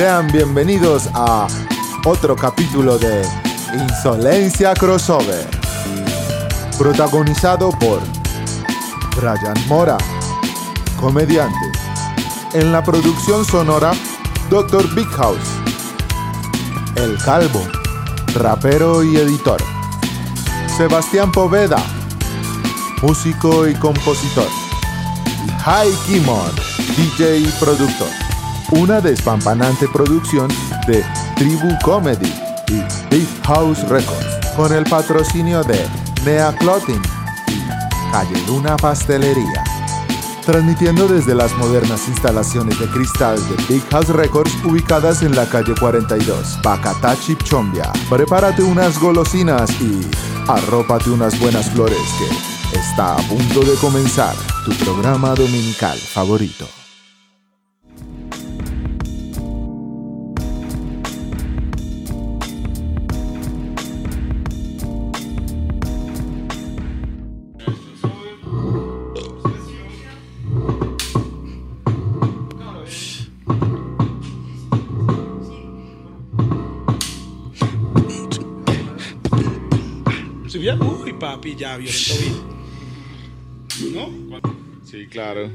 Sean 0.00 0.28
bienvenidos 0.32 1.10
a 1.12 1.46
otro 2.06 2.34
capítulo 2.34 2.96
de 2.96 3.22
Insolencia 3.74 4.72
Crossover. 4.72 5.46
Protagonizado 6.78 7.68
por 7.78 8.00
Brian 9.14 9.68
Mora, 9.68 9.98
comediante. 10.98 11.66
En 12.54 12.72
la 12.72 12.82
producción 12.82 13.44
sonora, 13.44 13.92
Dr. 14.48 14.88
Big 14.94 15.06
House. 15.08 15.36
El 16.96 17.18
Calvo, 17.18 17.60
rapero 18.32 19.04
y 19.04 19.18
editor. 19.18 19.62
Sebastián 20.78 21.30
Poveda, 21.30 21.76
músico 23.02 23.68
y 23.68 23.74
compositor. 23.74 24.48
Y 25.44 26.06
Kimon, 26.06 26.52
DJ 26.96 27.40
y 27.40 27.46
productor. 27.60 28.29
Una 28.72 29.00
despampanante 29.00 29.88
producción 29.88 30.48
de 30.86 31.04
Tribu 31.34 31.76
Comedy 31.82 32.32
y 32.68 33.14
Big 33.14 33.28
House 33.44 33.82
Records, 33.88 34.54
con 34.54 34.72
el 34.72 34.84
patrocinio 34.84 35.64
de 35.64 35.88
Nea 36.24 36.54
Clothing 36.56 37.02
y 37.48 38.12
Calle 38.12 38.40
Luna 38.46 38.76
Pastelería. 38.76 39.64
Transmitiendo 40.46 41.08
desde 41.08 41.34
las 41.34 41.52
modernas 41.56 42.06
instalaciones 42.06 42.78
de 42.78 42.86
cristal 42.86 43.38
de 43.48 43.74
Big 43.74 43.82
House 43.90 44.08
Records 44.08 44.54
ubicadas 44.64 45.22
en 45.22 45.34
la 45.34 45.46
calle 45.46 45.74
42, 45.74 46.60
Bacatá 46.62 47.18
Chipchombia. 47.18 47.90
Prepárate 48.08 48.62
unas 48.62 49.00
golosinas 49.00 49.68
y 49.80 50.00
arrópate 50.46 51.10
unas 51.10 51.38
buenas 51.40 51.68
flores 51.70 51.98
que 52.18 52.78
está 52.78 53.14
a 53.14 53.18
punto 53.28 53.62
de 53.62 53.74
comenzar 53.80 54.36
tu 54.64 54.70
programa 54.84 55.34
dominical 55.34 55.98
favorito. 55.98 56.79
Ya, 81.56 81.76
violento 81.76 82.14
vi. 82.20 83.90
¿No? 83.92 84.40
Sí, 84.84 85.06
claro. 85.06 85.50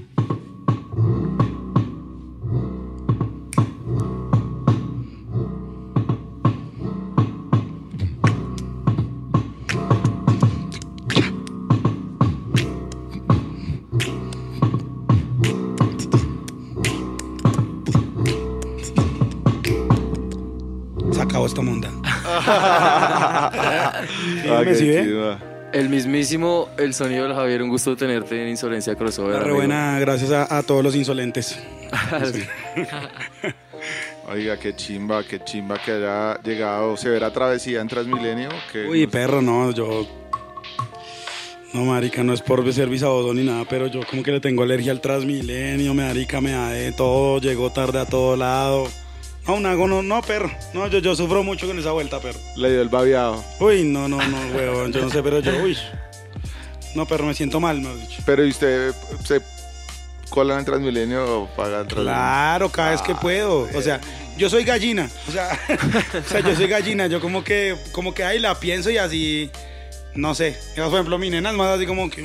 Se 21.11 21.21
acabó 21.21 21.45
esta 21.45 21.61
monda. 21.61 21.91
Ah, 24.47 24.59
me 24.59 24.65
qué 24.65 24.75
sí. 24.75 25.54
El 25.75 25.89
mismísimo 25.89 26.69
El 26.77 26.93
Sonido 26.93 27.25
del 27.25 27.33
Javier, 27.33 27.61
un 27.61 27.67
gusto 27.67 27.97
tenerte 27.97 28.41
en 28.41 28.47
Insolencia 28.47 28.95
Crossover. 28.95 29.43
Re 29.43 29.51
buena, 29.51 29.99
gracias 29.99 30.31
a, 30.31 30.57
a 30.57 30.63
todos 30.63 30.81
los 30.81 30.95
insolentes. 30.95 31.59
Oiga, 34.29 34.57
qué 34.57 34.73
chimba, 34.73 35.25
qué 35.25 35.43
chimba 35.43 35.77
que 35.83 35.91
haya 35.91 36.39
llegado 36.41 36.95
severa 36.95 37.29
travesía 37.33 37.81
en 37.81 37.89
Transmilenio. 37.89 38.47
Que 38.71 38.87
Uy, 38.87 39.05
perro, 39.07 39.41
no, 39.41 39.69
yo. 39.71 40.07
No, 41.73 41.83
marica, 41.83 42.23
no 42.23 42.31
es 42.31 42.41
por 42.41 42.71
ser 42.71 42.87
bisabodo 42.87 43.33
ni 43.33 43.43
nada, 43.43 43.65
pero 43.69 43.87
yo 43.87 43.99
como 44.09 44.23
que 44.23 44.31
le 44.31 44.39
tengo 44.39 44.63
alergia 44.63 44.93
al 44.93 45.01
Transmilenio, 45.01 45.93
me 45.93 46.05
marica, 46.05 46.39
me 46.39 46.51
da 46.51 46.69
de 46.69 46.93
todo, 46.93 47.41
llegó 47.41 47.69
tarde 47.69 47.99
a 47.99 48.05
todo 48.05 48.37
lado. 48.37 48.87
No, 49.47 49.55
un 49.55 49.65
hago, 49.65 49.87
no, 49.87 50.01
no, 50.01 50.21
perro. 50.21 50.51
No, 50.73 50.87
yo, 50.87 50.99
yo 50.99 51.15
sufro 51.15 51.43
mucho 51.43 51.67
con 51.67 51.77
esa 51.77 51.91
vuelta, 51.91 52.19
perro. 52.19 52.39
le 52.55 52.71
dio 52.71 52.81
el 52.81 52.89
babiado. 52.89 53.43
Uy, 53.59 53.83
no, 53.83 54.07
no, 54.07 54.17
no, 54.17 54.37
weón, 54.55 54.91
yo 54.91 55.01
no 55.01 55.09
sé, 55.09 55.21
pero 55.21 55.39
yo, 55.39 55.51
uy. 55.63 55.77
No, 56.95 57.05
perro, 57.05 57.25
me 57.25 57.33
siento 57.33 57.59
mal, 57.59 57.79
me 57.79 57.93
dicho. 57.95 58.23
Pero 58.25 58.45
¿y 58.45 58.49
usted 58.49 58.93
se 59.23 59.41
cola 60.29 60.57
en 60.57 60.65
Transmilenio 60.65 61.41
o 61.41 61.47
paga 61.47 61.81
en 61.81 61.87
Transmilenio? 61.87 62.13
Claro, 62.13 62.69
cada 62.69 62.91
vez 62.91 63.01
que 63.01 63.13
puedo. 63.15 63.67
O 63.75 63.81
sea, 63.81 63.99
yo 64.37 64.49
soy 64.49 64.63
gallina. 64.63 65.09
O 65.27 65.31
sea, 65.31 65.59
o 66.25 66.29
sea, 66.29 66.39
yo 66.39 66.55
soy 66.55 66.67
gallina. 66.67 67.07
Yo 67.07 67.19
como 67.19 67.43
que, 67.43 67.75
como 67.91 68.13
que 68.13 68.23
ahí 68.23 68.39
la 68.39 68.59
pienso 68.59 68.89
y 68.89 68.97
así, 68.97 69.51
no 70.15 70.33
sé. 70.35 70.57
Por 70.75 70.85
ejemplo, 70.85 71.17
mi 71.17 71.29
nena 71.29 71.51
es 71.51 71.55
más 71.55 71.75
así 71.75 71.85
como 71.85 72.09
que. 72.09 72.23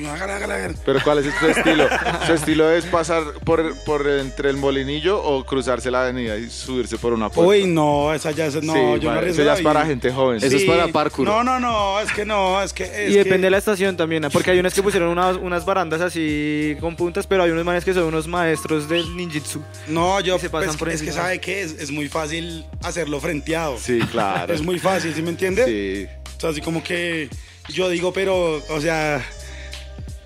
Pero 0.85 1.01
¿cuál 1.05 1.19
es 1.19 1.27
su 1.39 1.47
estilo? 1.47 1.89
¿Su 2.27 2.33
estilo 2.33 2.71
es 2.71 2.85
pasar 2.87 3.23
por, 3.45 3.77
por 3.85 4.09
entre 4.09 4.51
el 4.51 4.57
molinillo 4.57 5.23
o 5.23 5.45
cruzarse 5.45 5.91
la 5.91 6.03
avenida 6.05 6.37
y 6.37 6.49
subirse 6.51 6.99
por 6.99 7.13
una 7.13 7.29
puerta? 7.29 7.49
Uy, 7.51 7.67
no, 7.67 8.13
esa 8.15 8.31
ya 8.31 8.47
es, 8.47 8.55
no, 8.63 8.73
Sí, 8.73 8.79
yo 9.01 9.09
ma- 9.09 9.13
me 9.15 9.19
arriesgo 9.19 9.43
eso 9.43 9.45
ya 9.45 9.55
es 9.55 9.61
para 9.63 9.85
gente 9.87 10.13
joven. 10.13 10.39
Eso 10.43 10.57
es 10.57 10.65
para 10.65 10.89
parkour. 10.89 11.27
No, 11.27 11.43
no, 11.45 11.59
no, 11.61 12.01
es 12.01 12.13
que 12.13 12.25
no, 12.25 12.63
es 12.63 12.73
que. 12.73 12.85
Es 12.85 13.11
y 13.11 13.15
depende 13.15 13.39
que- 13.39 13.43
de 13.47 13.51
la 13.51 13.59
estación 13.59 13.97
también, 13.97 14.25
porque 14.33 14.51
hay 14.53 14.59
unas 14.59 14.73
que 14.75 14.83
pusieron 14.83 15.09
unas, 15.11 15.37
unas 15.37 15.65
barandas 15.65 16.01
así 16.01 16.77
con 16.81 16.97
puntas, 16.97 17.27
pero 17.27 17.43
hay 17.43 17.51
unos 17.51 17.65
manes 17.65 17.85
que 17.85 17.93
son 17.95 18.05
unos 18.05 18.27
maestros 18.29 18.89
del 18.89 19.17
ninjitsu. 19.17 19.63
No, 19.89 20.21
yo, 20.21 20.39
se 20.39 20.49
pasan 20.51 20.69
pues, 20.69 20.77
por 20.79 20.89
es 20.91 21.03
que 21.03 21.13
sabe 21.13 21.41
que 21.41 21.63
es, 21.63 21.73
es 21.73 21.91
muy 21.91 22.09
fácil 22.09 22.65
hacerlo 22.83 23.21
frenteado. 23.21 23.77
Sí, 23.79 23.99
claro. 24.11 24.53
Es 24.61 24.63
muy 24.63 24.79
fácil, 24.79 25.15
¿sí 25.15 25.23
me 25.23 25.31
entiendes? 25.31 25.67
Sí. 25.67 26.07
O 26.37 26.41
sea, 26.41 26.51
así 26.51 26.61
como 26.61 26.83
que 26.83 27.29
yo 27.69 27.89
digo, 27.89 28.13
pero, 28.13 28.65
o 28.69 28.81
sea, 28.81 29.25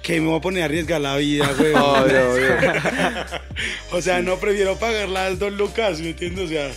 que 0.03 0.21
me 0.21 0.29
voy 0.29 0.39
a 0.39 0.41
poner 0.41 0.63
a 0.63 0.67
arriesgar 0.67 1.01
la 1.01 1.17
vida, 1.17 1.51
güey. 1.59 1.73
Obvio, 1.75 2.33
obvio. 2.33 2.57
o 3.93 4.01
sea, 4.01 4.23
no 4.23 4.37
prefiero 4.37 4.77
pagar 4.77 5.09
las 5.09 5.39
dos 5.39 5.53
lucas, 5.53 6.01
¿me 6.01 6.11
entiendes? 6.11 6.47
O 6.47 6.49
sea, 6.49 6.71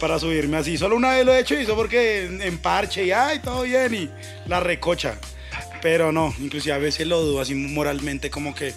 para 0.00 0.18
subirme 0.18 0.56
así. 0.56 0.76
Solo 0.76 0.96
una 0.96 1.12
vez 1.12 1.24
lo 1.24 1.32
he 1.32 1.40
hecho 1.40 1.54
y 1.54 1.58
eso 1.58 1.76
porque 1.76 2.24
en, 2.24 2.42
en 2.42 2.58
parche 2.58 3.04
y 3.04 3.12
ay, 3.12 3.38
todo 3.38 3.62
bien 3.62 3.94
y 3.94 4.10
la 4.48 4.60
recocha. 4.60 5.16
Pero 5.80 6.12
no, 6.12 6.34
inclusive 6.40 6.74
a 6.74 6.78
veces 6.78 7.06
lo 7.06 7.20
dudo 7.20 7.40
así 7.40 7.54
moralmente 7.54 8.30
como 8.30 8.54
que 8.54 8.72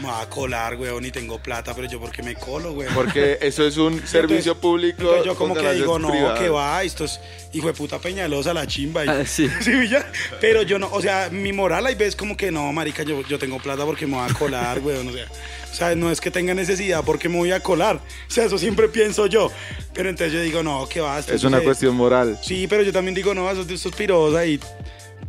me 0.00 0.08
voy 0.08 0.22
a 0.22 0.28
colar, 0.28 0.76
güey, 0.76 0.90
ni 1.00 1.10
tengo 1.10 1.38
plata, 1.38 1.74
pero 1.74 1.88
yo 1.88 2.00
porque 2.00 2.22
me 2.22 2.34
colo, 2.34 2.72
güey. 2.72 2.88
Porque 2.94 3.38
eso 3.40 3.66
es 3.66 3.76
un 3.76 4.04
servicio 4.06 4.56
público. 4.58 5.00
Entonces 5.02 5.24
yo 5.24 5.34
como 5.36 5.54
que 5.54 5.72
digo, 5.72 5.98
no, 5.98 6.10
privadas. 6.10 6.40
que 6.40 6.48
va, 6.48 6.82
esto 6.82 7.04
es 7.04 7.20
hijo 7.52 7.68
de 7.68 7.74
puta 7.74 7.98
Peñalosa, 7.98 8.52
la 8.52 8.66
chimba. 8.66 9.04
Y, 9.04 9.08
Ah, 9.08 9.24
sí. 9.24 9.48
Sí, 9.60 9.88
ya. 9.88 10.10
Pero 10.40 10.62
yo 10.62 10.78
no, 10.78 10.88
o 10.90 11.00
sea, 11.00 11.30
mi 11.30 11.52
moral 11.52 11.86
ahí 11.86 11.94
ves 11.94 12.16
como 12.16 12.36
que 12.36 12.50
no, 12.50 12.72
marica, 12.72 13.02
yo, 13.02 13.22
yo 13.26 13.38
tengo 13.38 13.58
plata 13.58 13.84
porque 13.84 14.06
me 14.06 14.16
voy 14.16 14.28
a 14.28 14.34
colar, 14.34 14.80
güey, 14.82 14.96
o 14.96 15.12
sea. 15.12 15.26
O 15.70 15.76
sea, 15.76 15.96
no 15.96 16.08
es 16.08 16.20
que 16.20 16.30
tenga 16.30 16.54
necesidad 16.54 17.02
porque 17.04 17.28
me 17.28 17.36
voy 17.36 17.50
a 17.50 17.58
colar. 17.58 17.96
O 17.96 18.30
sea, 18.30 18.44
eso 18.44 18.58
siempre 18.58 18.88
pienso 18.88 19.26
yo. 19.26 19.50
Pero 19.92 20.08
entonces 20.08 20.32
yo 20.32 20.40
digo, 20.40 20.62
no, 20.62 20.88
que 20.88 21.00
va. 21.00 21.18
esto 21.18 21.34
Es 21.34 21.42
una 21.42 21.60
cuestión 21.60 21.96
moral. 21.96 22.38
Sí, 22.42 22.66
pero 22.68 22.84
yo 22.84 22.92
también 22.92 23.14
digo, 23.14 23.34
no, 23.34 23.50
esos 23.50 23.92
piros 23.92 24.36
ahí. 24.36 24.60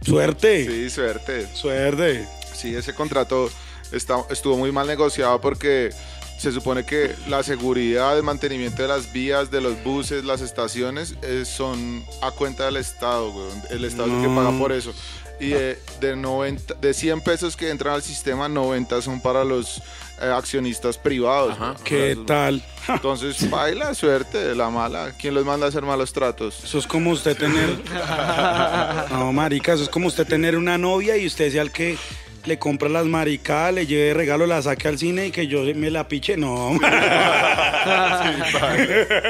Suerte. 0.02 0.66
Sí, 0.68 0.90
suerte. 0.92 1.48
Suerte. 1.54 2.28
Sí, 2.54 2.76
ese 2.76 2.94
contrato 2.94 3.50
está- 3.96 4.24
estuvo 4.30 4.58
muy 4.58 4.72
mal 4.72 4.88
negociado 4.88 5.40
porque 5.42 5.90
se 6.38 6.52
supone 6.52 6.86
que 6.86 7.16
la 7.28 7.44
seguridad, 7.44 8.18
el 8.18 8.24
mantenimiento 8.24 8.82
de 8.82 8.88
las 8.90 9.12
vías, 9.14 9.50
de 9.52 9.62
los 9.62 9.82
buses, 9.84 10.26
las 10.26 10.42
estaciones 10.42 11.16
eh, 11.22 11.44
son 11.46 12.04
a 12.22 12.32
cuenta 12.32 12.66
del 12.66 12.76
Estado. 12.78 13.32
El 13.70 13.86
Estado 13.86 14.08
es 14.08 14.14
el 14.16 14.22
que 14.22 14.28
No. 14.28 14.36
paga 14.36 14.58
por 14.58 14.72
eso. 14.72 14.94
Y 15.40 15.50
de, 15.50 15.78
90, 16.16 16.76
de 16.76 16.94
100 16.94 17.20
pesos 17.22 17.58
que 17.58 17.70
entran 17.70 17.94
al 17.96 18.02
sistema, 18.02 18.48
90 18.48 19.02
son 19.02 19.20
para 19.22 19.44
los 19.44 19.82
eh, 20.22 20.32
accionistas 20.34 20.98
privados. 20.98 21.52
Ajá. 21.54 21.76
¿Qué 21.84 22.18
tal? 22.26 22.64
Entonces, 22.88 23.50
baila, 23.50 23.94
suerte, 23.96 24.56
la 24.56 24.70
mala. 24.70 25.12
¿Quién 25.20 25.34
los 25.34 25.44
manda 25.46 25.66
a 25.66 25.70
hacer 25.70 25.84
malos 25.84 26.14
tratos? 26.14 26.64
Eso 26.64 26.78
es 26.80 26.88
como 26.88 27.12
usted 27.12 27.36
tener. 27.38 27.82
No, 29.12 29.32
marica, 29.34 29.74
eso 29.74 29.84
es 29.84 29.90
como 29.90 30.08
usted 30.08 30.26
tener 30.28 30.56
una 30.58 30.78
novia 30.78 31.18
y 31.18 31.26
usted 31.28 31.52
sea 31.52 31.62
el 31.62 31.72
que 31.72 31.98
le 32.46 32.60
compra 32.60 32.90
las 32.90 33.06
maricadas, 33.06 33.74
le 33.74 33.86
lleve 33.88 34.14
regalo, 34.14 34.46
la 34.46 34.62
saque 34.62 34.88
al 34.88 34.98
cine 34.98 35.28
y 35.28 35.32
que 35.32 35.48
yo 35.48 35.64
me 35.76 35.90
la 35.90 36.08
piche. 36.08 36.38
No. 36.38 36.78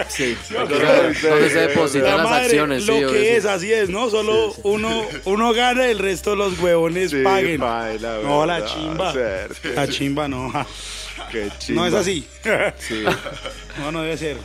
Sí. 0.07 0.35
Donde 0.51 1.49
se- 1.49 1.59
depositan 1.67 2.17
La 2.17 2.23
las 2.23 2.31
acciones, 2.43 2.85
lo 2.85 2.93
sí, 2.95 3.05
que 3.13 3.35
es, 3.37 3.45
así 3.45 3.71
es, 3.73 3.89
¿no? 3.89 4.09
Solo 4.09 4.53
uno, 4.63 5.05
uno 5.25 5.53
gana, 5.53 5.85
el 5.87 5.99
resto 5.99 6.31
de 6.31 6.35
los 6.37 6.59
huevones 6.59 7.13
paguen. 7.23 7.59
no, 7.59 8.45
la 8.45 8.65
chimba. 8.65 9.13
La 9.75 9.87
chimba 9.87 10.27
no. 10.27 10.51
Qué 11.31 11.49
chimba. 11.59 11.81
No 11.81 11.87
es 11.87 11.93
así. 11.93 12.25
Sí. 12.79 13.03
No, 13.79 13.91
no 13.91 14.01
debe 14.03 14.17
ser. 14.17 14.37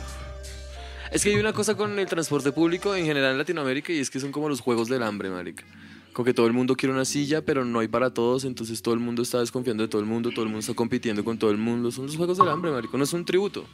Es 1.11 1.23
que 1.23 1.29
hay 1.29 1.35
una 1.37 1.53
cosa 1.53 1.75
con 1.75 1.97
el 1.99 2.05
transporte 2.07 2.51
público 2.51 2.95
en 2.95 3.05
general 3.05 3.31
en 3.33 3.37
Latinoamérica 3.37 3.91
y 3.91 3.99
es 3.99 4.09
que 4.09 4.19
son 4.19 4.31
como 4.31 4.47
los 4.49 4.61
juegos 4.61 4.87
del 4.87 5.03
hambre, 5.03 5.29
marica. 5.29 5.63
Como 6.13 6.25
que 6.25 6.33
todo 6.33 6.47
el 6.47 6.53
mundo 6.53 6.75
quiere 6.75 6.93
una 6.93 7.05
silla, 7.05 7.43
pero 7.45 7.63
no 7.63 7.79
hay 7.79 7.87
para 7.87 8.13
todos, 8.13 8.43
entonces 8.43 8.81
todo 8.81 8.93
el 8.93 8.99
mundo 8.99 9.21
está 9.21 9.39
desconfiando 9.39 9.83
de 9.83 9.87
todo 9.89 10.01
el 10.01 10.07
mundo, 10.07 10.29
todo 10.31 10.41
el 10.43 10.47
mundo 10.49 10.59
está 10.59 10.73
compitiendo 10.73 11.23
con 11.23 11.37
todo 11.37 11.51
el 11.51 11.57
mundo. 11.57 11.91
Son 11.91 12.05
los 12.05 12.17
juegos 12.17 12.37
del 12.37 12.49
hambre, 12.49 12.69
marico, 12.71 12.97
no 12.97 13.03
es 13.05 13.13
un 13.13 13.23
tributo. 13.23 13.65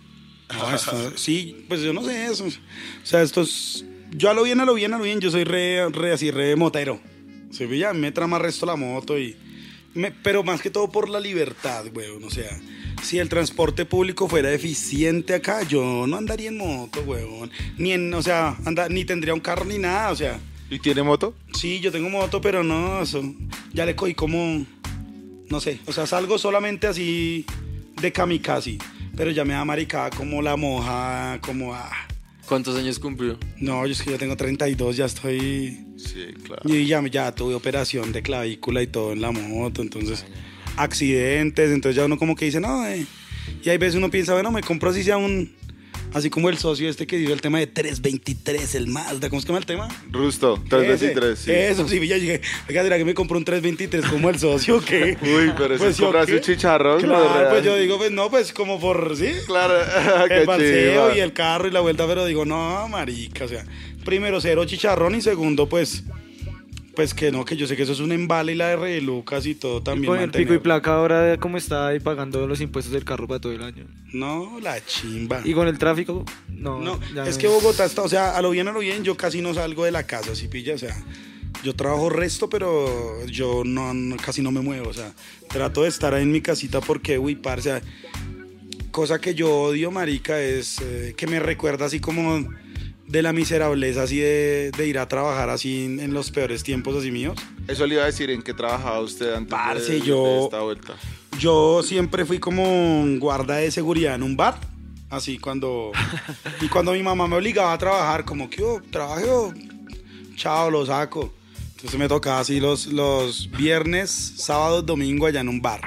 Esto- 0.73 1.17
sí, 1.17 1.65
pues 1.67 1.81
yo 1.81 1.93
no 1.93 2.03
sé 2.03 2.27
eso. 2.27 2.45
O 2.45 3.05
sea, 3.05 3.21
esto 3.21 3.41
es. 3.41 3.83
Yo 4.11 4.29
a 4.29 4.33
lo 4.33 4.43
bien, 4.43 4.59
a 4.61 4.65
lo 4.65 4.73
bien, 4.75 4.93
a 4.93 4.97
lo 4.97 5.03
bien, 5.03 5.19
yo 5.19 5.29
soy 5.31 5.43
re, 5.43 5.89
re 5.89 6.13
así, 6.13 6.31
re 6.31 6.55
motero. 6.55 7.01
Se 7.51 7.65
ve 7.65 7.77
ya, 7.79 7.91
me 7.93 8.11
trama 8.11 8.39
resto 8.39 8.65
la 8.65 8.75
moto 8.75 9.17
y. 9.19 9.35
me- 9.93 10.11
pero 10.11 10.43
más 10.43 10.61
que 10.61 10.69
todo 10.69 10.89
por 10.91 11.09
la 11.09 11.19
libertad, 11.19 11.85
weón. 11.93 12.23
O 12.23 12.29
sea, 12.29 12.57
si 13.01 13.17
el 13.19 13.27
transporte 13.29 13.83
público 13.85 14.29
fuera 14.29 14.53
eficiente 14.53 15.33
acá, 15.33 15.63
yo 15.63 16.05
no 16.07 16.15
andaría 16.17 16.49
en 16.49 16.57
moto, 16.57 17.01
weón. 17.01 17.49
Ni 17.77 17.91
en, 17.93 18.13
o 18.13 18.21
sea, 18.21 18.55
anda, 18.65 18.87
ni 18.89 19.03
tendría 19.05 19.33
un 19.33 19.39
carro 19.41 19.65
ni 19.65 19.79
nada, 19.79 20.11
o 20.11 20.15
sea. 20.15 20.39
¿Y 20.69 20.79
tiene 20.79 21.01
moto? 21.03 21.33
Sí, 21.53 21.79
yo 21.79 21.91
tengo 21.91 22.09
moto, 22.09 22.41
pero 22.41 22.63
no, 22.63 23.01
eso, 23.01 23.23
ya 23.73 23.85
le 23.85 23.95
cogí 23.95 24.13
como, 24.13 24.65
no 25.49 25.59
sé, 25.61 25.79
o 25.85 25.93
sea, 25.93 26.05
salgo 26.05 26.37
solamente 26.37 26.87
así 26.87 27.45
de 28.01 28.11
kamikaze, 28.11 28.77
pero 29.15 29.31
ya 29.31 29.45
me 29.45 29.53
da 29.53 29.63
maricada 29.63 30.09
como 30.09 30.41
la 30.41 30.55
moja, 30.57 31.39
como, 31.41 31.73
ah, 31.73 31.89
¿Cuántos 32.47 32.77
años 32.77 32.99
cumplió? 32.99 33.37
no, 33.59 33.85
yo 33.85 33.91
es 33.91 34.01
que 34.01 34.11
yo 34.11 34.17
tengo 34.17 34.35
32, 34.37 34.97
ya 34.97 35.05
estoy, 35.05 35.85
Sí, 35.97 36.25
claro. 36.43 36.61
y 36.65 36.85
ya, 36.85 37.01
ya 37.07 37.33
tuve 37.33 37.55
operación 37.55 38.11
de 38.11 38.21
clavícula 38.21 38.81
y 38.81 38.87
todo 38.87 39.13
en 39.13 39.21
la 39.21 39.31
moto, 39.31 39.81
entonces, 39.81 40.25
accidentes, 40.75 41.71
entonces 41.71 41.95
ya 41.95 42.05
uno 42.05 42.17
como 42.17 42.35
que 42.35 42.45
dice, 42.45 42.59
no, 42.59 42.85
eh, 42.85 43.05
y 43.63 43.69
hay 43.69 43.77
veces 43.77 43.95
uno 43.95 44.11
piensa, 44.11 44.33
bueno, 44.33 44.51
me 44.51 44.61
compro 44.61 44.89
así 44.89 45.03
sea 45.03 45.17
un, 45.17 45.55
así 46.13 46.29
como 46.29 46.49
el 46.49 46.57
socio 46.57 46.89
este 46.89 47.07
que 47.07 47.17
dio 47.17 47.33
el 47.33 47.41
tema 47.41 47.59
de 47.59 47.67
323, 47.67 48.75
el 48.75 48.87
Mazda, 48.87 49.29
¿cómo 49.29 49.41
se 49.41 49.47
llama 49.47 49.59
el 49.59 49.65
tema? 49.65 49.87
Rusto, 50.11 50.61
323, 50.69 51.31
Ese, 51.31 51.43
sí. 51.43 51.51
Eso 51.51 51.87
sí, 51.87 52.07
ya 52.07 52.17
llegué. 52.17 52.41
Oiga, 52.69 52.83
¿será 52.83 52.97
que 52.97 53.05
me 53.05 53.13
compró 53.13 53.37
un 53.37 53.45
323 53.45 54.05
como 54.05 54.29
el 54.29 54.39
socio 54.39 54.77
o 54.77 54.81
qué? 54.81 55.17
Uy, 55.21 55.53
pero 55.57 55.75
eso 55.75 55.87
es 55.87 55.97
¿yo 55.97 56.05
comprarse 56.05 56.31
qué? 56.31 56.37
un 56.37 56.43
chicharrón. 56.43 57.01
Claro, 57.01 57.49
pues 57.49 57.63
yo 57.63 57.75
digo, 57.77 57.97
pues 57.97 58.11
no, 58.11 58.29
pues 58.29 58.53
como 58.53 58.79
por, 58.79 59.15
sí. 59.15 59.31
Claro, 59.45 59.75
El 60.29 60.45
paseo 60.45 61.15
y 61.15 61.19
el 61.19 61.33
carro 61.33 61.67
y 61.67 61.71
la 61.71 61.79
vuelta, 61.81 62.05
pero 62.07 62.25
digo, 62.25 62.45
no, 62.45 62.87
marica, 62.87 63.45
o 63.45 63.47
sea, 63.47 63.65
primero 64.05 64.41
cero 64.41 64.65
chicharrón 64.65 65.15
y 65.15 65.21
segundo, 65.21 65.67
pues, 65.67 66.03
pues 66.97 67.13
que 67.13 67.31
no, 67.31 67.45
que 67.45 67.55
yo 67.55 67.67
sé 67.67 67.75
que 67.75 67.83
eso 67.83 67.91
es 67.91 67.99
un 67.99 68.11
embale 68.11 68.53
y 68.53 68.55
la 68.55 68.75
de 68.75 69.01
Lucas 69.01 69.45
y 69.45 69.53
todo 69.53 69.83
también. 69.83 70.11
Con 70.11 70.19
el 70.19 70.31
pico 70.31 70.55
y 70.55 70.57
placa 70.57 70.95
ahora, 70.95 71.37
¿cómo 71.37 71.55
está 71.59 71.89
ahí 71.89 71.99
pagando 71.99 72.47
los 72.47 72.59
impuestos 72.59 72.91
del 72.91 73.05
carro 73.05 73.27
para 73.27 73.39
todo 73.39 73.51
el 73.53 73.61
año? 73.61 73.85
No, 74.13 74.59
la 74.59 74.83
chimba. 74.83 75.41
Y 75.45 75.53
con 75.53 75.67
el 75.67 75.77
tráfico, 75.77 76.25
no. 76.49 76.79
No, 76.81 76.99
es 77.23 77.35
no 77.35 77.37
que 77.37 77.47
Bogotá 77.47 77.85
está, 77.85 78.01
o 78.01 78.09
sea, 78.09 78.35
a 78.35 78.41
lo 78.41 78.49
bien, 78.49 78.67
a 78.67 78.71
lo 78.71 78.79
bien, 78.79 79.03
yo 79.03 79.15
casi 79.15 79.43
no 79.43 79.53
salgo 79.53 79.85
de 79.85 79.91
la 79.91 80.07
casa, 80.07 80.33
si 80.33 80.47
pilla, 80.47 80.73
o 80.73 80.77
sea, 80.79 80.97
yo 81.63 81.75
trabajo 81.75 82.09
resto, 82.09 82.49
pero 82.49 83.23
yo 83.27 83.61
no, 83.63 83.93
no- 83.93 84.17
casi 84.17 84.41
no 84.41 84.51
me 84.51 84.61
muevo, 84.61 84.89
o 84.89 84.93
sea, 84.93 85.13
trato 85.49 85.83
de 85.83 85.89
estar 85.89 86.15
ahí 86.15 86.23
en 86.23 86.31
mi 86.31 86.41
casita 86.41 86.81
porque, 86.81 87.19
uy, 87.19 87.35
parce, 87.35 87.73
o 87.73 87.79
sea, 87.79 87.81
cosa 88.89 89.21
que 89.21 89.35
yo 89.35 89.53
odio, 89.55 89.91
marica, 89.91 90.41
es 90.41 90.79
eh, 90.81 91.13
que 91.15 91.27
me 91.27 91.39
recuerda 91.39 91.85
así 91.85 91.99
como 91.99 92.49
de 93.07 93.21
la 93.21 93.33
miserableza, 93.33 94.03
así 94.03 94.17
de, 94.17 94.71
de 94.77 94.87
ir 94.87 94.99
a 94.99 95.07
trabajar 95.07 95.49
así 95.49 95.85
en, 95.85 95.99
en 95.99 96.13
los 96.13 96.29
peores 96.31 96.63
tiempos 96.63 96.95
así 96.97 97.09
míos. 97.11 97.37
Eso 97.67 97.87
le 97.87 97.95
iba 97.95 98.03
a 98.03 98.07
decir, 98.07 98.29
¿en 98.29 98.41
qué 98.41 98.53
trabajaba 98.53 98.99
usted 98.99 99.33
antes 99.33 99.49
Parce, 99.51 99.93
de, 99.93 99.99
de 100.01 100.05
yo- 100.05 100.45
esta 100.45 100.59
vuelta? 100.61 100.93
Yo 101.39 101.81
siempre 101.83 102.25
fui 102.25 102.39
como 102.39 102.63
un 102.99 103.19
guarda 103.19 103.57
de 103.57 103.69
seguridad 103.71 104.15
en 104.15 104.23
un 104.23 104.35
bar. 104.35 104.59
Así 105.09 105.37
cuando. 105.37 105.91
y 106.61 106.67
cuando 106.67 106.91
mi 106.91 107.01
mamá 107.01 107.27
me 107.27 107.35
obligaba 107.37 107.71
a 107.73 107.77
trabajar, 107.77 108.25
como 108.25 108.49
que 108.49 108.57
yo 108.57 108.81
trabajo, 108.91 109.53
chao, 110.35 110.69
lo 110.69 110.85
saco. 110.85 111.33
Entonces 111.75 111.97
me 111.99 112.07
tocaba 112.09 112.39
así 112.39 112.59
los, 112.59 112.87
los 112.87 113.49
viernes, 113.51 114.09
sábados, 114.37 114.85
domingo 114.85 115.27
allá 115.27 115.41
en 115.41 115.49
un 115.49 115.61
bar. 115.61 115.79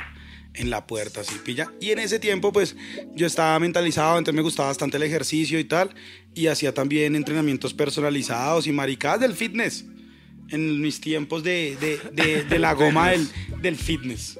En 0.60 0.68
la 0.70 0.86
puerta, 0.86 1.22
así 1.22 1.34
pilla. 1.44 1.70
Y 1.80 1.90
en 1.90 1.98
ese 2.00 2.18
tiempo, 2.18 2.52
pues 2.52 2.76
yo 3.14 3.26
estaba 3.26 3.58
mentalizado, 3.58 4.18
entonces 4.18 4.36
me 4.36 4.42
gustaba 4.42 4.68
bastante 4.68 4.96
el 4.98 5.02
ejercicio 5.04 5.58
y 5.58 5.64
tal. 5.64 5.90
Y 6.34 6.48
hacía 6.48 6.74
también 6.74 7.16
entrenamientos 7.16 7.72
personalizados 7.74 8.66
y 8.66 8.72
maricadas 8.72 9.20
del 9.20 9.34
fitness. 9.34 9.84
En 10.50 10.80
mis 10.80 11.00
tiempos 11.00 11.42
de, 11.44 11.76
de, 11.80 11.98
de- 12.12 12.44
de 12.44 12.58
la 12.58 12.72
goma 12.74 13.10
del, 13.10 13.26
del 13.62 13.76
fitness. 13.76 14.38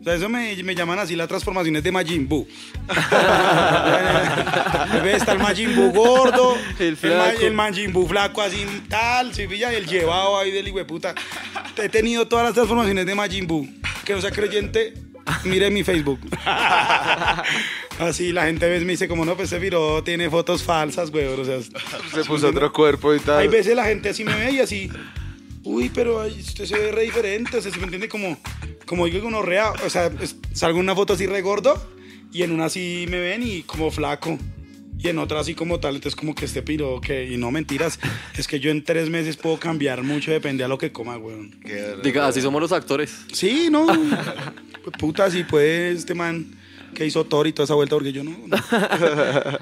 O 0.00 0.04
sea, 0.04 0.14
eso 0.14 0.28
me, 0.28 0.54
me 0.62 0.74
llaman 0.74 0.98
así 1.00 1.16
las 1.16 1.26
transformaciones 1.26 1.82
de 1.82 1.90
Majin 1.90 2.28
Buu. 2.28 2.46
Está 5.12 5.32
el 5.32 5.38
Majin 5.38 5.74
Buu 5.74 5.90
gordo, 5.92 6.56
El 6.78 6.96
flaco. 6.96 7.40
El 7.40 7.52
Majin 7.54 7.92
Buu 7.92 8.06
flaco 8.06 8.40
así 8.42 8.64
tal, 8.88 9.34
¿sí 9.34 9.46
pilla? 9.46 9.72
El 9.72 9.86
llevado 9.86 10.38
ahí 10.38 10.50
del 10.50 10.68
hijueputa. 10.68 11.14
He 11.76 11.88
tenido 11.88 12.28
todas 12.28 12.44
las 12.44 12.54
transformaciones 12.54 13.06
de 13.06 13.14
Majin 13.14 13.46
Buu. 13.46 13.68
Que 14.04 14.14
no 14.14 14.20
sea 14.20 14.30
creyente, 14.30 14.94
mire 15.44 15.70
mi 15.70 15.82
Facebook. 15.84 16.20
Así 17.98 18.32
la 18.32 18.46
gente 18.46 18.64
a 18.64 18.68
veces 18.68 18.84
me 18.84 18.92
dice 18.92 19.08
como 19.08 19.24
no, 19.24 19.34
pues 19.36 19.48
ese 19.52 19.58
viro 19.60 20.02
tiene 20.04 20.30
fotos 20.30 20.62
falsas, 20.62 21.10
güey. 21.10 21.26
O 21.26 21.44
sea, 21.44 21.60
Se 21.60 22.24
puso 22.24 22.48
otro 22.48 22.72
cuerpo 22.72 23.14
y 23.14 23.20
tal. 23.20 23.38
hay 23.38 23.48
veces 23.48 23.74
la 23.74 23.84
gente 23.86 24.08
así 24.10 24.24
me 24.24 24.34
ve 24.34 24.52
y 24.52 24.60
así, 24.60 24.88
uy, 25.64 25.90
pero 25.92 26.20
ay, 26.20 26.36
usted 26.40 26.64
se 26.64 26.78
ve 26.78 26.92
re 26.92 27.02
diferente, 27.02 27.56
o 27.56 27.62
sea, 27.62 27.72
¿sí 27.72 27.78
me 27.78 27.84
entiende? 27.84 28.08
Como, 28.08 28.38
como 28.86 29.06
digo 29.06 29.20
que 29.20 29.26
uno 29.26 29.42
rea, 29.42 29.70
o 29.84 29.90
sea, 29.90 30.10
es- 30.20 30.36
salgo 30.52 30.78
en 30.78 30.84
una 30.84 30.94
foto 30.94 31.14
así 31.14 31.26
re 31.26 31.42
gordo 31.42 31.84
y 32.32 32.42
en 32.42 32.52
una 32.52 32.66
así 32.66 33.06
me 33.08 33.18
ven 33.18 33.42
y 33.42 33.62
como 33.62 33.90
flaco. 33.90 34.38
Y 35.00 35.06
en 35.08 35.18
otra 35.18 35.38
así 35.38 35.54
como 35.54 35.78
tal, 35.78 35.94
entonces 35.94 36.16
como 36.18 36.34
que 36.34 36.44
este 36.46 36.60
piro, 36.60 37.00
que, 37.00 37.24
y 37.24 37.36
no 37.36 37.52
mentiras, 37.52 38.00
es 38.36 38.48
que 38.48 38.58
yo 38.58 38.72
en 38.72 38.82
tres 38.82 39.08
meses 39.08 39.36
puedo 39.36 39.56
cambiar 39.56 40.02
mucho, 40.02 40.32
depende 40.32 40.64
a 40.64 40.68
lo 40.68 40.76
que 40.76 40.90
coma, 40.90 41.16
weón. 41.16 41.54
Diga, 42.02 42.26
así 42.26 42.40
somos 42.40 42.60
los 42.60 42.72
actores. 42.72 43.16
Sí, 43.32 43.68
no, 43.70 43.86
puta, 44.98 45.30
sí 45.30 45.44
puede 45.44 45.92
este 45.92 46.14
man 46.14 46.58
que 46.94 47.06
hizo 47.06 47.24
Thor 47.24 47.46
y 47.46 47.52
toda 47.52 47.64
esa 47.64 47.74
vuelta, 47.74 47.96
porque 47.96 48.12
yo 48.12 48.24
no. 48.24 48.36
no. 48.46 48.56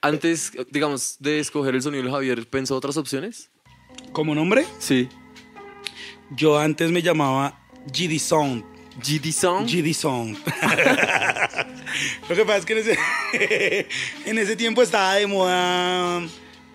Antes, 0.00 0.52
digamos, 0.70 1.16
de 1.20 1.38
escoger 1.38 1.74
el 1.74 1.82
sonido 1.82 2.02
de 2.04 2.10
Javier, 2.10 2.46
¿pensó 2.48 2.76
otras 2.76 2.96
opciones? 2.96 3.50
Como 4.12 4.34
nombre, 4.34 4.66
Sí. 4.78 5.08
yo 6.30 6.58
antes 6.58 6.90
me 6.90 7.02
llamaba 7.02 7.60
GD 7.86 8.18
Sound. 8.18 8.64
GD 9.02 9.32
Song. 9.32 9.66
GD 9.66 9.94
Song. 9.94 10.36
Lo 12.28 12.34
que 12.36 12.44
pasa 12.44 12.58
es 12.58 12.66
que 12.66 12.72
en 12.72 12.78
ese, 12.78 13.88
en 14.26 14.38
ese 14.38 14.56
tiempo 14.56 14.82
estaba 14.82 15.14
de 15.14 15.26
moda 15.26 16.20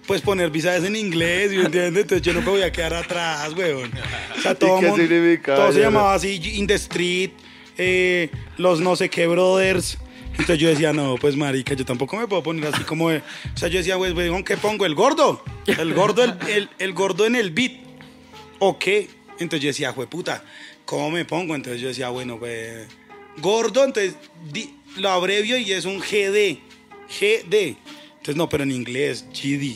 pues 0.07 0.21
poner 0.21 0.50
visajes 0.50 0.83
en 0.86 0.95
inglés, 0.95 1.51
¿me 1.51 1.65
entiendes? 1.65 2.04
Entonces 2.04 2.21
yo 2.21 2.33
no 2.33 2.42
me 2.42 2.50
voy 2.50 2.62
a 2.63 2.71
quedar 2.71 2.94
atrás, 2.95 3.54
weón. 3.54 3.92
O 4.38 4.42
sea, 4.42 4.56
todo, 4.56 4.81
mon- 4.89 5.00
todo 5.56 5.68
se 5.74 5.80
llamaba 5.81 6.13
así, 6.15 6.42
In 6.56 6.65
the 6.65 6.74
Street, 6.75 7.31
eh, 7.77 8.30
los 8.57 8.80
no 8.80 8.95
sé 8.95 9.09
qué 9.09 9.27
brothers. 9.27 9.98
Entonces 10.31 10.59
yo 10.59 10.69
decía, 10.69 10.94
no, 10.94 11.15
pues 11.19 11.36
marica, 11.36 11.74
yo 11.74 11.83
tampoco 11.83 12.15
me 12.15 12.27
puedo 12.27 12.43
poner 12.43 12.67
así 12.74 12.84
como 12.84 13.10
de... 13.10 13.17
O 13.17 13.58
sea, 13.58 13.70
yo 13.70 13.79
decía, 13.79 13.98
pues, 13.98 14.13
weón, 14.13 14.43
¿qué 14.43 14.55
pongo? 14.55 14.86
El 14.86 14.93
gordo. 14.96 15.43
El 15.65 15.93
gordo, 15.93 16.24
el, 16.24 16.36
el- 16.48 16.70
el 16.79 16.93
gordo 16.93 17.25
en 17.25 17.36
el 17.36 17.51
beat. 17.51 17.72
¿O 18.60 18.77
qué? 18.79 19.10
Entonces 19.39 19.62
yo 19.62 19.67
decía, 19.67 19.93
puta, 19.93 20.43
¿cómo 20.86 21.10
me 21.10 21.25
pongo? 21.25 21.53
Entonces 21.55 21.81
yo 21.81 21.88
decía, 21.89 22.10
bueno, 22.10 22.38
pues, 22.39 22.88
gordo, 23.38 23.84
entonces 23.84 24.15
di- 24.51 24.74
lo 24.98 25.10
abrevio 25.10 25.58
y 25.58 25.72
es 25.74 25.86
un 25.86 26.00
GD. 26.00 26.60
GD. 27.10 27.75
Entonces, 28.17 28.36
no, 28.36 28.48
pero 28.48 28.63
en 28.63 28.72
inglés, 28.72 29.25
GD. 29.34 29.75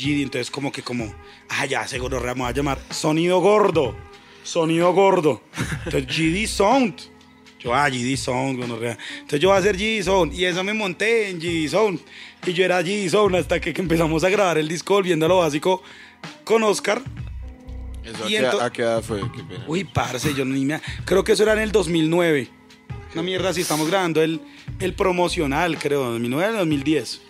GD, 0.00 0.22
entonces 0.22 0.50
como 0.50 0.72
que 0.72 0.82
como, 0.82 1.14
ah, 1.48 1.66
ya, 1.66 1.86
seguro 1.86 2.20
vamos 2.22 2.48
a 2.48 2.52
llamar 2.52 2.78
sonido 2.90 3.40
gordo. 3.40 3.94
Sonido 4.42 4.92
gordo. 4.92 5.42
Entonces, 5.84 6.06
GD 6.16 6.46
Sound. 6.46 7.00
Yo, 7.58 7.74
ah, 7.74 7.88
GD 7.88 8.16
Sound, 8.16 8.58
gonorrea. 8.58 8.96
Entonces 9.14 9.40
yo 9.40 9.48
voy 9.48 9.56
a 9.56 9.60
hacer 9.60 9.76
GD 9.76 10.02
Sound. 10.02 10.32
Y 10.32 10.44
eso 10.46 10.64
me 10.64 10.72
monté 10.72 11.28
en 11.28 11.38
GD 11.38 11.68
Sound. 11.68 12.00
Y 12.46 12.52
yo 12.52 12.64
era 12.64 12.80
GD 12.82 13.08
Sound 13.10 13.36
hasta 13.36 13.60
que, 13.60 13.74
que 13.74 13.82
empezamos 13.82 14.24
a 14.24 14.30
grabar 14.30 14.56
el 14.58 14.66
disco 14.66 14.94
Volviendo 14.94 15.26
a 15.26 15.28
lo 15.28 15.38
Básico 15.38 15.82
con 16.44 16.62
Oscar. 16.62 17.02
¿Eso 18.02 18.24
a, 18.24 18.28
Y 18.28 18.30
qué, 18.30 18.46
a 18.46 18.70
qué 18.70 18.82
edad 18.82 19.02
fue? 19.02 19.20
Qué 19.20 19.44
pena. 19.44 19.64
Uy, 19.68 19.84
parce, 19.84 20.32
yo 20.34 20.44
ni 20.44 20.64
me... 20.64 20.80
Creo 21.04 21.22
que 21.22 21.32
eso 21.32 21.42
era 21.42 21.52
en 21.52 21.58
el 21.58 21.72
2009. 21.72 22.48
Una 23.12 23.22
mierda, 23.22 23.52
si 23.52 23.60
estamos 23.60 23.88
grabando 23.88 24.22
el, 24.22 24.40
el 24.78 24.94
promocional, 24.94 25.78
creo, 25.78 26.04
2009 26.04 26.58
2010. 26.58 27.20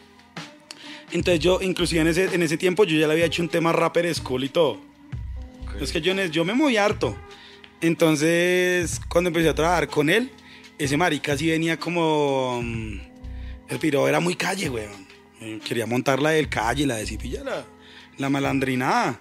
Entonces 1.12 1.40
yo, 1.40 1.60
inclusive 1.60 2.00
en 2.00 2.08
ese, 2.08 2.34
en 2.34 2.42
ese 2.42 2.56
tiempo, 2.56 2.84
yo 2.84 2.96
ya 2.98 3.06
le 3.06 3.14
había 3.14 3.24
hecho 3.26 3.42
un 3.42 3.48
tema 3.48 3.72
rapper 3.72 4.12
school 4.14 4.44
y 4.44 4.48
todo. 4.48 4.78
Es 5.80 5.92
que 5.92 6.00
yo, 6.00 6.44
me 6.44 6.54
moví 6.54 6.76
harto. 6.76 7.16
Entonces, 7.80 9.00
cuando 9.08 9.28
empecé 9.28 9.48
a 9.48 9.54
trabajar 9.54 9.88
con 9.88 10.10
él, 10.10 10.30
ese 10.78 10.96
marica 10.96 11.36
sí 11.36 11.48
venía 11.48 11.78
como... 11.78 12.60
mm, 12.62 13.00
El 13.68 13.78
piro 13.78 14.06
era 14.06 14.20
muy 14.20 14.34
calle, 14.34 14.68
weón. 14.68 15.06
Eh, 15.40 15.58
Quería 15.64 15.86
montar 15.86 16.20
la 16.20 16.30
del 16.30 16.48
calle, 16.48 16.86
la 16.86 16.96
de 16.96 17.06
Cipilla, 17.06 17.42
la, 17.42 17.64
la 18.18 18.28
malandrinada. 18.28 19.18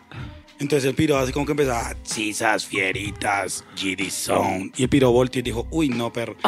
Entonces 0.60 0.90
el 0.90 0.96
piro 0.96 1.18
así 1.18 1.32
como 1.32 1.46
que 1.46 1.54
empezaba, 1.54 1.96
sisas, 2.04 2.66
fieritas, 2.66 3.64
GD 3.78 4.10
Sound. 4.10 4.74
Y 4.76 4.84
el 4.84 4.90
piro 4.90 5.10
volteó 5.10 5.40
y 5.40 5.44
dijo, 5.44 5.66
uy, 5.72 5.88
no, 5.88 6.12
perro. 6.12 6.36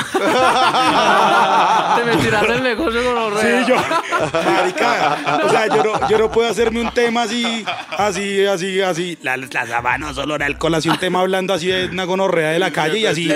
Te 1.95 2.03
metió 2.03 2.19
tiras 2.21 2.43
el 2.49 2.61
negocio 2.61 3.03
con 3.05 3.15
los 3.15 3.39
Sí, 3.39 3.47
yo, 3.67 3.77
marica, 4.45 5.41
o 5.45 5.49
sea, 5.49 5.67
yo 5.67 5.83
no, 5.83 6.09
yo 6.09 6.17
no 6.17 6.29
puedo 6.29 6.49
hacerme 6.49 6.81
un 6.81 6.91
tema 6.91 7.23
así, 7.23 7.63
así, 7.97 8.45
así, 8.45 8.81
así, 8.81 9.17
la, 9.21 9.37
la 9.37 9.47
sabana 9.65 10.13
solo 10.13 10.35
era 10.35 10.45
alcohol, 10.45 10.75
así 10.75 10.89
un 10.89 10.97
tema 10.97 11.21
hablando 11.21 11.53
así 11.53 11.67
de 11.67 11.85
una 11.85 12.03
gonorrea 12.03 12.51
de 12.51 12.59
la 12.59 12.71
calle 12.71 12.99
y 12.99 13.05
así, 13.05 13.27
y 13.27 13.31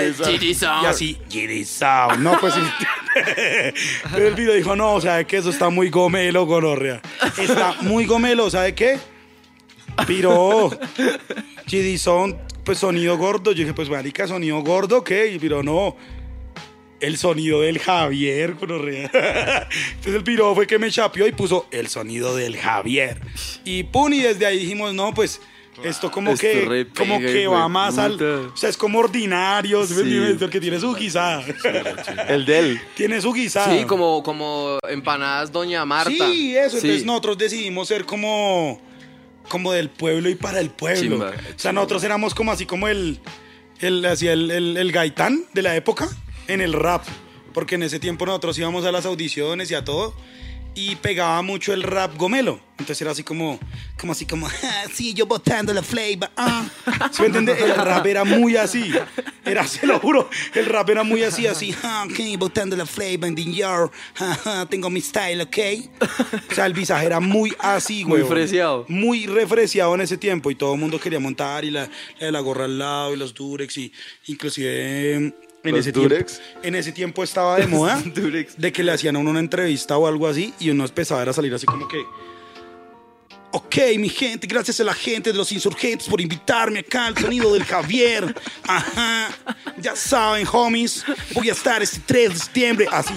así, 0.86 1.18
Giddy 1.30 1.64
Sound. 1.64 2.18
no, 2.18 2.38
pues. 2.38 2.54
Pero 4.12 4.26
el 4.28 4.34
video 4.34 4.54
dijo, 4.54 4.76
no, 4.76 5.00
¿sabe 5.00 5.24
qué? 5.24 5.38
Eso 5.38 5.48
está 5.48 5.70
muy 5.70 5.88
gomelo, 5.88 6.44
gonorrea. 6.44 7.00
Está 7.38 7.76
muy 7.80 8.04
gomelo, 8.04 8.50
¿sabe 8.50 8.74
qué? 8.74 8.98
Piro, 10.06 10.70
GD 11.66 11.98
Sound, 11.98 12.36
pues 12.64 12.78
sonido 12.78 13.16
gordo. 13.16 13.52
Yo 13.52 13.60
dije, 13.60 13.74
pues 13.74 13.88
marica, 13.88 14.26
sonido 14.26 14.60
gordo, 14.60 15.04
¿qué? 15.04 15.36
Pero 15.40 15.62
no, 15.62 15.96
el 17.00 17.16
sonido 17.18 17.60
del 17.60 17.78
Javier, 17.78 18.54
gonorrea. 18.54 19.10
Entonces 19.90 20.14
el 20.14 20.24
piro 20.24 20.54
fue 20.54 20.66
que 20.66 20.78
me 20.78 20.90
chapeó 20.90 21.26
y 21.26 21.32
puso 21.32 21.66
el 21.70 21.88
sonido 21.88 22.36
del 22.36 22.56
Javier. 22.56 23.20
Y 23.64 23.84
pum, 23.84 24.12
y 24.12 24.20
desde 24.20 24.46
ahí 24.46 24.58
dijimos, 24.58 24.94
no, 24.94 25.12
pues 25.14 25.40
esto 25.84 26.10
como 26.10 26.32
Esto 26.32 26.46
que, 26.46 26.64
repega, 26.64 26.94
como 26.96 27.20
que 27.20 27.46
va 27.46 27.68
más 27.68 27.98
al... 27.98 28.20
O 28.22 28.56
sea, 28.56 28.70
es 28.70 28.76
como 28.76 28.98
ordinario, 28.98 29.86
¿sí 29.86 29.94
entiendes? 29.94 30.36
Porque 30.38 30.60
tiene 30.60 30.80
su 30.80 30.94
guisada. 30.94 31.44
El 32.28 32.46
de 32.46 32.58
él. 32.58 32.80
tiene 32.96 33.20
su 33.20 33.32
guisada. 33.32 33.76
Sí, 33.76 33.84
como, 33.84 34.22
como 34.22 34.78
empanadas 34.88 35.52
Doña 35.52 35.84
Marta. 35.84 36.10
Sí, 36.10 36.56
eso. 36.56 36.78
Sí. 36.78 36.86
Entonces 36.86 37.04
nosotros 37.04 37.38
decidimos 37.38 37.88
ser 37.88 38.06
como, 38.06 38.80
como 39.48 39.72
del 39.72 39.90
pueblo 39.90 40.28
y 40.28 40.34
para 40.34 40.60
el 40.60 40.70
pueblo. 40.70 41.00
Chimba, 41.00 41.30
o 41.30 41.58
sea, 41.58 41.72
nosotros 41.72 42.04
éramos 42.04 42.34
como 42.34 42.52
así 42.52 42.66
como 42.66 42.88
el, 42.88 43.20
el, 43.80 44.04
así 44.04 44.28
el, 44.28 44.50
el, 44.50 44.76
el 44.76 44.92
gaitán 44.92 45.44
de 45.52 45.62
la 45.62 45.76
época 45.76 46.08
en 46.48 46.60
el 46.60 46.72
rap. 46.72 47.04
Porque 47.52 47.76
en 47.76 47.82
ese 47.82 47.98
tiempo 47.98 48.26
nosotros 48.26 48.58
íbamos 48.58 48.84
a 48.84 48.92
las 48.92 49.06
audiciones 49.06 49.70
y 49.70 49.74
a 49.74 49.84
todo. 49.84 50.14
Y 50.78 50.94
pegaba 50.96 51.40
mucho 51.40 51.72
el 51.72 51.82
rap 51.82 52.16
gomelo. 52.18 52.60
Entonces 52.72 53.00
era 53.00 53.10
así 53.12 53.22
como, 53.22 53.58
como 53.98 54.12
así 54.12 54.26
como, 54.26 54.46
"Ah, 54.62 54.84
sí, 54.92 55.14
yo 55.14 55.24
botando 55.24 55.72
la 55.72 55.82
flavor. 55.82 56.30
Ah. 56.36 56.66
¿Sí 57.10 57.22
me 57.22 57.28
entiende? 57.28 57.52
El 57.58 57.74
rap 57.74 58.04
era 58.06 58.24
muy 58.24 58.56
así. 58.58 58.92
Era, 59.46 59.66
se 59.66 59.86
lo 59.86 59.98
juro, 59.98 60.28
el 60.54 60.66
rap 60.66 60.90
era 60.90 61.02
muy 61.02 61.22
así, 61.22 61.46
así. 61.46 61.74
Ah, 61.82 62.06
ok, 62.06 62.38
botando 62.38 62.76
la 62.76 62.84
flavor 62.84 63.28
in 63.38 63.54
yard. 63.54 63.90
Ah, 64.18 64.66
tengo 64.68 64.90
mi 64.90 65.00
style, 65.00 65.40
ok. 65.42 65.56
O 66.50 66.54
sea, 66.54 66.66
el 66.66 66.74
visaje 66.74 67.06
era 67.06 67.20
muy 67.20 67.54
así, 67.58 68.04
Muy 68.04 68.20
güey. 68.20 68.30
fresiado. 68.30 68.84
Muy 68.88 69.26
refresiado 69.26 69.94
en 69.94 70.02
ese 70.02 70.18
tiempo. 70.18 70.50
Y 70.50 70.56
todo 70.56 70.74
el 70.74 70.80
mundo 70.80 71.00
quería 71.00 71.18
montar 71.20 71.64
y 71.64 71.70
la, 71.70 71.88
la, 72.20 72.30
la 72.30 72.40
gorra 72.40 72.66
al 72.66 72.78
lado 72.78 73.14
y 73.14 73.16
los 73.16 73.32
durex. 73.32 73.78
Y 73.78 73.92
inclusive 74.26 75.32
en 75.68 75.76
¿Los 75.76 75.86
ese 75.86 75.92
Durex? 75.92 76.38
tiempo. 76.38 76.60
En 76.66 76.74
ese 76.74 76.92
tiempo 76.92 77.22
estaba 77.24 77.56
de 77.56 77.66
moda 77.66 78.02
de 78.56 78.72
que 78.72 78.82
le 78.82 78.92
hacían 78.92 79.16
a 79.16 79.18
uno 79.18 79.30
una 79.30 79.40
entrevista 79.40 79.96
o 79.98 80.06
algo 80.06 80.26
así 80.28 80.52
y 80.58 80.70
uno 80.70 80.84
empezaba 80.84 81.22
a 81.22 81.32
salir 81.32 81.52
así 81.54 81.66
como 81.66 81.86
que. 81.88 81.98
Ok, 83.56 83.76
mi 83.98 84.10
gente, 84.10 84.46
gracias 84.46 84.80
a 84.80 84.84
la 84.84 84.92
gente 84.92 85.32
de 85.32 85.38
los 85.38 85.50
insurgentes 85.50 86.06
por 86.08 86.20
invitarme 86.20 86.80
acá 86.80 87.06
al 87.06 87.16
sonido 87.16 87.54
del 87.54 87.64
Javier. 87.64 88.34
Ajá. 88.66 89.30
Ya 89.78 89.96
saben, 89.96 90.46
homies, 90.52 91.02
voy 91.32 91.48
a 91.48 91.52
estar 91.52 91.82
este 91.82 92.00
3 92.04 92.28
de 92.34 92.36
septiembre. 92.38 92.86
Así. 92.92 93.14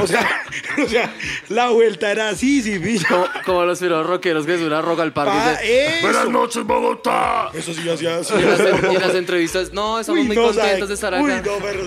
O 0.00 0.06
sea, 0.08 0.42
o 0.84 0.88
sea 0.88 1.14
la 1.50 1.70
vuelta 1.70 2.10
era 2.10 2.30
así, 2.30 2.62
sí, 2.62 2.80
pillo. 2.80 3.06
Como, 3.08 3.26
como 3.44 3.64
los 3.64 3.78
piros 3.78 4.04
rockeros 4.04 4.44
que 4.44 4.54
es 4.56 4.60
una 4.60 4.82
roca 4.82 5.04
al 5.04 5.12
parque. 5.12 5.36
Dice, 5.62 5.86
eso. 5.98 6.06
Buenas 6.08 6.28
noches, 6.30 6.64
Bogotá. 6.64 7.50
Eso 7.54 7.72
sí 7.72 7.88
hacía 7.88 8.16
así. 8.16 8.32
y 8.36 8.42
en 8.42 8.48
las- 8.50 8.92
y 8.92 8.96
en 8.96 9.00
las 9.02 9.14
entrevistas, 9.14 9.72
no, 9.72 10.00
estamos 10.00 10.20
Uy, 10.20 10.26
muy 10.26 10.34
no, 10.36 10.42
contentos 10.46 10.72
¿sabe? 10.72 10.86
de 10.88 10.94
estar 10.94 11.14
Uy, 11.22 11.30
acá. 11.30 11.48
no, 11.48 11.58
pero. 11.62 11.84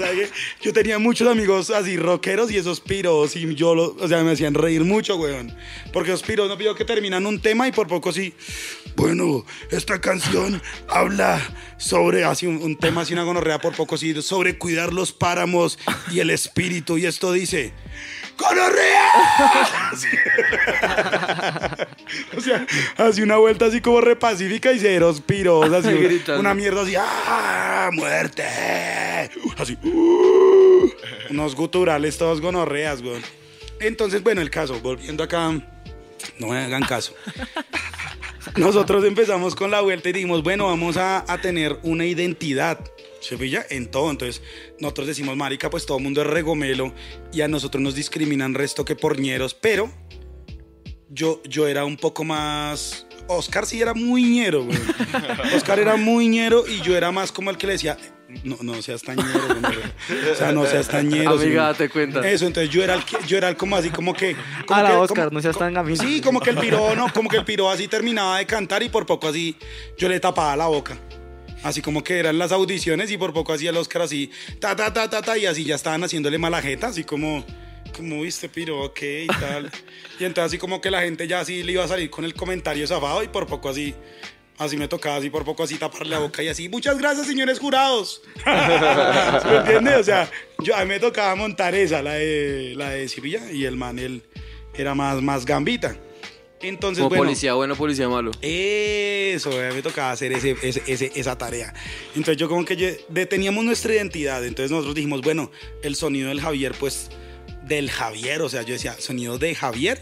Yo 0.61 0.71
tenía 0.71 0.99
muchos 0.99 1.27
amigos 1.27 1.69
así 1.69 1.97
rockeros 1.97 2.49
y 2.49 2.55
esos 2.55 2.79
piros 2.79 3.35
y 3.35 3.53
yo, 3.55 3.75
lo- 3.75 3.97
o 3.99 4.07
sea, 4.07 4.23
me 4.23 4.31
hacían 4.31 4.53
reír 4.53 4.85
mucho, 4.85 5.17
weón. 5.17 5.53
Porque 5.91 6.11
los 6.11 6.23
piros 6.23 6.47
no 6.47 6.57
pido 6.57 6.75
que 6.75 6.85
terminan 6.85 7.25
un 7.25 7.41
tema 7.41 7.67
y 7.67 7.73
por 7.73 7.88
poco 7.89 8.13
sí. 8.13 8.33
Bueno, 8.95 9.45
esta 9.71 9.99
canción 9.99 10.61
habla 10.87 11.41
sobre, 11.77 12.23
así 12.23 12.47
un, 12.47 12.61
un 12.61 12.77
tema 12.77 13.01
así 13.01 13.13
una 13.13 13.23
gonorrea 13.23 13.59
por 13.59 13.75
poco 13.75 13.97
sí, 13.97 14.21
sobre 14.21 14.57
cuidar 14.57 14.93
los 14.93 15.11
páramos 15.11 15.77
y 16.11 16.19
el 16.19 16.29
espíritu 16.29 16.97
y 16.97 17.05
esto 17.05 17.33
dice... 17.33 17.73
¡Gonorrea! 18.37 19.09
Así. 19.91 20.07
o 22.37 22.41
sea, 22.41 22.65
así 22.97 23.21
una 23.21 23.37
vuelta 23.37 23.65
así 23.65 23.81
como 23.81 24.01
repacífica 24.01 24.71
y 24.71 24.79
ceros 24.79 25.21
piros, 25.21 25.71
así 25.73 25.89
Gritando. 25.93 26.39
una 26.39 26.53
mierda 26.53 26.81
así, 26.83 26.93
¡ah! 26.97 27.89
¡Muerte! 27.91 28.43
Así, 29.57 29.77
¡uh! 29.83 30.89
unos 31.29 31.55
guturales 31.55 32.17
todos 32.17 32.41
gonorreas, 32.41 33.01
güey. 33.01 33.21
Entonces, 33.79 34.21
bueno, 34.23 34.41
el 34.41 34.49
caso, 34.49 34.79
volviendo 34.81 35.23
acá, 35.23 35.51
no 36.39 36.47
me 36.47 36.57
hagan 36.57 36.83
caso. 36.83 37.13
Nosotros 38.55 39.03
empezamos 39.05 39.55
con 39.55 39.71
la 39.71 39.81
vuelta 39.81 40.09
y 40.09 40.13
dijimos, 40.13 40.43
bueno, 40.43 40.65
vamos 40.65 40.97
a, 40.97 41.23
tener 41.41 41.79
una 41.83 42.05
identidad. 42.05 42.79
¿Se 43.21 43.37
pilla? 43.37 43.65
En 43.69 43.91
todo. 43.91 44.09
Entonces, 44.09 44.41
nosotros 44.79 45.07
decimos, 45.07 45.35
marica, 45.35 45.69
pues 45.69 45.85
todo 45.85 45.97
el 45.97 46.03
mundo 46.03 46.21
es 46.21 46.27
regomelo 46.27 46.93
y 47.31 47.41
a 47.41 47.47
nosotros 47.47 47.81
nos 47.81 47.95
discriminan 47.95 48.53
resto 48.53 48.85
que 48.85 48.95
por 48.95 49.19
ñeros, 49.19 49.53
pero 49.53 49.91
yo, 51.09 51.41
yo 51.43 51.67
era 51.67 51.85
un 51.85 51.97
poco 51.97 52.23
más... 52.23 53.05
Oscar 53.27 53.67
sí 53.67 53.79
era 53.79 53.93
muy 53.93 54.23
ñero, 54.23 54.63
güey. 54.63 54.79
Oscar 55.55 55.77
era 55.77 55.97
muy 55.97 56.27
ñero 56.27 56.65
y 56.67 56.81
yo 56.81 56.97
era 56.97 57.11
más 57.11 57.31
como 57.31 57.51
el 57.51 57.57
que 57.57 57.67
le 57.67 57.73
decía, 57.73 57.97
no, 58.43 58.57
no 58.61 58.81
seas 58.81 59.01
tan 59.01 59.17
ñero, 59.17 59.59
güey. 59.59 60.31
O 60.31 60.35
sea, 60.35 60.51
no 60.51 60.65
seas 60.65 60.87
tan 60.87 61.09
ñero. 61.09 61.31
Amiga, 61.31 61.43
sí. 61.73 61.79
date 61.79 61.89
cuenta. 61.89 62.27
Eso, 62.29 62.45
entonces 62.47 62.71
yo 62.71 62.83
era 62.83 62.95
el, 62.95 63.03
yo 63.27 63.37
era 63.37 63.49
el 63.49 63.55
como 63.57 63.75
así, 63.75 63.89
como 63.89 64.13
que... 64.13 64.35
como 64.65 64.79
A 64.79 64.83
la 64.83 64.89
que- 64.91 64.95
Oscar, 64.97 65.25
como- 65.25 65.35
no 65.37 65.41
seas 65.41 65.57
tan 65.57 65.73
gamín. 65.73 65.97
Sí, 65.97 66.21
como 66.21 66.39
que 66.39 66.51
el 66.51 66.57
piro, 66.57 66.95
no, 66.95 67.11
como 67.13 67.29
que 67.29 67.37
el 67.37 67.45
piro 67.45 67.69
así 67.69 67.87
terminaba 67.87 68.37
de 68.37 68.45
cantar 68.45 68.83
y 68.83 68.89
por 68.89 69.05
poco 69.05 69.27
así 69.27 69.55
yo 69.97 70.07
le 70.09 70.19
tapaba 70.19 70.55
la 70.55 70.67
boca. 70.67 70.97
Así 71.63 71.81
como 71.81 72.03
que 72.03 72.17
eran 72.19 72.37
las 72.37 72.51
audiciones 72.53 73.11
y 73.11 73.17
por 73.17 73.33
poco 73.33 73.51
hacía 73.53 73.71
el 73.71 73.77
Oscar 73.77 74.03
así, 74.03 74.31
ta, 74.61 74.75
ta, 74.75 74.93
ta, 74.93 75.09
ta, 75.09 75.21
ta, 75.21 75.37
y 75.37 75.45
así 75.45 75.65
ya 75.65 75.75
estaban 75.75 76.01
haciéndole 76.03 76.37
mala 76.37 76.61
jeta, 76.61 76.87
así 76.87 77.03
como, 77.03 77.43
como 77.95 78.21
viste, 78.21 78.47
piro, 78.47 78.81
ok, 78.81 78.99
y 79.23 79.27
tal. 79.27 79.69
Y 80.19 80.23
entonces 80.23 80.51
así 80.51 80.57
como 80.57 80.79
que 80.79 80.89
la 80.89 81.01
gente 81.01 81.27
ya 81.27 81.41
así 81.41 81.63
le 81.63 81.73
iba 81.73 81.83
a 81.83 81.87
salir 81.89 82.09
con 82.09 82.23
el 82.23 82.33
comentario 82.33 82.87
zafado 82.87 83.23
y 83.23 83.27
por 83.27 83.45
poco 83.45 83.67
así, 83.69 83.93
así 84.59 84.77
me 84.77 84.87
tocaba 84.87 85.15
así 85.15 85.29
por 85.31 85.43
poco 85.43 85.63
así 85.63 85.75
taparle 85.77 86.11
la 86.11 86.19
boca 86.19 86.43
y 86.43 86.47
así, 86.49 86.69
muchas 86.69 86.97
gracias 86.99 87.25
señores 87.25 87.57
jurados. 87.59 88.21
¿Me 88.45 89.57
entiendes? 89.57 89.95
O 89.97 90.03
sea, 90.03 90.29
yo, 90.63 90.75
a 90.75 90.81
mí 90.81 90.89
me 90.89 90.99
tocaba 90.99 91.33
montar 91.35 91.73
esa, 91.75 92.01
la 92.03 92.13
de, 92.13 92.73
la 92.75 92.89
de 92.91 93.07
Sevilla, 93.09 93.51
y 93.51 93.65
el 93.65 93.75
man, 93.77 93.97
él 93.99 94.21
era 94.75 94.93
más, 94.93 95.21
más 95.21 95.45
gambita. 95.45 95.95
Entonces, 96.61 96.99
Como 96.99 97.09
bueno, 97.09 97.23
policía 97.23 97.53
bueno, 97.53 97.75
policía 97.75 98.09
malo. 98.09 98.31
eso, 98.41 99.49
a 99.51 99.69
mí 99.69 99.75
me 99.75 99.81
tocaba 99.81 100.11
hacer 100.11 100.33
ese, 100.33 100.57
ese- 100.61 100.83
ese- 100.87 101.11
esa 101.15 101.37
tarea. 101.37 101.73
Entonces 102.09 102.35
yo 102.35 102.49
como 102.49 102.65
que 102.65 102.75
yo- 102.75 102.87
de- 103.07 103.25
teníamos 103.25 103.63
nuestra 103.63 103.93
identidad, 103.93 104.45
entonces 104.45 104.69
nosotros 104.69 104.93
dijimos, 104.95 105.21
bueno, 105.21 105.51
el 105.83 105.95
sonido 105.95 106.27
del 106.27 106.41
Javier, 106.41 106.73
pues 106.77 107.09
del 107.65 107.89
Javier, 107.89 108.41
o 108.41 108.49
sea, 108.49 108.63
yo 108.63 108.73
decía, 108.73 108.93
sonido 108.99 109.37
de 109.37 109.55
Javier, 109.55 110.01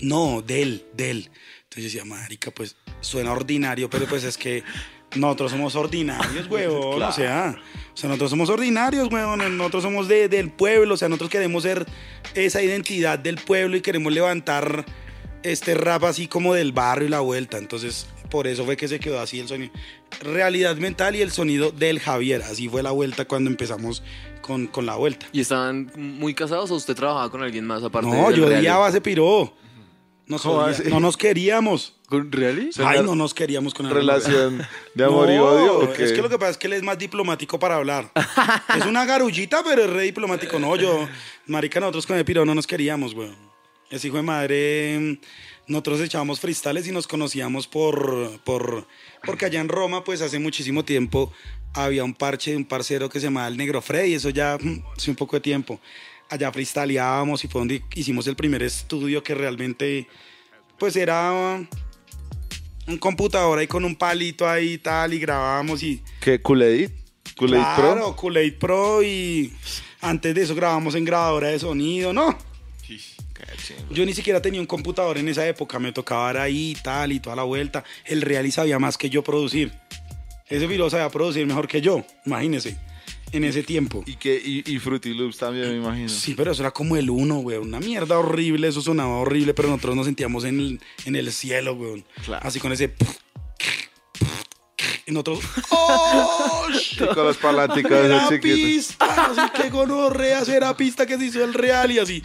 no, 0.00 0.40
del, 0.46 0.84
del. 0.94 1.30
Entonces 1.70 1.92
yo 1.92 2.00
decía, 2.00 2.04
marica, 2.04 2.50
pues 2.50 2.76
suena 3.00 3.30
ordinario, 3.32 3.90
pero 3.90 4.06
pues 4.06 4.24
es 4.24 4.38
que 4.38 4.62
nosotros 5.16 5.50
somos 5.52 5.74
ordinarios, 5.76 6.46
huevón, 6.50 7.02
o 7.02 7.12
sea, 7.12 7.56
o 7.92 7.96
sea, 7.96 8.08
nosotros 8.08 8.30
somos 8.30 8.48
ordinarios, 8.48 9.12
huevón, 9.12 9.56
nosotros 9.58 9.82
somos 9.82 10.08
de- 10.08 10.28
del 10.28 10.50
pueblo, 10.50 10.94
o 10.94 10.96
sea, 10.96 11.08
nosotros 11.08 11.30
queremos 11.30 11.62
ser 11.64 11.84
esa 12.34 12.62
identidad 12.62 13.18
del 13.18 13.36
pueblo 13.36 13.76
y 13.76 13.82
queremos 13.82 14.12
levantar 14.12 14.86
este 15.42 15.74
rap 15.74 16.04
así 16.04 16.26
como 16.26 16.54
del 16.54 16.72
barrio 16.72 17.06
y 17.06 17.10
la 17.10 17.20
vuelta. 17.20 17.58
Entonces, 17.58 18.06
por 18.30 18.46
eso 18.46 18.64
fue 18.64 18.76
que 18.76 18.88
se 18.88 18.98
quedó 18.98 19.20
así 19.20 19.38
el 19.38 19.48
sonido. 19.48 19.72
Realidad 20.22 20.76
mental 20.76 21.16
y 21.16 21.20
el 21.22 21.30
sonido 21.30 21.70
del 21.70 22.00
Javier. 22.00 22.42
Así 22.42 22.68
fue 22.68 22.82
la 22.82 22.90
vuelta 22.90 23.24
cuando 23.26 23.48
empezamos 23.48 24.02
con, 24.42 24.66
con 24.66 24.84
la 24.84 24.96
vuelta. 24.96 25.26
¿Y 25.32 25.40
estaban 25.40 25.90
muy 25.96 26.34
casados 26.34 26.70
o 26.70 26.74
usted 26.74 26.94
trabajaba 26.94 27.30
con 27.30 27.42
alguien 27.42 27.64
más 27.64 27.82
aparte 27.84 28.08
No, 28.10 28.28
del 28.30 28.36
yo 28.40 28.46
odiaba 28.46 28.88
ese 28.88 29.00
piro. 29.00 29.54
Nos 30.28 30.44
no 30.44 31.00
nos 31.00 31.16
queríamos. 31.16 31.94
¿Con 32.06 32.30
Really? 32.30 32.70
Ay, 32.84 33.02
no 33.02 33.14
nos 33.14 33.32
queríamos 33.32 33.72
con 33.72 33.86
el 33.86 33.92
Relación 33.94 34.66
de 34.94 35.04
amor 35.04 35.30
y 35.30 35.38
odio. 35.38 35.78
¿o 35.78 35.92
qué? 35.92 36.04
Es 36.04 36.12
que 36.12 36.22
lo 36.22 36.28
que 36.28 36.38
pasa 36.38 36.52
es 36.52 36.58
que 36.58 36.66
él 36.66 36.74
es 36.74 36.82
más 36.82 36.98
diplomático 36.98 37.58
para 37.58 37.76
hablar. 37.76 38.10
es 38.76 38.86
una 38.86 39.06
garullita, 39.06 39.62
pero 39.64 39.84
es 39.84 39.90
re 39.90 40.02
diplomático. 40.02 40.58
No, 40.58 40.76
yo, 40.76 41.08
marica, 41.46 41.80
nosotros 41.80 42.06
con 42.06 42.16
el 42.16 42.24
piro 42.24 42.44
no 42.44 42.54
nos 42.54 42.66
queríamos, 42.66 43.14
weón. 43.14 43.36
Ese 43.90 44.08
hijo 44.08 44.18
de 44.18 44.22
madre, 44.22 44.98
mm, 44.98 45.18
nosotros 45.68 46.00
echábamos 46.00 46.40
freestyles 46.40 46.86
y 46.86 46.92
nos 46.92 47.06
conocíamos 47.06 47.66
por, 47.66 48.38
por, 48.44 48.86
porque 49.24 49.46
allá 49.46 49.60
en 49.60 49.68
Roma, 49.68 50.04
pues 50.04 50.20
hace 50.20 50.38
muchísimo 50.38 50.84
tiempo, 50.84 51.32
había 51.72 52.04
un 52.04 52.14
parche 52.14 52.50
de 52.50 52.58
un 52.58 52.66
parcero 52.66 53.08
que 53.08 53.18
se 53.18 53.26
llamaba 53.26 53.48
el 53.48 53.56
Negro 53.56 53.80
Freddy, 53.80 54.14
eso 54.14 54.28
ya 54.28 54.58
mm, 54.60 54.84
hace 54.94 55.10
un 55.10 55.16
poco 55.16 55.36
de 55.36 55.40
tiempo. 55.40 55.80
Allá 56.30 56.52
freestyleábamos 56.52 57.44
y 57.44 57.48
fue 57.48 57.60
donde 57.60 57.82
hicimos 57.94 58.26
el 58.26 58.36
primer 58.36 58.62
estudio 58.62 59.22
que 59.22 59.34
realmente, 59.34 60.06
pues 60.78 60.94
era 60.96 61.32
un 62.86 62.98
computador 62.98 63.58
ahí 63.58 63.66
con 63.66 63.84
un 63.84 63.96
palito 63.96 64.48
ahí 64.48 64.74
y 64.74 64.78
tal, 64.78 65.14
y 65.14 65.18
grabábamos 65.18 65.82
y... 65.82 66.02
¿Qué? 66.20 66.40
¿Kuledit? 66.40 66.92
¿Kuledit 67.36 67.64
Claro, 67.64 67.94
Pro? 67.94 68.16
Kool-Aid 68.16 68.58
Pro 68.58 69.02
y 69.02 69.52
antes 70.00 70.34
de 70.34 70.42
eso 70.42 70.54
grabamos 70.54 70.94
en 70.94 71.04
grabadora 71.04 71.48
de 71.48 71.58
sonido, 71.58 72.12
¿no? 72.12 72.36
Chimba. 72.82 73.24
Yo 73.90 74.04
ni 74.04 74.14
siquiera 74.14 74.42
tenía 74.42 74.60
un 74.60 74.66
computador 74.66 75.18
en 75.18 75.28
esa 75.28 75.46
época, 75.46 75.78
me 75.78 75.92
tocaba 75.92 76.42
ahí 76.42 76.72
y 76.72 76.74
tal 76.74 77.12
y 77.12 77.20
toda 77.20 77.36
la 77.36 77.44
vuelta. 77.44 77.84
El 78.04 78.22
Real 78.22 78.50
sabía 78.52 78.78
más 78.78 78.98
que 78.98 79.10
yo 79.10 79.22
producir. 79.22 79.72
Ese 80.48 80.66
virus 80.66 80.92
sabía 80.92 81.08
producir 81.10 81.46
mejor 81.46 81.68
que 81.68 81.80
yo, 81.80 82.04
imagínese, 82.24 82.76
en 83.32 83.44
ese 83.44 83.62
tiempo. 83.62 84.02
Y, 84.06 84.16
que, 84.16 84.40
y, 84.42 84.62
y 84.66 84.78
Fruity 84.78 85.14
Loops 85.14 85.38
también, 85.38 85.70
me 85.70 85.76
imagino. 85.76 86.08
Sí, 86.08 86.34
pero 86.34 86.52
eso 86.52 86.62
era 86.62 86.70
como 86.70 86.96
el 86.96 87.10
uno, 87.10 87.36
güey. 87.36 87.58
Una 87.58 87.80
mierda 87.80 88.18
horrible, 88.18 88.68
eso 88.68 88.80
sonaba 88.80 89.16
horrible, 89.18 89.54
pero 89.54 89.68
nosotros 89.68 89.96
nos 89.96 90.06
sentíamos 90.06 90.44
en 90.44 90.60
el, 90.60 90.80
en 91.04 91.16
el 91.16 91.32
cielo, 91.32 91.76
güey. 91.76 92.04
Claro. 92.24 92.46
Así 92.46 92.60
con 92.60 92.72
ese... 92.72 92.94
Y 95.06 95.10
nosotros... 95.10 95.40
¡Oh! 95.70 96.66
Y 96.70 97.06
con 97.14 97.24
los 97.24 97.38
parlanticos 97.38 97.92
Era 97.92 98.18
esos 98.18 98.28
chiquitos. 98.28 98.58
pista, 98.58 99.24
así 99.30 99.62
que 99.62 99.70
gonorrea, 99.70 100.42
era 100.42 100.76
pista 100.76 101.06
que 101.06 101.16
se 101.16 101.24
hizo 101.26 101.42
el 101.42 101.54
real 101.54 101.90
y 101.90 101.98
así. 101.98 102.22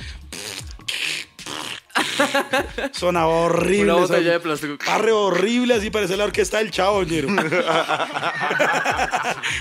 Sonaba 2.93 3.27
horrible. 3.27 3.93
Una 3.93 4.01
botella 4.01 4.32
de 4.34 4.39
plástico. 4.39 4.77
Arre 4.88 5.12
horrible, 5.12 5.75
así 5.75 5.89
parece 5.89 6.15
la 6.17 6.25
orquesta 6.25 6.58
del 6.60 6.72
chavo, 6.72 7.03
ñero. 7.03 7.29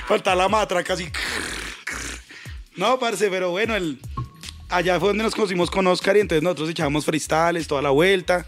Falta 0.06 0.34
la 0.34 0.48
matraca 0.48 0.94
así. 0.94 1.08
No, 2.76 2.98
parce, 2.98 3.28
pero 3.30 3.50
bueno, 3.50 3.76
el... 3.76 3.98
allá 4.68 4.98
fue 4.98 5.08
donde 5.10 5.24
nos 5.24 5.34
conocimos 5.34 5.70
con 5.70 5.86
Oscar 5.86 6.16
y 6.16 6.20
entonces 6.20 6.42
nosotros 6.42 6.70
echábamos 6.70 7.04
freestyles 7.04 7.66
toda 7.66 7.82
la 7.82 7.90
vuelta. 7.90 8.46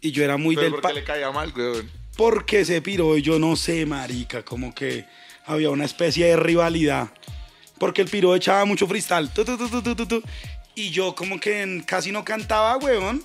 Y 0.00 0.12
yo 0.12 0.24
era 0.24 0.36
muy 0.36 0.54
Pero 0.54 0.64
del... 0.64 0.72
porque 0.72 0.88
pa- 0.88 0.92
le 0.94 1.04
caía 1.04 1.30
mal, 1.30 1.52
weón. 1.54 1.90
porque 2.16 2.64
se 2.64 2.80
piró 2.82 3.16
y 3.16 3.22
yo 3.22 3.38
no 3.38 3.56
sé, 3.56 3.86
marica, 3.86 4.42
como 4.42 4.74
que 4.74 5.04
había 5.46 5.70
una 5.70 5.84
especie 5.84 6.26
de 6.26 6.36
rivalidad. 6.36 7.08
Porque 7.78 8.02
el 8.02 8.08
piro 8.08 8.34
echaba 8.34 8.64
mucho 8.64 8.86
freestyle. 8.86 9.28
tu, 9.30 9.44
tu, 9.44 9.56
tu, 9.56 9.68
tu, 9.68 9.82
tu, 9.82 9.94
tu, 9.94 10.06
tu, 10.06 10.22
y 10.74 10.90
yo 10.90 11.14
como 11.14 11.38
que 11.40 11.82
casi 11.86 12.12
no 12.12 12.24
cantaba, 12.24 12.76
huevón. 12.76 13.22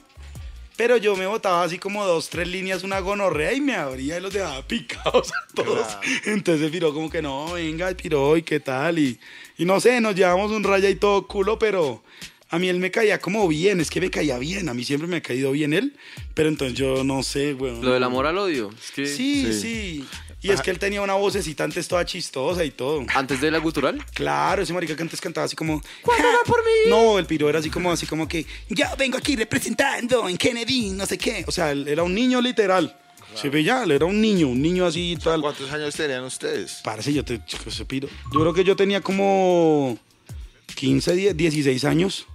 Pero 0.78 0.98
yo 0.98 1.16
me 1.16 1.26
botaba 1.26 1.64
así 1.64 1.80
como 1.80 2.06
dos, 2.06 2.30
tres 2.30 2.48
líneas, 2.48 2.84
una 2.84 3.00
gonorrea 3.00 3.54
y 3.54 3.62
me 3.62 3.76
abría 3.76 4.18
y 4.18 4.22
los 4.22 4.34
dejaba 4.34 4.62
picados 4.68 5.32
a 5.32 5.54
todos. 5.54 5.98
Entonces 6.26 6.66
el 6.66 6.72
piro 6.72 6.94
como 6.94 7.10
que 7.10 7.22
no, 7.22 7.54
venga, 7.54 7.88
el 7.88 7.96
piro, 7.96 8.36
¿y 8.36 8.44
qué 8.44 8.60
tal? 8.60 9.00
Y, 9.00 9.18
y 9.58 9.66
no 9.66 9.80
sé, 9.80 10.02
nos 10.02 10.16
llevamos 10.16 10.52
un 10.52 10.64
raya 10.64 10.90
y 10.90 10.96
todo 10.96 11.28
culo, 11.28 11.58
pero 11.58 12.04
a 12.50 12.60
mí 12.60 12.68
él 12.68 12.80
me 12.80 12.92
caía 12.92 13.20
como 13.20 13.48
bien, 13.48 13.80
es 13.80 13.90
que 13.90 14.02
me 14.02 14.10
caía 14.10 14.38
bien, 14.38 14.70
a 14.70 14.74
mí 14.74 14.84
siempre 14.84 15.08
me 15.08 15.18
ha 15.18 15.22
caído 15.22 15.52
bien 15.52 15.74
él, 15.74 15.96
pero 16.34 16.50
entonces 16.50 16.78
yo 16.78 17.04
no 17.04 17.24
sé, 17.24 17.54
weón. 17.54 17.84
Lo 17.84 17.94
del 17.94 18.04
amor 18.04 18.28
al 18.28 18.38
odio. 18.38 18.70
Es 18.78 18.92
que 18.92 19.06
Sí, 19.08 19.54
sí. 19.54 20.06
Y 20.46 20.52
es 20.52 20.62
que 20.62 20.70
él 20.70 20.78
tenía 20.78 21.02
una 21.02 21.16
vocecita 21.16 21.64
antes 21.64 21.88
toda 21.88 22.06
chistosa 22.06 22.64
y 22.64 22.70
todo. 22.70 23.04
Antes 23.16 23.42
de 23.42 23.50
la 23.50 23.58
gutural. 23.58 24.06
Claro, 24.14 24.62
ese 24.62 24.74
marica 24.74 24.96
que 24.96 25.02
antes 25.02 25.20
cantaba 25.20 25.46
así 25.46 25.56
como... 25.56 25.82
¿Cuándo 26.04 26.28
va 26.28 26.44
por 26.46 26.64
mí? 26.64 26.90
No, 26.90 27.18
el 27.18 27.26
piro 27.26 27.50
era 27.50 27.60
así 27.60 27.72
como, 27.72 27.92
así 27.92 28.06
como 28.06 28.28
que... 28.28 28.46
Yo 28.70 28.86
vengo 28.96 29.18
aquí 29.18 29.36
representando 29.36 30.30
en 30.30 30.38
Kennedy, 30.38 30.92
no 30.92 31.08
sé 31.08 31.18
qué. 31.18 31.44
O 31.48 31.52
sea, 31.52 31.72
él 31.72 31.88
era 31.88 32.04
un 32.04 32.14
niño 32.14 32.42
literal. 32.42 32.96
Se 33.34 33.50
veía, 33.50 33.84
él 33.84 33.92
era 33.92 34.06
un 34.06 34.22
niño, 34.22 34.48
un 34.48 34.62
niño 34.62 34.86
así 34.86 35.14
y 35.14 35.16
tal. 35.18 35.42
¿Cuántos 35.42 35.72
años 35.72 35.96
tenían 35.96 36.24
ustedes? 36.24 36.80
Parece, 36.84 37.12
yo 37.12 37.26
te... 37.26 37.42
ese 37.66 37.86
piro. 37.86 38.08
Yo 38.32 38.40
creo 38.40 38.54
que 38.54 38.64
yo 38.64 38.76
tenía 38.76 39.02
como 39.02 39.98
15, 40.76 41.16
10, 41.16 41.38
16 41.38 41.86
años. 41.86 42.28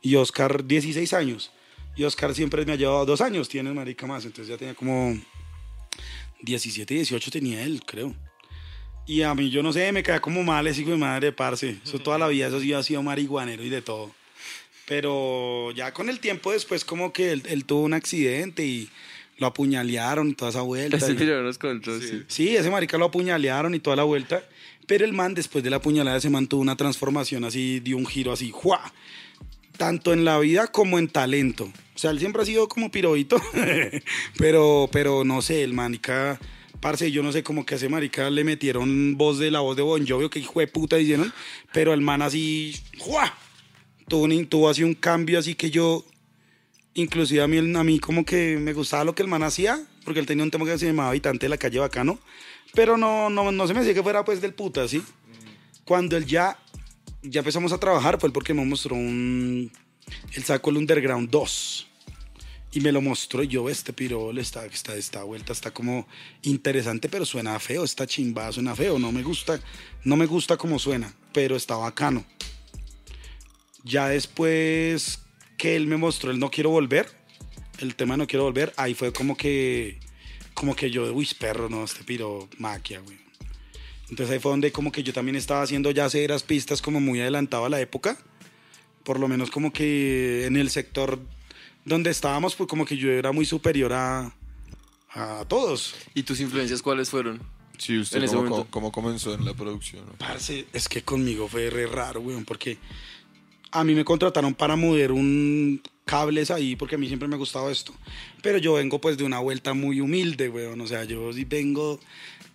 Y 0.00 0.14
Oscar 0.14 0.64
16 0.64 1.12
años. 1.14 1.50
Y 1.96 2.04
Oscar 2.04 2.32
siempre 2.32 2.64
me 2.64 2.74
ha 2.74 2.76
llevado 2.76 3.04
dos 3.04 3.20
años, 3.20 3.48
tiene 3.48 3.72
marica 3.72 4.06
más. 4.06 4.24
Entonces 4.24 4.48
ya 4.48 4.56
tenía 4.56 4.74
como 4.74 5.18
17, 6.42 6.94
18 6.94 7.30
tenía 7.30 7.62
él, 7.62 7.82
creo. 7.86 8.14
Y 9.06 9.22
a 9.22 9.34
mí, 9.34 9.50
yo 9.50 9.62
no 9.62 9.72
sé, 9.72 9.90
me 9.92 10.02
caía 10.02 10.20
como 10.20 10.42
mal 10.42 10.66
ese 10.66 10.82
hijo 10.82 10.90
de 10.90 10.96
madre, 10.98 11.32
parce. 11.32 11.76
Eso 11.84 11.98
toda 11.98 12.18
la 12.18 12.28
vida, 12.28 12.48
eso 12.48 12.60
sí 12.60 12.72
ha 12.74 12.82
sido 12.82 13.02
marihuanero 13.02 13.62
y 13.64 13.70
de 13.70 13.80
todo. 13.82 14.14
Pero 14.86 15.70
ya 15.72 15.92
con 15.92 16.08
el 16.08 16.20
tiempo 16.20 16.52
después 16.52 16.84
como 16.84 17.12
que 17.12 17.32
él, 17.32 17.42
él 17.46 17.64
tuvo 17.64 17.82
un 17.82 17.94
accidente 17.94 18.64
y 18.64 18.88
lo 19.36 19.46
apuñalearon 19.46 20.30
y 20.30 20.34
toda 20.34 20.50
esa 20.50 20.62
vuelta. 20.62 20.96
Ese 20.96 21.12
y- 21.12 21.26
nos 21.26 21.58
contó, 21.58 22.00
sí. 22.00 22.22
Sí, 22.26 22.56
ese 22.56 22.70
marica 22.70 22.98
lo 22.98 23.06
apuñalearon 23.06 23.74
y 23.74 23.80
toda 23.80 23.96
la 23.96 24.04
vuelta. 24.04 24.42
Pero 24.86 25.04
el 25.04 25.12
man, 25.12 25.34
después 25.34 25.62
de 25.62 25.68
la 25.70 25.76
apuñalada, 25.76 26.18
se 26.20 26.30
mantuvo 26.30 26.62
una 26.62 26.76
transformación 26.76 27.44
así, 27.44 27.80
dio 27.80 27.96
un 27.98 28.06
giro 28.06 28.32
así, 28.32 28.50
¡juá! 28.50 28.92
Tanto 29.78 30.12
en 30.12 30.26
la 30.26 30.38
vida 30.38 30.66
como 30.66 30.98
en 30.98 31.08
talento. 31.08 31.64
O 31.64 31.98
sea, 31.98 32.10
él 32.10 32.18
siempre 32.18 32.42
ha 32.42 32.44
sido 32.44 32.68
como 32.68 32.90
piroito. 32.90 33.40
pero, 34.38 34.90
pero 34.92 35.24
no 35.24 35.40
sé, 35.40 35.62
el 35.62 35.72
marica, 35.72 36.38
parce, 36.80 37.10
yo 37.10 37.22
no 37.22 37.32
sé 37.32 37.42
cómo 37.42 37.64
que 37.64 37.76
ese 37.76 37.88
marica 37.88 38.28
le 38.28 38.44
metieron 38.44 39.16
voz 39.16 39.38
de 39.38 39.50
la 39.50 39.60
voz 39.60 39.76
de 39.76 39.82
Bon 39.82 40.06
Jovi, 40.06 40.28
que 40.28 40.40
hijo 40.40 40.60
de 40.60 40.66
puta 40.66 40.98
hicieron. 40.98 41.32
Pero 41.72 41.94
el 41.94 42.02
man 42.02 42.20
así, 42.20 42.76
¡juá! 42.98 43.32
Tuvo, 44.08 44.28
tuvo 44.46 44.68
así 44.68 44.82
un 44.82 44.94
cambio 44.94 45.38
así 45.38 45.54
que 45.54 45.70
yo, 45.70 46.04
inclusive 46.94 47.42
a 47.42 47.48
mí, 47.48 47.58
a 47.58 47.84
mí 47.84 47.98
como 48.00 48.24
que 48.24 48.58
me 48.58 48.72
gustaba 48.72 49.04
lo 49.04 49.14
que 49.14 49.22
el 49.22 49.28
man 49.28 49.42
hacía, 49.42 49.80
porque 50.04 50.20
él 50.20 50.26
tenía 50.26 50.44
un 50.44 50.50
tema 50.50 50.64
que 50.66 50.78
se 50.78 50.86
llamaba 50.86 51.10
Habitante 51.10 51.46
de 51.46 51.50
la 51.50 51.58
calle 51.58 51.78
Bacano, 51.78 52.18
pero 52.74 52.96
no, 52.96 53.30
no, 53.30 53.52
no 53.52 53.66
se 53.66 53.74
me 53.74 53.80
decía 53.80 53.94
que 53.94 54.02
fuera 54.02 54.24
pues 54.24 54.40
del 54.40 54.54
puta, 54.54 54.88
¿sí? 54.88 55.02
Cuando 55.84 56.16
él 56.16 56.26
ya, 56.26 56.58
ya 57.30 57.40
empezamos 57.40 57.72
a 57.72 57.78
trabajar 57.78 58.18
fue 58.20 58.32
porque 58.32 58.54
me 58.54 58.64
mostró 58.64 58.96
un, 58.96 59.70
él 60.32 60.44
sacó 60.44 60.70
el 60.70 60.78
Underground 60.78 61.30
2 61.30 61.86
y 62.72 62.80
me 62.80 62.92
lo 62.92 63.00
mostró 63.00 63.42
y 63.42 63.48
yo, 63.48 63.68
este 63.68 63.92
piro, 63.92 64.30
está, 64.38 64.66
está, 64.66 64.94
esta 64.94 65.22
vuelta 65.22 65.52
está 65.52 65.70
como 65.70 66.06
interesante, 66.42 67.08
pero 67.08 67.24
suena 67.24 67.58
feo, 67.58 67.84
está 67.84 68.06
chimba, 68.06 68.52
suena 68.52 68.74
feo, 68.74 68.98
no 68.98 69.10
me 69.10 69.22
gusta, 69.22 69.60
no 70.04 70.16
me 70.16 70.26
gusta 70.26 70.56
como 70.56 70.78
suena, 70.78 71.14
pero 71.32 71.56
está 71.56 71.76
bacano. 71.76 72.24
Ya 73.84 74.08
después 74.08 75.20
que 75.56 75.76
él 75.76 75.86
me 75.86 75.96
mostró 75.96 76.30
el 76.30 76.38
No 76.38 76.50
Quiero 76.50 76.70
Volver, 76.70 77.08
el 77.78 77.94
tema 77.94 78.16
No 78.16 78.26
Quiero 78.26 78.44
Volver, 78.44 78.72
ahí 78.76 78.94
fue 78.94 79.12
como 79.12 79.36
que, 79.36 79.98
como 80.52 80.76
que 80.76 80.90
yo, 80.90 81.12
uy, 81.12 81.28
perro, 81.38 81.70
no, 81.70 81.84
este 81.84 82.04
piro, 82.04 82.48
maquia, 82.58 83.00
güey. 83.00 83.27
Entonces 84.10 84.34
ahí 84.34 84.38
fue 84.38 84.50
donde 84.50 84.72
como 84.72 84.92
que 84.92 85.02
yo 85.02 85.12
también 85.12 85.36
estaba 85.36 85.62
haciendo 85.62 85.90
ya 85.90 86.08
ceras 86.08 86.42
pistas 86.42 86.80
como 86.80 87.00
muy 87.00 87.20
adelantado 87.20 87.64
a 87.64 87.68
la 87.68 87.80
época. 87.80 88.18
Por 89.04 89.20
lo 89.20 89.28
menos 89.28 89.50
como 89.50 89.72
que 89.72 90.46
en 90.46 90.56
el 90.56 90.70
sector 90.70 91.18
donde 91.84 92.10
estábamos, 92.10 92.54
pues 92.54 92.68
como 92.68 92.84
que 92.84 92.96
yo 92.96 93.10
era 93.10 93.32
muy 93.32 93.44
superior 93.44 93.92
a, 93.92 94.32
a 95.10 95.44
todos. 95.46 95.94
¿Y 96.14 96.22
tus 96.22 96.40
influencias 96.40 96.82
cuáles 96.82 97.10
fueron? 97.10 97.40
Sí, 97.78 97.98
usted 97.98 98.22
En 98.22 98.28
cómo, 98.28 98.66
cómo 98.70 98.92
comenzó 98.92 99.34
en 99.34 99.44
la 99.44 99.54
producción. 99.54 100.04
¿no? 100.04 100.12
Parce, 100.14 100.66
es 100.72 100.88
que 100.88 101.02
conmigo 101.02 101.48
fue 101.48 101.70
re 101.70 101.86
raro, 101.86 102.20
weón, 102.20 102.44
porque 102.44 102.78
a 103.70 103.84
mí 103.84 103.94
me 103.94 104.04
contrataron 104.04 104.54
para 104.54 104.76
mover 104.76 105.12
un 105.12 105.80
cables 106.04 106.50
ahí, 106.50 106.74
porque 106.74 106.96
a 106.96 106.98
mí 106.98 107.06
siempre 107.06 107.28
me 107.28 107.36
ha 107.36 107.38
gustado 107.38 107.70
esto. 107.70 107.94
Pero 108.42 108.58
yo 108.58 108.74
vengo 108.74 109.00
pues 109.00 109.16
de 109.16 109.24
una 109.24 109.38
vuelta 109.38 109.74
muy 109.74 110.00
humilde, 110.00 110.48
weón, 110.48 110.80
o 110.80 110.86
sea, 110.86 111.04
yo 111.04 111.32
sí 111.32 111.44
vengo 111.44 112.00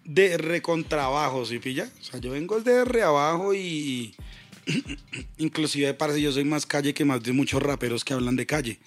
de 0.05 0.37
recontrabajo, 0.37 1.45
¿sí 1.45 1.59
pilla? 1.59 1.89
O 2.01 2.03
sea, 2.03 2.19
yo 2.19 2.31
vengo 2.31 2.59
de 2.59 2.83
re 2.85 3.03
abajo 3.03 3.53
y 3.53 4.15
inclusive 5.37 5.93
parece 5.93 6.21
yo 6.21 6.31
soy 6.31 6.43
más 6.43 6.65
calle 6.65 6.93
que 6.93 7.05
más 7.05 7.21
de 7.23 7.31
muchos 7.33 7.61
raperos 7.61 8.03
que 8.03 8.13
hablan 8.13 8.35
de 8.35 8.45
calle. 8.45 8.79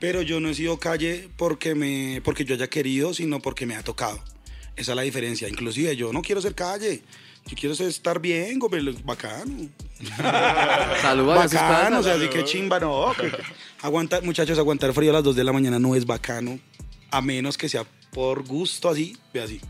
Pero 0.00 0.22
yo 0.22 0.40
no 0.40 0.48
he 0.48 0.54
sido 0.54 0.78
calle 0.78 1.28
porque 1.36 1.74
me 1.74 2.20
porque 2.24 2.44
yo 2.44 2.54
haya 2.54 2.68
querido, 2.68 3.14
sino 3.14 3.40
porque 3.40 3.66
me 3.66 3.76
ha 3.76 3.82
tocado. 3.82 4.22
Esa 4.76 4.92
es 4.92 4.96
la 4.96 5.02
diferencia. 5.02 5.48
Inclusive 5.48 5.94
yo 5.96 6.12
no 6.12 6.20
quiero 6.22 6.40
ser 6.40 6.54
calle. 6.54 7.02
Yo 7.46 7.56
quiero 7.58 7.74
ser- 7.74 7.88
estar 7.88 8.20
bien, 8.20 8.58
bacano. 9.04 9.68
Saludos 11.02 11.52
Bacano, 11.52 12.00
o 12.00 12.02
sea, 12.02 12.14
así 12.14 12.28
que 12.28 12.42
chimba, 12.44 12.80
no. 12.80 13.12
que- 13.18 13.30
Aguantar, 13.82 14.22
muchachos, 14.22 14.58
aguantar 14.58 14.92
frío 14.94 15.10
a 15.10 15.14
las 15.14 15.24
2 15.24 15.36
de 15.36 15.44
la 15.44 15.52
mañana 15.52 15.78
no 15.78 15.94
es 15.94 16.06
bacano. 16.06 16.58
A 17.10 17.20
menos 17.20 17.58
que 17.58 17.68
sea 17.68 17.84
por 18.12 18.44
gusto 18.44 18.88
así, 18.88 19.16
ve 19.32 19.42
así. 19.42 19.60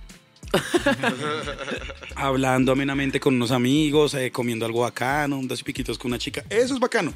Hablando 2.16 2.72
amenamente 2.72 3.20
con 3.20 3.34
unos 3.34 3.50
amigos, 3.50 4.14
eh, 4.14 4.30
comiendo 4.30 4.66
algo 4.66 4.80
bacano, 4.80 5.40
dos 5.42 5.62
piquitos 5.62 5.98
con 5.98 6.10
una 6.10 6.18
chica. 6.18 6.44
Eso 6.50 6.74
es 6.74 6.80
bacano. 6.80 7.12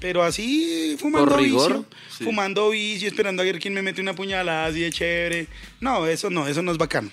Pero 0.00 0.22
así, 0.22 0.96
fumando 0.98 1.36
rigor, 1.36 1.72
vicio. 1.72 1.86
sí. 2.10 2.24
Fumando 2.24 2.70
vicio, 2.70 3.08
esperando 3.08 3.42
a 3.42 3.44
ver 3.44 3.58
quién 3.58 3.74
me 3.74 3.82
mete 3.82 4.00
una 4.00 4.14
puñalada 4.14 4.66
así 4.66 4.80
de 4.80 4.90
chévere. 4.90 5.46
No, 5.80 6.06
eso 6.06 6.30
no, 6.30 6.46
eso 6.46 6.62
no 6.62 6.72
es 6.72 6.78
bacano. 6.78 7.10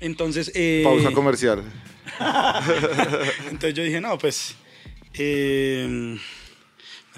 Entonces, 0.00 0.50
eh, 0.54 0.82
Pausa 0.84 1.12
comercial. 1.12 1.62
entonces 3.50 3.74
yo 3.74 3.82
dije, 3.82 4.00
no, 4.00 4.16
pues. 4.18 4.54
Eh, 5.14 6.16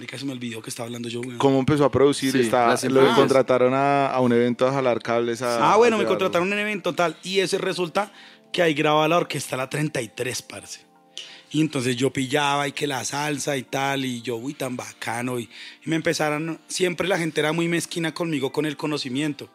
marica, 0.03 0.19
se 0.19 0.25
me 0.25 0.33
olvidó 0.33 0.61
que 0.61 0.69
estaba 0.71 0.87
hablando 0.89 1.09
yo. 1.09 1.21
¿Cómo 1.39 1.61
empezó 1.61 1.85
a 1.85 1.91
producir? 1.91 2.33
Sí, 2.33 2.41
Está- 2.41 2.75
lo 2.89 3.15
contrataron 3.15 3.73
a, 3.73 4.09
a 4.09 4.21
un 4.21 4.33
evento 4.33 4.67
a 4.67 4.73
jalar 4.73 5.01
cables. 5.01 5.43
A, 5.43 5.73
Ah, 5.73 5.77
bueno, 5.77 5.95
a 5.97 5.99
me 6.01 6.05
contrataron 6.07 6.49
en 6.49 6.55
un 6.55 6.59
evento 6.59 6.93
tal. 6.93 7.17
Y 7.23 7.39
ese 7.39 7.59
resulta 7.59 8.13
que 8.53 8.63
ahí 8.63 8.75
grababa 8.75 9.07
la 9.07 9.17
orquesta 9.19 9.57
la 9.57 9.71
33, 9.71 10.43
parce. 10.43 10.81
Y 11.53 11.61
entonces 11.61 11.95
yo 11.97 12.11
pillaba 12.13 12.67
y 12.67 12.73
que 12.73 12.87
la 12.89 13.05
salsa 13.05 13.57
y 13.57 13.63
tal. 13.63 14.05
Y 14.05 14.23
yo, 14.23 14.37
uy, 14.37 14.55
tan 14.55 14.77
bacano. 14.77 15.39
Y, 15.39 15.45
y 15.85 15.89
me 15.91 15.97
empezaron. 15.97 16.59
Siempre 16.67 17.07
la 17.07 17.19
gente 17.19 17.41
era 17.41 17.53
muy 17.53 17.69
mezquina 17.69 18.13
conmigo 18.13 18.51
con 18.51 18.67
el 18.67 18.77
conocimiento. 18.77 19.49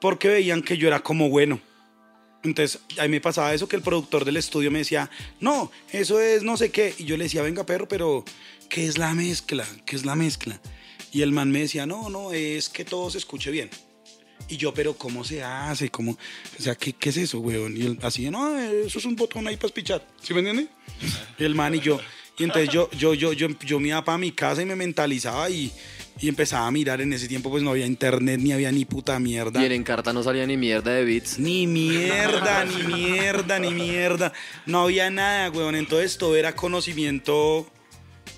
Porque 0.00 0.28
veían 0.28 0.62
que 0.62 0.76
yo 0.76 0.88
era 0.88 1.00
como 1.00 1.28
bueno. 1.28 1.60
Entonces, 2.44 2.80
ahí 2.98 3.08
me 3.08 3.20
pasaba 3.20 3.54
eso 3.54 3.68
que 3.68 3.76
el 3.76 3.82
productor 3.82 4.24
del 4.24 4.36
estudio 4.36 4.70
me 4.70 4.80
decía, 4.80 5.10
no, 5.40 5.70
eso 5.92 6.20
es 6.20 6.42
no 6.42 6.56
sé 6.56 6.70
qué. 6.70 6.94
Y 6.98 7.04
yo 7.04 7.16
le 7.16 7.24
decía, 7.24 7.42
venga, 7.42 7.64
perro, 7.64 7.86
pero 7.86 8.24
¿qué 8.68 8.86
es 8.86 8.98
la 8.98 9.14
mezcla? 9.14 9.66
¿Qué 9.86 9.96
es 9.96 10.04
la 10.04 10.16
mezcla? 10.16 10.60
Y 11.12 11.22
el 11.22 11.30
man 11.30 11.50
me 11.50 11.60
decía, 11.60 11.86
no, 11.86 12.08
no, 12.08 12.32
es 12.32 12.68
que 12.68 12.84
todo 12.84 13.10
se 13.10 13.18
escuche 13.18 13.50
bien. 13.50 13.70
Y 14.48 14.56
yo, 14.56 14.74
pero 14.74 14.94
¿cómo 14.94 15.24
se 15.24 15.42
hace? 15.42 15.88
¿Cómo? 15.90 16.12
O 16.58 16.62
sea, 16.62 16.74
¿qué, 16.74 16.92
qué 16.92 17.10
es 17.10 17.16
eso, 17.16 17.38
weón? 17.38 17.76
Y 17.76 17.82
él 17.82 17.98
así, 18.02 18.28
no, 18.28 18.58
eso 18.58 18.98
es 18.98 19.04
un 19.04 19.14
botón 19.14 19.46
ahí 19.46 19.56
para 19.56 19.68
espichar. 19.68 20.06
¿Sí 20.20 20.34
me 20.34 20.40
entiende? 20.40 20.68
Y 21.38 21.44
el 21.44 21.54
man 21.54 21.74
y 21.74 21.80
yo. 21.80 22.00
Y 22.38 22.44
entonces 22.44 22.70
yo, 22.70 22.90
yo, 22.92 23.14
yo, 23.14 23.32
yo, 23.32 23.48
yo 23.64 23.78
me 23.80 23.88
iba 23.88 24.04
para 24.04 24.18
mi 24.18 24.32
casa 24.32 24.62
y 24.62 24.64
me 24.64 24.74
mentalizaba 24.74 25.50
y, 25.50 25.70
y 26.18 26.28
empezaba 26.28 26.66
a 26.66 26.70
mirar. 26.70 27.00
En 27.00 27.12
ese 27.12 27.28
tiempo 27.28 27.50
pues 27.50 27.62
no 27.62 27.70
había 27.70 27.86
internet, 27.86 28.40
ni 28.40 28.52
había 28.52 28.72
ni 28.72 28.84
puta 28.84 29.18
mierda. 29.18 29.62
Y 29.62 29.66
en 29.66 29.72
Encarta 29.72 30.12
no 30.12 30.22
salía 30.22 30.46
ni 30.46 30.56
mierda 30.56 30.92
de 30.92 31.04
beats. 31.04 31.38
Ni 31.38 31.66
mierda, 31.66 32.64
ni 32.64 32.82
mierda, 32.94 33.58
ni 33.58 33.70
mierda. 33.72 34.32
No 34.66 34.82
había 34.82 35.10
nada, 35.10 35.50
weón. 35.50 35.74
Entonces 35.76 36.16
todo 36.18 36.34
era 36.36 36.54
conocimiento 36.56 37.70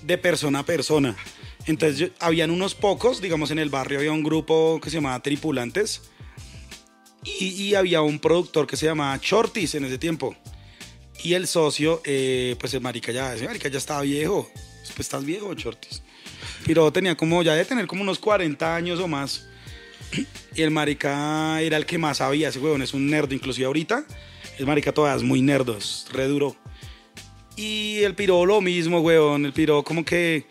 de 0.03 0.17
persona 0.17 0.59
a 0.59 0.65
persona. 0.65 1.15
Entonces 1.65 1.97
yo- 1.97 2.07
habían 2.19 2.51
unos 2.51 2.75
pocos, 2.75 3.21
digamos 3.21 3.49
en 3.49 3.59
el 3.59 3.69
barrio 3.69 3.97
había 3.99 4.11
un 4.11 4.23
grupo 4.23 4.79
que 4.83 4.89
se 4.91 4.97
llamaba 4.97 5.19
Tripulantes 5.23 6.01
y, 7.23 7.45
y 7.47 7.75
había 7.75 8.01
un 8.01 8.19
productor 8.19 8.67
que 8.67 8.77
se 8.77 8.85
llamaba 8.85 9.17
Shorties 9.21 9.73
en 9.75 9.85
ese 9.85 9.97
tiempo. 9.97 10.35
Y 11.23 11.33
el 11.33 11.47
socio, 11.47 12.01
eh, 12.05 12.55
pues 12.59 12.73
el 12.73 12.81
marica 12.81 13.11
ya, 13.11 13.33
ese 13.33 13.45
marica 13.45 13.69
ya 13.69 13.77
estaba 13.77 14.01
viejo. 14.01 14.49
Pues 14.53 14.99
estás 14.99 15.25
viejo, 15.25 15.53
Shorties. 15.53 16.03
Pero 16.65 16.91
tenía 16.91 17.15
como, 17.17 17.41
ya 17.41 17.55
de 17.55 17.65
tener 17.65 17.87
como 17.87 18.03
unos 18.03 18.19
40 18.19 18.75
años 18.75 18.99
o 18.99 19.07
más. 19.07 19.47
Y 20.55 20.61
el 20.61 20.71
marica 20.71 21.61
era 21.61 21.77
el 21.77 21.85
que 21.85 21.97
más 21.97 22.17
sabía, 22.17 22.49
ese 22.49 22.59
huevón 22.59 22.81
es 22.81 22.93
un 22.93 23.09
nerd, 23.09 23.31
inclusive 23.31 23.65
ahorita. 23.65 24.05
El 24.57 24.65
marica 24.65 24.93
todavía 24.93 25.17
es 25.17 25.23
muy 25.23 25.41
nerdo, 25.41 25.77
es 25.77 26.05
re 26.11 26.27
duro. 26.27 26.55
Y 27.55 27.99
el 28.03 28.15
piro 28.15 28.45
lo 28.45 28.61
mismo, 28.61 28.99
huevón. 28.99 29.45
El 29.45 29.53
piro 29.53 29.83
como 29.83 30.05
que... 30.05 30.45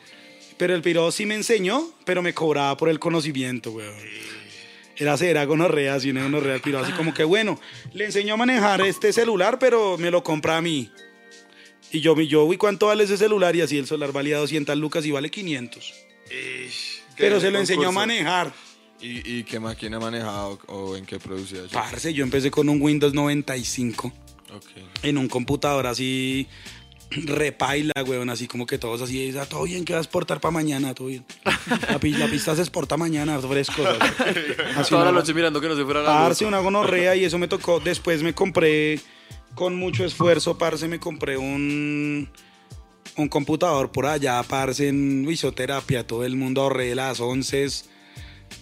Pero 0.57 0.75
el 0.75 0.83
piro 0.83 1.11
sí 1.11 1.27
me 1.27 1.35
enseñó, 1.35 1.91
pero 2.05 2.23
me 2.23 2.33
cobraba 2.33 2.77
por 2.77 2.89
el 2.89 2.99
conocimiento, 2.99 3.73
huevón. 3.73 3.95
Era 4.97 5.17
cera 5.17 5.45
gonorrea, 5.45 5.95
así 5.95 6.11
una 6.11 6.23
gonorrea, 6.23 6.59
piro 6.61 6.79
así 6.79 6.93
como 6.93 7.13
que, 7.13 7.25
bueno, 7.25 7.59
le 7.93 8.05
enseñó 8.07 8.35
a 8.35 8.37
manejar 8.37 8.81
este 8.83 9.13
celular, 9.13 9.59
pero 9.59 9.99
me 9.99 10.11
lo 10.11 10.23
compra 10.23 10.57
a 10.57 10.63
mí. 10.63 10.91
Y 11.91 12.01
yo, 12.01 12.19
yo, 12.21 12.53
¿y 12.53 12.57
cuánto 12.57 12.87
vale 12.87 13.05
ese 13.05 13.17
celular? 13.17 13.55
Y 13.57 13.61
así 13.61 13.77
el 13.79 13.87
celular 13.87 14.13
valía 14.13 14.39
200 14.39 14.77
lucas 14.79 15.05
y 15.07 15.11
vale 15.11 15.31
500. 15.31 15.95
Pero 17.17 17.41
se 17.41 17.51
lo 17.51 17.59
enseñó 17.59 17.89
a 17.89 17.93
manejar. 17.93 18.53
¿Y, 19.01 19.39
y 19.39 19.45
qué 19.45 19.61
máquina 19.61 19.99
manejaba 20.01 20.49
o, 20.49 20.59
o 20.69 20.97
en 20.97 21.05
qué 21.05 21.19
producía? 21.19 21.61
Parce, 21.73 22.13
yo 22.15 22.25
empecé 22.25 22.51
con 22.51 22.69
un 22.69 22.81
Windows 22.81 23.13
95 23.13 24.13
Ok. 24.55 24.67
en 25.03 25.19
un 25.19 25.29
computador 25.29 25.87
así 25.87 26.47
repaila, 27.11 27.93
weón, 28.07 28.31
así 28.31 28.47
como 28.47 28.67
que 28.67 28.79
todos 28.79 29.03
así, 29.03 29.35
"Ah, 29.39 29.47
todo 29.47 29.65
bien, 29.65 29.85
¿qué 29.85 29.93
vas 29.93 30.01
a 30.01 30.05
exportar 30.05 30.41
para 30.41 30.53
mañana? 30.53 30.95
Todo 30.95 31.09
bien. 31.09 31.25
La, 31.45 31.99
la 32.19 32.27
pista 32.29 32.55
se 32.55 32.63
exporta 32.63 32.97
mañana, 32.97 33.39
fresco. 33.41 33.83
Así 34.77 34.91
Toda 34.91 35.05
la 35.07 35.13
noche 35.13 35.33
mirando 35.35 35.61
que 35.61 35.69
no 35.69 35.77
se 35.77 35.85
fuera 35.85 36.01
la 36.03 36.07
Parce, 36.09 36.45
una 36.45 36.59
gonorrea 36.59 37.15
y 37.17 37.25
eso 37.25 37.39
me 37.39 37.49
tocó. 37.49 37.81
Después 37.81 38.23
me 38.23 38.35
compré, 38.35 39.01
con 39.55 39.77
mucho 39.77 40.05
esfuerzo, 40.05 40.59
parce, 40.59 40.89
me 40.89 40.99
compré 40.99 41.37
un, 41.37 42.29
un 43.17 43.29
computador 43.29 43.93
por 43.93 44.07
allá, 44.07 44.43
parce, 44.43 44.89
en 44.89 45.25
fisioterapia. 45.29 46.07
Todo 46.07 46.25
el 46.25 46.37
mundo 46.37 46.63
ahorré 46.63 46.95
las 46.95 47.21
once 47.21 47.65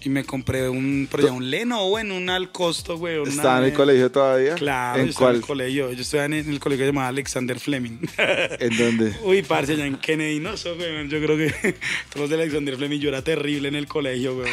y 0.01 0.09
me 0.09 0.25
compré 0.25 0.69
un, 0.69 1.07
por 1.11 1.21
allá, 1.21 1.33
un 1.33 1.51
Lenovo 1.51 1.99
en 1.99 2.11
un 2.13 2.31
al 2.31 2.51
costo, 2.51 2.97
weón. 2.97 3.29
¿Está 3.29 3.53
en 3.53 3.59
una- 3.59 3.67
el 3.67 3.73
colegio 3.75 4.11
todavía? 4.11 4.55
Claro, 4.55 4.97
yo 4.99 5.03
¿En 5.05 5.09
estaba 5.11 5.27
en 5.31 5.33
cuál? 5.33 5.37
el 5.37 5.43
colegio. 5.47 5.93
Yo 5.93 6.01
estudiaba 6.03 6.27
en 6.27 6.33
el 6.51 6.61
colegio 6.61 6.87
llamado 6.87 7.09
Alexander 7.09 7.59
Fleming. 7.61 7.99
¿En 8.19 8.77
dónde? 8.79 9.17
Uy, 9.23 9.43
parce, 9.43 9.73
allá 9.75 9.87
en 9.87 9.97
Kennedy, 9.97 10.41
no 10.41 10.57
sé, 10.57 10.73
weón. 10.73 11.09
Yo 11.09 11.21
creo 11.23 11.37
que 11.37 11.77
todos 12.13 12.29
de 12.31 12.37
Alexander 12.37 12.77
Fleming, 12.77 12.99
yo 13.01 13.09
era 13.11 13.23
terrible 13.23 13.69
en 13.69 13.75
el 13.77 13.87
colegio, 13.87 14.37
weón. 14.37 14.51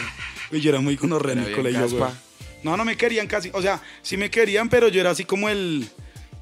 Uy, 0.51 0.61
yo 0.61 0.69
era 0.69 0.81
muy 0.81 0.97
conorre 0.97 1.33
en 1.33 1.39
el 1.39 1.51
colegio, 1.55 1.81
caspa. 1.81 1.97
weón. 2.07 2.17
No, 2.63 2.75
no 2.77 2.83
me 2.85 2.97
querían 2.97 3.27
casi. 3.27 3.49
O 3.53 3.61
sea, 3.61 3.81
sí 4.01 4.17
me 4.17 4.29
querían, 4.29 4.67
pero 4.69 4.89
yo 4.89 4.99
era 4.99 5.11
así 5.11 5.23
como 5.25 5.47
el 5.49 5.87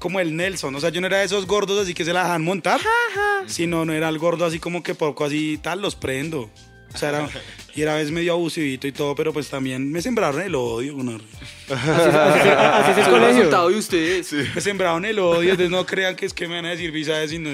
como 0.00 0.20
el 0.20 0.36
Nelson. 0.36 0.74
O 0.76 0.80
sea, 0.80 0.90
yo 0.90 1.00
no 1.00 1.06
era 1.08 1.18
de 1.18 1.24
esos 1.24 1.46
gordos 1.46 1.80
así 1.82 1.92
que 1.94 2.04
se 2.04 2.12
la 2.12 2.22
dejan 2.24 2.42
montar. 2.44 2.80
Sino 3.46 3.84
no 3.84 3.92
era 3.92 4.08
el 4.08 4.18
gordo 4.18 4.44
así 4.44 4.58
como 4.58 4.82
que 4.82 4.94
poco 4.94 5.24
así 5.24 5.58
tal, 5.62 5.80
los 5.80 5.94
prendo. 5.96 6.50
O 6.94 6.96
sea, 6.98 7.10
era, 7.10 7.28
y 7.74 7.82
era 7.82 7.92
a 7.94 7.96
veces 7.96 8.10
medio 8.10 8.32
abusivito 8.32 8.86
y 8.86 8.92
todo, 8.92 9.14
pero 9.14 9.32
pues 9.32 9.48
también 9.48 9.92
me 9.92 10.00
sembraron 10.02 10.40
el 10.40 10.54
odio, 10.54 10.94
gonorrea. 10.94 11.26
Así, 11.68 11.90
es- 11.90 12.14
así 12.14 12.48
es- 12.48 12.56
así 12.56 12.90
es 12.92 12.98
el 13.06 13.12
colegio. 13.12 13.68
de 13.68 13.76
ustedes. 13.76 14.32
Me 14.54 14.60
sembraron 14.60 15.04
el 15.04 15.18
odio, 15.18 15.50
entonces 15.50 15.70
no 15.70 15.84
crean 15.84 16.16
que 16.16 16.24
es 16.26 16.32
que 16.32 16.48
me 16.48 16.56
van 16.56 16.64
a 16.66 16.70
decir 16.70 16.90
visa 16.90 17.26
sino... 17.28 17.50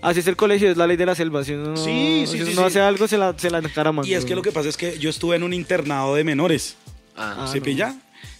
Así 0.00 0.20
es 0.20 0.26
el 0.28 0.36
colegio, 0.36 0.70
es 0.70 0.76
la 0.76 0.86
ley 0.86 0.96
de 0.96 1.06
la 1.06 1.14
selva. 1.16 1.44
Si 1.44 1.52
uno 1.54 1.76
Sí, 1.76 2.24
sí, 2.26 2.38
si 2.38 2.44
sí, 2.46 2.52
uno 2.52 2.62
sí. 2.62 2.66
hace 2.68 2.80
algo, 2.80 3.08
se 3.08 3.18
la, 3.18 3.34
se 3.36 3.50
la 3.50 3.58
encaraman. 3.58 4.06
Y 4.06 4.14
es 4.14 4.24
que 4.24 4.34
lo 4.36 4.42
que 4.42 4.52
pasa 4.52 4.68
es 4.68 4.76
que 4.76 4.96
yo 4.98 5.10
estuve 5.10 5.34
en 5.36 5.42
un 5.42 5.52
internado 5.52 6.14
de 6.14 6.22
menores, 6.24 6.76
Ah, 7.16 7.48
¿se 7.50 7.58
no. 7.58 7.64
pilla? 7.64 7.96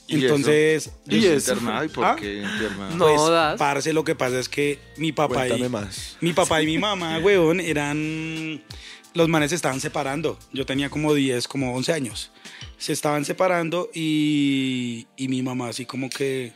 ¿Y 0.07 0.23
Entonces... 0.25 0.91
¿Y 1.09 1.21
yo- 1.21 1.35
internado? 1.35 1.85
¿Y 1.85 1.89
por 1.89 2.05
¿Ah? 2.05 2.17
qué 2.19 2.37
internado? 2.39 2.97
No. 2.97 3.05
Pues, 3.07 3.29
das. 3.31 3.59
parce, 3.59 3.93
lo 3.93 4.05
que 4.05 4.15
pasa 4.15 4.39
es 4.39 4.49
que 4.49 4.79
mi 4.97 5.11
papá 5.13 5.49
y... 5.49 5.69
Más. 5.69 6.17
Mi 6.21 6.33
papá 6.33 6.63
y 6.63 6.67
mi 6.67 6.79
mamá, 6.79 7.19
weón, 7.23 7.61
eran... 7.61 8.63
Los 9.19 9.29
manes 9.29 9.51
se 9.51 9.57
estaban 9.57 9.81
separando. 9.81 10.39
Yo 10.53 10.65
tenía 10.65 10.89
como 10.91 11.13
10, 11.13 11.49
como 11.49 11.75
11 11.75 11.93
años. 11.93 12.31
Se 12.79 12.93
estaban 12.93 13.25
separando 13.25 13.91
y, 13.93 15.09
y 15.17 15.27
mi 15.27 15.43
mamá 15.43 15.69
así 15.71 15.85
como 15.85 16.09
que... 16.09 16.53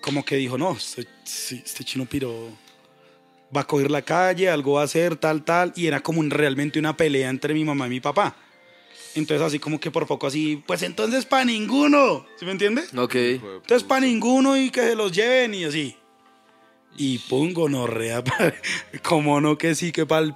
Como 0.00 0.24
que 0.24 0.36
dijo, 0.36 0.56
no, 0.56 0.72
este, 0.72 1.06
este 1.52 1.84
chino 1.84 2.06
piro 2.06 2.48
va 3.54 3.60
a 3.60 3.66
coger 3.66 3.90
la 3.90 4.00
calle, 4.00 4.48
algo 4.48 4.72
va 4.74 4.80
a 4.80 4.84
hacer, 4.84 5.16
tal, 5.16 5.44
tal. 5.44 5.74
Y 5.76 5.86
era 5.86 6.00
como 6.00 6.20
un- 6.20 6.30
realmente 6.30 6.78
una 6.78 6.96
pelea 6.96 7.28
entre 7.28 7.52
mi 7.52 7.62
mamá 7.64 7.86
y 7.86 7.90
mi 7.90 8.00
papá. 8.00 8.34
Entonces 9.14 9.46
así 9.46 9.58
como 9.58 9.78
que 9.78 9.90
por 9.90 10.06
poco 10.06 10.26
así, 10.28 10.62
pues 10.66 10.82
entonces 10.82 11.26
para 11.26 11.44
ninguno. 11.44 12.24
¿Sí 12.38 12.46
me 12.46 12.52
entiende? 12.52 12.84
ok. 12.96 13.14
Entonces 13.14 13.82
para 13.84 14.06
ninguno 14.06 14.56
y 14.56 14.70
que 14.70 14.80
se 14.80 14.94
los 14.94 15.12
lleven 15.12 15.52
y 15.52 15.64
así. 15.64 15.96
Y 17.02 17.16
pongo 17.18 17.62
gonorrea, 17.62 18.22
pa- 18.24 18.52
como 19.02 19.40
no 19.40 19.56
que 19.56 19.74
sí, 19.74 19.90
que 19.90 20.04
para 20.04 20.26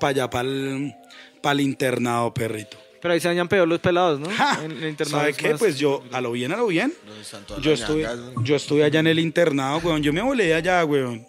allá, 0.00 0.28
para 0.28 0.48
el 0.48 1.60
internado, 1.60 2.34
perrito. 2.34 2.76
Pero 3.00 3.14
ahí 3.14 3.20
se 3.20 3.28
dañan 3.28 3.48
peor 3.48 3.66
los 3.66 3.80
pelados, 3.80 4.20
¿no? 4.20 4.28
¡Ja! 4.28 4.60
En 4.62 4.72
el 4.72 4.88
internado 4.90 5.20
¿Sabe 5.22 5.32
qué? 5.32 5.50
más- 5.52 5.58
Pues 5.58 5.78
yo, 5.78 6.02
a 6.12 6.20
lo 6.20 6.32
bien, 6.32 6.52
a 6.52 6.58
lo 6.58 6.66
bien. 6.66 6.92
¿Dónde 7.06 7.22
están 7.22 7.44
todas 7.46 7.62
Yo 7.62 7.72
estuve, 7.72 8.06
yo 8.42 8.54
estuve 8.56 8.84
allá 8.84 9.00
en 9.00 9.06
el 9.06 9.18
internado, 9.18 9.78
weón. 9.78 10.02
Yo 10.02 10.12
me 10.12 10.20
volé 10.20 10.52
allá, 10.52 10.84
weón. 10.84 11.26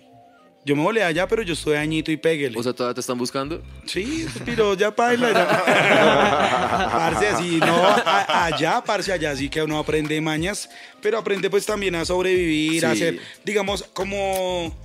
Yo 0.65 0.75
me 0.75 0.83
volé 0.83 1.01
allá, 1.01 1.25
pero 1.27 1.41
yo 1.41 1.53
estuve 1.53 1.77
añito 1.77 2.11
y 2.11 2.17
péguele. 2.17 2.59
O 2.59 2.61
sea, 2.61 2.73
¿todavía 2.73 2.93
te 2.93 2.99
están 2.99 3.17
buscando? 3.17 3.63
Sí, 3.87 4.27
pero 4.45 4.73
ya 4.75 4.93
paila. 4.93 5.31
Ya. 5.31 5.47
parce, 6.91 7.27
así, 7.29 7.57
no, 7.57 7.83
a- 7.87 8.45
allá, 8.45 8.83
parce, 8.85 9.11
allá 9.11 9.35
sí 9.35 9.49
que 9.49 9.63
uno 9.63 9.79
aprende 9.79 10.19
mañas, 10.21 10.69
pero 11.01 11.17
aprende 11.17 11.49
pues 11.49 11.65
también 11.65 11.95
a 11.95 12.03
sobrevivir, 12.05 12.85
a 12.85 12.91
hacer, 12.91 13.19
digamos, 13.45 13.83
como 13.93 14.75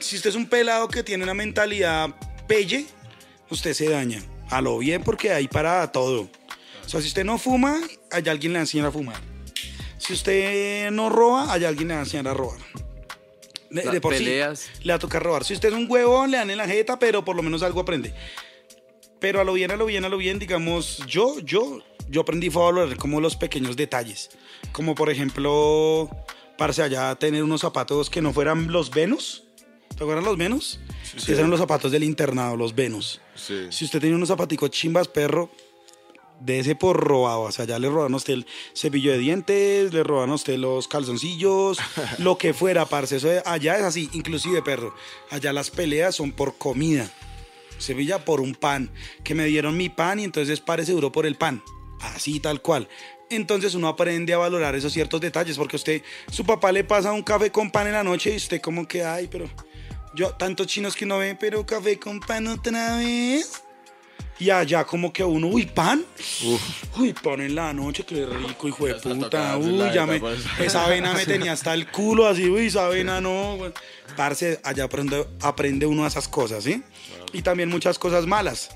si 0.00 0.16
usted 0.16 0.30
es 0.30 0.36
un 0.36 0.46
pelado 0.46 0.88
que 0.88 1.02
tiene 1.02 1.24
una 1.24 1.34
mentalidad 1.34 2.10
pelle, 2.46 2.86
usted 3.50 3.74
se 3.74 3.88
daña. 3.88 4.22
A 4.50 4.60
lo 4.60 4.78
bien 4.78 5.04
porque 5.04 5.30
hay 5.30 5.46
para 5.46 5.90
todo. 5.92 6.28
O 6.84 6.88
sea, 6.88 7.00
si 7.00 7.06
usted 7.06 7.24
no 7.24 7.38
fuma, 7.38 7.80
allá 8.10 8.32
alguien 8.32 8.52
le 8.52 8.58
va 8.58 8.60
a 8.60 8.64
enseñar 8.64 8.86
a 8.86 8.90
fumar. 8.90 9.20
Si 9.98 10.12
usted 10.14 10.90
no 10.90 11.08
roba, 11.08 11.52
allá 11.52 11.68
alguien 11.68 11.88
le 11.88 11.94
va 11.94 12.00
a 12.00 12.02
enseñar 12.02 12.26
a 12.28 12.34
robar. 12.34 12.58
De, 13.70 13.82
de 13.82 14.00
por 14.00 14.12
sí, 14.12 14.24
peleas. 14.24 14.68
le 14.82 14.92
va 14.92 14.96
a 14.96 14.98
tocar 14.98 15.22
robar. 15.22 15.44
Si 15.44 15.54
usted 15.54 15.68
es 15.68 15.74
un 15.74 15.86
huevón, 15.88 16.32
le 16.32 16.38
dan 16.38 16.50
en 16.50 16.58
la 16.58 16.66
jeta, 16.66 16.98
pero 16.98 17.24
por 17.24 17.36
lo 17.36 17.42
menos 17.42 17.62
algo 17.62 17.80
aprende. 17.80 18.12
Pero 19.20 19.40
a 19.40 19.44
lo 19.44 19.52
bien, 19.52 19.70
a 19.70 19.76
lo 19.76 19.86
bien, 19.86 20.04
a 20.04 20.08
lo 20.08 20.16
bien, 20.16 20.38
digamos, 20.40 21.04
yo, 21.06 21.38
yo, 21.40 21.80
yo 22.08 22.22
aprendí 22.22 22.48
a 22.48 22.58
valorar 22.58 22.96
como 22.96 23.20
los 23.20 23.36
pequeños 23.36 23.76
detalles. 23.76 24.30
Como 24.72 24.96
por 24.96 25.10
ejemplo, 25.10 26.10
parce 26.56 26.82
allá 26.82 27.14
tener 27.14 27.44
unos 27.44 27.60
zapatos 27.60 28.10
que 28.10 28.20
no 28.20 28.32
fueran 28.32 28.72
los 28.72 28.90
Venus. 28.90 29.44
¿Te 30.00 30.04
acuerdas 30.04 30.24
los 30.24 30.38
Venus? 30.38 30.80
Esos 31.14 31.28
eran 31.28 31.50
los 31.50 31.60
zapatos 31.60 31.92
del 31.92 32.02
internado, 32.04 32.56
los 32.56 32.74
Venus. 32.74 33.20
Sí. 33.34 33.66
Si 33.68 33.84
usted 33.84 34.00
tenía 34.00 34.16
unos 34.16 34.30
zapaticos 34.30 34.70
chimbas, 34.70 35.08
perro, 35.08 35.50
de 36.40 36.58
ese 36.60 36.74
por 36.74 36.96
robado. 36.96 37.42
O 37.42 37.52
sea, 37.52 37.66
ya 37.66 37.78
le 37.78 37.86
roban 37.90 38.14
a 38.14 38.16
usted 38.16 38.32
el 38.32 38.46
cepillo 38.74 39.12
de 39.12 39.18
dientes, 39.18 39.92
le 39.92 40.02
roban 40.02 40.30
a 40.30 40.36
usted 40.36 40.56
los 40.56 40.88
calzoncillos, 40.88 41.76
lo 42.18 42.38
que 42.38 42.54
fuera, 42.54 42.86
parce. 42.86 43.16
Eso 43.16 43.28
de- 43.28 43.42
allá 43.44 43.76
es 43.76 43.82
así, 43.84 44.08
inclusive, 44.14 44.62
perro. 44.62 44.94
Allá 45.28 45.52
las 45.52 45.68
peleas 45.70 46.14
son 46.14 46.32
por 46.32 46.56
comida. 46.56 47.06
Sevilla 47.76 48.24
por 48.24 48.40
un 48.40 48.54
pan. 48.54 48.90
Que 49.22 49.34
me 49.34 49.44
dieron 49.44 49.76
mi 49.76 49.90
pan 49.90 50.18
y 50.18 50.24
entonces 50.24 50.60
parece 50.62 50.92
duro 50.92 51.12
por 51.12 51.26
el 51.26 51.34
pan. 51.36 51.62
Así, 52.00 52.40
tal 52.40 52.62
cual. 52.62 52.88
Entonces 53.28 53.74
uno 53.74 53.86
aprende 53.88 54.32
a 54.32 54.38
valorar 54.38 54.74
esos 54.76 54.94
ciertos 54.94 55.20
detalles 55.20 55.58
porque 55.58 55.76
usted, 55.76 56.02
su 56.32 56.46
papá 56.46 56.72
le 56.72 56.84
pasa 56.84 57.12
un 57.12 57.22
café 57.22 57.52
con 57.52 57.70
pan 57.70 57.86
en 57.86 57.92
la 57.92 58.02
noche 58.02 58.32
y 58.32 58.36
usted 58.36 58.62
como 58.62 58.88
que, 58.88 59.04
ay, 59.04 59.28
pero 59.30 59.46
yo, 60.14 60.30
tantos 60.30 60.66
chinos 60.66 60.96
que 60.96 61.06
no 61.06 61.18
ven, 61.18 61.36
pero 61.38 61.64
café 61.64 61.98
con 61.98 62.20
pan 62.20 62.46
otra 62.48 62.96
vez. 62.96 63.62
Y 64.38 64.48
allá 64.48 64.84
como 64.84 65.12
que 65.12 65.22
uno, 65.22 65.48
uy, 65.48 65.66
pan. 65.66 66.02
Uy, 66.96 67.12
pan 67.12 67.42
en 67.42 67.54
la 67.54 67.74
noche, 67.74 68.04
qué 68.04 68.24
rico, 68.24 68.68
hijo 68.68 68.86
de 68.86 68.94
puta. 68.94 69.58
Uy, 69.58 69.78
ya 69.92 70.06
me, 70.06 70.18
pues. 70.18 70.40
esa 70.58 70.86
avena 70.86 71.12
me 71.12 71.26
tenía 71.26 71.52
hasta 71.52 71.74
el 71.74 71.90
culo 71.90 72.26
así, 72.26 72.48
uy, 72.48 72.66
esa 72.66 72.86
avena 72.86 73.20
no. 73.20 73.58
Parce, 74.16 74.58
allá 74.64 74.84
aprende, 74.84 75.26
aprende 75.42 75.84
uno 75.84 76.06
esas 76.06 76.26
cosas, 76.26 76.64
¿sí? 76.64 76.82
Y 77.34 77.42
también 77.42 77.68
muchas 77.68 77.98
cosas 77.98 78.26
malas. 78.26 78.70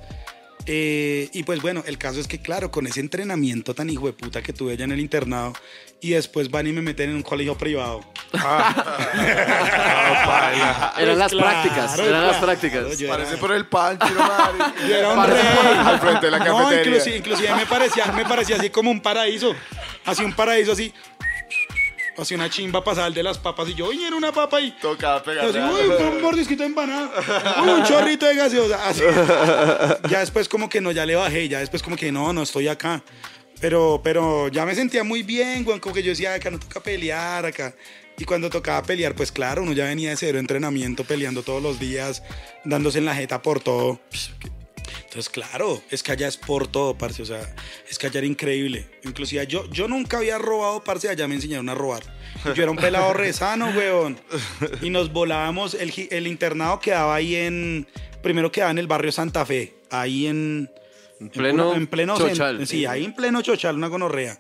Eh, 0.67 1.29
y 1.33 1.43
pues 1.43 1.61
bueno, 1.61 1.83
el 1.87 1.99
caso 1.99 2.21
es 2.21 2.29
que, 2.29 2.41
claro, 2.41 2.71
con 2.71 2.87
ese 2.87 3.01
entrenamiento 3.01 3.75
tan 3.75 3.91
hijo 3.91 4.07
de 4.07 4.13
puta 4.13 4.43
que 4.43 4.53
tuve 4.53 4.73
allá 4.73 4.85
en 4.85 4.93
el 4.93 5.01
internado, 5.01 5.55
y 6.05 6.11
después 6.11 6.51
van 6.51 6.67
y 6.67 6.73
me 6.73 6.83
meten 6.83 7.11
en 7.11 7.17
un 7.17 7.23
colegio 7.23 7.57
privado. 7.57 8.01
Eran 10.99 11.19
las 11.19 11.33
Pues 11.33 11.43
claro, 11.43 11.63
prácticas, 11.63 11.99
eran 11.99 12.27
las 12.27 12.37
prácticas. 12.37 12.99
yo 12.99 13.09
Parece 13.09 13.33
era- 13.33 13.41
por 13.41 13.53
el 13.53 13.67
pan, 13.67 13.99
chino, 13.99 14.21
madre. 14.21 14.89
yo 14.89 14.95
era 14.97 15.09
un 15.11 15.17
Parece 15.17 15.43
rey. 15.43 15.79
al 15.87 16.01
frente 16.01 16.27
de 16.27 16.31
la 16.31 16.39
No, 16.39 16.73
inclusive, 16.73 17.17
inclusive 17.17 17.55
me 17.55 17.67
parecía, 17.67 18.07
me 18.13 18.25
parecía 18.25 18.57
así 18.57 18.71
como 18.71 18.91
un 18.91 19.01
paraíso. 19.01 19.55
Así 20.05 20.25
un 20.25 20.33
paraíso 20.33 20.73
así. 20.73 20.93
Así 22.17 22.35
una 22.37 22.49
chimba 22.49 22.85
pasada 22.85 23.09
el 23.09 23.15
de 23.15 23.25
las 23.25 23.39
papas. 23.39 23.69
Y 23.69 23.75
yo, 23.75 23.87
oye, 23.87 24.07
era 24.07 24.15
una 24.15 24.31
papa 24.31 24.61
y. 24.61 24.71
Tocaba 24.73 25.21
pegar. 25.23 25.47
así, 25.47 25.59
uy, 25.59 25.89
un 26.13 26.23
mordisquito 26.23 26.63
de 26.63 26.69
empanada. 26.69 27.11
Uy, 27.63 27.69
un 27.71 27.83
chorrito 27.83 28.27
de 28.27 28.37
gaseosa. 28.37 28.87
Así. 28.89 29.03
Ya 30.09 30.21
después 30.21 30.49
como 30.49 30.69
que 30.69 30.81
no, 30.81 30.93
ya 30.93 31.05
le 31.07 31.17
bajé. 31.17 31.49
Ya 31.49 31.59
después 31.59 31.83
como 31.83 31.97
que 31.97 32.13
no, 32.13 32.33
no 32.33 32.43
estoy 32.43 32.69
acá. 32.69 33.03
Pero, 33.61 34.01
pero 34.03 34.49
ya 34.49 34.67
me 34.67 34.75
sentía 34.75 35.05
muy 35.05 35.23
bien, 35.23 35.65
güey. 35.65 35.81
Como 35.81 35.95
que 35.95 36.03
yo 36.03 36.11
decía, 36.11 36.35
acá 36.35 36.51
no 36.51 36.59
toca 36.59 36.81
pelear, 36.81 37.47
acá. 37.47 37.75
Y 38.19 38.25
cuando 38.25 38.51
tocaba 38.51 38.83
pelear, 38.83 39.15
pues 39.15 39.33
claro, 39.33 39.63
uno 39.63 39.73
ya 39.73 39.87
venía 39.87 40.11
de 40.11 40.17
cero 40.17 40.39
entrenamiento, 40.39 41.05
peleando 41.05 41.43
todos 41.43 41.63
los 41.63 41.81
días, 41.81 42.23
dándose 42.65 42.99
en 42.99 43.07
la 43.07 43.15
jeta 43.15 43.43
por 43.43 43.61
todo. 43.61 44.01
Entonces, 45.15 45.29
claro, 45.29 45.83
es 45.91 46.03
que 46.03 46.13
allá 46.13 46.29
es 46.29 46.37
por 46.37 46.67
todo, 46.67 46.97
parce. 46.97 47.23
O 47.23 47.27
sea, 47.27 47.55
es 47.89 47.99
que 47.99 48.07
allá 48.07 48.19
era 48.19 48.27
increíble. 48.27 48.89
Inclusive 49.05 49.47
yo, 49.47 49.69
yo 49.71 49.89
nunca 49.89 50.19
había 50.19 50.39
robado, 50.39 50.83
parce, 50.85 51.09
allá 51.09 51.27
me 51.27 51.37
enseñaron 51.37 51.69
a 51.69 51.75
robar. 51.75 52.03
Yo 52.55 52.63
era 52.63 52.71
un 52.71 52.77
pelado 52.77 53.13
rezano, 53.15 53.71
weón. 53.77 54.21
Y 54.83 54.91
nos 54.91 55.13
volábamos, 55.13 55.75
el, 55.75 55.93
el 56.11 56.27
internado 56.27 56.81
quedaba 56.81 57.15
ahí 57.15 57.37
en, 57.37 57.87
primero 58.23 58.53
quedaba 58.53 58.71
en 58.71 58.79
el 58.79 58.87
barrio 58.87 59.13
Santa 59.13 59.47
Fe, 59.47 59.75
ahí 59.91 60.27
en... 60.27 60.71
En 61.25 61.31
pleno 61.31 61.75
en 61.75 61.87
pleno 61.87 62.17
Chochal. 62.17 62.61
cen- 62.61 62.67
Sí, 62.67 62.87
ahí 62.87 63.05
en 63.05 63.15
pleno 63.15 63.43
Chochal, 63.43 63.77
una 63.77 63.89
gonorrea. 63.89 64.39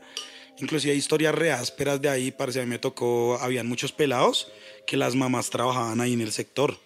Inclusive 0.58 0.92
hay 0.92 0.98
historias 0.98 1.34
re 1.34 1.50
ásperas 1.52 2.00
de 2.00 2.08
ahí, 2.08 2.30
parce, 2.30 2.60
a 2.60 2.64
mí 2.64 2.68
me 2.70 2.78
tocó, 2.78 3.38
habían 3.40 3.66
muchos 3.66 3.90
pelados 3.92 4.48
que 4.86 4.96
las 4.96 5.14
mamás 5.16 5.50
trabajaban 5.50 6.00
ahí 6.00 6.12
en 6.12 6.20
el 6.20 6.30
sector 6.32 6.78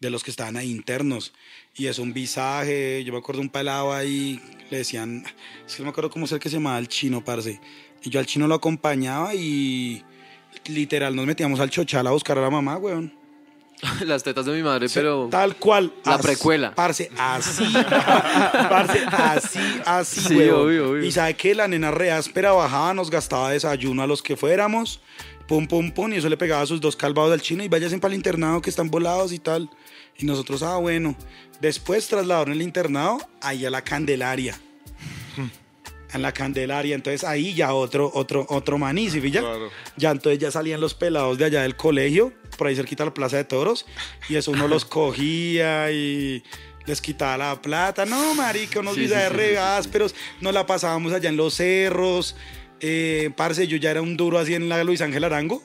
de 0.00 0.10
los 0.10 0.22
que 0.22 0.30
estaban 0.30 0.56
ahí 0.56 0.70
internos. 0.70 1.32
Y 1.74 1.86
es 1.86 1.98
un 1.98 2.12
visaje, 2.12 3.02
yo 3.04 3.12
me 3.12 3.18
acuerdo 3.18 3.40
un 3.40 3.48
pelado 3.48 3.92
ahí, 3.92 4.40
le 4.70 4.78
decían, 4.78 5.24
es 5.66 5.74
que 5.74 5.78
no 5.82 5.86
me 5.86 5.90
acuerdo 5.90 6.10
cómo 6.10 6.26
es 6.26 6.32
el 6.32 6.38
que 6.38 6.48
se 6.48 6.56
llamaba 6.56 6.78
el 6.78 6.86
chino, 6.88 7.24
parce. 7.24 7.60
Y 8.04 8.10
yo 8.10 8.20
al 8.20 8.26
chino 8.26 8.46
lo 8.46 8.54
acompañaba 8.54 9.34
y 9.34 10.02
literal 10.66 11.14
nos 11.16 11.26
metíamos 11.26 11.58
al 11.60 11.70
chochal 11.70 12.06
a 12.06 12.10
buscar 12.10 12.38
a 12.38 12.42
la 12.42 12.50
mamá, 12.50 12.76
weón. 12.76 13.12
Las 14.06 14.22
tetas 14.22 14.46
de 14.46 14.52
mi 14.52 14.62
madre, 14.62 14.86
pero. 14.92 15.28
Tal 15.30 15.56
cual. 15.56 15.92
La 16.04 16.14
Así, 16.14 16.22
precuela. 16.22 16.74
Parce, 16.74 17.10
así. 17.18 17.64
parce, 18.68 19.04
así, 19.06 19.58
así, 19.84 20.20
Sí, 20.20 20.34
obvio, 20.50 20.90
obvio. 20.90 21.04
Y 21.04 21.10
sabe 21.10 21.34
que 21.34 21.54
la 21.54 21.66
nena 21.66 21.90
re 21.90 22.12
áspera 22.12 22.52
bajaba, 22.52 22.94
nos 22.94 23.10
gastaba 23.10 23.50
desayuno 23.50 24.02
a 24.02 24.06
los 24.06 24.22
que 24.22 24.36
fuéramos. 24.36 25.00
Pum, 25.48 25.66
pum, 25.66 25.90
pum. 25.90 26.12
Y 26.12 26.16
eso 26.16 26.28
le 26.28 26.36
pegaba 26.36 26.64
sus 26.64 26.80
dos 26.80 26.94
calvados 26.94 27.32
al 27.32 27.42
chino. 27.42 27.64
Y 27.64 27.68
váyanse 27.68 27.98
para 27.98 28.12
el 28.12 28.16
internado 28.16 28.62
que 28.62 28.70
están 28.70 28.88
volados 28.88 29.32
y 29.32 29.40
tal. 29.40 29.68
Y 30.16 30.26
nosotros, 30.26 30.62
ah, 30.62 30.76
bueno. 30.76 31.16
Después 31.60 32.06
trasladaron 32.06 32.52
el 32.52 32.62
internado 32.62 33.18
ahí 33.40 33.64
a 33.64 33.70
la 33.70 33.82
Candelaria. 33.82 34.58
En 36.12 36.22
la 36.22 36.32
Candelaria. 36.32 36.94
Entonces 36.94 37.24
ahí 37.24 37.54
ya 37.54 37.72
otro, 37.74 38.10
otro, 38.14 38.46
otro 38.48 38.78
maní, 38.78 39.10
¿sí 39.10 39.20
pilla? 39.20 39.40
Claro. 39.40 39.70
Ya 39.96 40.10
entonces 40.10 40.38
ya 40.38 40.50
salían 40.50 40.80
los 40.80 40.94
pelados 40.94 41.38
de 41.38 41.46
allá 41.46 41.62
del 41.62 41.74
colegio, 41.74 42.32
por 42.56 42.66
ahí 42.66 42.76
cerquita 42.76 43.04
la 43.04 43.14
Plaza 43.14 43.36
de 43.36 43.44
Toros, 43.44 43.86
y 44.28 44.36
eso 44.36 44.50
uno 44.50 44.68
los 44.68 44.84
cogía 44.86 45.90
y 45.90 46.42
les 46.86 47.00
quitaba 47.00 47.36
la 47.36 47.62
plata. 47.62 48.04
No, 48.04 48.34
marica, 48.34 48.80
unos 48.80 48.94
Sí, 48.94 49.02
visajes 49.02 49.30
sí, 49.32 49.38
sí, 49.38 49.50
sí. 49.52 49.56
ásperos, 49.56 50.14
nos 50.40 50.52
la 50.54 50.66
pasábamos 50.66 51.12
allá 51.12 51.28
en 51.28 51.36
los 51.36 51.54
cerros. 51.54 52.36
Eh, 52.80 53.30
parce, 53.36 53.68
yo 53.68 53.76
ya 53.76 53.92
era 53.92 54.02
un 54.02 54.16
duro 54.16 54.38
así 54.38 54.54
en 54.54 54.68
la 54.68 54.82
Luis 54.82 55.00
Ángel 55.00 55.22
Arango. 55.24 55.62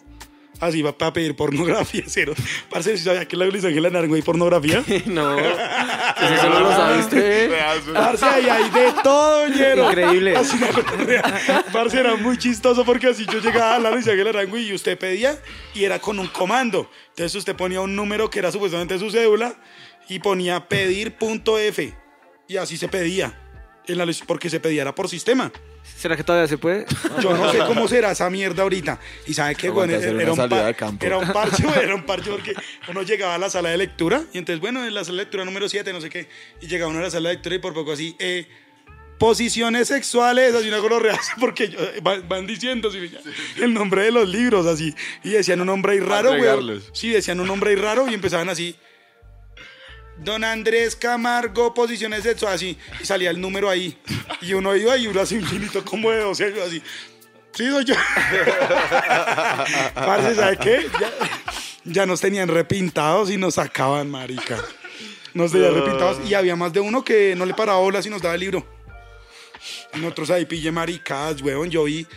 Así 0.60 0.82
va 0.82 0.98
para 0.98 1.14
pedir 1.14 1.36
pornografía, 1.36 2.04
cero. 2.08 2.34
Parce, 2.70 2.98
¿sí 2.98 3.04
¿sabía 3.04 3.28
que 3.28 3.38
la 3.38 3.46
Luis 3.46 3.64
Ángel 3.64 3.86
Arango 3.86 4.16
hay 4.16 4.22
pornografía? 4.22 4.84
No. 5.06 5.38
Eso 5.40 6.42
solo 6.42 6.60
lo 6.60 6.72
sabe 6.72 7.00
usted. 7.00 7.52
Parce, 7.94 8.26
ahí 8.26 8.50
hay 8.50 8.70
de 8.70 8.94
todo, 9.04 9.48
ñero. 9.48 9.90
Increíble. 9.90 10.36
Así 10.36 10.58
una. 10.58 11.64
Parce, 11.72 12.00
era 12.00 12.16
muy 12.16 12.38
chistoso 12.38 12.84
porque 12.84 13.08
así 13.08 13.26
yo 13.32 13.40
llegaba 13.40 13.76
a 13.76 13.80
la 13.80 13.92
Luis 13.92 14.08
Ángel 14.08 14.28
Arango 14.28 14.58
y 14.58 14.74
usted 14.74 14.98
pedía 14.98 15.40
y 15.74 15.84
era 15.84 16.00
con 16.00 16.20
un 16.20 16.28
comando. 16.28 16.90
Entonces 17.10 17.36
usted 17.36 17.56
ponía 17.56 17.82
un 17.82 17.96
número 17.96 18.30
que 18.30 18.40
era 18.40 18.52
supuestamente 18.52 18.98
su 19.00 19.10
cédula 19.12 19.56
y 20.10 20.20
ponía 20.20 20.68
pedir.f 20.68 21.94
y 22.48 22.58
así 22.58 22.78
se 22.78 22.88
pedía. 22.88 23.47
En 23.88 23.98
la 23.98 24.06
Luis- 24.06 24.24
porque 24.26 24.50
se 24.50 24.60
pedía 24.60 24.82
era 24.82 24.94
por 24.94 25.08
sistema. 25.10 25.52
¿Será 25.98 26.16
que 26.18 26.24
todavía 26.24 26.48
se 26.48 26.58
puede? 26.58 26.86
Yo 27.22 27.36
no 27.36 27.52
sé 27.52 27.60
cómo 27.60 27.88
será 27.88 28.12
esa 28.12 28.30
mierda 28.30 28.64
ahorita. 28.64 29.00
Y 29.26 29.34
sabe 29.34 29.56
qué, 29.56 29.70
bueno, 29.70 29.94
era, 29.94 30.12
una 30.12 30.32
un 30.32 30.36
salida 30.38 30.62
pa- 30.62 30.66
de 30.68 30.76
campo. 30.76 31.06
era 31.06 31.18
un 31.18 31.32
parche, 31.34 31.64
güey, 31.64 31.80
era 31.80 31.96
un 31.96 32.06
parche 32.06 32.30
porque 32.30 32.54
uno 32.90 33.02
llegaba 33.04 33.36
a 33.36 33.38
la 33.38 33.50
sala 33.50 33.70
de 33.70 33.78
lectura 33.78 34.24
y 34.34 34.38
entonces, 34.38 34.60
bueno, 34.60 34.86
en 34.86 34.94
la 34.94 35.04
sala 35.06 35.18
de 35.20 35.24
lectura 35.24 35.46
número 35.46 35.68
7, 35.70 35.92
no 35.94 36.02
sé 36.02 36.10
qué, 36.10 36.28
y 36.62 36.68
llegaba 36.68 36.90
uno 36.92 37.00
a 37.00 37.04
la 37.04 37.10
sala 37.10 37.30
de 37.30 37.36
lectura 37.36 37.56
y 37.56 37.60
por 37.60 37.74
poco 37.74 37.94
así, 37.94 38.16
eh, 38.20 38.48
posiciones 39.18 39.88
sexuales, 39.88 40.54
así 40.54 40.68
una 40.68 40.78
gonorrea, 40.80 41.20
porque 41.40 41.70
yo- 41.70 41.80
van, 42.04 42.28
van 42.28 42.46
diciendo 42.46 42.90
así, 42.90 43.10
ya, 43.10 43.20
el 43.64 43.74
nombre 43.74 44.04
de 44.04 44.12
los 44.12 44.28
libros, 44.30 44.66
así, 44.68 44.94
y 45.24 45.30
decían 45.32 45.62
un 45.62 45.68
nombre 45.68 45.94
ahí 45.94 46.00
raro, 46.00 46.30
güey. 46.38 46.82
Sí, 46.94 47.10
decían 47.10 47.40
un 47.40 47.48
nombre 47.48 47.72
ahí 47.72 47.76
raro 47.78 48.08
y 48.10 48.14
empezaban 48.14 48.50
así. 48.50 48.76
Don 50.18 50.44
Andrés 50.44 50.96
Camargo, 50.96 51.74
posiciones 51.74 52.24
sexuales, 52.24 52.56
así, 52.56 52.78
y 53.02 53.06
salía 53.06 53.30
el 53.30 53.40
número 53.40 53.70
ahí. 53.70 53.98
Y 54.42 54.54
uno 54.54 54.76
iba 54.76 54.98
y 54.98 55.08
uno 55.08 55.22
así 55.22 55.36
infinito 55.36 55.84
como 55.86 56.12
de 56.12 56.22
12 56.22 56.46
años, 56.46 56.60
así. 56.68 56.82
Sí, 57.54 57.70
soy 57.70 57.86
yo. 57.86 57.96
Parce, 59.96 60.36
¿sabe 60.36 60.58
qué? 60.58 60.88
Ya, 61.00 61.12
ya 61.86 62.06
nos 62.06 62.22
tenían 62.22 62.50
repintados 62.50 63.32
y 63.32 63.38
nos 63.38 63.56
sacaban, 63.56 64.10
marica. 64.10 64.58
Nos 65.34 65.52
tenían 65.52 65.74
repintados 65.74 66.20
y 66.28 66.34
había 66.34 66.56
más 66.56 66.74
de 66.74 66.80
uno 66.80 67.04
que 67.04 67.36
no 67.36 67.46
le 67.46 67.54
paraba 67.54 67.80
bolas 67.80 68.06
y 68.06 68.10
nos 68.10 68.22
daba 68.22 68.36
el 68.36 68.42
libro. 68.42 68.66
Nosotros 69.94 70.30
ahí 70.30 70.46
pille 70.46 70.72
maricadas, 70.72 71.42
weón. 71.42 71.70
Yo 71.70 71.84
vi 71.84 72.08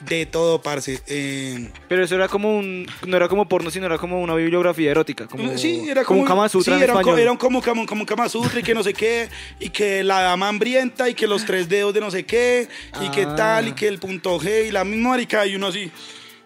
de 0.00 0.26
todo, 0.26 0.60
parce. 0.62 1.00
Eh, 1.06 1.70
Pero 1.88 2.04
eso 2.04 2.14
era 2.14 2.28
como 2.28 2.56
un. 2.56 2.86
No 3.06 3.16
era 3.16 3.28
como 3.28 3.48
porno, 3.48 3.70
sino 3.70 3.86
era 3.86 3.98
como 3.98 4.20
una 4.20 4.34
bibliografía 4.34 4.90
erótica. 4.90 5.26
Como, 5.26 5.56
sí, 5.58 5.84
era 5.88 6.04
como, 6.04 6.20
un 6.20 6.26
Kama 6.26 6.48
Sutra 6.48 6.74
sí, 6.74 6.78
en 6.78 6.84
era 6.84 6.92
un 6.92 6.96
co- 6.96 7.00
español. 7.00 7.20
era 7.20 7.32
un 7.32 7.36
como, 7.38 7.62
como, 7.62 7.86
como 7.86 8.00
un 8.02 8.06
Kama 8.06 8.28
Sutra 8.28 8.60
y 8.60 8.62
que 8.62 8.74
no 8.74 8.82
sé 8.82 8.92
qué, 8.94 9.28
y 9.60 9.70
que 9.70 10.04
la 10.04 10.20
dama 10.22 10.48
hambrienta 10.48 11.08
y 11.08 11.14
que 11.14 11.26
los 11.26 11.44
tres 11.44 11.68
dedos 11.68 11.92
de 11.94 12.00
no 12.00 12.10
sé 12.10 12.24
qué, 12.24 12.68
y 13.00 13.08
que 13.10 13.22
Ah. 13.22 13.34
tal, 13.36 13.68
y 13.68 13.72
que 13.72 13.88
el 13.88 13.98
punto 13.98 14.38
G 14.40 14.68
y 14.68 14.70
la 14.70 14.84
misma 14.84 15.10
marica, 15.10 15.44
y 15.46 15.56
uno 15.56 15.66
así, 15.68 15.90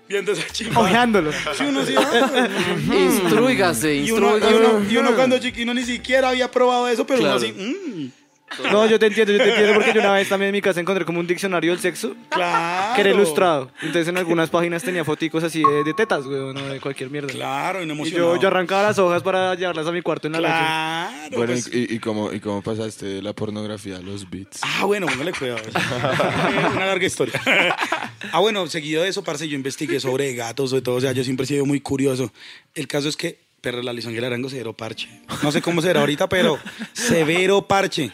viendo 0.08 0.32
esa 0.32 0.46
chimba. 0.52 0.80
Ojeándolo. 0.80 1.32
Sí, 1.32 1.64
uno 1.68 1.80
así, 1.80 1.94
ah, 1.98 2.48
y 2.86 2.90
uno, 2.90 2.98
y, 2.98 3.02
instrúigase. 3.04 4.12
uno, 4.12 4.90
y 4.90 4.96
uno 4.96 5.14
cuando 5.14 5.38
chiquino 5.38 5.72
ni 5.74 5.84
siquiera 5.84 6.30
había 6.30 6.50
probado 6.50 6.88
eso, 6.88 7.06
pero 7.06 7.20
Claro. 7.20 7.36
uno 7.38 7.44
así, 7.46 7.52
mmm, 7.52 8.08
No, 8.70 8.86
yo 8.86 8.98
te 8.98 9.06
entiendo, 9.06 9.32
yo 9.32 9.38
te 9.38 9.48
entiendo 9.50 9.74
porque 9.74 9.92
yo 9.92 10.00
una 10.00 10.12
vez 10.12 10.28
también 10.28 10.48
en 10.48 10.52
mi 10.52 10.60
casa 10.60 10.80
encontré 10.80 11.04
como 11.04 11.20
un 11.20 11.26
diccionario 11.26 11.72
del 11.72 11.80
sexo 11.80 12.14
claro. 12.28 12.94
que 12.94 13.00
era 13.00 13.10
ilustrado. 13.10 13.70
Entonces 13.80 14.08
en 14.08 14.16
algunas 14.16 14.50
páginas 14.50 14.82
tenía 14.82 15.04
foticos 15.04 15.42
así 15.44 15.62
de, 15.62 15.84
de 15.84 15.94
tetas, 15.94 16.24
güey, 16.26 16.52
no 16.52 16.62
de 16.68 16.80
cualquier 16.80 17.10
mierda. 17.10 17.28
Claro, 17.32 17.82
y 17.82 17.86
no 17.86 17.94
Y 17.94 17.96
emocionado. 17.96 18.34
yo, 18.36 18.40
yo 18.42 18.48
arrancaba 18.48 18.82
las 18.84 18.98
hojas 18.98 19.22
para 19.22 19.54
llevarlas 19.54 19.86
a 19.86 19.92
mi 19.92 20.02
cuarto 20.02 20.26
en 20.28 20.32
la 20.34 20.38
noche. 20.40 20.50
Claro. 20.52 21.36
Bueno, 21.36 21.52
pues. 21.52 21.70
y, 21.72 21.94
y, 21.94 21.98
cómo, 21.98 22.32
¿y 22.32 22.40
cómo 22.40 22.62
pasaste 22.62 23.06
de 23.06 23.22
la 23.22 23.32
pornografía 23.32 23.96
a 23.96 24.00
los 24.00 24.28
beats? 24.28 24.60
Ah, 24.62 24.84
bueno, 24.84 25.06
póngale 25.06 25.32
cuidado. 25.32 25.60
Una 26.74 26.86
larga 26.86 27.06
historia. 27.06 27.40
ah, 28.32 28.38
bueno, 28.40 28.66
seguido 28.66 29.02
de 29.02 29.08
eso, 29.08 29.22
parce, 29.24 29.48
yo 29.48 29.56
investigué 29.56 30.00
sobre 30.00 30.34
gatos, 30.34 30.70
sobre 30.70 30.82
todo. 30.82 30.96
O 30.96 31.00
sea, 31.00 31.12
yo 31.12 31.24
siempre 31.24 31.44
he 31.44 31.46
sido 31.46 31.64
muy 31.66 31.80
curioso. 31.80 32.32
El 32.74 32.86
caso 32.88 33.08
es 33.08 33.16
que, 33.16 33.38
perro, 33.60 33.82
la 33.82 33.92
Luis 33.92 34.06
Ángel 34.06 34.24
Arango, 34.24 34.48
severo 34.48 34.72
parche. 34.72 35.08
No 35.42 35.52
sé 35.52 35.62
cómo 35.62 35.80
será 35.82 36.00
ahorita, 36.00 36.28
pero 36.28 36.58
severo 36.92 37.66
parche. 37.66 38.10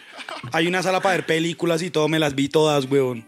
Hay 0.52 0.66
una 0.66 0.82
sala 0.82 1.00
para 1.00 1.16
ver 1.16 1.26
películas 1.26 1.82
y 1.82 1.90
todo, 1.90 2.08
me 2.08 2.18
las 2.18 2.34
vi 2.34 2.48
todas, 2.48 2.90
weón. 2.90 3.24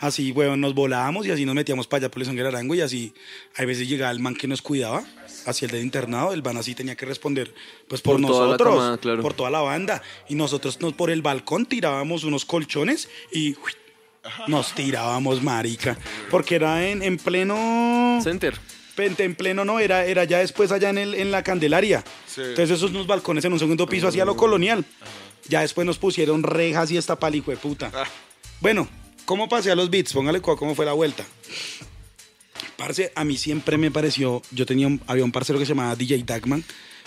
Así, 0.00 0.32
weón, 0.32 0.60
nos 0.60 0.74
volábamos 0.74 1.26
y 1.26 1.30
así 1.30 1.46
nos 1.46 1.54
metíamos 1.54 1.86
para 1.86 2.04
allá 2.04 2.10
por 2.10 2.18
Luis 2.18 2.28
Ángel 2.28 2.46
Arango 2.46 2.74
y 2.74 2.80
así, 2.80 3.14
a 3.56 3.64
veces 3.64 3.88
llegaba 3.88 4.10
el 4.10 4.18
man 4.18 4.34
que 4.34 4.46
nos 4.46 4.60
cuidaba, 4.60 5.02
hacia 5.46 5.66
el 5.66 5.72
del 5.72 5.82
internado, 5.82 6.32
el 6.32 6.42
man 6.42 6.56
así 6.56 6.74
tenía 6.74 6.94
que 6.94 7.06
responder, 7.06 7.54
pues 7.88 8.02
por, 8.02 8.20
Por 8.20 8.26
toda 8.26 8.40
la 8.40 8.46
nosotros, 8.46 8.74
camada, 8.74 8.98
claro. 8.98 9.22
por 9.22 9.34
toda 9.34 9.50
la 9.50 9.60
banda. 9.60 10.02
Y 10.28 10.34
nosotros 10.34 10.80
nos, 10.80 10.92
por 10.92 11.10
el 11.10 11.22
balcón 11.22 11.64
tirábamos 11.64 12.24
unos 12.24 12.44
colchones 12.44 13.08
y 13.32 13.50
uy, 13.52 13.72
nos 14.48 14.74
tirábamos, 14.74 15.42
marica. 15.42 15.96
Porque 16.30 16.56
era 16.56 16.86
en, 16.86 17.02
en 17.02 17.16
pleno... 17.16 18.20
Center. 18.22 18.58
En, 18.96 19.14
en 19.18 19.34
pleno 19.34 19.64
no, 19.64 19.80
era, 19.80 20.04
era 20.04 20.24
ya 20.24 20.38
después 20.38 20.70
allá 20.70 20.90
en, 20.90 20.98
el, 20.98 21.14
en 21.14 21.30
la 21.30 21.42
Candelaria. 21.42 22.04
Sí. 22.26 22.42
Entonces 22.42 22.70
esos 22.70 22.90
unos 22.90 23.06
balcones 23.06 23.44
en 23.44 23.52
un 23.52 23.58
segundo 23.58 23.86
piso 23.86 24.08
hacia 24.08 24.24
lo 24.24 24.36
colonial. 24.36 24.84
Ya 25.48 25.60
después 25.60 25.86
nos 25.86 25.98
pusieron 25.98 26.42
rejas 26.42 26.90
y 26.90 26.96
esta 26.96 27.18
pal 27.18 27.34
hijo 27.34 27.50
de 27.50 27.56
puta. 27.56 27.90
Bueno, 28.60 28.88
¿cómo 29.24 29.48
pasé 29.48 29.70
a 29.70 29.74
los 29.74 29.90
beats? 29.90 30.12
Póngale 30.12 30.40
cómo 30.40 30.74
fue 30.74 30.86
la 30.86 30.92
vuelta. 30.92 31.24
Parce, 32.76 33.12
a 33.14 33.24
mí 33.24 33.36
siempre 33.36 33.78
me 33.78 33.90
pareció, 33.90 34.42
yo 34.50 34.66
tenía 34.66 34.86
un, 34.86 35.00
había 35.06 35.24
un 35.24 35.32
parcero 35.32 35.58
que 35.58 35.64
se 35.64 35.70
llamaba 35.70 35.94
DJ 35.96 36.24
Dagman, 36.24 36.64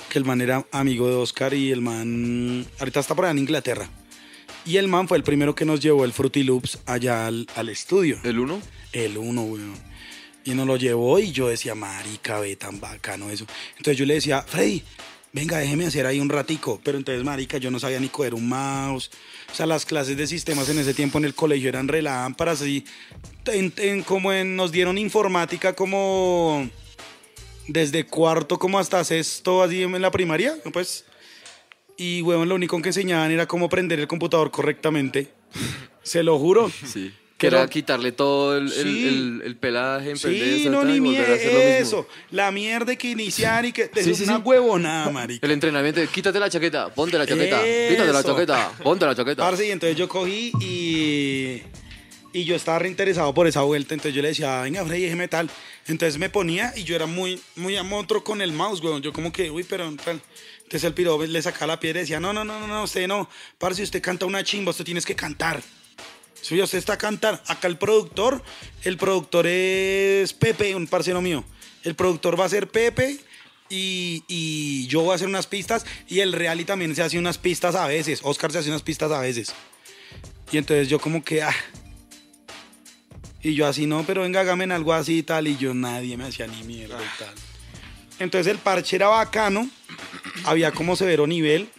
que 0.10 0.18
el 0.18 0.26
man 0.26 0.42
era 0.42 0.66
amigo 0.72 1.08
de 1.10 1.16
Oscar 1.16 1.54
y 1.54 1.72
el 1.72 1.82
man, 1.82 2.66
ahorita 2.80 3.00
está 3.00 3.16
por 3.16 3.26
allá 3.26 3.32
en 3.32 3.40
Inglaterra. 3.40 3.90
Y 4.66 4.78
el 4.78 4.88
man 4.88 5.08
fue 5.08 5.18
el 5.18 5.24
primero 5.24 5.56
que 5.56 5.66
nos 5.66 5.80
llevó 5.80 6.06
el 6.06 6.14
Fruity 6.14 6.44
Loops 6.44 6.80
allá 6.86 7.28
al, 7.28 7.48
al 7.56 7.70
estudio. 7.70 8.20
¿El 8.24 8.40
uno? 8.40 8.62
El 8.92 9.18
uno, 9.18 9.44
weón. 9.44 9.76
Y 10.44 10.52
nos 10.52 10.68
lo 10.68 10.78
llevó 10.78 11.20
y 11.20 11.32
yo 11.32 11.50
decía, 11.50 11.76
marica, 11.76 12.40
ve 12.40 12.56
tan 12.56 12.80
bacano 12.80 13.30
eso. 13.30 13.46
Entonces 13.78 13.98
yo 13.98 14.06
le 14.06 14.16
decía, 14.16 14.42
Freddy, 14.42 14.84
venga, 15.40 15.58
déjeme 15.60 15.86
hacer 15.86 16.06
ahí 16.06 16.20
un 16.20 16.30
ratico. 16.30 16.80
Pero 16.84 16.98
entonces, 16.98 17.24
marica, 17.24 17.58
yo 17.58 17.70
no 17.72 17.80
sabía 17.80 18.00
ni 18.00 18.10
coger 18.10 18.34
un 18.34 18.48
mouse. 18.50 19.10
O 19.52 19.56
sea, 19.56 19.66
las 19.66 19.86
clases 19.86 20.18
de 20.18 20.28
sistemas 20.28 20.68
en 20.70 20.80
ese 20.80 20.94
tiempo 20.94 21.18
en 21.18 21.26
el 21.26 21.34
colegio 21.34 21.70
eran 21.70 21.88
relámparas 21.88 22.62
y 22.64 22.84
en, 23.46 23.72
en- 23.78 24.04
como 24.04 24.34
en- 24.34 24.56
nos 24.56 24.72
dieron 24.72 24.98
informática 24.98 25.74
como 25.74 26.70
desde 27.68 28.06
cuarto 28.06 28.58
como 28.58 28.80
hasta 28.80 29.04
sexto, 29.04 29.62
así 29.64 29.84
en 29.84 30.02
la 30.02 30.12
primaria, 30.12 30.56
pues. 30.74 31.06
Y, 31.98 32.22
weón, 32.22 32.48
lo 32.48 32.56
único 32.56 32.80
que 32.82 32.90
enseñaban 32.90 33.32
era 33.32 33.48
cómo 33.48 33.70
prender 33.70 34.00
el 34.00 34.08
computador 34.08 34.52
correctamente. 34.52 35.34
Se 36.04 36.24
lo 36.24 36.38
juro. 36.40 36.70
Sí. 36.86 37.12
Que 37.38 37.48
era 37.48 37.68
quitarle 37.68 38.12
todo 38.12 38.58
el, 38.58 38.64
el- 38.66 38.72
Sí. 38.72 39.08
el- 39.08 39.42
el 39.46 39.56
pelaje, 39.58 40.10
en 40.12 40.18
Sí, 40.18 40.68
no, 40.70 40.84
ni 40.84 41.00
mierda. 41.00 41.36
Eso, 41.36 42.08
la 42.32 42.52
mierda 42.52 42.96
que 42.96 43.12
iniciar 43.12 43.64
y 43.66 43.72
que. 43.72 43.92
Sí, 43.96 44.10
es 44.12 44.18
sí, 44.18 44.24
una 44.24 44.40
huevonada, 44.40 45.10
marica. 45.12 45.46
El 45.46 45.52
entrenamiento 45.54 46.00
de 46.00 46.08
quítate 46.08 46.40
la 46.40 46.50
chaqueta, 46.50 46.90
ponte 46.94 47.18
la 47.18 47.28
chaqueta, 47.28 47.62
quítate 47.90 48.12
la 48.14 48.24
chaqueta, 48.24 48.72
ponte 48.84 49.06
la 49.06 49.16
chaqueta. 49.16 49.44
Parce, 49.44 49.68
y 49.68 49.72
entonces 49.72 49.96
yo 49.98 50.08
cogí 50.10 50.52
y. 50.60 51.62
Y 52.34 52.44
yo 52.44 52.56
estaba 52.56 52.78
reinteresado 52.78 53.34
por 53.34 53.48
esa 53.48 53.62
vuelta, 53.62 53.94
entonces 53.96 54.14
yo 54.14 54.22
le 54.22 54.28
decía, 54.28 54.62
venga, 54.62 54.86
Freddy, 54.86 55.04
déjeme 55.04 55.28
tal. 55.28 55.50
Entonces 55.88 56.20
me 56.20 56.30
ponía 56.30 56.72
y 56.76 56.84
yo 56.84 56.96
era 56.96 57.06
muy, 57.08 57.40
muy 57.56 57.76
amotro 57.78 58.24
con 58.24 58.42
el 58.42 58.52
mouse, 58.52 58.82
weón. 58.84 59.02
Yo 59.02 59.12
como 59.14 59.32
que, 59.32 59.50
uy, 59.50 59.64
pero 59.64 59.92
tal. 60.04 60.22
Entonces 60.58 60.84
el 60.84 60.94
piro 60.94 61.26
le 61.26 61.42
sacaba 61.42 61.68
la 61.68 61.80
piedra 61.80 62.00
y 62.00 62.04
decía, 62.04 62.20
no, 62.20 62.34
no, 62.34 62.44
no, 62.44 62.60
no, 62.60 62.68
no, 62.68 62.84
usted 62.84 63.08
no. 63.08 63.28
Parce, 63.58 63.82
usted 63.82 64.02
canta 64.02 64.26
una 64.26 64.44
chimba, 64.44 64.70
usted 64.72 64.84
tienes 64.86 65.06
que 65.06 65.16
cantar. 65.16 65.64
Si 66.48 66.62
usted 66.62 66.78
está 66.78 66.94
a 66.94 66.98
cantar, 66.98 67.44
acá 67.48 67.68
el 67.68 67.78
productor, 67.78 68.42
el 68.86 68.96
productor 68.96 69.48
es 69.48 70.32
Pepe, 70.32 70.74
un 70.76 70.88
parcero 70.88 71.22
mío. 71.22 71.44
El 71.84 71.94
productor 71.94 72.40
va 72.40 72.46
a 72.46 72.50
ser 72.50 72.70
Pepe 72.70 73.20
y, 73.68 74.88
yo 74.88 75.02
voy 75.02 75.12
a 75.12 75.16
hacer 75.16 75.28
unas 75.28 75.46
pistas 75.46 75.86
y 76.08 76.22
el 76.22 76.32
Reali 76.32 76.64
también 76.64 76.96
se 76.96 77.04
hace 77.04 77.20
unas 77.20 77.38
pistas 77.38 77.76
a 77.76 77.86
veces. 77.86 78.22
Oscar 78.24 78.54
se 78.54 78.60
hace 78.60 78.70
unas 78.70 78.82
pistas 78.82 79.12
a 79.12 79.20
veces. 79.20 79.54
Y 80.50 80.58
entonces 80.58 80.88
yo 80.88 81.00
como 81.00 81.22
que, 81.22 81.44
ah. 81.44 81.54
Y 83.44 83.54
yo 83.54 83.68
así, 83.68 83.86
no, 83.86 84.06
pero 84.06 84.22
venga, 84.22 84.40
hágame 84.40 84.74
algo 84.74 84.94
así 84.94 85.18
y 85.18 85.24
tal. 85.24 85.50
Y 85.50 85.58
yo 85.58 85.74
nadie 85.74 86.16
me 86.16 86.24
hacía 86.24 86.48
ni 86.48 86.64
mierda 86.64 86.98
y 86.98 87.20
tal. 87.20 87.34
Entonces 88.20 88.50
el 88.50 88.60
parche 88.60 88.96
era 88.96 89.10
bacano, 89.10 89.70
había 90.46 90.72
como 90.72 90.96
severo 90.96 91.28
nivel, 91.28 91.70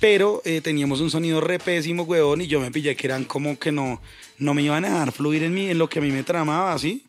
pero 0.00 0.42
eh, 0.44 0.60
teníamos 0.60 1.00
un 1.00 1.10
sonido 1.10 1.40
re 1.40 1.58
pésimo, 1.58 2.04
weón, 2.04 2.40
y 2.40 2.46
yo 2.46 2.60
me 2.60 2.70
pillé 2.70 2.94
que 2.96 3.06
eran 3.06 3.24
como 3.24 3.58
que 3.58 3.72
no, 3.72 4.00
no 4.38 4.54
me 4.54 4.62
iban 4.62 4.84
a 4.84 4.90
dejar 4.90 5.12
fluir 5.12 5.42
en, 5.42 5.54
mí, 5.54 5.68
en 5.70 5.78
lo 5.78 5.88
que 5.88 5.98
a 5.98 6.02
mí 6.02 6.10
me 6.10 6.22
tramaba, 6.22 6.78
¿sí? 6.78 7.04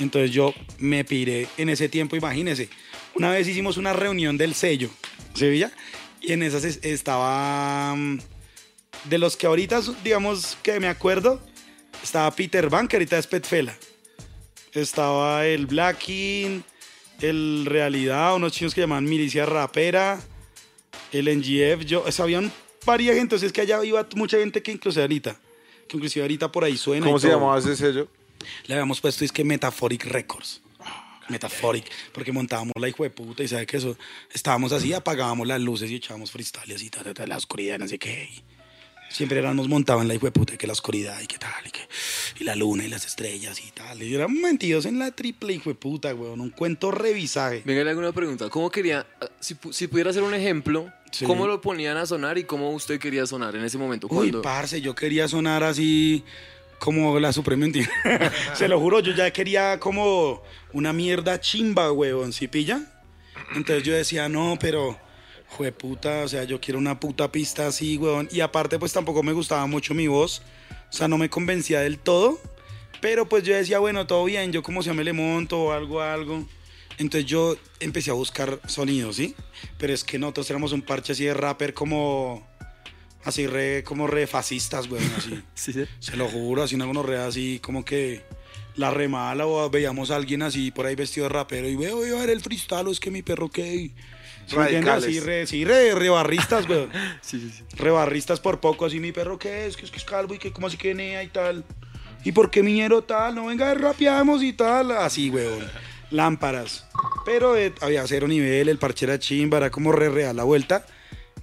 Entonces 0.00 0.30
yo 0.30 0.54
me 0.78 1.04
piré 1.04 1.46
en 1.58 1.68
ese 1.68 1.88
tiempo, 1.88 2.16
imagínense. 2.16 2.68
Una 3.14 3.30
vez 3.30 3.46
hicimos 3.46 3.76
una 3.76 3.92
reunión 3.92 4.38
del 4.38 4.54
sello, 4.54 4.88
Sevilla, 5.34 5.70
y 6.22 6.32
en 6.32 6.42
esas 6.42 6.64
es- 6.64 6.80
estaba, 6.82 7.94
mm, 7.94 8.18
de 9.04 9.18
los 9.18 9.36
que 9.36 9.46
ahorita, 9.46 9.80
digamos, 10.02 10.56
que 10.62 10.80
me 10.80 10.88
acuerdo, 10.88 11.40
estaba 12.02 12.30
Peter 12.30 12.70
Van, 12.70 12.88
que 12.88 12.96
ahorita 12.96 13.18
es 13.18 13.26
Petfela. 13.26 13.76
Estaba 14.72 15.46
el 15.46 15.66
Blacking, 15.66 16.64
el 17.20 17.66
Realidad, 17.66 18.34
unos 18.34 18.52
chinos 18.52 18.74
que 18.74 18.80
llamaban 18.80 19.04
Milicia 19.04 19.44
Rapera, 19.44 20.20
el 21.12 21.26
NGF, 21.26 21.84
yo, 21.84 22.04
habían 22.18 22.52
varias 22.84 23.14
gente, 23.14 23.22
entonces 23.22 23.46
es 23.48 23.52
que 23.52 23.60
allá 23.60 23.84
iba 23.84 24.06
mucha 24.16 24.38
gente 24.38 24.62
que 24.62 24.72
inclusive 24.72 25.02
ahorita, 25.02 25.36
que 25.88 25.96
inclusive 25.96 26.22
ahorita 26.22 26.50
por 26.50 26.64
ahí 26.64 26.76
suena. 26.76 27.06
¿Cómo 27.06 27.18
se 27.18 27.28
todo. 27.28 27.38
llamaba 27.38 27.58
ese 27.58 27.76
sello? 27.76 28.08
Le 28.66 28.74
habíamos 28.74 29.00
puesto 29.00 29.24
es 29.24 29.32
que 29.32 29.44
Metaphoric 29.44 30.04
Records. 30.06 30.60
Metaphoric, 31.28 31.86
porque 32.12 32.32
montábamos 32.32 32.72
la 32.78 32.88
hijo 32.88 33.04
de 33.04 33.10
puta 33.10 33.42
y 33.42 33.48
sabe 33.48 33.64
que 33.64 33.76
eso, 33.76 33.96
estábamos 34.32 34.72
así, 34.72 34.92
apagábamos 34.92 35.46
las 35.46 35.60
luces 35.60 35.90
y 35.90 35.94
echábamos 35.94 36.30
freestyle 36.30 36.70
y 36.70 36.74
así, 36.74 36.90
ta, 36.90 37.02
ta, 37.02 37.14
ta, 37.14 37.26
la 37.26 37.36
oscuridad, 37.36 37.78
no 37.78 37.86
sé 37.86 37.98
qué. 37.98 38.28
y 38.30 38.42
siempre 39.12 39.38
era, 39.38 39.52
nos 39.54 39.68
montaban 39.68 40.08
la 40.08 40.14
hijo 40.14 40.26
de 40.26 40.32
puta, 40.32 40.54
y 40.54 40.56
que 40.56 40.66
la 40.66 40.72
oscuridad 40.72 41.20
y 41.20 41.26
que 41.26 41.38
tal, 41.38 41.66
y 41.66 41.70
que 41.70 41.80
y 42.40 42.44
la 42.44 42.56
luna 42.56 42.84
y 42.84 42.88
las 42.88 43.04
estrellas 43.06 43.60
y 43.66 43.70
tal. 43.70 44.02
Y 44.02 44.14
eran 44.14 44.32
mentidos 44.40 44.86
en 44.86 44.98
la 44.98 45.10
triple 45.10 45.52
hijo 45.52 45.70
de 45.70 45.74
puta, 45.76 46.14
weón, 46.14 46.40
un 46.40 46.50
cuento 46.50 46.90
revisaje. 46.90 47.62
Venga, 47.64 47.84
le 47.84 47.90
hago 47.90 48.00
una 48.00 48.12
pregunta. 48.12 48.48
¿Cómo 48.48 48.70
quería, 48.70 49.06
ah, 49.20 49.26
si, 49.40 49.54
pu- 49.54 49.72
si 49.72 49.86
pudiera 49.86 50.10
hacer 50.10 50.22
un 50.22 50.34
ejemplo, 50.34 50.90
Sí. 51.10 51.26
cómo 51.26 51.46
lo 51.46 51.60
ponían 51.60 51.98
a 51.98 52.06
sonar 52.06 52.38
y 52.38 52.44
cómo 52.44 52.70
usted 52.72 52.98
quería 52.98 53.26
sonar 53.26 53.54
en 53.54 53.64
ese 53.64 53.76
momento? 53.76 54.06
Uy, 54.10 54.32
parce, 54.42 54.80
yo 54.80 54.94
quería 54.94 55.28
sonar 55.28 55.62
así 55.62 56.24
como 56.78 57.20
la 57.20 57.32
Suprema. 57.34 57.66
Se 58.54 58.66
lo 58.66 58.80
juro, 58.80 59.00
yo 59.00 59.12
ya 59.12 59.30
quería 59.30 59.78
como 59.78 60.42
una 60.72 60.92
mierda 60.94 61.38
chimba, 61.38 61.92
huevón, 61.92 62.32
¿sí 62.32 62.48
pilla? 62.48 62.80
Entonces 63.54 63.84
yo 63.84 63.92
decía, 63.92 64.28
no, 64.28 64.56
pero, 64.58 64.98
puta, 65.72 66.24
o 66.24 66.28
sea, 66.28 66.44
yo 66.44 66.60
quiero 66.60 66.78
una 66.78 66.98
puta 66.98 67.30
pista 67.30 67.66
así, 67.66 67.96
huevón. 67.96 68.28
Y 68.32 68.40
aparte, 68.40 68.78
pues 68.78 68.92
tampoco 68.92 69.22
me 69.22 69.32
gustaba 69.32 69.66
mucho 69.66 69.94
mi 69.94 70.06
voz. 70.06 70.42
O 70.90 70.92
sea, 70.92 71.08
no 71.08 71.18
me 71.18 71.30
convencía 71.30 71.80
del 71.80 71.98
todo. 71.98 72.40
Pero 73.00 73.28
pues 73.28 73.42
yo 73.42 73.54
decía, 73.54 73.78
bueno, 73.78 74.06
todo 74.06 74.24
bien, 74.24 74.52
yo 74.52 74.62
como 74.62 74.82
sea 74.82 74.94
me 74.94 75.04
le 75.04 75.12
monto 75.12 75.60
o 75.60 75.72
algo, 75.72 76.00
algo. 76.00 76.46
Entonces 76.98 77.28
yo 77.28 77.56
empecé 77.80 78.10
a 78.10 78.14
buscar 78.14 78.60
sonidos, 78.66 79.16
¿sí? 79.16 79.34
Pero 79.78 79.92
es 79.92 80.04
que 80.04 80.18
nosotros 80.18 80.48
éramos 80.50 80.72
un 80.72 80.82
parche 80.82 81.12
así 81.12 81.24
de 81.24 81.34
rapper 81.34 81.74
como... 81.74 82.46
Así 83.24 83.46
re, 83.46 83.84
como 83.84 84.08
re 84.08 84.26
fascistas, 84.26 84.88
güey, 84.88 85.02
así. 85.16 85.42
Sí, 85.54 85.72
sí. 85.72 85.84
Se 86.00 86.16
lo 86.16 86.28
juro, 86.28 86.62
así 86.62 86.74
una 86.74 86.86
gonorrea 86.86 87.26
así 87.26 87.60
como 87.62 87.84
que 87.84 88.24
la 88.74 88.90
remala 88.90 89.46
o 89.46 89.68
veíamos 89.70 90.10
a 90.10 90.16
alguien 90.16 90.42
así 90.42 90.70
por 90.70 90.86
ahí 90.86 90.94
vestido 90.94 91.24
de 91.24 91.28
rapero 91.28 91.68
y 91.68 91.76
veo, 91.76 91.96
voy 91.96 92.10
a 92.10 92.20
ver 92.20 92.30
el 92.30 92.40
freestyle, 92.40 92.88
es 92.88 93.00
que 93.00 93.10
mi 93.10 93.22
perro 93.22 93.50
que... 93.50 93.92
¿Sí? 94.46 94.56
Radicales. 94.56 95.04
Así 95.04 95.20
re, 95.20 95.46
sí, 95.46 95.64
re, 95.64 95.94
re 95.94 96.08
barristas, 96.08 96.66
güey. 96.66 96.88
Sí, 97.20 97.40
sí, 97.40 97.50
sí. 97.50 97.76
Rebarristas 97.76 98.40
por 98.40 98.60
poco, 98.60 98.86
así 98.86 99.00
mi 99.00 99.12
perro 99.12 99.38
que 99.38 99.66
es, 99.66 99.76
que 99.76 99.84
es 99.84 99.90
que 99.90 99.98
es 99.98 100.04
calvo 100.04 100.34
y 100.34 100.38
que 100.38 100.52
como 100.52 100.66
así 100.66 100.76
que 100.76 100.94
nea 100.94 101.22
y 101.22 101.28
tal. 101.28 101.64
¿Y 102.24 102.32
por 102.32 102.50
qué 102.50 102.62
miñero 102.62 103.02
tal? 103.02 103.34
No 103.34 103.46
venga, 103.46 103.74
rapeamos 103.74 104.42
y 104.42 104.52
tal. 104.52 104.92
Así, 104.92 105.30
weón. 105.30 105.66
Lámparas. 106.10 106.86
Pero 107.24 107.56
eh, 107.56 107.72
había 107.80 108.06
cero 108.06 108.28
nivel, 108.28 108.68
el 108.68 108.78
parche 108.78 109.06
era 109.06 109.18
chimba, 109.18 109.56
era 109.58 109.70
como 109.70 109.92
re 109.92 110.08
real 110.08 110.36
la 110.36 110.44
vuelta. 110.44 110.86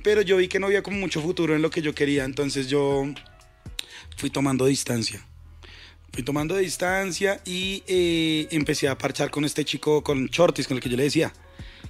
Pero 0.04 0.22
yo 0.22 0.38
vi 0.38 0.48
que 0.48 0.60
no 0.60 0.68
había 0.68 0.84
como 0.84 0.98
mucho 0.98 1.22
futuro 1.22 1.56
en 1.56 1.62
lo 1.62 1.70
que 1.70 1.82
yo 1.82 1.94
quería, 1.94 2.24
entonces 2.24 2.68
yo 2.70 3.06
fui 4.16 4.30
tomando 4.30 4.66
distancia. 4.66 5.26
Fui 6.14 6.24
tomando 6.24 6.56
distancia 6.56 7.42
y 7.46 7.84
eh, 7.88 8.48
empecé 8.52 8.88
a 8.88 8.98
parchar 8.98 9.30
con 9.30 9.44
este 9.46 9.66
chico, 9.66 10.04
con 10.04 10.28
Shortis, 10.28 10.68
con 10.68 10.78
el 10.78 10.84
que 10.84 10.90
yo 10.90 10.98
le 10.98 11.04
decía, 11.04 11.34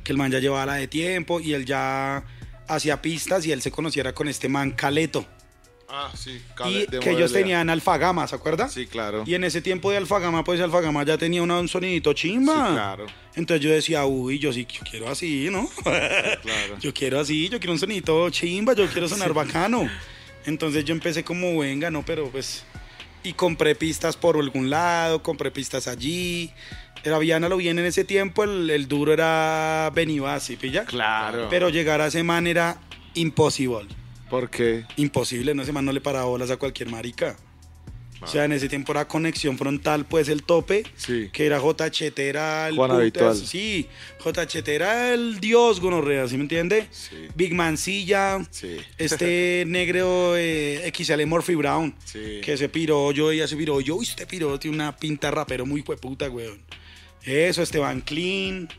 que 0.04 0.12
el 0.12 0.18
man 0.18 0.32
ya 0.32 0.40
llevaba 0.40 0.66
la 0.66 0.74
de 0.76 0.88
tiempo 0.88 1.40
y 1.40 1.54
él 1.54 1.66
ya 1.66 2.24
hacía 2.68 3.02
pistas 3.02 3.46
y 3.46 3.52
él 3.52 3.62
se 3.62 3.72
conociera 3.72 4.14
con 4.14 4.28
este 4.28 4.48
man 4.50 4.72
Caleto. 4.72 5.26
Ah, 5.92 6.12
sí. 6.16 6.32
Y 6.34 6.54
Cale- 6.56 6.86
de 6.86 7.00
que 7.00 7.10
ellos 7.10 7.34
tenían 7.34 7.68
Alfagama, 7.70 8.28
¿se 8.28 8.36
acuerda? 8.36 8.70
Sí, 8.70 8.86
claro. 8.86 9.24
Y 9.26 9.34
en 9.34 9.44
ese 9.44 9.60
tiempo 9.60 9.90
de 9.90 9.98
Alfagama, 9.98 10.44
pues 10.44 10.62
Alfagama 10.62 11.04
ya 11.04 11.18
tenía 11.18 11.42
una- 11.42 11.60
un 11.60 11.68
sonidito 11.68 12.14
chimba. 12.14 12.68
Sí, 12.68 12.74
claro. 12.74 13.06
Entonces 13.36 13.64
yo 13.66 13.72
decía, 13.72 14.06
uy, 14.06 14.38
yo 14.38 14.54
sí 14.54 14.68
yo 14.72 14.82
quiero 14.88 15.10
así, 15.10 15.48
¿no? 15.52 15.68
Claro. 15.84 16.78
Yo 16.80 16.94
quiero 16.94 17.20
así, 17.20 17.50
yo 17.50 17.58
quiero 17.60 17.74
un 17.74 17.80
sonidito 17.80 18.30
chimba, 18.30 18.74
yo 18.74 18.86
quiero 18.88 19.08
sonar 19.10 19.34
bacano. 19.34 19.90
Entonces 20.46 20.86
yo 20.86 20.94
empecé 20.94 21.24
como, 21.24 21.58
venga, 21.60 21.90
no, 21.90 22.04
pero 22.06 22.30
pues... 22.30 22.64
Y 23.24 23.34
compré 23.34 23.76
pistas 23.76 24.16
por 24.16 24.38
algún 24.38 24.70
lado, 24.70 25.22
compré 25.24 25.52
pistas 25.52 25.88
allí. 25.88 26.52
Era 27.04 27.18
Viana 27.20 27.48
lo 27.50 27.58
bien 27.58 27.80
en 27.80 27.86
ese 27.86 28.04
tiempo, 28.04 28.44
el, 28.44 28.70
el 28.70 28.88
duro 28.88 29.14
era 29.14 29.92
Benibasi, 29.96 30.56
¿pilla? 30.58 30.86
Claro. 30.86 31.48
Pero 31.50 31.70
llegar 31.70 32.02
a 32.02 32.08
ese 32.08 32.24
man 32.24 32.46
era 32.48 32.80
imposible. 33.14 33.88
¿Por 34.30 34.50
qué? 34.50 34.86
Imposible, 34.98 35.54
no 35.56 35.64
ese 35.64 35.72
man 35.72 35.86
no 35.86 35.92
le 35.92 36.02
paraba 36.02 36.26
bolas 36.26 36.52
a 36.52 36.58
cualquier 36.58 36.90
marica. 36.90 37.38
O 38.22 38.28
sea, 38.28 38.44
en 38.44 38.52
ese 38.52 38.68
tiempo 38.68 38.92
era 38.92 39.08
conexión 39.08 39.58
frontal, 39.58 40.06
pues 40.06 40.28
el 40.28 40.44
tope, 40.44 40.84
Sí. 40.98 41.30
que 41.32 41.46
era 41.46 41.58
JHT, 41.62 42.20
era 42.20 42.68
el 42.68 42.76
Juan 42.76 42.92
Habitual. 42.92 43.34
Sí, 43.34 43.88
JHT 44.22 44.68
era 44.68 45.14
el 45.14 45.40
dios 45.40 45.80
gonorrea, 45.80 46.28
¿sí 46.28 46.36
me 46.36 46.42
entiende? 46.44 46.88
Sí. 46.92 47.16
Big 47.34 47.54
Mancilla, 47.54 48.46
Sí. 48.52 48.76
este 48.98 49.64
negro 49.68 50.36
eh, 50.36 50.92
XL 50.94 51.26
Murphy 51.28 51.56
Brown, 51.56 51.96
Sí. 52.04 52.42
que 52.44 52.58
se 52.58 52.68
piró, 52.68 53.14
yo 53.14 53.32
ya 53.32 53.48
se 53.48 53.56
piró, 53.56 53.80
yo, 53.80 53.96
uy, 53.96 54.06
este 54.06 54.28
piró 54.28 54.60
tiene 54.60 54.76
una 54.76 54.98
pinta 54.98 55.32
rapero 55.32 55.66
muy 55.66 55.80
hueputa, 55.80 56.30
weón. 56.30 56.60
Eso, 57.24 57.62
Esteban 57.62 58.02
Clean, 58.02 58.70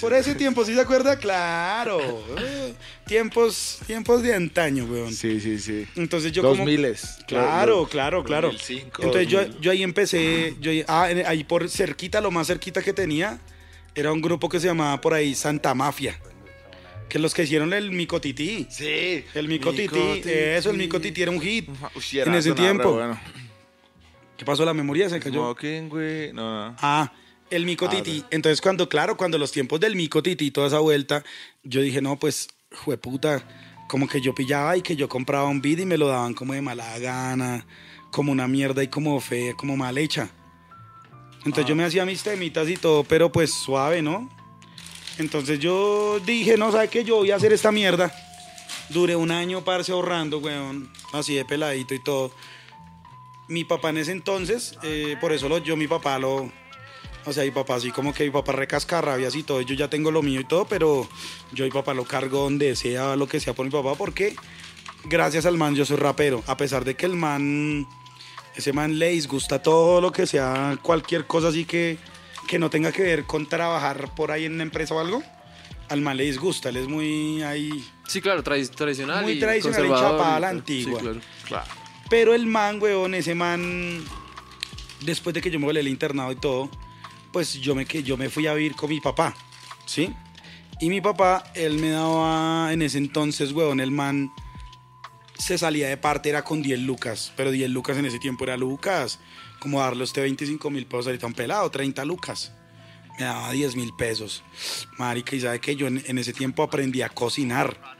Por 0.00 0.14
ese 0.14 0.34
tiempo, 0.42 0.64
¿sí 0.64 0.74
se 0.74 0.80
acuerda? 0.80 1.18
Claro. 1.18 2.00
Eh, 2.38 2.74
tiempos, 3.06 3.78
tiempos 3.86 4.22
de 4.22 4.34
antaño, 4.34 4.84
weón. 4.86 5.12
Sí, 5.12 5.40
sí, 5.40 5.58
sí. 5.58 5.86
Entonces 5.96 6.32
yo 6.32 6.42
Dos 6.42 6.52
como... 6.52 6.64
miles. 6.64 7.18
Claro, 7.28 7.86
claro, 7.86 8.24
claro. 8.24 8.48
2005, 8.48 9.02
Entonces 9.02 9.28
yo, 9.28 9.40
2000. 9.42 9.60
yo 9.60 9.70
ahí 9.70 9.82
empecé, 9.82 10.56
yo 10.60 10.70
ahí- 10.70 10.84
ah, 10.88 11.04
ahí 11.26 11.44
por 11.44 11.68
cerquita, 11.68 12.20
lo 12.20 12.30
más 12.30 12.46
cerquita 12.46 12.82
que 12.82 12.92
tenía, 12.92 13.38
era 13.94 14.12
un 14.12 14.20
grupo 14.22 14.48
que 14.48 14.58
se 14.58 14.66
llamaba 14.66 15.00
por 15.00 15.12
ahí 15.14 15.34
Santa 15.34 15.74
Mafia. 15.74 16.18
Que 17.08 17.18
los 17.18 17.34
que 17.34 17.42
hicieron 17.44 17.72
el 17.74 17.92
Micotití. 17.92 18.66
Sí. 18.70 19.24
El 19.34 19.46
Micotití, 19.46 20.22
eso, 20.24 20.70
el 20.70 20.78
Micotití 20.78 21.22
era 21.22 21.30
un 21.30 21.40
hit. 21.40 21.68
Uy, 21.94 22.02
sí, 22.02 22.18
era 22.18 22.30
en 22.32 22.38
ese 22.38 22.52
tiempo. 22.54 22.92
bueno. 22.94 23.20
¿Qué 24.36 24.44
pasó? 24.44 24.64
La 24.64 24.74
memoria 24.74 25.08
se 25.08 25.20
cayó. 25.20 25.42
Smoking, 25.44 25.88
güey. 25.90 26.32
No, 26.32 26.70
no. 26.70 26.76
Ah, 26.80 27.12
el 27.50 27.64
Mico 27.64 27.88
Tití. 27.88 28.24
Entonces, 28.30 28.60
cuando, 28.60 28.88
claro, 28.88 29.16
cuando 29.16 29.38
los 29.38 29.52
tiempos 29.52 29.80
del 29.80 29.96
Mico 29.96 30.22
Tití, 30.22 30.50
toda 30.50 30.68
esa 30.68 30.78
vuelta, 30.78 31.24
yo 31.62 31.80
dije, 31.80 32.00
no, 32.00 32.18
pues, 32.18 32.48
jueputa, 32.72 33.46
como 33.88 34.08
que 34.08 34.20
yo 34.20 34.34
pillaba 34.34 34.76
y 34.76 34.82
que 34.82 34.96
yo 34.96 35.08
compraba 35.08 35.48
un 35.48 35.60
beat 35.60 35.80
y 35.80 35.86
me 35.86 35.98
lo 35.98 36.08
daban 36.08 36.34
como 36.34 36.54
de 36.54 36.62
mala 36.62 36.98
gana, 36.98 37.66
como 38.10 38.32
una 38.32 38.48
mierda 38.48 38.82
y 38.82 38.88
como 38.88 39.20
fea, 39.20 39.54
como 39.54 39.76
mal 39.76 39.98
hecha. 39.98 40.30
Entonces 41.38 41.66
yo 41.66 41.76
me 41.76 41.84
hacía 41.84 42.06
mis 42.06 42.22
temitas 42.22 42.68
y 42.68 42.76
todo, 42.76 43.04
pero 43.04 43.30
pues 43.30 43.52
suave, 43.52 44.00
¿no? 44.00 44.30
Entonces 45.18 45.58
yo 45.58 46.18
dije, 46.20 46.56
no, 46.56 46.72
¿sabe 46.72 46.88
qué? 46.88 47.04
Yo 47.04 47.16
voy 47.16 47.30
a 47.30 47.36
hacer 47.36 47.52
esta 47.52 47.70
mierda. 47.70 48.12
Duré 48.88 49.14
un 49.14 49.30
año, 49.30 49.62
parce, 49.62 49.92
ahorrando, 49.92 50.38
weón, 50.38 50.90
así 51.12 51.34
de 51.34 51.44
peladito 51.44 51.94
y 51.94 52.02
todo 52.02 52.32
mi 53.48 53.64
papá 53.64 53.90
en 53.90 53.98
ese 53.98 54.12
entonces, 54.12 54.78
eh, 54.82 55.16
por 55.20 55.32
eso 55.32 55.48
lo, 55.48 55.58
yo 55.58 55.76
mi 55.76 55.86
papá 55.86 56.18
lo, 56.18 56.50
o 57.26 57.32
sea, 57.32 57.44
mi 57.44 57.50
papá 57.50 57.76
así 57.76 57.90
como 57.90 58.12
que 58.12 58.24
mi 58.24 58.30
papá 58.30 58.52
recascarrabias 58.52 59.34
y 59.34 59.42
todo, 59.42 59.60
yo 59.62 59.74
ya 59.74 59.88
tengo 59.88 60.10
lo 60.10 60.22
mío 60.22 60.40
y 60.40 60.44
todo, 60.44 60.66
pero 60.66 61.08
yo 61.52 61.64
mi 61.64 61.70
papá 61.70 61.94
lo 61.94 62.04
cargo 62.04 62.42
donde 62.42 62.76
sea, 62.76 63.16
lo 63.16 63.26
que 63.26 63.40
sea 63.40 63.54
por 63.54 63.64
mi 63.64 63.72
papá, 63.72 63.94
porque 63.94 64.36
gracias 65.04 65.46
al 65.46 65.56
man 65.56 65.74
yo 65.74 65.84
soy 65.84 65.96
rapero, 65.96 66.42
a 66.46 66.56
pesar 66.56 66.84
de 66.84 66.94
que 66.96 67.06
el 67.06 67.14
man, 67.14 67.86
ese 68.56 68.72
man 68.72 68.98
le 68.98 69.10
disgusta 69.10 69.62
todo 69.62 70.00
lo 70.00 70.12
que 70.12 70.26
sea, 70.26 70.78
cualquier 70.82 71.26
cosa 71.26 71.48
así 71.48 71.64
que, 71.64 71.98
que 72.46 72.58
no 72.58 72.70
tenga 72.70 72.92
que 72.92 73.02
ver 73.02 73.24
con 73.24 73.46
trabajar 73.46 74.14
por 74.14 74.30
ahí 74.30 74.44
en 74.44 74.54
una 74.54 74.62
empresa 74.62 74.94
o 74.94 75.00
algo, 75.00 75.22
al 75.88 76.00
man 76.00 76.16
le 76.16 76.24
disgusta, 76.24 76.70
él 76.70 76.78
es 76.78 76.88
muy 76.88 77.42
ahí... 77.42 77.84
Sí, 78.06 78.20
claro, 78.20 78.42
tradi- 78.42 78.68
tradicional. 78.68 79.22
Muy 79.22 79.32
y 79.32 79.40
tradicional 79.40 79.86
y 79.86 79.88
chapada 79.88 80.36
a 80.36 80.40
la 80.40 80.48
antigua. 80.50 81.00
Sí, 81.00 81.20
claro. 81.46 81.66
Pero 82.10 82.34
el 82.34 82.46
man, 82.46 82.80
weón, 82.82 83.14
ese 83.14 83.34
man, 83.34 84.04
después 85.00 85.32
de 85.32 85.40
que 85.40 85.50
yo 85.50 85.58
me 85.58 85.64
volé 85.66 85.80
el 85.80 85.88
internado 85.88 86.30
y 86.32 86.36
todo, 86.36 86.70
pues 87.34 87.52
yo 87.60 87.74
me, 87.74 87.84
que- 87.84 88.02
yo 88.02 88.16
me 88.16 88.30
fui 88.30 88.46
a 88.46 88.54
vivir 88.54 88.74
con 88.76 88.88
mi 88.88 89.00
papá, 89.00 89.34
¿sí? 89.84 90.10
Y 90.80 90.88
mi 90.88 91.00
papá, 91.02 91.44
él 91.54 91.78
me 91.78 91.90
daba, 91.90 92.72
en 92.72 92.80
ese 92.80 92.96
entonces, 92.98 93.52
weón, 93.52 93.80
el 93.80 93.90
man 93.90 94.32
se 95.38 95.58
salía 95.58 95.88
de 95.88 95.96
parte, 95.96 96.28
era 96.30 96.42
con 96.44 96.62
10 96.62 96.78
lucas, 96.80 97.32
pero 97.36 97.50
10 97.50 97.68
lucas 97.70 97.96
en 97.98 98.06
ese 98.06 98.18
tiempo 98.18 98.44
era 98.44 98.56
lucas, 98.56 99.18
como 99.58 99.80
darle 99.80 100.04
usted 100.04 100.22
25 100.22 100.70
mil 100.70 100.86
pesos 100.86 101.06
ahorita 101.08 101.26
a 101.26 101.28
un 101.28 101.34
pelado, 101.34 101.70
30 101.70 102.04
lucas. 102.04 102.52
Me 103.18 103.24
daba 103.26 103.50
10 103.52 103.76
mil 103.76 103.92
pesos. 103.96 104.42
Marica, 104.98 105.36
y 105.36 105.40
sabe 105.40 105.60
que 105.60 105.76
yo 105.76 105.86
en, 105.86 106.02
en 106.06 106.18
ese 106.18 106.32
tiempo 106.32 106.62
aprendí 106.62 107.02
a 107.02 107.08
cocinar. 107.08 107.96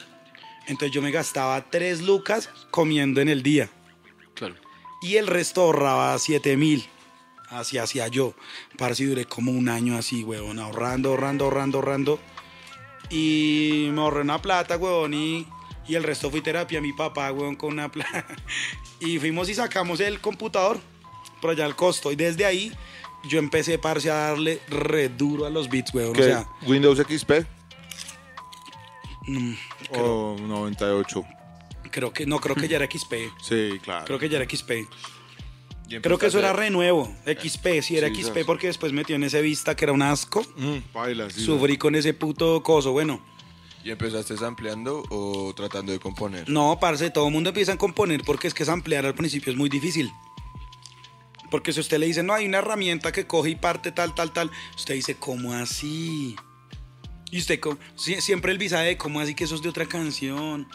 Entonces 0.66 0.92
yo 0.94 1.02
me 1.02 1.10
gastaba 1.10 1.70
3 1.70 2.02
lucas 2.02 2.48
comiendo 2.70 3.20
en 3.20 3.28
el 3.28 3.42
día 3.42 3.68
Claro. 4.34 4.54
y 5.02 5.16
el 5.16 5.26
resto 5.26 5.62
ahorraba 5.62 6.18
7 6.18 6.56
mil. 6.56 6.84
Así 7.54 7.78
hacía 7.78 8.08
yo. 8.08 8.34
Para 8.76 8.94
si 8.94 9.04
duré 9.04 9.24
como 9.26 9.52
un 9.52 9.68
año 9.68 9.96
así, 9.96 10.24
huevón, 10.24 10.58
ahorrando, 10.58 11.10
ahorrando, 11.10 11.44
ahorrando, 11.44 11.78
ahorrando. 11.78 12.20
Y 13.10 13.88
me 13.92 14.00
ahorré 14.00 14.22
una 14.22 14.40
plata, 14.42 14.76
huevón, 14.76 15.14
y, 15.14 15.46
y 15.86 15.94
el 15.94 16.02
resto 16.02 16.30
fui 16.30 16.40
terapia. 16.40 16.80
Mi 16.80 16.92
papá, 16.92 17.30
huevón, 17.32 17.56
con 17.56 17.72
una 17.72 17.90
plata. 17.90 18.26
Y 19.00 19.18
fuimos 19.18 19.48
y 19.50 19.54
sacamos 19.54 20.00
el 20.00 20.20
computador 20.20 20.80
por 21.42 21.50
allá 21.50 21.66
al 21.66 21.76
costo. 21.76 22.10
Y 22.10 22.16
desde 22.16 22.46
ahí 22.46 22.72
yo 23.28 23.38
empecé, 23.38 23.78
parce, 23.78 24.10
a 24.10 24.14
darle 24.14 24.60
re 24.68 25.10
duro 25.10 25.44
a 25.44 25.50
los 25.50 25.68
beats, 25.68 25.92
huevón. 25.92 26.14
¿Qué? 26.14 26.22
O 26.22 26.24
sea, 26.24 26.48
¿Windows 26.62 26.98
XP? 26.98 27.44
mm, 29.26 29.54
¿O 29.90 30.36
98? 30.40 31.24
creo 31.90 32.12
que, 32.12 32.26
no, 32.26 32.40
creo 32.40 32.56
que 32.56 32.66
ya 32.66 32.76
era 32.76 32.86
XP. 32.86 33.14
Sí, 33.42 33.78
claro. 33.82 34.04
Creo 34.06 34.18
que 34.18 34.28
ya 34.28 34.38
era 34.38 34.48
XP. 34.48 34.70
Creo 36.02 36.18
que 36.18 36.26
eso 36.26 36.38
era 36.38 36.50
empezaste- 36.50 36.56
renuevo. 36.56 37.14
XP, 37.26 37.82
sí 37.82 37.96
era 37.96 38.08
Sí, 38.08 38.14
XP 38.14 38.26
sabes. 38.28 38.44
porque 38.46 38.66
después 38.68 38.92
metió 38.92 39.16
en 39.16 39.24
ese 39.24 39.40
vista 39.42 39.76
que 39.76 39.84
era 39.84 39.92
un 39.92 40.02
asco. 40.02 40.42
Mm, 40.56 40.78
baila, 40.92 41.28
sí, 41.30 41.44
Sufrí 41.44 41.76
con 41.76 41.94
ese 41.94 42.14
puto 42.14 42.62
coso. 42.62 42.92
Bueno, 42.92 43.20
¿Y 43.84 43.90
empezaste 43.90 44.34
ampliando 44.44 45.02
o 45.10 45.52
tratando 45.54 45.92
de 45.92 45.98
componer? 45.98 46.48
no, 46.48 46.78
parce, 46.80 47.10
todo 47.10 47.26
el 47.26 47.32
mundo 47.32 47.50
empieza 47.50 47.72
a 47.74 47.76
componer 47.78 48.22
porque 48.24 48.48
es 48.48 48.54
que 48.54 48.64
ampliar 48.68 49.04
al 49.04 49.14
principio 49.14 49.52
es 49.52 49.58
muy 49.58 49.68
difícil. 49.68 50.10
Porque 51.50 51.72
si 51.72 51.80
usted 51.80 51.98
le 51.98 52.06
dice, 52.06 52.22
no, 52.22 52.32
hay 52.32 52.46
una 52.46 52.58
herramienta 52.58 53.12
que 53.12 53.26
coge 53.26 53.50
y 53.50 53.54
parte 53.56 53.92
tal, 53.92 54.14
tal, 54.14 54.32
tal, 54.32 54.50
usted 54.74 54.94
dice, 54.94 55.16
¿cómo 55.16 55.52
así? 55.52 56.34
Y 57.30 57.38
usted, 57.38 57.60
siempre 57.96 58.50
el 58.52 58.58
visa 58.58 58.80
de, 58.80 58.96
¿cómo 58.96 59.20
así 59.20 59.34
que 59.34 59.44
eso 59.44 59.54
es 59.54 59.62
de 59.62 59.68
otra 59.68 59.86
canción? 59.86 60.66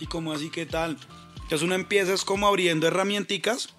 ¿Y 0.00 0.06
cómo 0.06 0.32
así 0.32 0.48
que 0.48 0.64
tal? 0.66 0.98
Entonces 1.34 1.62
uno 1.62 1.74
empieza 1.74 2.14
es 2.14 2.24
como 2.24 2.46
abriendo 2.48 2.86
herramienticas 2.86 3.74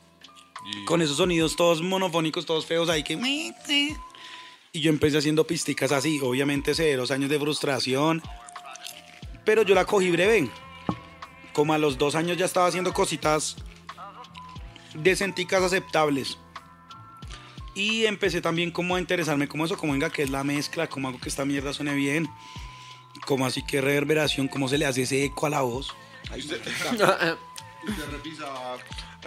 Con 0.85 1.01
esos 1.01 1.17
sonidos 1.17 1.55
todos 1.55 1.81
monofónicos, 1.81 2.45
todos 2.45 2.65
feos 2.65 2.89
ahí 2.89 3.03
que... 3.03 3.15
Y 4.71 4.81
yo 4.81 4.89
empecé 4.91 5.17
haciendo 5.17 5.47
pisticas 5.47 5.91
así, 5.91 6.19
obviamente 6.21 6.95
dos 6.95 7.11
años 7.11 7.29
de 7.29 7.39
frustración, 7.39 8.21
pero 9.45 9.63
yo 9.63 9.73
la 9.73 9.85
cogí 9.85 10.11
breve. 10.11 10.49
Como 11.53 11.73
a 11.73 11.77
los 11.77 11.97
dos 11.97 12.13
años 12.15 12.37
ya 12.37 12.45
estaba 12.45 12.67
haciendo 12.67 12.93
cositas 12.93 13.55
decenticas 14.93 15.63
aceptables. 15.63 16.37
Y 17.73 18.05
empecé 18.05 18.41
también 18.41 18.71
como 18.71 18.95
a 18.95 18.99
interesarme 18.99 19.47
como 19.47 19.65
eso, 19.65 19.77
como 19.77 19.93
venga, 19.93 20.11
que 20.11 20.21
es 20.21 20.29
la 20.29 20.43
mezcla, 20.43 20.87
como 20.87 21.07
hago 21.07 21.19
que 21.19 21.29
esta 21.29 21.45
mierda 21.45 21.73
suene 21.73 21.93
bien, 21.93 22.27
como 23.25 23.45
así 23.45 23.63
que 23.65 23.81
reverberación, 23.81 24.47
cómo 24.47 24.67
se 24.67 24.77
le 24.77 24.85
hace 24.85 25.03
ese 25.03 25.23
eco 25.23 25.47
a 25.47 25.49
la 25.49 25.61
voz. 25.61 25.95
Usted 27.87 28.09
repisaba- 28.11 28.77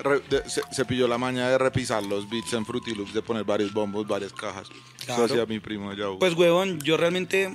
re- 0.03 0.21
de- 0.29 0.49
se, 0.51 0.63
se 0.71 0.85
pilló 0.85 1.09
la 1.09 1.19
maña 1.19 1.49
de 1.49 1.59
repisar 1.59 2.03
los 2.03 2.29
beats 2.29 2.53
en 2.53 2.65
Fruity 2.67 2.95
Loops, 2.95 3.13
de 3.15 3.23
poner 3.23 3.45
varios 3.45 3.73
bombos, 3.73 4.07
varias 4.07 4.33
cajas. 4.33 4.69
Claro. 5.05 5.25
Eso 5.25 5.35
hacía 5.35 5.47
mi 5.47 5.59
primo 5.61 5.91
allá. 5.91 6.07
Pues, 6.19 6.35
huevón, 6.35 6.81
yo 6.81 6.97
realmente 6.97 7.51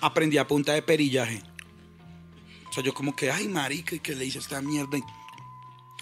aprendí 0.00 0.38
a 0.38 0.46
punta 0.46 0.72
de 0.72 0.82
perillaje. 0.82 1.42
O 2.68 2.72
sea, 2.72 2.82
yo 2.82 2.94
como 2.94 3.14
que, 3.14 3.30
ay, 3.30 3.48
marica, 3.48 3.94
¿y 3.94 4.00
¿qué 4.00 4.14
le 4.14 4.24
hice 4.24 4.38
a 4.38 4.40
esta 4.40 4.60
mierda? 4.60 4.98
Y, 4.98 5.02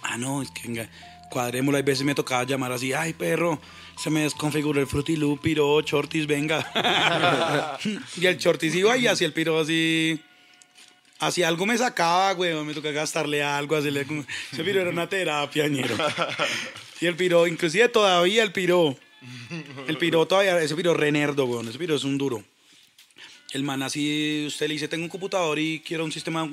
ah, 0.02 0.16
no, 0.16 0.40
es 0.40 0.50
que 0.52 0.68
venga, 0.68 0.88
cuadrémoslo. 1.30 1.76
Hay 1.76 1.82
veces 1.82 2.04
me 2.04 2.14
tocaba 2.14 2.44
llamar 2.44 2.72
así, 2.72 2.92
ay, 2.92 3.12
perro, 3.12 3.60
se 3.98 4.08
me 4.08 4.20
desconfiguró 4.20 4.80
el 4.80 4.86
Fruity 4.86 5.16
Loop, 5.16 5.40
piro, 5.40 5.80
Chortis, 5.82 6.26
venga. 6.26 7.78
y 8.16 8.24
el 8.26 8.38
Chortis 8.38 8.74
iba 8.74 8.96
y 8.96 9.06
hacía 9.06 9.26
el 9.26 9.32
piro 9.32 9.58
así... 9.60 10.20
Así 11.20 11.42
algo 11.42 11.66
me 11.66 11.76
sacaba, 11.76 12.32
weón, 12.32 12.66
me 12.66 12.72
tocaba 12.74 12.94
gastarle 12.94 13.42
algo, 13.42 13.76
hacerle 13.76 14.06
como... 14.06 14.24
Ese 14.52 14.64
piro 14.64 14.80
era 14.80 14.90
una 14.90 15.06
terapia, 15.08 15.68
ñero. 15.68 15.94
Y 17.00 17.06
el 17.06 17.14
piro, 17.16 17.46
inclusive 17.46 17.88
todavía 17.88 18.42
el 18.42 18.52
piro... 18.52 18.96
El 19.86 19.98
piro 19.98 20.26
todavía, 20.26 20.58
ese 20.62 20.74
piro 20.74 20.94
re 20.94 21.12
nerdo, 21.12 21.44
weón. 21.44 21.68
Ese 21.68 21.78
piro 21.78 21.94
es 21.94 22.04
un 22.04 22.16
duro. 22.16 22.42
El 23.52 23.62
man 23.64 23.82
así, 23.82 24.44
usted 24.46 24.66
le 24.68 24.74
dice, 24.74 24.88
tengo 24.88 25.04
un 25.04 25.10
computador 25.10 25.58
y 25.58 25.80
quiero 25.80 26.04
un 26.04 26.12
sistema 26.12 26.50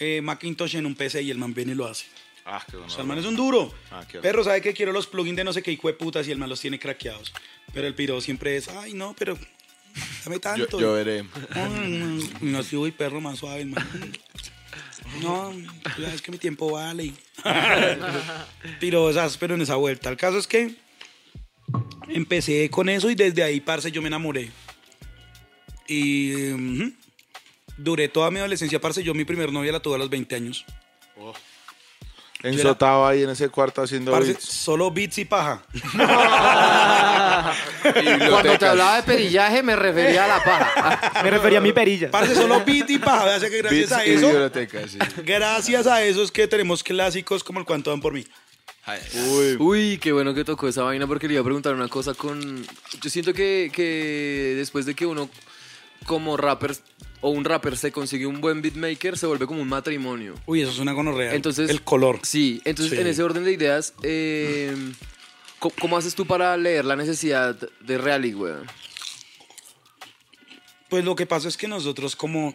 eh, 0.00 0.20
Macintosh 0.20 0.76
en 0.76 0.84
un 0.84 0.94
PC 0.94 1.22
y 1.22 1.30
el 1.30 1.38
man 1.38 1.54
viene 1.54 1.72
y 1.72 1.74
lo 1.76 1.86
hace. 1.86 2.04
Ah, 2.44 2.62
qué 2.70 2.76
O 2.76 2.80
bueno. 2.80 2.92
sea, 2.92 3.02
el 3.02 3.08
man 3.08 3.18
es 3.18 3.24
un 3.24 3.36
duro. 3.36 3.72
Ah, 3.90 4.04
qué 4.06 4.18
Perro, 4.18 4.44
¿sabe 4.44 4.60
que 4.60 4.74
quiero 4.74 4.92
los 4.92 5.06
plugins 5.06 5.36
de 5.36 5.44
no 5.44 5.52
sé 5.52 5.62
qué 5.62 5.72
hijo 5.72 5.88
de 5.88 5.94
putas 5.94 6.28
y 6.28 6.32
el 6.32 6.38
man 6.38 6.48
los 6.50 6.60
tiene 6.60 6.78
craqueados? 6.78 7.32
Pero 7.72 7.86
el 7.86 7.94
piro 7.94 8.20
siempre 8.20 8.56
es, 8.56 8.68
ay, 8.68 8.92
no, 8.92 9.14
pero 9.18 9.38
dame 10.24 10.36
Yo, 10.36 10.40
tanto. 10.40 10.80
yo 10.80 10.92
veré. 10.92 11.22
Mm, 11.22 12.20
No, 12.40 12.62
sí, 12.62 12.76
uy, 12.76 12.90
perro 12.92 13.20
más 13.20 13.38
suave, 13.38 13.62
el 13.62 13.68
man. 13.68 13.86
No, 15.20 15.52
es 16.12 16.20
que 16.22 16.30
mi 16.32 16.38
tiempo 16.38 16.72
vale. 16.72 17.12
Pero, 18.80 19.08
esas, 19.10 19.36
pero 19.36 19.54
en 19.54 19.60
esa 19.62 19.76
vuelta. 19.76 20.10
El 20.10 20.16
caso 20.16 20.38
es 20.38 20.46
que 20.46 20.74
empecé 22.08 22.68
con 22.70 22.88
eso 22.88 23.08
y 23.10 23.14
desde 23.14 23.42
ahí, 23.42 23.60
parce, 23.60 23.90
yo 23.92 24.02
me 24.02 24.08
enamoré. 24.08 24.50
Y 25.88 26.50
ujú, 26.52 26.92
duré 27.78 28.08
toda 28.08 28.30
mi 28.30 28.38
adolescencia, 28.38 28.80
parce. 28.80 29.02
Yo 29.04 29.14
mi 29.14 29.24
primer 29.24 29.52
novia 29.52 29.72
la 29.72 29.80
tuve 29.80 29.94
a 29.94 29.98
los 29.98 30.10
20 30.10 30.34
años. 30.34 30.64
Ensotaba 32.42 33.08
ahí 33.10 33.22
en 33.22 33.30
ese 33.30 33.48
cuarto 33.48 33.82
haciendo 33.82 34.12
Parce, 34.12 34.32
beats. 34.32 34.44
solo 34.44 34.90
beats 34.90 35.18
y 35.18 35.24
paja. 35.24 35.62
Cuando 38.30 38.58
te 38.58 38.66
hablaba 38.66 38.96
de 38.96 39.02
perillaje 39.04 39.62
me 39.62 39.74
refería 39.74 40.24
a 40.24 40.28
la 40.28 40.44
paja. 40.44 41.12
Me 41.22 41.30
refería 41.30 41.58
a 41.58 41.62
mi 41.62 41.72
perilla. 41.72 42.10
Parce, 42.10 42.34
solo 42.34 42.62
beats 42.64 42.90
y 42.90 42.98
paja. 42.98 43.40
Que 43.40 43.58
gracias 43.58 43.70
Beats 43.70 43.92
a 43.92 44.06
y 44.06 44.10
eso, 44.12 44.26
biblioteca, 44.28 44.80
sí. 44.88 44.98
gracias 45.24 45.86
a 45.86 46.02
eso 46.02 46.22
es 46.22 46.30
que 46.30 46.46
tenemos 46.46 46.82
clásicos 46.82 47.42
como 47.42 47.58
el 47.60 47.66
cuanto 47.66 47.90
dan 47.90 48.00
por 48.00 48.12
mí. 48.12 48.24
Uy, 49.14 49.56
Uy, 49.58 49.98
qué 49.98 50.12
bueno 50.12 50.32
que 50.32 50.44
tocó 50.44 50.68
esa 50.68 50.82
vaina 50.82 51.06
porque 51.08 51.26
le 51.26 51.34
iba 51.34 51.40
a 51.40 51.44
preguntar 51.44 51.74
una 51.74 51.88
cosa 51.88 52.14
con... 52.14 52.64
Yo 53.00 53.10
siento 53.10 53.32
que, 53.34 53.70
que 53.72 54.54
después 54.56 54.86
de 54.86 54.94
que 54.94 55.06
uno 55.06 55.28
como 56.06 56.36
rapper 56.36 56.76
o 57.20 57.30
un 57.30 57.44
rapper 57.44 57.76
se 57.76 57.92
consigue 57.92 58.26
un 58.26 58.40
buen 58.40 58.62
beatmaker, 58.62 59.16
se 59.18 59.26
vuelve 59.26 59.46
como 59.46 59.62
un 59.62 59.68
matrimonio. 59.68 60.34
Uy, 60.46 60.60
eso 60.62 60.70
es 60.70 60.78
una 60.78 60.92
gonorrea. 60.92 61.34
Entonces, 61.34 61.70
el 61.70 61.82
color. 61.82 62.20
Sí, 62.22 62.60
entonces 62.64 62.94
Sí. 62.94 63.00
en 63.00 63.06
ese 63.06 63.22
orden 63.22 63.44
de 63.44 63.52
ideas, 63.52 63.94
eh, 64.02 64.74
¿cómo, 65.58 65.74
cómo 65.80 65.96
haces 65.96 66.14
tú 66.14 66.26
para 66.26 66.56
leer 66.56 66.84
la 66.84 66.96
necesidad 66.96 67.56
de 67.80 67.98
Reali, 67.98 68.34
weón? 68.34 68.66
Pues 70.88 71.04
lo 71.04 71.16
que 71.16 71.26
pasa 71.26 71.48
es 71.48 71.56
que 71.56 71.66
nosotros 71.66 72.14
como 72.14 72.54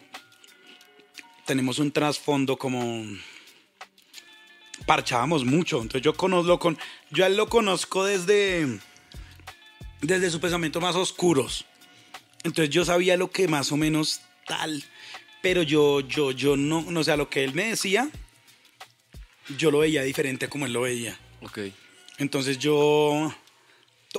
tenemos 1.44 1.78
un 1.78 1.90
trasfondo 1.92 2.56
como 2.56 3.04
parchábamos 4.86 5.44
mucho. 5.44 5.76
Entonces 5.82 6.02
yo 6.02 6.14
conozco 6.14 6.58
con 6.58 6.78
yo 7.10 7.24
a 7.24 7.26
él 7.26 7.36
lo 7.36 7.48
conozco 7.48 8.04
desde 8.04 8.78
desde 10.00 10.30
su 10.30 10.40
pensamiento 10.40 10.80
más 10.80 10.96
oscuros. 10.96 11.66
Entonces 12.42 12.70
yo 12.74 12.84
sabía 12.84 13.16
lo 13.16 13.30
que 13.30 13.48
más 13.48 13.70
o 13.70 13.76
menos 13.76 14.20
tal, 14.46 14.84
pero 15.42 15.62
yo 15.62 16.00
yo 16.00 16.32
yo 16.32 16.56
no, 16.56 16.82
no 16.82 17.00
o 17.00 17.04
sea, 17.04 17.16
lo 17.16 17.28
que 17.28 17.44
él 17.44 17.54
me 17.54 17.68
decía 17.68 18.10
yo 19.58 19.70
lo 19.70 19.80
veía 19.80 20.02
diferente 20.02 20.48
como 20.48 20.66
él 20.66 20.72
lo 20.72 20.82
veía. 20.82 21.18
Ok. 21.42 21.58
Entonces 22.18 22.58
yo 22.58 23.34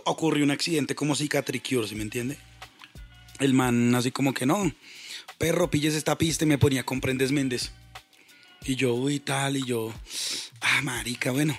ocurrió 0.06 0.44
un 0.44 0.52
accidente 0.52 0.96
como 0.96 1.16
cicatricure, 1.16 1.88
¿sí 1.88 1.96
me 1.96 2.04
entiende? 2.04 2.38
El 3.40 3.54
man 3.54 3.94
así 3.96 4.12
como 4.12 4.34
que 4.34 4.46
no, 4.46 4.72
perro, 5.38 5.70
pilles 5.70 5.96
esta 5.96 6.18
pista 6.18 6.44
y 6.44 6.48
me 6.48 6.58
ponía 6.58 6.84
con 6.84 7.02
prendes 7.02 7.32
Méndez. 7.32 7.72
Y 8.66 8.76
yo, 8.76 8.94
uy, 8.94 9.20
tal, 9.20 9.58
y 9.58 9.66
yo, 9.66 9.94
ah, 10.62 10.82
marica, 10.84 11.32
bueno, 11.32 11.58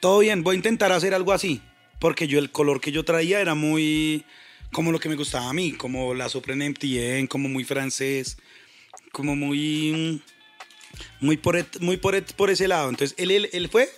todo 0.00 0.18
bien, 0.18 0.42
voy 0.42 0.54
a 0.54 0.56
intentar 0.56 0.92
hacer 0.92 1.14
algo 1.14 1.32
así. 1.32 1.62
Porque 1.98 2.28
yo 2.28 2.38
el 2.38 2.52
color 2.52 2.80
que 2.80 2.92
yo 2.92 3.04
traía 3.04 3.40
era 3.40 3.54
muy 3.54 4.24
como 4.72 4.92
lo 4.92 5.00
que 5.00 5.08
me 5.08 5.16
gustaba 5.16 5.48
a 5.50 5.52
mí, 5.52 5.72
como 5.72 6.14
la 6.14 6.28
Supreme 6.28 6.66
MTN, 6.66 7.26
como 7.26 7.48
muy 7.48 7.64
francés, 7.64 8.36
como 9.12 9.34
muy 9.36 10.22
muy 11.20 11.36
por, 11.36 11.56
et- 11.56 11.80
muy 11.80 11.96
por, 11.96 12.14
et- 12.14 12.32
por 12.34 12.50
ese 12.50 12.68
lado. 12.68 12.88
Entonces, 12.88 13.14
él, 13.18 13.30
él, 13.30 13.48
él 13.52 13.68
fue 13.68 13.90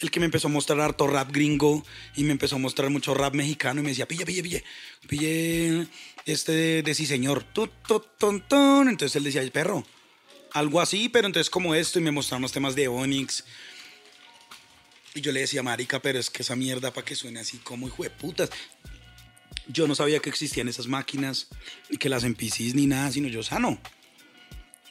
el 0.00 0.10
que 0.10 0.20
me 0.20 0.26
empezó 0.26 0.48
a 0.48 0.50
mostrar 0.50 0.80
harto 0.80 1.06
rap 1.06 1.30
gringo 1.32 1.84
y 2.16 2.24
me 2.24 2.32
empezó 2.32 2.56
a 2.56 2.58
mostrar 2.58 2.90
mucho 2.90 3.14
rap 3.14 3.34
mexicano 3.34 3.80
y 3.80 3.82
me 3.84 3.90
decía, 3.90 4.06
pille, 4.06 4.24
pille, 4.26 4.42
pille, 4.42 4.64
pille 5.08 5.86
este 6.26 6.52
de, 6.52 6.82
de 6.82 6.94
sí 6.94 7.06
señor. 7.06 7.42
Tu, 7.44 7.66
tu, 7.86 8.00
tun, 8.18 8.40
tun. 8.46 8.88
Entonces 8.88 9.16
él 9.16 9.24
decía, 9.24 9.40
"Ay, 9.40 9.50
perro, 9.50 9.84
algo 10.52 10.80
así, 10.80 11.08
pero 11.08 11.26
entonces 11.26 11.50
como 11.50 11.74
esto 11.74 11.98
y 11.98 12.02
me 12.02 12.10
mostraron 12.10 12.42
los 12.42 12.52
temas 12.52 12.74
de 12.74 12.88
Onyx. 12.88 13.44
Y 15.14 15.20
yo 15.22 15.32
le 15.32 15.40
decía, 15.40 15.62
marica, 15.62 16.00
pero 16.00 16.18
es 16.18 16.28
que 16.30 16.42
esa 16.42 16.56
mierda 16.56 16.92
para 16.92 17.04
que 17.04 17.14
suene 17.16 17.40
así 17.40 17.56
como 17.58 17.86
hijo 17.88 18.02
de 18.02 18.10
putas. 18.10 18.50
Yo 19.68 19.86
no 19.86 19.94
sabía 19.94 20.20
que 20.20 20.30
existían 20.30 20.68
esas 20.68 20.86
máquinas, 20.86 21.48
ni 21.90 21.96
que 21.96 22.08
las 22.08 22.24
NPCs 22.24 22.74
ni 22.74 22.86
nada, 22.86 23.10
sino 23.10 23.28
yo 23.28 23.42
sano. 23.42 23.78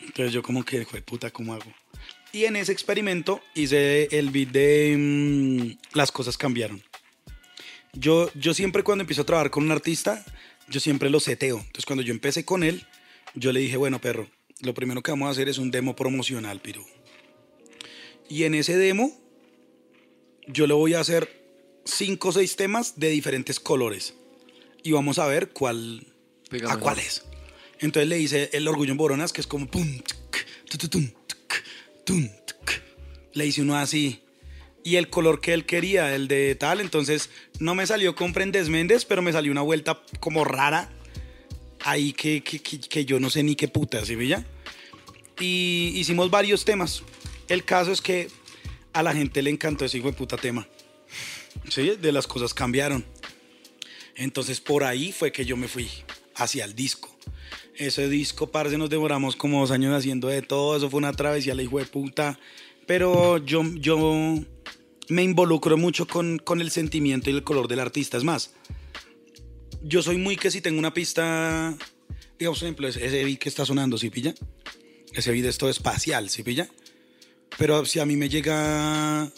Entonces 0.02 0.34
yo 0.34 0.44
como 0.44 0.64
que, 0.64 0.80
de 0.80 1.02
puta, 1.02 1.32
¿cómo 1.32 1.54
hago? 1.54 1.72
Y 2.32 2.46
en 2.46 2.58
ese 2.58 2.72
experimento 2.72 3.42
hice 3.54 4.10
el 4.12 4.30
beat 4.30 4.50
de 4.50 4.96
mm, 4.98 5.98
Las 5.98 6.12
cosas 6.12 6.38
cambiaron. 6.38 6.84
Yo, 7.94 8.30
yo 8.34 8.54
siempre 8.54 8.84
cuando 8.84 9.04
empiezo 9.04 9.22
a 9.22 9.26
trabajar 9.26 9.52
con 9.52 9.64
un 9.64 9.72
artista, 9.72 10.26
yo 10.68 10.80
siempre 10.80 11.10
lo 11.10 11.20
seteo. 11.20 11.58
Entonces 11.58 11.86
cuando 11.86 12.04
yo 12.04 12.12
empecé 12.12 12.44
con 12.44 12.64
él, 12.64 12.86
yo 13.36 13.54
le 13.54 13.62
dije, 13.62 13.78
bueno, 13.78 14.02
perro, 14.02 14.30
lo 14.62 14.74
primero 14.74 15.02
que 15.02 15.12
vamos 15.12 15.28
a 15.28 15.32
hacer 15.32 15.48
es 15.48 15.58
un 15.58 15.72
demo 15.72 15.96
promocional, 15.96 16.60
piro. 16.60 16.86
Y 18.28 18.44
en 18.44 18.56
ese 18.56 18.76
demo, 18.78 19.18
yo 20.48 20.68
le 20.68 20.74
voy 20.74 20.94
a 20.94 21.00
hacer 21.00 21.46
cinco 21.86 22.30
o 22.30 22.32
seis 22.32 22.56
temas 22.56 23.00
de 23.00 23.10
diferentes 23.10 23.60
colores. 23.60 24.16
Y 24.86 24.92
vamos 24.92 25.18
a 25.18 25.26
ver 25.26 25.50
cuál, 25.50 26.06
Pega 26.48 26.72
a 26.72 26.78
cuál 26.78 27.00
es. 27.00 27.24
Entonces 27.80 28.08
le 28.08 28.20
hice 28.20 28.52
el 28.54 28.68
orgullo 28.68 28.92
en 28.92 28.98
Boronas, 28.98 29.34
que 29.34 29.42
es 29.42 29.48
como 29.48 29.66
pum, 29.66 30.00
tum. 32.06 32.30
Le 33.34 33.46
hice 33.48 33.64
uno 33.64 33.76
así. 33.78 34.22
Y 34.84 34.98
el 34.98 35.10
color 35.10 35.42
que 35.42 35.54
él 35.54 35.66
quería, 35.66 36.14
el 36.16 36.28
de 36.28 36.54
tal, 36.54 36.80
entonces 36.82 37.32
no 37.60 37.74
me 37.74 37.88
salió 37.88 38.14
con 38.16 38.32
Prendes 38.32 38.70
Méndez, 38.70 39.06
pero 39.06 39.24
me 39.24 39.34
salió 39.34 39.52
una 39.52 39.64
vuelta 39.64 40.04
como 40.20 40.46
rara. 40.46 40.92
Ahí 41.84 42.14
que, 42.14 42.44
que, 42.44 42.60
que- 42.60 42.80
que 42.80 43.06
yo 43.06 43.20
no 43.20 43.32
sé 43.32 43.42
ni 43.42 43.56
qué 43.56 43.68
puta, 43.68 44.06
¿sí 44.06 44.16
ya? 44.28 44.46
Y 45.40 45.94
hicimos 45.96 46.30
varios 46.30 46.64
temas. 46.64 47.02
El 47.48 47.66
caso 47.66 47.92
es 47.92 48.02
que 48.02 48.28
a 48.94 49.02
la 49.02 49.16
gente 49.16 49.42
le 49.42 49.50
encantó 49.50 49.84
ese 49.86 49.98
hijo 49.98 50.12
de 50.12 50.14
puta 50.18 50.38
tema. 50.38 50.68
Sí, 51.70 51.96
de 52.00 52.12
las 52.12 52.28
cosas 52.28 52.54
cambiaron. 52.54 53.04
Entonces 54.16 54.62
por 54.62 54.84
ahí 54.84 55.12
fue 55.12 55.32
que 55.32 55.46
yo 55.46 55.58
me 55.58 55.68
fui 55.68 55.90
hacia 56.36 56.66
el 56.66 56.76
disco. 56.76 57.16
Ese 57.76 58.08
disco, 58.08 58.52
parce, 58.52 58.78
nos 58.78 58.90
demoramos 58.90 59.36
como 59.36 59.60
dos 59.60 59.72
años 59.72 59.94
haciendo 59.94 60.28
de 60.30 60.42
todo. 60.42 60.78
Eso 60.78 60.90
fue 60.90 60.98
una 61.00 61.14
travesía, 61.14 61.56
la 61.56 61.64
hijo 61.64 61.80
de 61.80 61.86
puta. 61.86 62.40
Pero 62.88 63.38
yo, 63.38 63.64
yo 63.76 64.00
me 65.10 65.24
involucro 65.24 65.78
mucho 65.78 66.08
con, 66.08 66.40
con 66.40 66.62
el 66.62 66.72
sentimiento 66.72 67.30
y 67.30 67.34
el 67.34 67.44
color 67.44 67.68
del 67.68 67.80
artista. 67.80 68.18
Es 68.18 68.24
más, 68.24 68.54
yo 69.82 70.02
soy 70.02 70.18
muy 70.18 70.38
que 70.38 70.52
si 70.52 70.62
tengo 70.62 70.80
una 70.80 70.94
pista, 70.94 71.76
digamos, 72.40 72.60
por 72.60 72.66
ejemplo, 72.66 72.88
ese 72.88 73.24
beat 73.24 73.40
que 73.40 73.50
está 73.50 73.66
sonando, 73.66 73.98
¿sí 73.98 74.10
pilla? 74.10 74.34
Ese 75.14 75.32
beat 75.32 75.46
es 75.46 75.58
todo 75.58 75.70
espacial, 75.70 76.30
¿sí 76.30 76.44
pilla? 76.44 76.70
Pero 77.58 77.86
si 77.86 78.00
a 78.00 78.06
mí 78.06 78.16
me 78.16 78.30
llega 78.30 79.32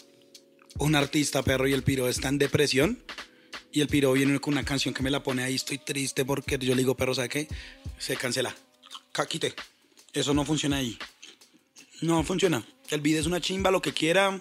un 0.78 0.94
artista, 0.94 1.42
perro, 1.42 1.68
y 1.68 1.72
el 1.72 1.82
piro 1.82 2.08
está 2.08 2.28
en 2.28 2.38
depresión, 2.38 3.02
y 3.72 3.80
el 3.80 3.88
piro 3.88 4.12
viene 4.12 4.38
con 4.40 4.54
una 4.54 4.64
canción 4.64 4.94
que 4.94 5.02
me 5.02 5.10
la 5.10 5.22
pone 5.22 5.42
ahí, 5.44 5.54
estoy 5.54 5.78
triste 5.78 6.24
porque 6.24 6.58
yo 6.58 6.74
le 6.74 6.82
digo, 6.82 6.96
perro, 6.96 7.14
¿sabe 7.14 7.28
qué? 7.28 7.48
Se 7.98 8.16
cancela. 8.16 8.54
Ca- 9.12 9.26
Quite. 9.26 9.54
Eso 10.12 10.32
no 10.34 10.44
funciona 10.44 10.76
ahí. 10.78 10.98
No 12.00 12.22
funciona. 12.24 12.64
El 12.90 13.00
beat 13.00 13.18
es 13.18 13.26
una 13.26 13.40
chimba, 13.40 13.70
lo 13.70 13.82
que 13.82 13.92
quiera. 13.92 14.40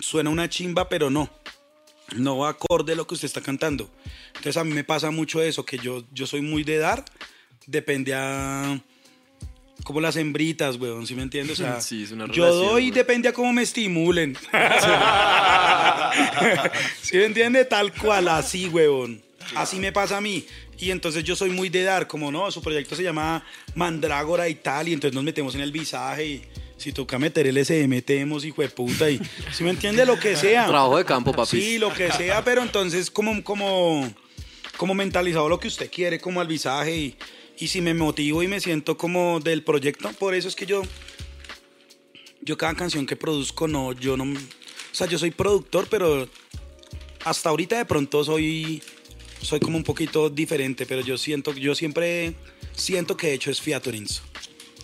Suena 0.00 0.30
una 0.30 0.48
chimba, 0.48 0.88
pero 0.88 1.10
no. 1.10 1.30
No 2.16 2.38
va 2.38 2.50
acorde 2.50 2.92
a 2.92 2.96
lo 2.96 3.06
que 3.06 3.14
usted 3.14 3.26
está 3.26 3.40
cantando. 3.40 3.90
Entonces 4.28 4.56
a 4.56 4.64
mí 4.64 4.72
me 4.72 4.84
pasa 4.84 5.10
mucho 5.10 5.40
eso, 5.42 5.64
que 5.64 5.78
yo, 5.78 6.04
yo 6.12 6.26
soy 6.26 6.40
muy 6.40 6.64
de 6.64 6.78
dar. 6.78 7.04
Depende 7.66 8.12
a... 8.14 8.82
Como 9.84 10.00
las 10.00 10.16
hembritas, 10.16 10.76
weón, 10.76 11.06
¿sí 11.06 11.14
me 11.14 11.22
entiendes? 11.22 11.60
O 11.60 11.62
sea, 11.62 11.80
Sí, 11.80 12.04
es 12.04 12.12
una 12.12 12.26
yo 12.26 12.44
relación, 12.44 12.66
doy 12.68 12.82
weón. 12.84 12.94
depende 12.94 13.28
a 13.28 13.32
cómo 13.32 13.52
me 13.52 13.62
estimulen. 13.62 14.36
¿Sí 17.02 17.16
me 17.16 17.24
entiende? 17.24 17.64
Tal 17.64 17.92
cual, 17.92 18.28
así, 18.28 18.68
huevón. 18.68 19.22
Así 19.54 19.78
me 19.78 19.92
pasa 19.92 20.18
a 20.18 20.20
mí. 20.20 20.46
Y 20.78 20.90
entonces 20.90 21.22
yo 21.24 21.36
soy 21.36 21.50
muy 21.50 21.68
de 21.68 21.84
dar, 21.84 22.06
como 22.06 22.32
no, 22.32 22.50
su 22.50 22.62
proyecto 22.62 22.96
se 22.96 23.02
llama 23.02 23.44
Mandrágora 23.74 24.48
y 24.48 24.56
tal, 24.56 24.88
y 24.88 24.92
entonces 24.92 25.14
nos 25.14 25.22
metemos 25.22 25.54
en 25.54 25.60
el 25.60 25.70
visaje 25.70 26.26
y 26.26 26.42
si 26.76 26.92
toca 26.92 27.18
meter 27.18 27.46
el 27.46 27.64
SD, 27.64 27.86
metemos, 27.86 28.44
hijo 28.44 28.62
de 28.62 28.68
puta, 28.68 29.08
y 29.08 29.20
si 29.52 29.62
me 29.62 29.70
entiende 29.70 30.04
lo 30.04 30.18
que 30.18 30.34
sea. 30.34 30.66
Trabajo 30.66 30.98
de 30.98 31.04
campo, 31.04 31.32
papi. 31.32 31.60
Sí, 31.60 31.78
lo 31.78 31.92
que 31.92 32.10
sea, 32.10 32.42
pero 32.42 32.62
entonces 32.62 33.10
como, 33.10 33.44
como, 33.44 34.12
como 34.76 34.94
mentalizado 34.94 35.48
lo 35.48 35.60
que 35.60 35.68
usted 35.68 35.88
quiere, 35.88 36.18
como 36.18 36.40
al 36.40 36.48
visaje, 36.48 36.96
y, 36.96 37.16
y 37.58 37.68
si 37.68 37.80
me 37.80 37.94
motivo 37.94 38.42
y 38.42 38.48
me 38.48 38.60
siento 38.60 38.96
como 38.96 39.40
del 39.40 39.62
proyecto, 39.62 40.10
por 40.12 40.34
eso 40.34 40.48
es 40.48 40.56
que 40.56 40.66
yo, 40.66 40.82
yo 42.40 42.56
cada 42.56 42.74
canción 42.74 43.06
que 43.06 43.16
produzco, 43.16 43.68
no, 43.68 43.92
yo 43.92 44.16
no, 44.16 44.24
o 44.24 44.94
sea, 44.94 45.06
yo 45.06 45.18
soy 45.18 45.30
productor, 45.30 45.88
pero 45.88 46.28
hasta 47.24 47.48
ahorita 47.50 47.78
de 47.78 47.84
pronto 47.84 48.24
soy, 48.24 48.82
soy 49.40 49.60
como 49.60 49.76
un 49.76 49.84
poquito 49.84 50.28
diferente, 50.30 50.86
pero 50.86 51.02
yo 51.02 51.16
siento, 51.16 51.52
yo 51.54 51.74
siempre 51.74 52.34
siento 52.74 53.16
que 53.16 53.28
he 53.28 53.34
hecho 53.34 53.50
es 53.50 53.60
featurings 53.60 54.22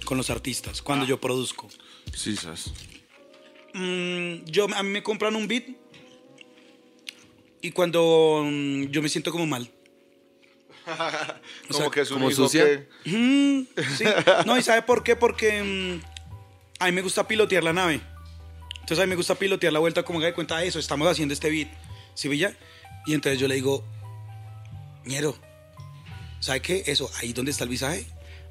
con 0.04 0.16
los 0.16 0.30
artistas, 0.30 0.80
cuando 0.80 1.04
yo 1.04 1.20
produzco. 1.20 1.68
Sí, 2.14 2.36
sas. 2.36 2.72
Mm, 3.74 4.44
yo, 4.46 4.66
a 4.74 4.82
mí 4.82 4.88
me 4.90 5.02
compran 5.02 5.36
un 5.36 5.46
beat 5.46 5.64
y 7.60 7.70
cuando 7.72 8.42
mm, 8.44 8.84
yo 8.84 9.02
me 9.02 9.08
siento 9.08 9.30
como 9.30 9.46
mal. 9.46 9.70
O 11.68 11.72
Como 11.72 11.78
sea, 11.80 11.90
que 11.90 12.00
es 12.00 12.10
un 12.10 12.16
como 12.18 12.30
hijo 12.30 12.44
sucia. 12.44 12.64
que- 12.64 12.88
Mm, 13.04 13.66
sí. 13.96 14.04
No, 14.46 14.56
¿y 14.58 14.62
sabe 14.62 14.82
por 14.82 15.02
qué? 15.02 15.16
Porque 15.16 15.62
mm, 15.62 16.00
a 16.82 16.86
mí 16.86 16.92
me 16.92 17.02
gusta 17.02 17.26
pilotear 17.28 17.62
la 17.64 17.72
nave. 17.72 18.00
Entonces 18.80 18.98
a 19.00 19.06
mí 19.06 19.10
me 19.10 19.16
gusta 19.16 19.34
pilotear 19.34 19.72
la 19.72 19.78
vuelta 19.80 20.02
como 20.02 20.18
haga 20.18 20.28
de 20.28 20.34
cuenta 20.34 20.56
de 20.58 20.66
eso, 20.68 20.78
estamos 20.78 21.06
haciendo 21.08 21.34
este 21.34 21.50
beat. 21.50 21.68
¿Sí, 22.14 22.28
Villa? 22.28 22.54
Y 23.06 23.14
entonces 23.14 23.38
yo 23.38 23.46
le 23.48 23.54
digo, 23.56 23.84
ñero, 25.04 25.36
¿sabe 26.40 26.60
qué? 26.62 26.82
Eso, 26.86 27.10
ahí 27.18 27.32
donde 27.32 27.50
está 27.50 27.64
el 27.64 27.70
visaje, 27.70 28.06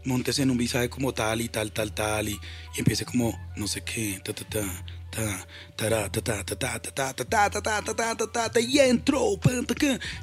montes 0.05 0.38
en 0.39 0.51
un 0.51 0.57
visaje 0.57 0.89
como 0.89 1.13
tal 1.13 1.41
y 1.41 1.49
tal, 1.49 1.71
tal, 1.71 1.91
tal, 1.91 2.29
y, 2.29 2.33
y 2.33 2.79
empiece 2.79 3.03
como, 3.05 3.38
no 3.55 3.67
sé 3.67 3.83
qué, 3.83 4.21
ta, 4.23 4.33
ta, 4.33 4.43
ta, 4.47 4.85
y 8.60 8.80
entro, 8.80 9.39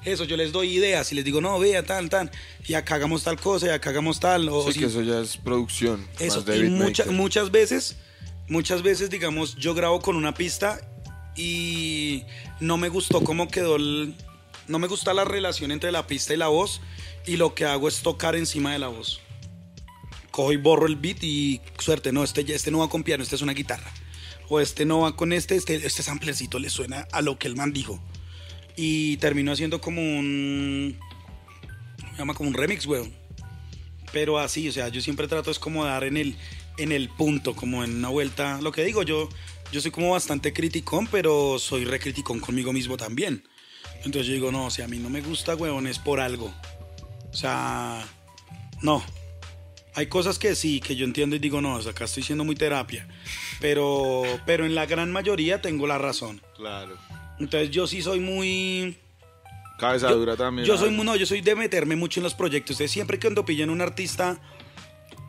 eso 0.05 0.25
yo 0.25 0.37
les 0.37 0.53
doy 0.53 0.77
ideas 0.77 1.11
y 1.13 1.15
les 1.15 1.25
digo, 1.25 1.41
no, 1.41 1.59
vea, 1.59 1.83
tal, 1.83 2.09
tal, 2.09 2.31
y 2.67 2.75
acá 2.75 2.97
hagamos 2.97 3.25
tal 3.25 3.41
cosa, 3.41 3.67
y 3.67 3.71
acá 3.71 3.91
hagamos 3.91 4.21
tal. 4.21 4.49
O, 4.49 4.65
sí, 4.67 4.75
si, 4.75 4.81
que 4.81 4.87
eso 4.87 5.03
ya 5.03 5.21
es 5.21 5.37
producción. 5.37 6.07
Eso, 6.19 6.45
y 6.55 6.69
mucha, 6.69 7.07
muchas 7.07 7.51
veces, 7.51 7.97
muchas 8.49 8.83
veces, 8.83 9.11
digamos, 9.11 9.57
yo 9.57 9.75
grabo 9.75 10.01
con 10.01 10.17
una 10.17 10.35
pista 10.35 10.81
y 11.37 12.25
no 12.61 12.77
me 12.77 12.89
gustó 12.89 13.23
cómo 13.23 13.49
quedó 13.49 13.77
el, 13.77 14.15
No 14.69 14.79
me 14.79 14.87
gusta 14.87 15.13
la 15.15 15.25
relación 15.25 15.73
entre 15.73 15.91
la 15.93 16.07
pista 16.07 16.35
y 16.35 16.37
la 16.37 16.49
voz 16.49 16.81
y 17.27 17.37
lo 17.37 17.55
que 17.55 17.65
hago 17.65 17.89
es 17.89 18.03
tocar 18.03 18.37
encima 18.37 18.73
de 18.73 18.79
la 18.79 18.89
voz. 18.89 19.21
Cojo 20.31 20.53
y 20.53 20.57
borro 20.57 20.87
el 20.87 20.97
beat 20.97 21.23
y 21.23 21.61
suerte, 21.79 22.13
no, 22.13 22.25
este, 22.25 22.41
este 22.53 22.71
no 22.71 22.79
va 22.79 22.87
a 22.87 22.89
copiar, 22.89 23.21
este 23.21 23.37
es 23.37 23.43
una 23.43 23.53
guitarra. 23.53 23.91
O 24.55 24.61
este 24.61 24.85
no 24.85 25.01
va 25.01 25.17
con 25.17 25.33
este, 25.33 25.57
este, 25.57 25.85
este 25.85 26.05
samplercito 26.05 26.61
le 26.61 26.71
suena 26.71 27.09
a 27.11 27.23
lo 27.23 27.41
que 27.41 27.49
el 27.49 27.57
man 27.57 27.73
dijo. 27.73 28.01
Y 28.77 29.17
termino 29.17 29.51
haciendo 29.51 29.81
como 29.81 30.01
un... 30.01 30.97
Se 32.13 32.19
llama 32.19 32.35
como 32.35 32.51
un 32.51 32.55
remix, 32.55 32.87
weón. 32.87 33.13
Pero 34.13 34.39
así, 34.39 34.69
o 34.69 34.73
sea, 34.73 34.91
yo 34.91 35.01
siempre 35.01 35.27
trato 35.27 35.51
es 35.51 35.59
como 35.59 35.85
dar 35.85 36.05
en 36.05 36.17
el, 36.17 36.37
en 36.79 36.93
el 36.93 37.09
punto, 37.09 37.57
como 37.57 37.83
en 37.83 37.97
una 37.97 38.11
vuelta. 38.11 38.61
Lo 38.61 38.71
que 38.71 38.85
digo, 38.85 39.03
yo, 39.03 39.29
yo 39.73 39.81
soy 39.81 39.91
como 39.91 40.13
bastante 40.13 40.53
criticón, 40.53 41.09
pero 41.09 41.59
soy 41.59 41.85
recriticón 41.85 42.39
conmigo 42.39 42.73
mismo 42.73 42.97
también. 42.97 43.43
Entonces 44.05 44.29
yo 44.29 44.35
digo, 44.35 44.53
no, 44.53 44.71
si 44.71 44.83
a 44.83 44.87
mí 44.87 44.99
no 44.99 45.11
me 45.11 45.21
gusta, 45.21 45.57
weón, 45.57 45.89
es 45.89 45.99
por 45.99 46.21
algo. 46.21 46.55
O 47.33 47.37
sea, 47.37 48.07
no. 48.83 49.03
Hay 49.97 50.07
cosas 50.07 50.39
que 50.39 50.55
sí, 50.57 50.81
que 50.81 50.97
yo 50.97 51.05
entiendo 51.05 51.37
y 51.37 51.39
digo, 51.39 51.61
no, 51.61 51.77
acá 51.77 52.05
estoy 52.05 52.23
siendo 52.23 52.45
muy 52.45 52.57
terapia. 52.57 53.07
Pero, 53.61 54.23
pero 54.45 54.67
en 54.67 54.75
la 54.75 54.87
gran 54.87 55.13
mayoría 55.13 55.63
tengo 55.63 55.87
la 55.87 55.99
razón. 55.99 56.41
Claro. 56.57 56.97
Entonces 57.39 57.71
yo 57.71 57.87
sí 57.87 58.03
soy 58.03 58.21
muy... 58.21 58.97
Cabeza 59.79 60.09
Yo- 60.11 60.17
dura 60.17 60.37
también. 60.37 60.67
Yo 60.67 60.77
soy, 60.77 60.91
¿no? 60.91 61.17
yo 61.17 61.27
soy 61.27 61.41
de 61.41 61.55
meterme 61.55 61.97
mucho 61.97 62.21
en 62.21 62.25
los 62.25 62.35
proyectos. 62.35 62.77
Entonces, 62.77 62.91
siempre 62.93 63.19
que 63.19 63.27
cuando 63.27 63.45
pillan 63.45 63.71
un 63.71 63.81
artista 63.81 64.39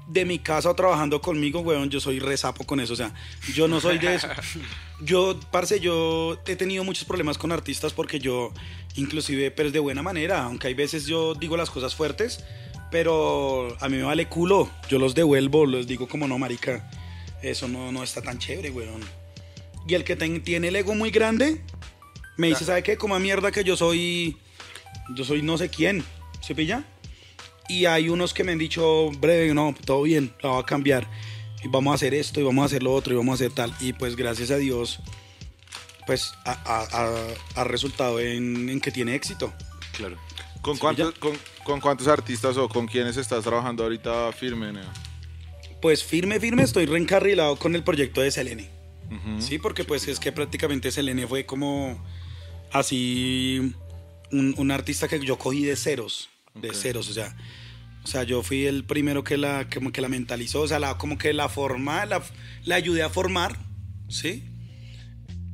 de 0.07 0.23
mi 0.23 0.37
casa 0.39 0.69
o 0.69 0.75
trabajando 0.75 1.19
conmigo, 1.19 1.61
weón, 1.61 1.89
yo 1.89 1.99
soy 1.99 2.19
resapo 2.19 2.63
con 2.63 2.79
eso. 2.79 2.93
O 2.93 2.95
sea, 2.95 3.13
yo 3.55 3.67
no 3.67 3.81
soy 3.81 3.97
de 3.97 4.15
eso. 4.15 4.27
Yo, 5.01 5.37
parce, 5.51 5.81
yo 5.81 6.41
he 6.47 6.55
tenido 6.55 6.85
muchos 6.85 7.03
problemas 7.03 7.37
con 7.37 7.51
artistas 7.51 7.91
porque 7.91 8.17
yo, 8.17 8.53
inclusive, 8.95 9.51
pero 9.51 9.67
es 9.67 9.73
de 9.73 9.79
buena 9.79 10.01
manera. 10.01 10.43
Aunque 10.43 10.67
hay 10.67 10.73
veces 10.73 11.05
yo 11.05 11.35
digo 11.35 11.57
las 11.57 11.69
cosas 11.69 11.93
fuertes, 11.95 12.45
pero 12.91 13.75
a 13.79 13.89
mí 13.89 13.97
me 13.97 14.03
vale 14.03 14.27
culo. 14.27 14.69
Yo 14.89 14.99
los 14.99 15.15
devuelvo, 15.15 15.65
les 15.65 15.87
digo 15.87 16.07
como 16.07 16.27
no, 16.27 16.37
marica. 16.37 16.89
Eso 17.41 17.67
no, 17.67 17.91
no 17.91 18.03
está 18.03 18.21
tan 18.21 18.39
chévere, 18.39 18.69
weón. 18.71 19.01
Y 19.87 19.93
el 19.93 20.03
que 20.03 20.15
ten- 20.15 20.43
tiene 20.43 20.69
el 20.69 20.75
ego 20.75 20.95
muy 20.95 21.11
grande, 21.11 21.61
me 22.37 22.47
dice, 22.47 22.65
¿sabe 22.65 22.81
qué? 22.83 22.97
Como 22.97 23.19
mierda 23.19 23.51
que 23.51 23.63
yo 23.63 23.77
soy, 23.77 24.37
yo 25.15 25.23
soy 25.23 25.41
no 25.41 25.57
sé 25.57 25.69
quién, 25.69 26.03
¿se 26.41 26.55
pilla? 26.55 26.83
Y 27.67 27.85
hay 27.85 28.09
unos 28.09 28.33
que 28.33 28.43
me 28.43 28.51
han 28.51 28.57
dicho, 28.57 29.11
breve, 29.19 29.53
no, 29.53 29.75
todo 29.85 30.03
bien, 30.03 30.33
la 30.41 30.49
va 30.51 30.59
a 30.59 30.65
cambiar. 30.65 31.07
Y 31.63 31.67
vamos 31.67 31.91
a 31.91 31.95
hacer 31.95 32.13
esto, 32.13 32.39
y 32.39 32.43
vamos 32.43 32.63
a 32.63 32.65
hacer 32.65 32.83
lo 32.83 32.93
otro, 32.93 33.13
y 33.13 33.17
vamos 33.17 33.33
a 33.33 33.35
hacer 33.45 33.51
tal. 33.55 33.73
Y 33.79 33.93
pues 33.93 34.15
gracias 34.15 34.51
a 34.51 34.57
Dios, 34.57 34.99
pues 36.07 36.33
ha, 36.45 36.51
ha- 36.65 36.87
ha- 36.91 37.61
ha 37.61 37.63
resultado 37.63 38.19
en, 38.19 38.69
en 38.69 38.79
que 38.81 38.91
tiene 38.91 39.15
éxito. 39.15 39.51
Claro. 39.93 40.17
¿Con, 40.65 40.79
cuántos, 40.79 41.13
con, 41.19 41.37
con 41.63 41.79
cuántos 41.79 42.07
artistas 42.07 42.57
o 42.57 42.67
con 42.67 42.87
quiénes 42.87 43.17
estás 43.17 43.43
trabajando 43.43 43.83
ahorita 43.83 44.31
firme? 44.31 44.73
Pues 45.79 46.03
firme, 46.03 46.39
firme, 46.39 46.63
estoy 46.63 46.87
reencarrilado 46.87 47.55
con 47.57 47.75
el 47.75 47.83
proyecto 47.83 48.21
de 48.21 48.31
Selene. 48.31 48.71
Sí, 49.37 49.59
porque 49.59 49.83
pues 49.83 50.07
es 50.07 50.19
que 50.19 50.31
prácticamente 50.31 50.91
Selene 50.91 51.27
fue 51.27 51.45
como 51.45 52.03
así 52.71 53.75
un, 54.31 54.55
un 54.57 54.71
artista 54.71 55.07
que 55.07 55.23
yo 55.23 55.37
cogí 55.37 55.63
de 55.63 55.75
ceros, 55.75 56.29
de 56.55 56.73
ceros, 56.73 57.09
o 57.09 57.13
sea, 57.13 57.35
o 58.03 58.07
sea, 58.07 58.23
yo 58.23 58.41
fui 58.41 58.65
el 58.65 58.85
primero 58.85 59.23
que 59.23 59.37
la, 59.37 59.69
como 59.71 59.91
que 59.91 60.01
la 60.01 60.09
mentalizó, 60.09 60.61
o 60.61 60.67
sea, 60.67 60.79
la, 60.79 60.97
como 60.97 61.19
que 61.19 61.31
la 61.33 61.47
forma, 61.47 62.07
la, 62.07 62.23
la 62.63 62.73
ayudé 62.73 63.03
a 63.03 63.11
formar, 63.11 63.55
¿sí? 64.09 64.43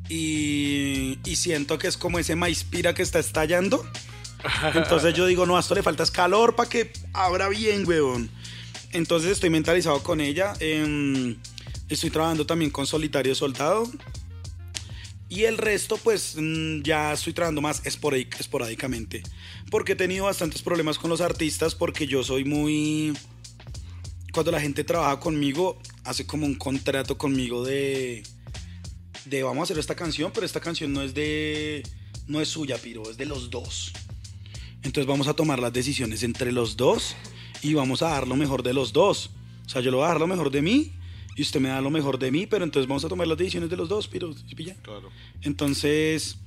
Y, 0.08 1.20
y 1.26 1.36
siento 1.36 1.78
que 1.78 1.88
es 1.88 1.98
como 1.98 2.18
ese 2.18 2.38
maíz-pira 2.38 2.94
que 2.94 3.02
está 3.02 3.20
estallando. 3.20 3.86
Entonces 4.74 5.14
yo 5.14 5.26
digo, 5.26 5.46
no, 5.46 5.58
esto 5.58 5.76
le 5.76 5.84
falta 5.84 6.06
calor 6.08 6.56
para 6.56 6.70
que 6.70 6.92
abra 7.14 7.50
bien, 7.50 7.88
weón. 7.88 8.30
Entonces 8.92 9.32
estoy 9.32 9.50
mentalizado 9.50 10.02
con 10.04 10.20
ella. 10.22 10.54
em, 10.60 11.38
estoy 11.90 12.10
trabajando 12.10 12.46
también 12.46 12.72
con 12.72 12.86
Solitario 12.88 13.36
Soldado. 13.36 13.90
Y 15.30 15.46
el 15.46 15.58
resto, 15.58 15.96
pues 15.98 16.36
mm, 16.38 16.82
ya 16.82 17.14
estoy 17.14 17.32
trabajando 17.34 17.62
más 17.62 17.84
esporádic- 17.84 18.38
esporádicamente. 18.40 19.24
Porque 19.70 19.94
he 19.94 19.96
tenido 19.96 20.26
bastantes 20.26 20.62
problemas 20.62 20.98
con 20.98 21.10
los 21.10 21.22
artistas 21.22 21.74
porque 21.76 22.06
yo 22.08 22.24
soy 22.24 22.44
muy... 22.44 23.14
Cuando 24.34 24.52
la 24.52 24.60
gente 24.62 24.84
trabaja 24.84 25.20
conmigo, 25.20 25.80
hace 26.04 26.26
como 26.26 26.46
un 26.46 26.56
contrato 26.56 27.18
conmigo 27.18 27.64
de... 27.64 28.24
De 29.26 29.44
vamos 29.44 29.60
a 29.60 29.64
hacer 29.64 29.78
esta 29.80 29.96
canción, 29.96 30.32
pero 30.34 30.46
esta 30.46 30.60
canción 30.60 30.92
no 30.92 31.02
es 31.02 31.14
de... 31.14 31.84
No 32.28 32.42
es 32.42 32.50
suya, 32.50 32.78
Piro, 32.78 33.10
es 33.10 33.16
de 33.18 33.26
los 33.26 33.50
dos. 33.50 33.94
Entonces 34.84 35.06
vamos 35.06 35.28
a 35.28 35.34
tomar 35.34 35.60
las 35.60 35.74
decisiones 35.74 36.24
entre 36.24 36.52
los 36.52 36.76
dos 36.76 37.16
y 37.62 37.74
vamos 37.74 38.02
a 38.02 38.10
dar 38.10 38.28
lo 38.28 38.36
mejor 38.36 38.64
de 38.64 38.74
los 38.74 38.94
dos. 38.94 39.30
O 39.66 39.70
sea, 39.70 39.82
yo 39.82 39.92
le 39.92 39.98
voy 39.98 40.06
a 40.06 40.10
dar 40.10 40.20
lo 40.20 40.28
mejor 40.28 40.52
de 40.52 40.62
mí 40.62 40.94
y 41.36 41.42
usted 41.42 41.60
me 41.60 41.70
da 41.70 41.82
lo 41.82 41.90
mejor 41.90 42.20
de 42.20 42.32
mí, 42.32 42.48
pero 42.48 42.64
entonces 42.64 42.88
vamos 42.88 43.06
a 43.06 43.10
tomar 43.10 43.28
las 43.28 43.38
decisiones 43.38 43.70
de 43.70 43.78
los 43.78 43.88
dos, 43.88 44.08
pero 44.08 44.34
¿sí 44.34 44.56
pilla? 44.56 44.76
Claro. 44.82 45.10
Entonces, 45.42 46.38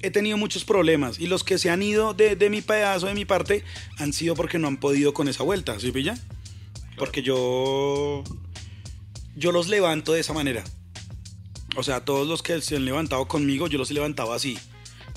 he 0.00 0.10
tenido 0.10 0.36
muchos 0.36 0.64
problemas 0.64 1.18
y 1.18 1.26
los 1.26 1.44
que 1.44 1.58
se 1.58 1.70
han 1.70 1.82
ido 1.82 2.14
de, 2.14 2.36
de 2.36 2.50
mi 2.50 2.62
pedazo, 2.62 3.06
de 3.06 3.14
mi 3.14 3.24
parte, 3.24 3.64
han 3.98 4.12
sido 4.12 4.34
porque 4.34 4.58
no 4.58 4.68
han 4.68 4.78
podido 4.78 5.12
con 5.12 5.28
esa 5.28 5.42
vuelta, 5.42 5.78
¿sí 5.80 5.92
pilla? 5.92 6.18
Porque 6.96 7.22
yo, 7.22 8.22
yo 9.36 9.52
los 9.52 9.68
levanto 9.68 10.12
de 10.12 10.20
esa 10.20 10.32
manera. 10.32 10.64
O 11.76 11.82
sea, 11.82 12.04
todos 12.04 12.28
los 12.28 12.42
que 12.42 12.60
se 12.60 12.76
han 12.76 12.84
levantado 12.84 13.26
conmigo, 13.26 13.66
yo 13.66 13.78
los 13.78 13.90
he 13.90 13.94
levantado 13.94 14.32
así. 14.32 14.58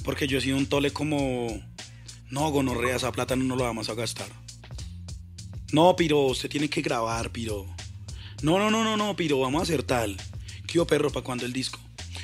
Porque 0.03 0.27
yo 0.27 0.37
he 0.37 0.41
sido 0.41 0.57
un 0.57 0.67
tole 0.67 0.91
como, 0.91 1.61
no, 2.29 2.49
gonorrea, 2.49 2.95
esa 2.95 3.11
plata 3.11 3.35
no 3.35 3.55
lo 3.55 3.63
vamos 3.63 3.89
a 3.89 3.93
gastar. 3.93 4.27
No, 5.71 5.95
Piro, 5.95 6.21
usted 6.27 6.49
tiene 6.49 6.69
que 6.69 6.81
grabar, 6.81 7.31
Piro. 7.31 7.65
No, 8.41 8.59
no, 8.59 8.69
no, 8.71 8.83
no, 8.83 8.95
no, 8.97 9.15
Piro, 9.15 9.39
vamos 9.39 9.61
a 9.61 9.63
hacer 9.63 9.83
tal. 9.83 10.17
¿Qué 10.67 10.79
hubo, 10.79 10.87
perro, 10.87 11.11
para 11.11 11.23
cuando 11.23 11.45
el 11.45 11.53
disco? 11.53 11.79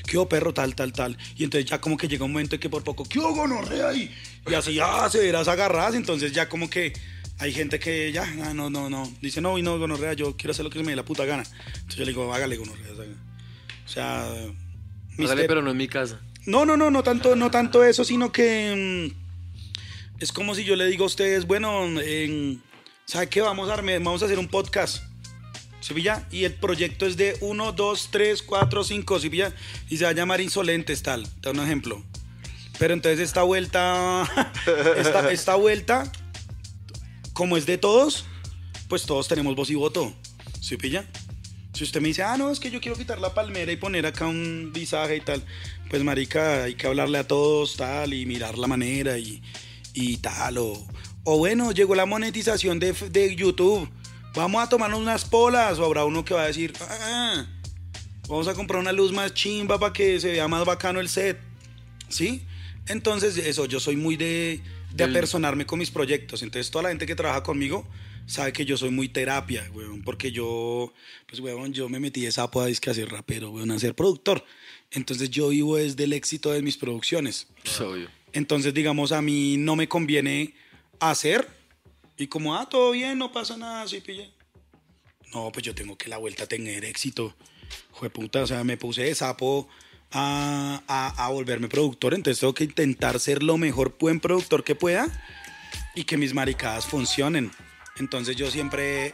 ¿Qué 0.08 0.18
hubo, 0.18 0.28
perro, 0.30 0.54
tal, 0.54 0.76
tal, 0.76 0.93
tal? 0.93 1.18
Y 1.38 1.43
entonces 1.43 1.70
ya 1.70 1.80
como 1.82 1.97
que 1.97 2.08
llega 2.08 2.26
un 2.26 2.32
momento 2.32 2.56
en 2.56 2.62
que 2.62 2.70
por 2.70 2.84
poco, 2.84 3.04
¿qué 3.04 3.20
hubo, 3.20 3.34
gonorrea? 3.34 3.93
Y, 3.93 4.12
y 4.49 4.54
así, 4.54 4.74
ya, 4.74 5.10
se 5.10 5.20
verás 5.20 5.47
agarradas. 5.47 5.95
Entonces 5.95 6.32
ya 6.34 6.47
como 6.49 6.70
que 6.70 6.93
hay 7.39 7.54
gente 7.54 7.80
que 7.80 8.12
ya, 8.12 8.24
ah, 8.43 8.54
no, 8.54 8.70
no, 8.70 8.89
no. 8.89 9.12
Dice, 9.22 9.41
no, 9.41 9.58
y 9.58 9.62
no, 9.62 9.78
gonorrea, 9.80 10.14
yo 10.14 10.36
quiero 10.38 10.52
hacer 10.52 10.64
lo 10.64 10.70
que 10.72 10.80
se 10.80 10.84
me 10.86 10.91
dé 10.91 10.95
la 10.95 11.06
puta 11.06 11.26
gana. 11.26 11.43
Entonces 11.66 11.95
yo 11.95 12.06
le 12.06 12.12
digo, 12.12 12.34
hágale, 12.34 12.58
gonorrea. 12.58 12.91
O 12.93 13.89
sea... 13.89 14.26
Hágale, 14.28 14.56
mister- 15.18 15.47
pero 15.47 15.62
no 15.62 15.72
en 15.72 15.78
mi 15.78 15.88
casa. 15.88 16.20
no, 16.45 16.66
no, 16.66 16.78
no, 16.78 16.89
no 16.91 17.04
tanto, 17.04 17.36
no 17.36 17.52
tanto 17.52 17.84
eso, 17.84 18.04
sino 18.04 18.32
que 18.32 19.12
mm, 19.14 19.20
es 20.22 20.32
como 20.32 20.53
si 20.53 20.63
yo 20.63 20.76
le 20.76 20.86
digo 20.86 21.03
a 21.03 21.07
ustedes, 21.07 21.47
bueno, 21.47 21.84
en, 21.99 22.61
¿sabe 23.05 23.28
qué? 23.28 23.41
Vamos 23.41 23.69
a, 23.69 23.76
arme- 23.76 23.97
vamos 24.03 24.22
a 24.22 24.26
hacer 24.26 24.38
un 24.38 24.47
podcast. 24.47 25.03
¿Sí 25.80 25.95
pilla? 25.95 26.28
Y 26.30 26.43
el 26.43 26.53
proyecto 26.53 27.07
es 27.07 27.17
de 27.17 27.36
1, 27.41 27.72
2, 27.72 28.09
3, 28.11 28.43
4, 28.43 28.84
5, 28.84 29.19
¿sí 29.19 29.30
pilla? 29.32 29.51
Y 29.89 29.97
se 29.97 30.03
va 30.03 30.11
a 30.11 30.13
llamar 30.13 30.39
Insolentes, 30.39 31.01
tal. 31.01 31.28
Te 31.41 31.49
un 31.49 31.59
ejemplo. 31.59 32.03
Pero 32.78 32.93
entonces 32.93 33.19
esta 33.19 33.41
vuelta, 33.41 34.30
esta, 34.97 35.32
esta 35.32 35.55
vuelta, 35.55 36.11
como 37.34 37.57
es 37.57 37.65
de 37.65 37.80
todos, 37.80 38.26
pues 38.88 39.07
todos 39.07 39.28
tenemos 39.28 39.55
voz 39.55 39.72
y 39.72 39.76
voto. 39.76 40.13
¿Sí? 40.61 40.78
Si 41.74 41.84
usted 41.84 41.99
me 41.99 42.09
dice, 42.09 42.22
ah, 42.22 42.38
no, 42.38 42.51
es 42.51 42.59
que 42.59 42.69
yo 42.69 42.80
quiero 42.80 42.95
quitar 42.95 43.19
la 43.19 43.34
palmera 43.34 43.72
y 43.72 43.78
poner 43.78 44.05
acá 44.05 44.28
un 44.28 44.72
visaje 44.72 45.15
y 45.15 45.22
tal, 45.22 45.43
pues 45.89 46.03
marica, 46.03 46.65
hay 46.65 46.76
que 46.76 46.86
hablarle 46.86 47.17
a 47.17 47.28
todos 47.28 47.76
tal 47.76 48.13
y 48.13 48.28
mirar 48.28 48.59
la 48.59 48.67
manera 48.67 49.17
y, 49.17 49.41
y 49.93 50.17
tal. 50.17 50.57
O, 50.57 50.87
o 51.23 51.37
bueno, 51.37 51.71
llegó 51.71 51.95
la 51.95 52.05
monetización 52.05 52.79
de, 52.79 52.93
de 52.93 53.35
YouTube, 53.35 53.89
vamos 54.35 54.63
a 54.63 54.69
tomarnos 54.69 54.99
unas 54.99 55.25
polas. 55.25 55.79
O 55.79 55.85
habrá 55.85 56.05
uno 56.05 56.23
que 56.25 56.33
va 56.33 56.43
a 56.43 56.47
decir, 56.47 56.73
ah, 56.81 57.45
vamos 58.27 58.47
a 58.47 58.53
comprar 58.53 58.79
una 58.79 58.91
luz 58.91 59.11
más 59.11 59.33
chimba 59.33 59.79
para 59.79 59.93
que 59.93 60.19
se 60.19 60.31
vea 60.31 60.47
más 60.47 60.65
bacano 60.65 60.99
el 60.99 61.09
set. 61.09 61.37
¿Sí? 62.09 62.43
Entonces, 62.87 63.37
eso, 63.37 63.65
yo 63.65 63.79
soy 63.79 63.95
muy 63.95 64.17
de, 64.17 64.25
de 64.25 65.05
Del- 65.05 65.11
apersonarme 65.11 65.65
con 65.65 65.79
mis 65.79 65.91
proyectos. 65.91 66.41
Entonces, 66.43 66.71
toda 66.71 66.83
la 66.83 66.89
gente 66.89 67.05
que 67.05 67.15
trabaja 67.15 67.43
conmigo 67.43 67.87
sabe 68.25 68.53
que 68.53 68.65
yo 68.65 68.77
soy 68.77 68.89
muy 68.91 69.07
terapia, 69.09 69.69
weón, 69.73 70.01
porque 70.03 70.31
yo, 70.31 70.93
pues, 71.27 71.39
weón, 71.41 71.73
yo 71.73 71.89
me 71.89 71.99
metí 71.99 72.21
de 72.21 72.31
sapo 72.31 72.61
a 72.61 72.65
disque 72.67 72.89
a 72.89 72.93
ser 72.93 73.09
rapero, 73.09 73.51
weón, 73.51 73.71
a 73.71 73.79
ser 73.79 73.93
productor. 73.95 74.43
Entonces, 74.91 75.29
yo 75.29 75.49
vivo 75.49 75.77
desde 75.77 76.03
el 76.03 76.13
éxito 76.13 76.51
de 76.51 76.61
mis 76.61 76.75
producciones. 76.77 77.47
Obvio. 77.79 78.09
Entonces, 78.34 78.73
digamos, 78.73 79.11
a 79.11 79.21
mí 79.21 79.57
no 79.57 79.75
me 79.75 79.88
conviene 79.88 80.53
hacer 80.99 81.47
y 82.17 82.27
como, 82.27 82.55
ah, 82.55 82.67
todo 82.69 82.91
bien, 82.91 83.17
no 83.17 83.32
pasa 83.32 83.57
nada, 83.57 83.88
sí, 83.88 84.01
pille. 84.01 84.32
No, 85.34 85.51
pues 85.51 85.65
yo 85.65 85.73
tengo 85.73 85.97
que 85.97 86.09
la 86.09 86.17
vuelta 86.17 86.45
tener 86.45 86.86
éxito. 86.86 87.36
Jueputa, 87.91 88.41
o 88.43 88.47
sea, 88.47 88.63
me 88.63 88.77
puse 88.77 89.03
de 89.03 89.15
sapo 89.15 89.67
a, 90.11 90.82
a, 91.17 91.29
volverme 91.29 91.69
productor, 91.69 92.13
entonces 92.13 92.39
tengo 92.41 92.53
que 92.53 92.65
intentar 92.65 93.19
ser 93.19 93.41
lo 93.43 93.57
mejor 93.57 93.95
buen 93.97 94.19
productor 94.19 94.63
que 94.63 94.75
pueda 94.75 95.07
y 95.95 96.03
que 96.03 96.17
mis 96.17 96.34
maricadas 96.34 96.86
funcionen. 96.86 97.49
Entonces 97.97 98.36
yo 98.36 98.51
siempre 98.51 99.07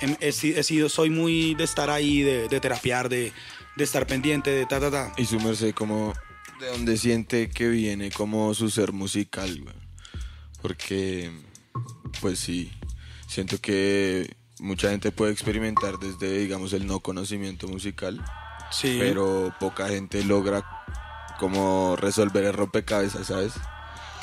he, 0.00 0.16
he 0.20 0.32
si- 0.32 0.52
he 0.52 0.62
sido, 0.62 0.88
soy 0.88 1.10
muy 1.10 1.54
de 1.54 1.64
estar 1.64 1.90
ahí, 1.90 2.22
de, 2.22 2.48
de 2.48 2.60
terapiar, 2.60 3.08
de, 3.08 3.32
de 3.76 3.84
estar 3.84 4.06
pendiente, 4.06 4.50
de 4.50 4.64
ta, 4.66 4.78
ta, 4.78 4.90
ta. 4.90 5.12
Y 5.16 5.24
su 5.24 5.40
merced, 5.40 5.74
¿cómo, 5.74 6.12
¿De 6.60 6.66
dónde 6.70 6.96
siente 6.96 7.48
que 7.50 7.68
viene 7.68 8.10
como 8.10 8.52
su 8.54 8.68
ser 8.70 8.92
musical, 8.92 9.60
güey? 9.60 9.74
Porque, 10.60 11.30
pues 12.20 12.38
sí, 12.40 12.72
siento 13.28 13.60
que 13.60 14.34
mucha 14.58 14.90
gente 14.90 15.12
puede 15.12 15.32
experimentar 15.32 15.98
desde, 15.98 16.38
digamos, 16.38 16.72
el 16.72 16.86
no 16.86 16.98
conocimiento 17.00 17.68
musical, 17.68 18.24
Sí. 18.72 18.96
pero 18.98 19.54
poca 19.60 19.88
gente 19.88 20.24
logra 20.24 20.64
como 21.38 21.94
resolver 21.96 22.44
el 22.44 22.52
rompecabezas, 22.54 23.28
¿sabes? 23.28 23.52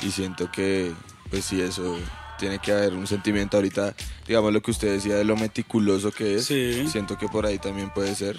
Y 0.02 0.10
siento 0.10 0.50
que, 0.52 0.92
pues 1.30 1.46
sí, 1.46 1.60
eso 1.62 1.98
tiene 2.38 2.58
que 2.58 2.70
haber 2.72 2.92
un 2.92 3.06
sentimiento 3.06 3.56
ahorita, 3.56 3.94
digamos 4.28 4.52
lo 4.52 4.60
que 4.60 4.70
usted 4.70 4.92
decía 4.92 5.14
de 5.16 5.24
lo 5.24 5.36
meticuloso 5.38 6.12
que 6.12 6.34
es, 6.34 6.44
Sí. 6.44 6.86
siento 6.86 7.16
que 7.16 7.28
por 7.28 7.46
ahí 7.46 7.58
también 7.58 7.88
puede 7.94 8.14
ser, 8.14 8.38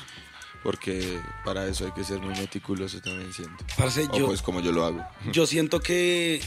porque 0.64 1.20
para 1.46 1.66
eso 1.68 1.86
hay 1.86 1.92
que 1.92 2.04
ser 2.04 2.20
muy 2.20 2.36
meticuloso 2.36 3.00
también 3.02 3.32
siento. 3.34 3.64
Parce, 3.78 4.08
O 4.12 4.18
yo, 4.18 4.26
pues 4.28 4.42
como 4.42 4.60
yo 4.60 4.72
lo 4.72 4.86
hago. 4.86 5.06
yo 5.32 5.46
siento 5.46 5.80
que 5.80 6.42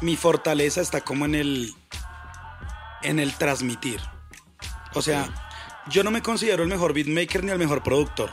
mi 0.00 0.16
fortaleza 0.16 0.80
está 0.80 1.02
como 1.02 1.24
en 1.24 1.34
el 1.34 1.74
en 3.02 3.18
el 3.18 3.34
transmitir. 3.34 4.00
O 4.94 5.02
sea, 5.02 5.28
yo 5.88 6.04
no 6.04 6.10
me 6.10 6.22
considero 6.22 6.62
el 6.62 6.68
mejor 6.68 6.92
beatmaker 6.92 7.42
ni 7.44 7.50
el 7.50 7.58
mejor 7.58 7.82
productor. 7.82 8.30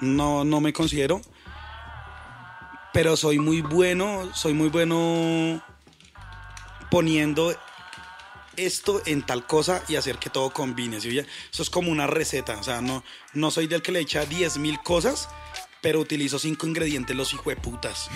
No, 0.00 0.44
no 0.44 0.60
me 0.60 0.72
considero. 0.72 1.20
Pero 2.92 3.16
soy 3.16 3.38
muy 3.38 3.60
bueno, 3.60 4.30
soy 4.34 4.54
muy 4.54 4.68
bueno 4.68 5.60
poniendo 6.90 7.54
esto 8.56 9.02
en 9.06 9.22
tal 9.22 9.46
cosa 9.46 9.82
y 9.88 9.96
hacer 9.96 10.18
que 10.18 10.30
todo 10.30 10.50
combine. 10.50 11.00
¿sí? 11.00 11.18
Eso 11.18 11.62
es 11.62 11.70
como 11.70 11.90
una 11.90 12.06
receta. 12.06 12.56
O 12.58 12.62
sea, 12.62 12.80
no, 12.80 13.04
no 13.32 13.50
soy 13.50 13.66
del 13.66 13.82
que 13.82 13.92
le 13.92 14.00
echa 14.00 14.24
10 14.24 14.58
mil 14.58 14.78
cosas, 14.80 15.28
pero 15.80 16.00
utilizo 16.00 16.38
cinco 16.38 16.66
ingredientes 16.66 17.16
los 17.16 17.32
hijueputas. 17.32 18.08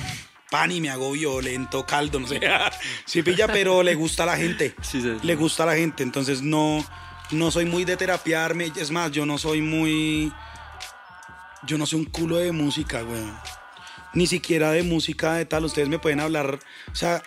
Pan 0.50 0.72
y 0.72 0.80
me 0.80 0.88
hago 0.88 1.12
violento, 1.12 1.84
caldo, 1.84 2.20
no 2.20 2.26
sé. 2.26 2.40
Sí 3.04 3.22
pilla, 3.22 3.46
pero 3.46 3.82
le 3.82 3.94
gusta 3.94 4.22
a 4.22 4.26
la 4.26 4.36
gente. 4.36 4.74
Sí, 4.80 5.02
sí, 5.02 5.14
sí. 5.20 5.26
Le 5.26 5.36
gusta 5.36 5.64
a 5.64 5.66
la 5.66 5.76
gente. 5.76 6.02
Entonces 6.02 6.42
no, 6.42 6.84
no 7.30 7.50
soy 7.50 7.66
muy 7.66 7.84
de 7.84 7.96
terapiarme. 7.96 8.72
Es 8.76 8.90
más, 8.90 9.12
yo 9.12 9.26
no 9.26 9.38
soy 9.38 9.60
muy... 9.60 10.32
Yo 11.66 11.76
no 11.76 11.86
soy 11.86 12.00
un 12.00 12.06
culo 12.06 12.36
de 12.36 12.52
música, 12.52 13.02
güey. 13.02 13.22
Ni 14.14 14.26
siquiera 14.26 14.70
de 14.70 14.82
música 14.82 15.34
de 15.34 15.44
tal. 15.44 15.64
Ustedes 15.64 15.88
me 15.88 15.98
pueden 15.98 16.20
hablar. 16.20 16.58
O 16.90 16.94
sea, 16.94 17.22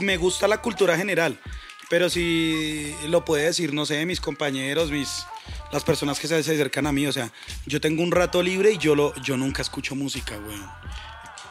me 0.00 0.16
gusta 0.16 0.48
la 0.48 0.60
cultura 0.60 0.96
general. 0.96 1.40
Pero 1.88 2.10
si 2.10 2.94
lo 3.06 3.24
puede 3.24 3.44
decir, 3.44 3.72
no 3.72 3.86
sé, 3.86 4.04
mis 4.06 4.20
compañeros, 4.20 4.90
mis 4.90 5.24
las 5.72 5.84
personas 5.84 6.18
que 6.18 6.28
se, 6.28 6.36
acercan 6.36 6.86
a 6.86 6.92
mí. 6.92 7.06
O 7.06 7.12
sea, 7.12 7.30
yo 7.66 7.80
tengo 7.80 8.02
un 8.02 8.12
rato 8.12 8.42
libre 8.42 8.72
y 8.72 8.78
yo, 8.78 8.94
lo, 8.94 9.14
yo 9.22 9.36
nunca 9.36 9.62
escucho 9.62 9.94
música, 9.94 10.36
güey. 10.36 10.58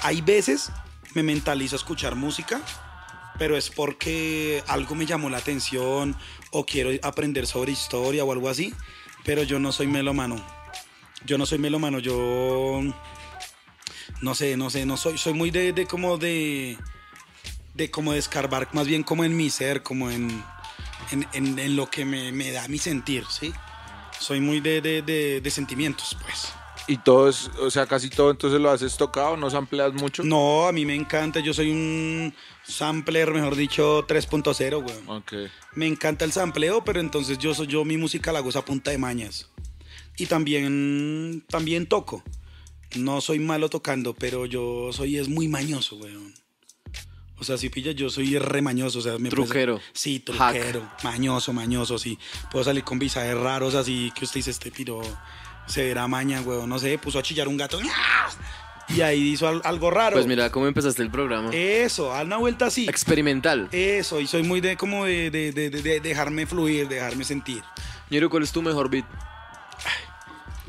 Hay 0.01 0.21
veces 0.21 0.71
me 1.13 1.23
mentalizo 1.23 1.75
a 1.75 1.79
escuchar 1.79 2.15
música, 2.15 2.61
pero 3.38 3.55
es 3.57 3.69
porque 3.69 4.63
algo 4.67 4.95
me 4.95 5.05
llamó 5.05 5.29
la 5.29 5.38
atención 5.38 6.15
o 6.51 6.65
quiero 6.65 6.91
aprender 7.01 7.47
sobre 7.47 7.71
historia 7.71 8.23
o 8.23 8.31
algo 8.31 8.49
así. 8.49 8.73
Pero 9.23 9.43
yo 9.43 9.59
no 9.59 9.71
soy 9.71 9.88
melómano. 9.88 10.45
Yo 11.25 11.38
no 11.38 11.45
soy 11.45 11.57
melómano, 11.57 11.97
yo 11.99 12.81
no 14.21 14.36
sé, 14.36 14.57
no 14.57 14.69
sé, 14.69 14.86
no 14.86 14.95
soy, 14.95 15.17
soy 15.17 15.33
muy 15.33 15.49
de, 15.49 15.73
de 15.73 15.88
como 15.88 16.17
de, 16.17 16.77
de 17.76 17.91
como 17.91 18.13
de 18.13 18.19
escarbar, 18.19 18.69
más 18.73 18.88
bien 18.88 19.03
como 19.03 19.23
en 19.23 19.36
mi 19.38 19.49
ser, 19.49 19.84
como 19.84 20.09
en, 20.09 20.43
en, 21.11 21.28
en- 21.34 21.59
en 21.59 21.76
lo 21.76 21.89
que 21.89 22.05
me, 22.05 22.32
me 22.32 22.51
da 22.51 22.67
mi 22.67 22.78
sentir, 22.78 23.26
¿sí? 23.30 23.53
Soy 24.19 24.39
muy 24.39 24.61
de, 24.61 24.82
de, 24.82 25.01
de, 25.01 25.41
de 25.41 25.51
sentimientos, 25.51 26.17
pues. 26.23 26.53
Y 26.88 26.97
todo 26.97 27.28
es, 27.30 27.49
o 27.59 27.69
sea, 27.71 27.86
casi 27.88 28.09
todo 28.09 28.32
entonces 28.32 28.61
lo 28.61 28.69
haces 28.69 28.95
tocado, 28.95 29.36
no 29.38 29.49
sampleas 29.49 29.93
mucho. 29.93 30.23
No, 30.23 30.67
a 30.67 30.71
mí 30.71 30.86
me 30.86 30.95
encanta, 30.95 31.39
yo 31.39 31.53
soy 31.53 31.71
un 31.71 32.34
sampler, 32.63 33.32
mejor 33.32 33.55
dicho, 33.55 34.05
3.0, 34.07 34.86
weón. 34.86 35.09
Ok. 35.09 35.34
Me 35.73 35.88
encanta 35.88 36.23
el 36.26 36.32
sampleo, 36.32 36.84
pero 36.86 36.99
entonces 36.99 37.38
yo 37.39 37.53
soy 37.53 37.67
yo 37.67 37.84
mi 37.86 37.97
música 37.97 38.32
la 38.32 38.39
es 38.41 38.55
a 38.55 38.63
punta 38.63 38.91
de 38.91 38.97
mañas. 38.97 39.49
Y 40.17 40.28
también 40.28 41.43
también 41.49 41.88
toco. 41.88 42.23
No 42.95 43.19
soy 43.19 43.39
malo 43.39 43.69
tocando, 43.69 44.13
pero 44.13 44.45
yo 44.45 44.91
soy 44.93 45.17
es 45.17 45.28
muy 45.28 45.47
mañoso, 45.49 45.97
weón. 45.97 46.34
O 47.38 47.43
sea, 47.43 47.57
si 47.57 47.69
pilla, 47.69 47.91
yo 47.91 48.09
soy 48.09 48.38
re 48.39 48.61
mañoso, 48.61 48.99
o 48.99 49.01
sea, 49.01 49.17
me 49.17 49.29
Truquero. 49.29 49.81
sí, 49.93 50.19
truquero, 50.19 50.89
mañoso, 51.03 51.51
mañoso, 51.51 51.97
sí. 51.99 52.17
Puedo 52.49 52.63
salir 52.63 52.83
con 52.83 52.97
visajes 52.97 53.38
raros 53.38 53.75
así 53.75 54.11
que 54.15 54.23
usted 54.25 54.38
dice 54.39 54.51
este 54.51 54.71
piro 54.71 55.01
se 55.67 55.83
verá 55.83 56.07
maña, 56.07 56.41
weón, 56.41 56.69
no 56.69 56.79
sé, 56.79 56.97
puso 56.97 57.19
a 57.19 57.23
chillar 57.23 57.47
un 57.47 57.57
gato. 57.57 57.79
Y 58.88 59.01
ahí 59.01 59.29
hizo 59.31 59.47
al- 59.47 59.61
algo 59.65 59.89
raro. 59.89 60.13
Pues 60.15 60.27
mira 60.27 60.51
cómo 60.51 60.67
empezaste 60.67 61.01
el 61.01 61.09
programa. 61.09 61.49
Eso, 61.51 62.13
a 62.13 62.21
una 62.21 62.38
vuelta 62.38 62.67
así. 62.67 62.88
Experimental. 62.88 63.67
Eso, 63.71 64.21
y 64.21 64.27
soy 64.27 64.43
muy 64.43 64.61
de 64.61 64.77
como 64.77 65.05
de, 65.05 65.31
de- 65.31 65.51
de- 65.51 65.71
de- 65.71 65.81
de 65.81 65.99
dejarme 66.01 66.45
fluir, 66.45 66.88
dejarme 66.88 67.23
sentir. 67.25 67.63
Ñero, 68.11 68.29
¿cuál 68.29 68.43
es 68.43 68.51
tu 68.51 68.61
mejor 68.61 68.89
beat? 68.91 69.05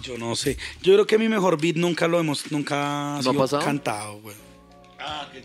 Yo 0.02 0.16
no 0.18 0.34
sé. 0.34 0.56
Yo 0.82 0.94
creo 0.94 1.06
que 1.06 1.18
mi 1.18 1.28
mejor 1.28 1.60
beat 1.60 1.76
nunca 1.76 2.08
lo 2.08 2.18
hemos, 2.18 2.50
nunca 2.50 3.20
¿No 3.22 3.30
ha 3.30 3.34
pasado? 3.34 3.62
cantado, 3.64 4.18
güey. 4.96 5.44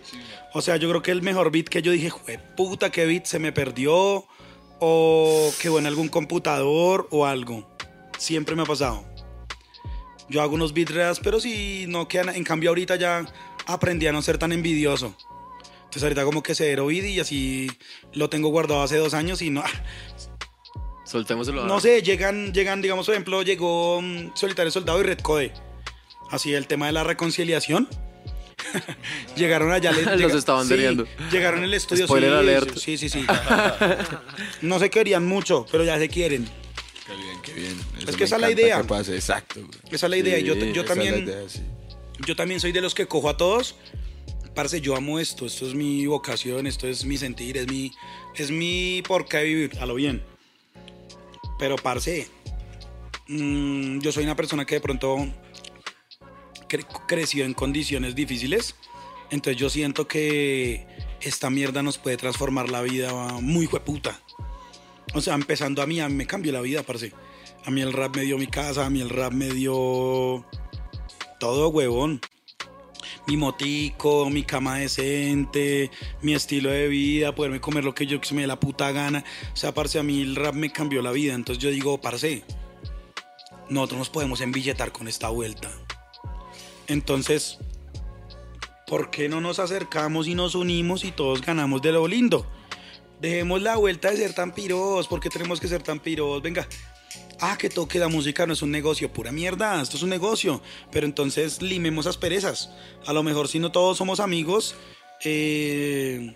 O 0.54 0.62
sea, 0.62 0.78
yo 0.78 0.90
creo 0.90 1.02
que 1.02 1.12
el 1.12 1.22
mejor 1.22 1.52
beat 1.52 1.68
que 1.68 1.82
yo 1.82 1.92
dije, 1.92 2.10
jue 2.10 2.40
puta, 2.56 2.90
qué 2.92 3.06
beat 3.06 3.26
se 3.26 3.40
me 3.40 3.52
perdió. 3.52 4.26
O 4.80 5.54
quedó 5.62 5.78
en 5.78 5.86
algún 5.86 6.08
computador 6.08 7.08
o 7.12 7.26
algo. 7.26 7.70
Siempre 8.18 8.56
me 8.56 8.64
ha 8.64 8.66
pasado. 8.66 9.06
Yo 10.28 10.42
hago 10.42 10.56
unos 10.56 10.74
beats 10.74 10.92
reales, 10.92 11.20
pero 11.20 11.40
si 11.40 11.86
no 11.88 12.08
quedan. 12.08 12.36
En 12.36 12.44
cambio, 12.44 12.70
ahorita 12.72 12.96
ya 12.96 13.26
aprendí 13.68 14.08
a 14.08 14.12
no 14.12 14.22
ser 14.22 14.38
tan 14.38 14.52
envidioso. 14.52 15.16
Entonces, 15.84 16.04
ahorita 16.04 16.24
como 16.24 16.42
que 16.42 16.56
cero 16.56 16.88
beat 16.88 17.04
y 17.06 17.20
así 17.20 17.70
lo 18.14 18.30
tengo 18.30 18.50
guardado 18.50 18.82
hace 18.82 18.98
dos 18.98 19.14
años 19.14 19.42
y 19.42 19.50
no. 19.50 19.64
Soltémoselo. 21.06 21.66
No 21.66 21.82
sé, 21.82 22.02
llegan, 22.02 22.54
llegan, 22.54 22.82
digamos, 22.82 23.06
por 23.06 23.14
ejemplo, 23.14 23.42
llegó 23.42 24.02
mm, 24.02 24.32
Solitario 24.34 24.72
Soldado 24.72 25.02
y 25.02 25.04
Red 25.04 25.20
Code. 25.20 25.52
Así 26.30 26.54
el 26.54 26.68
tema 26.68 26.86
de 26.86 26.94
la 26.94 27.04
reconciliación. 27.04 27.90
llegaron 29.36 29.72
allá. 29.72 29.92
les- 29.92 30.06
Los 30.06 30.18
llega- 30.20 30.38
estaban 30.38 30.64
sí, 30.66 30.74
deriendo. 30.74 31.08
Llegaron 31.32 31.64
al 31.64 31.74
estudio. 31.74 32.06
Spoiler 32.06 32.32
sí, 32.32 32.38
alert. 32.38 32.78
Sí, 32.78 32.98
sí, 32.98 33.10
sí. 33.10 33.26
no 34.62 34.80
se 34.80 34.90
querían 34.90 35.26
mucho, 35.26 35.66
pero 35.72 35.84
ya 35.84 35.98
se 35.98 36.10
quieren. 36.10 36.48
Qué 37.08 37.16
bien, 37.16 37.42
qué 37.42 37.54
bien. 37.54 37.80
Eso 38.00 38.10
Es 38.12 38.16
que 38.16 38.24
esa 38.26 38.36
es 38.36 38.42
la 38.42 38.52
idea. 38.52 38.82
que 38.82 38.88
pase, 38.88 39.16
exacto. 39.16 39.62
Esa 39.92 40.06
es 40.06 40.10
la 40.10 40.18
idea. 40.18 40.40
yo, 40.40 40.54
también, 40.86 41.24
idea, 41.24 41.48
sí. 41.48 41.62
yo 42.26 42.36
también 42.36 42.60
soy 42.60 42.72
de 42.72 42.82
los 42.82 42.94
que 42.96 43.08
cojo 43.08 43.30
a 43.30 43.38
todos. 43.38 43.76
Parce, 44.56 44.82
yo 44.82 44.96
amo 44.96 45.20
esto. 45.20 45.46
Esto 45.46 45.66
es 45.68 45.74
mi 45.74 46.06
vocación, 46.06 46.68
esto 46.68 46.88
es 46.88 47.06
mi 47.06 47.18
sentir, 47.18 47.58
es 47.58 47.68
mi, 47.68 47.92
es 48.36 48.52
mi 48.52 49.02
por 49.08 49.26
qué 49.26 49.44
vivir, 49.44 49.78
a 49.80 49.86
lo 49.86 49.96
bien. 49.96 50.22
Pero, 51.58 51.76
parce, 51.78 52.28
mm, 53.28 54.00
yo 54.00 54.12
soy 54.12 54.24
una 54.24 54.36
persona 54.36 54.66
que 54.66 54.76
de 54.76 54.82
pronto 54.82 55.18
cre- 56.72 56.88
creció 57.08 57.44
en 57.46 57.54
condiciones 57.54 58.16
difíciles. 58.16 58.76
Entonces 59.30 59.60
yo 59.60 59.70
siento 59.70 60.08
que 60.08 60.88
esta 61.22 61.50
mierda 61.50 61.84
nos 61.84 61.98
puede 61.98 62.18
transformar 62.18 62.70
la 62.70 62.82
vida 62.82 63.14
muy 63.42 63.66
hueputa. 63.66 64.20
O 65.14 65.22
sea, 65.22 65.36
empezando 65.36 65.82
a 65.82 65.88
mí, 65.88 66.00
a 66.00 66.08
mí 66.10 66.16
me 66.16 66.26
cambió 66.26 66.52
la 66.52 66.62
vida, 66.62 66.84
parce. 66.84 67.14
A 67.66 67.72
mí 67.72 67.82
el 67.82 67.94
rap 67.94 68.16
me 68.16 68.24
dio 68.24 68.38
mi 68.38 68.48
casa, 68.48 68.86
a 68.86 68.90
mí 68.90 69.02
el 69.02 69.10
rap 69.10 69.34
me 69.34 69.50
dio 69.50 70.46
todo, 71.40 71.70
huevón. 71.70 72.22
Mi 73.28 73.38
motico, 73.38 74.30
mi 74.30 74.44
cama 74.44 74.80
decente, 74.80 75.92
mi 76.22 76.34
estilo 76.34 76.72
de 76.72 76.88
vida, 76.88 77.36
poderme 77.36 77.62
comer 77.62 77.84
lo 77.84 77.94
que 77.94 78.08
yo 78.08 78.20
me 78.32 78.42
dé 78.42 78.48
la 78.48 78.60
puta 78.60 78.92
gana. 78.92 79.24
O 79.54 79.56
sea, 79.56 79.74
parce, 79.74 80.00
a 80.00 80.04
mí 80.04 80.22
el 80.22 80.36
rap 80.36 80.56
me 80.56 80.72
cambió 80.72 81.02
la 81.02 81.12
vida. 81.12 81.36
Entonces 81.36 81.64
yo 81.64 81.70
digo, 81.70 82.02
parce, 82.02 82.44
nosotros 83.70 84.00
nos 84.00 84.10
podemos 84.10 84.42
embilletar 84.42 84.92
con 84.92 85.08
esta 85.08 85.30
vuelta. 85.30 85.72
Entonces, 86.88 87.58
¿por 88.88 89.10
qué 89.12 89.30
no 89.30 89.42
nos 89.42 89.60
acercamos 89.60 90.28
y 90.28 90.36
nos 90.36 90.56
unimos 90.56 91.04
y 91.04 91.12
todos 91.12 91.42
ganamos 91.42 91.82
de 91.82 91.92
lo 91.92 92.08
lindo? 92.08 92.46
Dejemos 93.22 93.62
la 93.62 93.76
vuelta 93.78 94.10
de 94.12 94.18
ser 94.18 94.34
tan 94.34 94.54
piros, 94.54 95.08
¿por 95.08 95.20
qué 95.20 95.30
tenemos 95.30 95.60
que 95.60 95.68
ser 95.68 95.84
tan 95.84 96.00
piros? 96.00 96.42
Venga, 96.42 96.68
ah, 97.40 97.56
que 97.58 97.70
toque 97.70 98.00
la 98.00 98.08
música 98.08 98.48
no 98.48 98.54
es 98.54 98.62
un 98.64 98.72
negocio, 98.72 99.14
pura 99.14 99.32
mierda, 99.32 99.80
esto 99.82 99.96
es 99.98 100.04
un 100.04 100.10
negocio. 100.10 100.62
Pero 100.92 101.06
entonces 101.06 101.62
limemos 101.62 102.08
asperezas. 102.08 102.72
A 103.06 103.14
lo 103.14 103.22
mejor 103.24 103.48
si 103.48 103.60
no 103.60 103.72
todos 103.72 103.98
somos 103.98 104.20
amigos, 104.20 104.76
eh, 105.24 106.34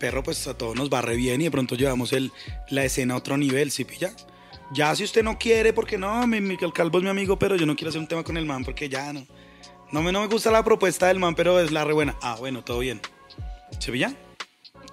perro, 0.00 0.22
pues 0.24 0.46
a 0.48 0.58
todos 0.58 0.74
nos 0.74 0.90
va 0.92 1.00
re 1.00 1.14
bien 1.16 1.40
y 1.40 1.44
de 1.44 1.50
pronto 1.52 1.76
llevamos 1.76 2.12
el, 2.12 2.32
la 2.70 2.84
escena 2.84 3.14
a 3.14 3.18
otro 3.18 3.36
nivel, 3.36 3.70
¿sí 3.70 3.84
pilla? 3.84 4.12
Ya 4.72 4.94
si 4.96 5.04
usted 5.04 5.22
no 5.22 5.38
quiere, 5.38 5.72
porque 5.72 5.96
no, 5.96 6.26
mi- 6.26 6.38
el 6.60 6.72
calvo 6.72 6.98
es 6.98 7.04
mi 7.04 7.10
amigo, 7.10 7.38
pero 7.38 7.54
yo 7.54 7.66
no 7.66 7.76
quiero 7.76 7.90
hacer 7.90 8.00
un 8.00 8.08
tema 8.08 8.24
con 8.24 8.36
el 8.36 8.46
man, 8.46 8.64
porque 8.64 8.88
ya 8.88 9.12
no. 9.12 9.24
No 9.92 10.02
me, 10.02 10.12
no 10.12 10.20
me 10.20 10.26
gusta 10.26 10.50
la 10.50 10.64
propuesta 10.64 11.08
del 11.08 11.18
man, 11.18 11.34
pero 11.34 11.60
es 11.60 11.70
la 11.70 11.84
re 11.84 11.92
buena. 11.92 12.16
Ah, 12.22 12.36
bueno, 12.38 12.64
todo 12.64 12.80
bien. 12.80 13.00
¿Se 13.78 13.90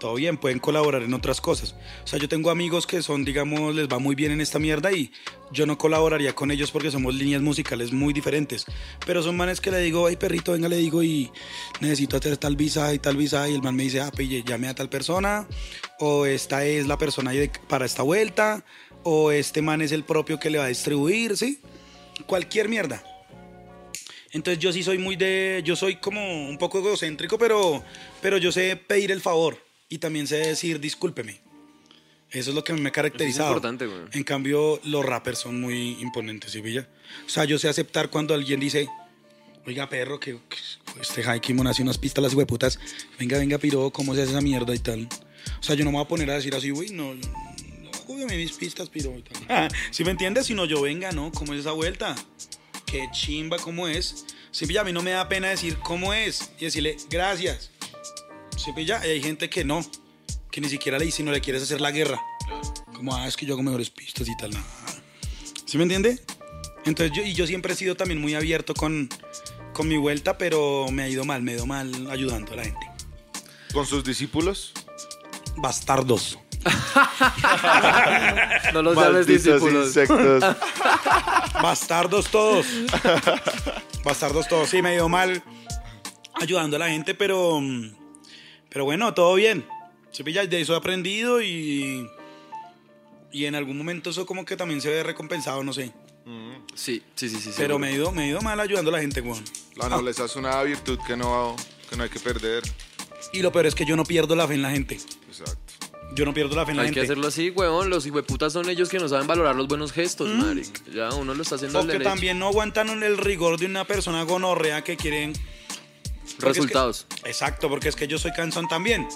todo 0.03 0.15
bien, 0.15 0.37
pueden 0.37 0.59
colaborar 0.59 1.01
en 1.03 1.13
otras 1.13 1.39
cosas. 1.39 1.75
O 2.03 2.07
sea, 2.07 2.19
yo 2.19 2.27
tengo 2.27 2.49
amigos 2.49 2.85
que 2.85 3.01
son, 3.01 3.23
digamos, 3.23 3.73
les 3.73 3.87
va 3.87 3.99
muy 3.99 4.15
bien 4.15 4.33
en 4.33 4.41
esta 4.41 4.59
mierda 4.59 4.91
y 4.91 5.13
yo 5.49 5.65
no 5.65 5.77
colaboraría 5.77 6.35
con 6.35 6.51
ellos 6.51 6.71
porque 6.71 6.91
somos 6.91 7.15
líneas 7.15 7.41
musicales 7.41 7.93
muy 7.93 8.11
diferentes. 8.11 8.65
Pero 9.05 9.23
son 9.23 9.37
manes 9.37 9.61
que 9.61 9.71
le 9.71 9.79
digo, 9.79 10.05
ay 10.05 10.17
perrito, 10.17 10.51
venga, 10.51 10.67
le 10.67 10.75
digo 10.75 11.03
y 11.03 11.31
necesito 11.79 12.17
hacer 12.17 12.35
tal 12.35 12.57
visa 12.57 12.93
y 12.93 12.99
tal 12.99 13.15
visa 13.15 13.47
y 13.47 13.55
el 13.55 13.61
man 13.61 13.77
me 13.77 13.83
dice, 13.83 14.01
ah, 14.01 14.11
pille, 14.11 14.43
llame 14.45 14.67
a 14.67 14.75
tal 14.75 14.89
persona 14.89 15.47
o 15.99 16.25
esta 16.25 16.65
es 16.65 16.85
la 16.85 16.97
persona 16.97 17.31
para 17.69 17.85
esta 17.85 18.03
vuelta 18.03 18.65
o 19.03 19.31
este 19.31 19.61
man 19.61 19.81
es 19.81 19.93
el 19.93 20.03
propio 20.03 20.37
que 20.37 20.49
le 20.49 20.57
va 20.57 20.65
a 20.65 20.67
distribuir, 20.67 21.37
¿sí? 21.37 21.61
Cualquier 22.25 22.67
mierda. 22.67 23.12
Entonces 24.33 24.61
yo 24.61 24.73
sí 24.73 24.83
soy 24.83 24.97
muy 24.97 25.15
de, 25.15 25.61
yo 25.63 25.75
soy 25.75 25.97
como 25.97 26.49
un 26.49 26.57
poco 26.57 26.79
egocéntrico, 26.79 27.37
pero, 27.37 27.83
pero 28.21 28.37
yo 28.37 28.51
sé 28.51 28.75
pedir 28.75 29.11
el 29.11 29.21
favor 29.21 29.57
y 29.89 29.99
también 29.99 30.27
sé 30.27 30.37
decir 30.37 30.79
discúlpeme. 30.79 31.39
Eso 32.31 32.49
es 32.49 32.55
lo 32.55 32.63
que 32.63 32.73
me 32.73 32.89
ha 32.89 32.91
caracterizado. 32.91 33.49
importante, 33.49 33.85
güey. 33.85 34.01
En 34.11 34.23
cambio, 34.23 34.81
los 34.85 35.05
rappers 35.05 35.37
son 35.37 35.61
muy 35.61 36.01
imponentes, 36.01 36.51
¿sí 36.51 36.61
pilla? 36.63 36.89
O 37.27 37.29
sea, 37.29 37.45
yo 37.45 37.59
sé 37.59 37.69
aceptar 37.69 38.09
cuando 38.09 38.33
alguien 38.33 38.59
dice, 38.59 38.89
oiga, 39.67 39.87
perro, 39.87 40.19
que, 40.19 40.31
que 40.49 40.99
este 40.99 41.21
High 41.21 41.39
Kimon 41.39 41.67
hace 41.67 41.83
unas 41.83 41.99
pistas 41.99 42.23
las 42.23 42.33
hueputas. 42.33 42.79
Venga, 43.19 43.37
venga, 43.37 43.59
piro, 43.59 43.91
¿cómo 43.91 44.15
se 44.15 44.23
hace 44.23 44.31
esa 44.31 44.41
mierda 44.41 44.73
y 44.73 44.79
tal? 44.79 45.07
O 45.59 45.63
sea, 45.63 45.75
yo 45.75 45.85
no 45.85 45.91
me 45.91 45.97
voy 45.97 46.05
a 46.05 46.07
poner 46.07 46.31
a 46.31 46.33
decir 46.33 46.55
así, 46.55 46.71
uy, 46.71 46.89
no, 46.89 47.13
no, 47.13 48.25
mis 48.25 48.53
pistas, 48.53 48.89
piro 48.89 49.15
y 49.17 49.21
tal. 49.21 49.69
¿Sí 49.91 50.03
me 50.03 50.11
entiendes? 50.11 50.47
Sino 50.47 50.65
yo, 50.65 50.81
venga, 50.81 51.11
¿no? 51.11 51.31
¿Cómo 51.31 51.53
es 51.53 51.59
esa 51.59 51.71
vuelta? 51.71 52.15
Qué 52.93 53.09
chimba, 53.09 53.57
¿cómo 53.57 53.87
es? 53.87 54.23
Sí, 54.51 54.67
pilla, 54.67 54.81
a 54.81 54.83
mí 54.83 54.93
no 54.93 55.01
me 55.01 55.09
da 55.09 55.27
pena 55.27 55.49
decir 55.49 55.79
cómo 55.79 56.13
es 56.13 56.51
y 56.59 56.65
decirle 56.65 56.95
gracias. 57.09 57.71
Sí, 58.55 58.71
pilla, 58.71 59.01
y 59.03 59.09
hay 59.09 59.19
gente 59.19 59.49
que 59.49 59.63
no, 59.63 59.83
que 60.51 60.61
ni 60.61 60.69
siquiera 60.69 60.99
le 60.99 61.05
dice, 61.05 61.23
no 61.23 61.31
le 61.31 61.41
quieres 61.41 61.63
hacer 61.63 61.81
la 61.81 61.89
guerra. 61.89 62.21
Como, 62.93 63.15
ah, 63.15 63.27
es 63.27 63.35
que 63.35 63.47
yo 63.47 63.55
hago 63.55 63.63
mejores 63.63 63.89
pistas 63.89 64.27
y 64.29 64.37
tal. 64.37 64.51
¿Sí 65.65 65.79
me 65.79 65.85
entiende? 65.85 66.19
Entonces, 66.85 67.17
yo, 67.17 67.23
y 67.23 67.33
yo 67.33 67.47
siempre 67.47 67.73
he 67.73 67.75
sido 67.75 67.95
también 67.95 68.21
muy 68.21 68.35
abierto 68.35 68.75
con, 68.75 69.09
con 69.73 69.87
mi 69.87 69.97
vuelta, 69.97 70.37
pero 70.37 70.85
me 70.91 71.01
ha 71.01 71.09
ido 71.09 71.25
mal, 71.25 71.41
me 71.41 71.53
ha 71.53 71.55
ido 71.55 71.65
mal 71.65 72.11
ayudando 72.11 72.53
a 72.53 72.57
la 72.57 72.63
gente. 72.65 72.91
Con 73.73 73.87
sus 73.87 74.03
discípulos. 74.03 74.71
Bastardos. 75.55 76.37
No 78.73 78.81
los 78.81 78.95
llames 78.95 79.27
Malditos 79.27 79.43
discípulos. 79.43 79.87
insectos. 79.87 80.43
Bastardos 81.61 82.29
todos. 82.29 82.65
Bastardos 84.03 84.47
todos. 84.47 84.69
Sí, 84.69 84.81
me 84.81 84.89
ha 84.89 84.95
ido 84.95 85.09
mal 85.09 85.43
ayudando 86.35 86.75
a 86.77 86.79
la 86.79 86.89
gente, 86.89 87.13
pero. 87.13 87.59
Pero 88.69 88.85
bueno, 88.85 89.13
todo 89.13 89.35
bien. 89.35 89.65
Se 90.11 90.23
pilla, 90.23 90.45
de 90.45 90.61
eso 90.61 90.73
he 90.73 90.77
aprendido 90.77 91.41
y. 91.41 92.09
Y 93.31 93.45
en 93.45 93.55
algún 93.55 93.77
momento 93.77 94.11
eso 94.11 94.25
como 94.25 94.45
que 94.45 94.55
también 94.55 94.79
se 94.81 94.89
ve 94.89 95.03
recompensado, 95.03 95.63
no 95.63 95.73
sé. 95.73 95.91
Sí, 96.75 97.03
sí, 97.15 97.29
sí, 97.29 97.35
sí. 97.37 97.49
sí, 97.51 97.53
Pero 97.57 97.77
me 97.77 97.87
ha 97.87 97.91
ido, 97.91 98.11
me 98.11 98.23
ha 98.23 98.27
ido 98.27 98.41
mal 98.41 98.59
ayudando 98.59 98.89
a 98.89 98.93
la 98.93 99.01
gente, 99.01 99.21
weón. 99.21 99.43
La 99.75 99.89
nobleza 99.89 100.25
es 100.25 100.35
una 100.35 100.61
virtud 100.63 100.97
que 101.05 101.17
no, 101.17 101.55
que 101.89 101.95
no 101.97 102.03
hay 102.03 102.09
que 102.09 102.19
perder. 102.19 102.63
Y 103.31 103.41
lo 103.41 103.51
peor 103.51 103.65
es 103.67 103.75
que 103.75 103.85
yo 103.85 103.95
no 103.95 104.03
pierdo 104.05 104.35
la 104.35 104.47
fe 104.47 104.53
en 104.55 104.61
la 104.61 104.71
gente. 104.71 104.95
Exacto. 105.27 105.62
Yo 106.15 106.25
no 106.25 106.33
pierdo 106.33 106.55
la 106.55 106.65
fe 106.65 106.71
en 106.71 106.77
la 106.77 106.83
Hay 106.83 106.91
que 106.91 107.01
hacerlo 107.01 107.27
así, 107.27 107.49
weón. 107.49 107.89
Los 107.89 108.05
hijueputas 108.05 108.53
son 108.53 108.69
ellos 108.69 108.89
que 108.89 108.99
no 108.99 109.07
saben 109.09 109.25
valorar 109.25 109.55
los 109.55 109.67
buenos 109.67 109.91
gestos, 109.91 110.29
maric. 110.29 110.83
Ya 110.93 111.09
uno 111.09 111.33
lo 111.33 111.41
está 111.41 111.55
haciendo 111.55 111.79
O 111.79 111.81
al 111.81 111.87
que 111.87 111.93
derecho. 111.93 112.09
también 112.09 112.37
no 112.39 112.47
aguantan 112.47 112.89
el 113.03 113.17
rigor 113.17 113.57
de 113.59 113.65
una 113.65 113.85
persona 113.85 114.21
gonorrea 114.23 114.83
que 114.83 114.95
quieren 114.95 115.33
Porque 115.33 116.27
es 116.27 116.35
que- 116.35 116.47
Resultados. 116.47 117.07
exacto, 117.25 117.67
porque 117.69 117.89
es 117.89 117.95
que 117.95 118.07
yo 118.07 118.19
soy 118.19 118.31
cansón 118.31 118.67
también. 118.67 119.07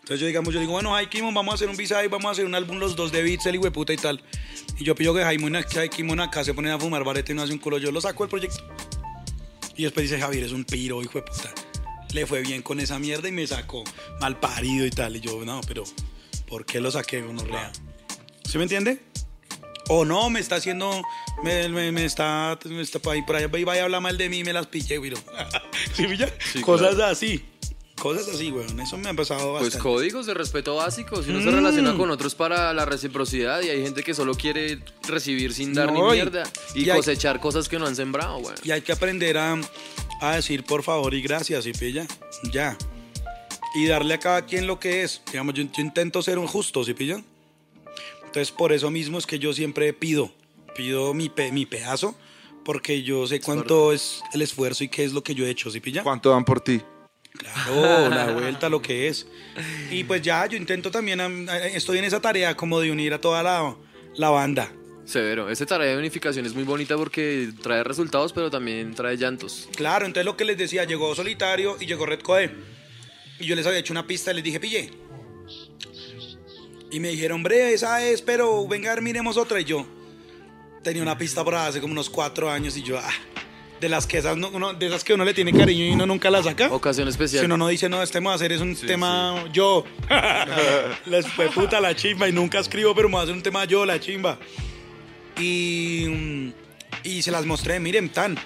Entonces 0.00 0.20
yo 0.20 0.26
digamos, 0.26 0.52
yo 0.52 0.60
digo, 0.60 0.72
bueno, 0.72 0.94
ay, 0.94 1.06
Kimon, 1.06 1.32
vamos 1.32 1.52
a 1.52 1.54
hacer 1.54 1.68
un 1.70 1.76
B-side, 1.76 2.08
vamos 2.08 2.26
a 2.26 2.30
hacer 2.32 2.44
un 2.44 2.54
álbum 2.54 2.78
los 2.78 2.94
dos 2.94 3.10
de 3.10 3.22
beats, 3.22 3.46
el 3.46 3.58
puta 3.72 3.92
y 3.92 3.96
tal. 3.96 4.22
Y 4.78 4.84
yo 4.84 4.94
pido 4.94 5.14
que 5.14 5.22
que 5.72 5.88
Kimon 5.88 6.20
acá 6.20 6.44
se 6.44 6.52
ponen 6.52 6.72
a 6.72 6.78
fumar 6.78 7.04
barete 7.04 7.32
y 7.32 7.34
no 7.34 7.42
hace 7.42 7.52
un 7.52 7.58
culo, 7.58 7.78
yo 7.78 7.90
lo 7.90 8.00
saco 8.00 8.24
del 8.24 8.30
proyecto. 8.30 8.62
Y 9.76 9.84
después 9.84 10.08
dice, 10.10 10.20
Javier, 10.20 10.44
es 10.44 10.52
un 10.52 10.64
piro, 10.64 11.00
hijo 11.02 11.20
de 11.20 11.22
puta. 11.22 11.54
Le 12.14 12.26
fue 12.26 12.40
bien 12.42 12.62
con 12.62 12.78
esa 12.80 12.98
mierda 12.98 13.28
y 13.28 13.32
me 13.32 13.46
sacó 13.46 13.82
mal 14.20 14.38
parido 14.38 14.86
y 14.86 14.90
tal. 14.90 15.16
Y 15.16 15.20
yo, 15.20 15.44
no, 15.44 15.60
pero 15.66 15.84
¿por 16.46 16.64
qué 16.64 16.80
lo 16.80 16.90
saqué, 16.90 17.20
gonorrea? 17.22 17.72
¿Sí 18.48 18.56
me 18.56 18.62
entiende? 18.64 19.00
O 19.88 20.04
no, 20.04 20.30
me 20.30 20.40
está 20.40 20.56
haciendo, 20.56 21.02
me, 21.42 21.68
me, 21.68 21.92
me 21.92 22.04
está, 22.06 22.58
me 22.64 22.80
está 22.80 23.00
por 23.00 23.14
ahí, 23.14 23.22
por 23.22 23.36
ahí, 23.36 23.64
vaya 23.64 23.82
a 23.82 23.84
hablar 23.84 24.00
mal 24.00 24.16
de 24.16 24.28
mí 24.30 24.38
y 24.38 24.44
me 24.44 24.52
las 24.52 24.66
pillé, 24.68 24.96
güey. 24.98 25.12
¿Sí? 25.96 26.06
Sí, 26.52 26.60
Cosas 26.62 26.94
claro. 26.94 27.12
así. 27.12 27.44
Cosas 28.00 28.28
así, 28.34 28.50
weón. 28.50 28.78
Eso 28.80 28.96
me 28.96 29.08
ha 29.08 29.14
pasado 29.14 29.52
Pues 29.52 29.64
bastante. 29.74 29.78
códigos 29.82 30.26
de 30.26 30.34
respeto 30.34 30.74
básicos. 30.76 31.24
Si 31.24 31.30
uno 31.30 31.40
se 31.40 31.50
Mm. 31.50 31.54
relaciona 31.56 31.96
con 31.96 32.10
otros 32.10 32.34
para 32.34 32.72
la 32.72 32.84
reciprocidad 32.84 33.60
y 33.62 33.70
hay 33.70 33.82
gente 33.82 34.02
que 34.02 34.14
solo 34.14 34.34
quiere 34.34 34.78
recibir 35.08 35.52
sin 35.54 35.74
dar 35.74 35.92
No, 35.92 35.94
ni 35.94 36.08
y- 36.10 36.12
mierda 36.12 36.42
y, 36.74 36.84
y 36.84 36.90
hay- 36.90 36.96
cosechar 36.96 37.40
cosas 37.40 37.68
que 37.68 37.78
no 37.78 37.86
han 37.86 37.96
sembrado, 37.96 38.38
weón. 38.38 38.56
Y 38.64 38.70
hay 38.72 38.82
que 38.82 38.92
aprender 38.92 39.36
a, 39.38 39.58
a 40.32 40.36
decir 40.36 40.64
por 40.64 40.82
favor 40.82 41.14
y 41.14 41.22
gracias, 41.22 41.64
¿sí 41.64 41.72
pilla? 41.72 42.06
Ya. 42.52 42.76
Y 43.74 43.86
darle 43.86 44.14
a 44.14 44.18
cada 44.18 44.46
quien 44.46 44.66
lo 44.66 44.78
que 44.78 45.02
es. 45.02 45.22
Digamos, 45.30 45.54
yo, 45.54 45.64
yo 45.64 45.82
intento 45.82 46.22
ser 46.22 46.38
un 46.38 46.46
justo, 46.46 46.84
¿sí 46.84 46.94
pilla? 46.94 47.20
Entonces, 48.24 48.50
por 48.52 48.72
eso 48.72 48.90
mismo 48.90 49.18
es 49.18 49.26
que 49.26 49.38
yo 49.38 49.52
siempre 49.52 49.92
pido, 49.92 50.32
pido 50.76 51.14
mi, 51.14 51.28
pe- 51.28 51.52
mi 51.52 51.66
pedazo, 51.66 52.16
porque 52.64 53.02
yo 53.02 53.26
sé 53.26 53.40
cuánto 53.40 53.92
es 53.92 54.22
el 54.32 54.42
esfuerzo 54.42 54.82
y 54.84 54.88
qué 54.88 55.04
es 55.04 55.12
lo 55.12 55.22
que 55.22 55.34
yo 55.34 55.46
he 55.46 55.50
hecho, 55.50 55.70
¿sí 55.70 55.80
pilla? 55.80 56.02
¿Cuánto 56.02 56.30
dan 56.30 56.44
por 56.44 56.60
ti? 56.60 56.80
Claro, 57.32 58.08
la 58.10 58.32
vuelta, 58.32 58.68
lo 58.68 58.80
que 58.80 59.08
es. 59.08 59.26
Y 59.90 60.04
pues 60.04 60.22
ya, 60.22 60.46
yo 60.46 60.56
intento 60.56 60.90
también, 60.90 61.20
am, 61.20 61.48
eh, 61.48 61.72
estoy 61.74 61.98
en 61.98 62.04
esa 62.04 62.20
tarea 62.20 62.56
como 62.56 62.78
de 62.80 62.90
unir 62.92 63.12
a 63.12 63.20
toda 63.20 63.42
la, 63.42 63.74
la 64.16 64.30
banda. 64.30 64.70
Severo. 65.04 65.50
Esta 65.50 65.66
tarea 65.66 65.88
de 65.92 65.98
unificación 65.98 66.46
es 66.46 66.54
muy 66.54 66.64
bonita 66.64 66.96
porque 66.96 67.50
trae 67.62 67.84
resultados, 67.84 68.32
pero 68.32 68.50
también 68.50 68.94
trae 68.94 69.16
llantos. 69.16 69.68
Claro, 69.76 70.06
entonces 70.06 70.24
lo 70.24 70.36
que 70.36 70.44
les 70.44 70.56
decía, 70.56 70.84
llegó 70.84 71.14
Solitario 71.14 71.76
y 71.80 71.86
llegó 71.86 72.06
Red 72.06 72.20
Code. 72.20 72.50
Y 73.38 73.46
yo 73.46 73.54
les 73.56 73.66
había 73.66 73.80
hecho 73.80 73.92
una 73.92 74.06
pista 74.06 74.30
y 74.32 74.34
les 74.36 74.44
dije, 74.44 74.60
pille. 74.60 74.90
Y 76.90 77.00
me 77.00 77.08
dijeron, 77.08 77.36
hombre, 77.36 77.72
esa 77.74 78.04
es, 78.06 78.22
pero 78.22 78.66
venga, 78.68 78.94
miremos 79.00 79.36
otra. 79.36 79.60
Y 79.60 79.64
yo 79.64 79.86
tenía 80.82 81.02
una 81.02 81.18
pista 81.18 81.42
por 81.42 81.54
hace 81.54 81.80
como 81.80 81.92
unos 81.92 82.08
cuatro 82.08 82.50
años 82.50 82.76
y 82.76 82.82
yo, 82.82 82.98
ah, 82.98 83.10
de 83.80 83.88
las 83.88 84.06
que 84.06 84.18
esas, 84.18 84.36
no- 84.36 84.50
uno- 84.50 84.72
de 84.74 84.86
esas 84.86 85.02
que 85.02 85.12
uno 85.14 85.24
le 85.24 85.34
tiene 85.34 85.52
cariño 85.52 85.84
y 85.86 85.90
uno 85.90 86.06
nunca 86.06 86.30
la 86.30 86.42
saca. 86.42 86.72
Ocasión 86.72 87.08
especial. 87.08 87.40
Si 87.40 87.46
uno 87.46 87.56
no 87.56 87.68
dice, 87.68 87.88
no, 87.88 88.02
este 88.02 88.20
me 88.20 88.26
va 88.26 88.32
a 88.32 88.36
hacer 88.36 88.52
es 88.52 88.60
un 88.60 88.76
tema 88.76 89.44
yo. 89.52 89.84
Les 91.06 91.26
fue 91.26 91.48
puta 91.48 91.80
la 91.80 91.96
chimba 91.96 92.28
y 92.28 92.32
nunca 92.32 92.60
escribo, 92.60 92.94
pero 92.94 93.08
me 93.08 93.14
va 93.16 93.20
a 93.20 93.24
hacer 93.24 93.34
un 93.34 93.42
tema 93.42 93.64
yo, 93.64 93.84
la 93.84 93.98
chimba. 93.98 94.38
Y, 95.38 96.52
y 97.02 97.22
se 97.22 97.30
las 97.30 97.44
mostré, 97.46 97.80
miren, 97.80 98.08
tan. 98.10 98.36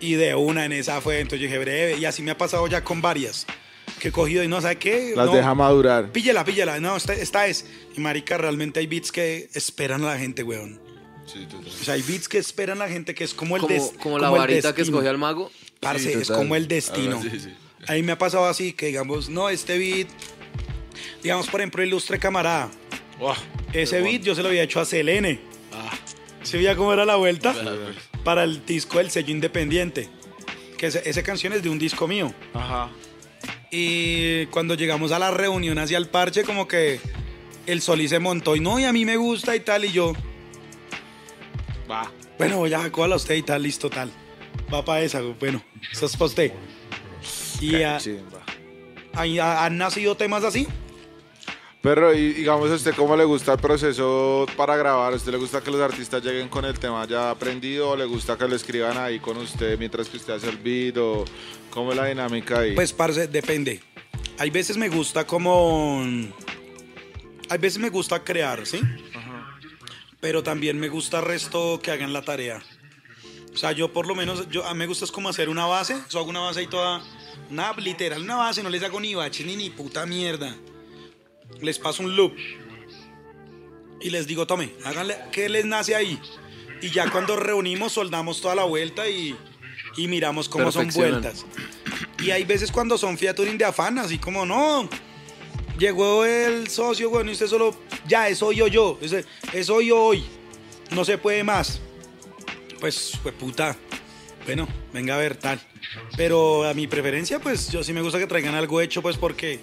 Y 0.00 0.14
de 0.14 0.34
una 0.34 0.64
en 0.64 0.72
esa 0.72 1.00
fue, 1.00 1.20
entonces 1.20 1.40
yo 1.40 1.46
dije, 1.46 1.58
breve. 1.58 1.98
Y 1.98 2.04
así 2.04 2.22
me 2.22 2.30
ha 2.30 2.38
pasado 2.38 2.66
ya 2.66 2.82
con 2.82 3.02
varias. 3.02 3.46
Que 3.98 4.08
he 4.08 4.12
cogido 4.12 4.42
y 4.42 4.48
no, 4.48 4.60
¿sabe 4.60 4.76
qué? 4.76 5.12
Las 5.14 5.26
No, 5.26 5.34
deja 5.34 5.54
madurar. 5.54 6.10
Píllela, 6.10 6.44
píllela. 6.44 6.80
No, 6.80 6.96
esta, 6.96 7.12
esta 7.12 7.46
es. 7.46 7.66
Y 7.96 8.00
marica, 8.00 8.38
realmente 8.38 8.80
hay 8.80 8.86
beats 8.86 9.12
que 9.12 9.50
esperan 9.54 10.02
a 10.04 10.06
la 10.14 10.18
gente, 10.18 10.42
weón. 10.42 10.80
Sí, 11.26 11.44
total. 11.50 11.68
O 11.68 11.84
sea, 11.84 11.94
hay 11.94 12.02
beats 12.02 12.28
que 12.28 12.38
esperan 12.38 12.80
a 12.80 12.86
la 12.86 12.90
gente 12.90 13.14
que 13.14 13.24
es 13.24 13.34
como 13.34 13.56
el 13.56 13.62
Como, 13.62 13.74
des- 13.74 13.92
como 14.02 14.18
la 14.18 14.28
el 14.28 14.38
varita 14.38 14.74
que 14.74 14.80
destino. 14.80 14.98
escoge 14.98 15.08
al 15.10 15.18
mago. 15.18 15.50
Parce, 15.80 16.12
Sí, 16.12 16.18
es 16.18 16.28
como 16.30 16.56
el 16.56 16.66
destino. 16.66 17.18
Algo 17.18 17.28
así, 17.28 17.40
sí. 17.40 17.50
Ahí 17.88 18.02
me 18.02 18.12
ha 18.12 18.18
pasado 18.18 18.46
así, 18.46 18.72
que 18.72 18.86
digamos, 18.86 19.28
no, 19.28 19.48
este 19.50 19.78
beat, 19.78 20.08
digamos, 21.22 21.48
por 21.48 21.60
ejemplo, 21.60 21.82
Ilustre 21.82 22.18
Camarada. 22.18 22.70
Ese 23.72 24.00
beat 24.00 24.22
yo 24.22 24.34
se 24.34 24.42
lo 24.42 24.48
había 24.48 24.62
hecho 24.62 24.80
a 24.80 24.84
Selene. 24.86 25.40
¿Se 26.42 26.56
veía 26.56 26.74
cómo 26.76 26.92
era 26.92 27.04
la 27.04 27.16
vuelta? 27.16 27.54
Para 28.24 28.44
el 28.44 28.64
disco 28.64 28.98
del 28.98 29.10
sello 29.10 29.30
independiente. 29.30 30.08
Que 30.78 30.86
ese- 30.86 31.02
esa 31.08 31.22
canción 31.22 31.52
es 31.52 31.62
de 31.62 31.68
un 31.68 31.78
disco 31.78 32.08
mío. 32.08 32.32
Ajá. 32.54 32.90
Y 33.70 34.46
cuando 34.46 34.74
llegamos 34.74 35.12
a 35.12 35.18
la 35.18 35.30
reunión 35.30 35.78
hacia 35.78 35.98
el 35.98 36.08
parche, 36.08 36.42
como 36.44 36.66
que 36.66 37.00
el 37.66 37.80
Soli 37.82 38.08
se 38.08 38.18
montó 38.18 38.56
y 38.56 38.60
no, 38.60 38.80
y 38.80 38.84
a 38.84 38.92
mí 38.92 39.04
me 39.04 39.16
gusta 39.16 39.54
y 39.54 39.60
tal, 39.60 39.84
y 39.84 39.92
yo. 39.92 40.12
Va. 41.90 42.10
Bueno, 42.38 42.62
¿cuál 42.90 43.12
a 43.12 43.16
usted 43.16 43.34
y 43.36 43.42
tal? 43.42 43.62
Listo, 43.62 43.90
tal. 43.90 44.10
Va 44.72 44.84
para 44.84 45.02
esa, 45.02 45.20
bueno, 45.20 45.62
eso 45.92 46.06
es 46.06 46.12
para 46.12 46.24
usted. 46.26 46.52
Y 47.60 47.82
ah, 47.82 47.98
ha- 49.14 49.64
han 49.66 49.76
nacido 49.78 50.16
temas 50.16 50.44
así. 50.44 50.66
Pero, 51.82 52.12
y 52.12 52.34
digamos, 52.34 52.70
¿a 52.70 52.74
usted 52.74 52.94
cómo 52.94 53.16
le 53.16 53.24
gusta 53.24 53.54
el 53.54 53.58
proceso 53.58 54.44
para 54.54 54.76
grabar? 54.76 55.14
¿A 55.14 55.16
usted 55.16 55.32
le 55.32 55.38
gusta 55.38 55.62
que 55.62 55.70
los 55.70 55.80
artistas 55.80 56.22
lleguen 56.22 56.48
con 56.48 56.66
el 56.66 56.78
tema 56.78 57.06
ya 57.06 57.30
aprendido 57.30 57.96
le 57.96 58.04
gusta 58.04 58.36
que 58.36 58.46
lo 58.46 58.54
escriban 58.54 58.98
ahí 58.98 59.18
con 59.18 59.38
usted 59.38 59.78
mientras 59.78 60.08
que 60.08 60.18
usted 60.18 60.34
hace 60.34 60.50
el 60.50 60.58
beat 60.58 60.98
o 60.98 61.24
cómo 61.70 61.92
es 61.92 61.96
la 61.96 62.06
dinámica 62.06 62.58
ahí? 62.58 62.74
Pues, 62.74 62.92
parce, 62.92 63.28
depende. 63.28 63.80
Hay 64.38 64.50
veces 64.50 64.76
me 64.76 64.90
gusta 64.90 65.26
como... 65.26 66.02
Hay 67.48 67.58
veces 67.58 67.78
me 67.78 67.88
gusta 67.88 68.22
crear, 68.22 68.66
¿sí? 68.66 68.80
Pero 70.20 70.42
también 70.42 70.78
me 70.78 70.88
gusta 70.88 71.22
resto 71.22 71.80
que 71.82 71.90
hagan 71.90 72.12
la 72.12 72.22
tarea. 72.22 72.62
O 73.54 73.56
sea, 73.56 73.72
yo 73.72 73.92
por 73.92 74.06
lo 74.06 74.14
menos, 74.14 74.48
yo, 74.50 74.66
a 74.66 74.74
mí 74.74 74.78
me 74.80 74.86
gusta 74.86 75.06
es 75.06 75.10
como 75.10 75.30
hacer 75.30 75.48
una 75.48 75.64
base. 75.64 75.96
Yo 76.10 76.20
hago 76.20 76.28
una 76.28 76.40
base 76.40 76.60
ahí 76.60 76.66
toda, 76.66 77.02
una 77.50 77.72
literal, 77.72 78.22
una 78.22 78.36
base. 78.36 78.62
No 78.62 78.68
les 78.68 78.82
hago 78.82 79.00
ni 79.00 79.14
baches 79.14 79.46
ni 79.46 79.56
ni 79.56 79.70
puta 79.70 80.04
mierda. 80.06 80.54
Les 81.62 81.78
paso 81.78 82.02
un 82.02 82.16
loop. 82.16 82.34
Y 84.00 84.10
les 84.10 84.26
digo, 84.26 84.46
tome, 84.46 84.70
háganle, 84.84 85.16
¿qué 85.30 85.48
les 85.48 85.64
nace 85.64 85.94
ahí? 85.94 86.18
Y 86.80 86.90
ya 86.90 87.10
cuando 87.10 87.36
reunimos, 87.36 87.92
soldamos 87.92 88.40
toda 88.40 88.54
la 88.54 88.64
vuelta 88.64 89.08
y, 89.08 89.36
y 89.96 90.08
miramos 90.08 90.48
cómo 90.48 90.72
son 90.72 90.88
vueltas. 90.88 91.44
Y 92.22 92.30
hay 92.30 92.44
veces 92.44 92.72
cuando 92.72 92.96
son 92.96 93.18
featuring 93.18 93.58
de 93.58 93.66
afán, 93.66 93.98
así 93.98 94.18
como, 94.18 94.46
no, 94.46 94.88
llegó 95.78 96.24
el 96.24 96.68
socio, 96.68 97.10
bueno, 97.10 97.30
y 97.30 97.34
usted 97.34 97.46
solo, 97.46 97.74
ya, 98.06 98.28
es 98.28 98.42
hoy 98.42 98.62
o 98.62 98.68
yo, 98.68 98.98
es, 99.02 99.14
es 99.52 99.70
hoy 99.70 99.90
o 99.90 99.98
hoy, 99.98 100.24
no 100.90 101.04
se 101.04 101.18
puede 101.18 101.44
más. 101.44 101.80
Pues, 102.80 103.18
pues 103.22 103.34
puta, 103.34 103.76
bueno, 104.46 104.66
venga 104.92 105.14
a 105.14 105.18
ver 105.18 105.36
tal. 105.36 105.60
Pero 106.16 106.64
a 106.64 106.74
mi 106.74 106.86
preferencia, 106.86 107.38
pues 107.40 107.70
yo 107.70 107.82
sí 107.82 107.92
me 107.92 108.02
gusta 108.02 108.18
que 108.18 108.26
traigan 108.26 108.54
algo 108.54 108.80
hecho, 108.80 109.02
pues 109.02 109.16
porque 109.16 109.60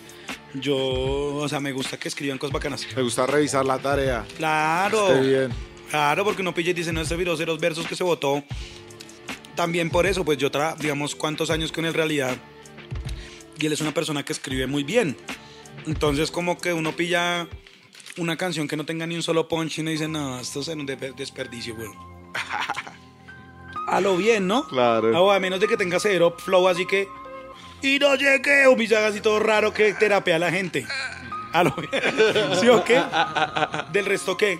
yo, 0.53 0.75
o 0.77 1.47
sea, 1.49 1.59
me 1.59 1.71
gusta 1.71 1.97
que 1.97 2.07
escriban 2.07 2.37
cosas 2.37 2.53
bacanas. 2.53 2.87
Me 2.95 3.01
gusta 3.01 3.25
revisar 3.25 3.65
la 3.65 3.77
tarea. 3.79 4.25
Claro. 4.37 5.07
Esté 5.13 5.27
bien. 5.27 5.53
Claro, 5.89 6.23
porque 6.25 6.41
uno 6.41 6.53
pilla 6.53 6.71
y 6.71 6.73
dice, 6.73 6.91
no, 6.91 7.01
este 7.01 7.15
video 7.15 7.35
los 7.45 7.59
versos 7.59 7.87
que 7.87 7.95
se 7.95 8.03
votó. 8.03 8.43
También 9.55 9.89
por 9.89 10.05
eso, 10.05 10.23
pues 10.25 10.37
yo, 10.37 10.51
tra 10.51 10.75
digamos, 10.79 11.15
cuántos 11.15 11.49
años 11.49 11.71
con 11.71 11.85
él 11.85 11.89
en 11.89 11.95
realidad. 11.95 12.37
Y 13.59 13.65
él 13.65 13.73
es 13.73 13.81
una 13.81 13.93
persona 13.93 14.23
que 14.23 14.33
escribe 14.33 14.67
muy 14.67 14.83
bien. 14.83 15.17
Entonces, 15.85 16.29
como 16.31 16.57
que 16.57 16.73
uno 16.73 16.91
pilla 16.95 17.47
una 18.17 18.35
canción 18.35 18.67
que 18.67 18.75
no 18.77 18.85
tenga 18.85 19.05
ni 19.07 19.15
un 19.15 19.23
solo 19.23 19.47
punch 19.47 19.77
y 19.77 19.81
uno 19.81 19.91
dice, 19.91 20.07
no, 20.07 20.39
esto 20.39 20.59
es 20.61 20.67
un 20.69 20.85
de- 20.85 20.95
desperdicio, 21.15 21.75
weón. 21.75 21.93
A 23.87 24.01
lo 24.01 24.17
bien, 24.17 24.47
¿no? 24.47 24.67
Claro. 24.67 25.15
Ah, 25.15 25.21
o 25.21 25.31
a 25.31 25.39
menos 25.39 25.59
de 25.61 25.67
que 25.67 25.77
tenga 25.77 25.97
cero 25.99 26.35
flow, 26.37 26.67
así 26.67 26.85
que. 26.85 27.07
Y 27.81 27.99
no 27.99 28.15
llegué, 28.15 28.65
o 28.67 28.75
me 28.75 28.85
haga 28.85 29.07
así 29.07 29.21
todo 29.21 29.39
raro 29.39 29.73
que 29.73 29.93
terapea 29.93 30.37
a 30.37 30.39
la 30.39 30.51
gente. 30.51 30.85
A 31.53 31.63
lo 31.63 31.73
bien. 31.75 31.91
¿Sí 32.59 32.67
o 32.69 32.83
qué? 32.83 33.01
Del 33.93 34.05
resto, 34.05 34.35
¿qué? 34.35 34.59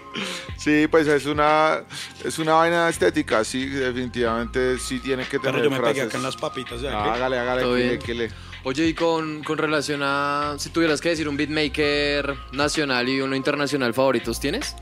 Sí, 0.57 0.87
pues 0.89 1.07
es 1.07 1.25
una, 1.25 1.81
es 2.23 2.39
una 2.39 2.53
vaina 2.53 2.87
estética, 2.89 3.43
sí, 3.43 3.65
definitivamente 3.65 4.79
sí 4.79 4.99
tiene 4.99 5.23
que 5.25 5.39
Pero 5.39 5.53
tener 5.59 5.63
yo 5.65 5.69
me 5.71 5.77
pegué 5.77 5.93
frases. 5.93 6.07
acá 6.09 6.17
en 6.17 6.23
las 6.23 6.37
papitas. 6.37 6.81
¿ya 6.81 6.91
Ah, 6.97 7.13
hágale, 7.13 7.37
hágale, 7.39 7.61
que 7.63 7.75
le- 7.89 7.99
que 7.99 8.13
le- 8.13 8.31
Oye, 8.63 8.85
y 8.87 8.93
con, 8.93 9.43
con 9.43 9.57
relación 9.57 10.01
a 10.03 10.55
si 10.57 10.69
tuvieras 10.69 10.99
que 11.01 11.09
decir 11.09 11.27
un 11.29 11.37
beatmaker 11.37 12.35
nacional 12.53 13.07
y 13.07 13.21
uno 13.21 13.35
internacional 13.35 13.93
favoritos, 13.93 14.39
¿tienes? 14.39 14.75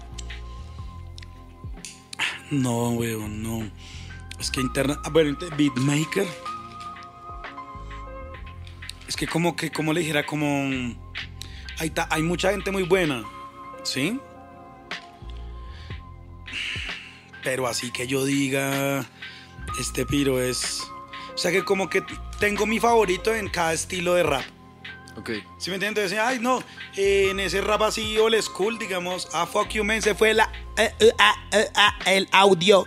No, 2.52 2.90
weón, 2.92 3.42
no. 3.44 3.70
Es 4.40 4.52
que 4.52 4.62
interna. 4.62 5.00
ah, 5.04 5.10
Bueno, 5.10 5.38
beatmaker. 5.58 6.26
Es 9.08 9.16
que 9.16 9.28
como 9.28 9.56
que, 9.56 9.72
como 9.72 9.93
le 9.93 10.01
dijera, 10.01 10.26
como. 10.26 10.95
Hay, 11.80 11.89
ta- 11.89 12.08
hay 12.10 12.22
mucha 12.24 12.51
gente 12.51 12.72
muy 12.72 12.84
buena. 12.84 13.24
¿Sí? 13.84 14.20
Pero 17.43 17.68
así 17.68 17.91
que 17.91 18.08
yo 18.08 18.26
diga. 18.26 19.06
Este 19.80 20.06
piro 20.06 20.41
es. 20.41 20.84
O 21.34 21.38
sea 21.38 21.51
que 21.51 21.64
como 21.66 21.89
que 21.89 22.03
tengo 22.39 22.66
mi 22.66 22.80
favorito 22.80 23.34
en 23.34 23.49
cada 23.49 23.74
estilo 23.74 24.14
de 24.14 24.24
rap. 24.24 24.43
Ok. 25.18 25.32
¿Sí 25.58 25.70
me 25.70 25.76
entiendes? 25.76 26.12
Entonces, 26.12 26.20
ay, 26.20 26.39
no, 26.39 26.62
eh, 26.97 27.30
en 27.32 27.39
ese 27.39 27.62
rap 27.62 27.82
así 27.84 28.18
old 28.18 28.39
school, 28.41 28.78
digamos, 28.78 29.28
ah, 29.34 29.45
fuck 29.45 29.70
you, 29.70 29.84
man, 29.84 30.01
se 30.01 30.14
fue 30.14 30.34
la, 30.34 30.51
eh, 30.78 30.93
eh, 30.99 31.12
ah, 31.18 31.34
eh, 31.53 31.68
ah, 31.76 31.97
el 32.08 32.28
audio. 32.32 32.86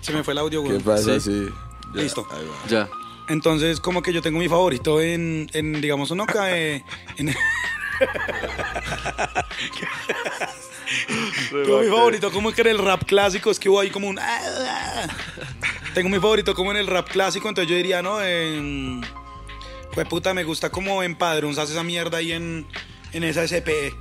Se 0.00 0.12
me 0.12 0.22
fue 0.24 0.32
el 0.32 0.38
audio, 0.38 0.62
¿Qué 0.62 0.68
güey. 0.70 0.80
pasa? 0.80 1.18
Sí. 1.20 1.46
Sí. 1.46 1.48
Ya, 1.94 2.02
Listo. 2.02 2.26
ahí. 2.30 2.48
Ya. 2.68 2.88
Entonces, 3.28 3.80
como 3.80 4.02
que 4.02 4.12
yo 4.12 4.22
tengo 4.22 4.38
mi 4.38 4.48
favorito 4.48 5.00
en, 5.00 5.48
en 5.52 5.80
digamos, 5.80 6.10
uno 6.10 6.26
cae. 6.26 6.84
En, 7.16 7.26
tengo 11.50 11.80
mi 11.80 11.88
favorito 11.88 12.30
como 12.30 12.52
que 12.52 12.62
en 12.62 12.68
el 12.68 12.78
rap 12.78 13.04
clásico, 13.04 13.50
es 13.50 13.58
que 13.58 13.68
hubo 13.68 13.80
ahí 13.80 13.90
como 13.90 14.08
un. 14.08 14.18
Tengo 15.94 16.08
mi 16.10 16.18
favorito 16.18 16.54
como 16.54 16.70
en 16.70 16.76
el 16.76 16.86
rap 16.86 17.08
clásico, 17.08 17.48
entonces 17.48 17.70
yo 17.70 17.76
diría, 17.76 18.02
¿no? 18.02 18.22
En. 18.22 19.00
Pues 19.92 20.06
puta, 20.06 20.32
me 20.32 20.44
gusta 20.44 20.70
como 20.70 21.02
en 21.02 21.16
Padrón 21.16 21.58
hace 21.58 21.72
esa 21.72 21.82
mierda 21.82 22.18
ahí 22.18 22.32
en, 22.32 22.66
en 23.12 23.24
esa 23.24 23.42
SP. 23.44 23.92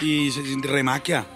Y 0.00 0.30
remaquia. 0.60 1.26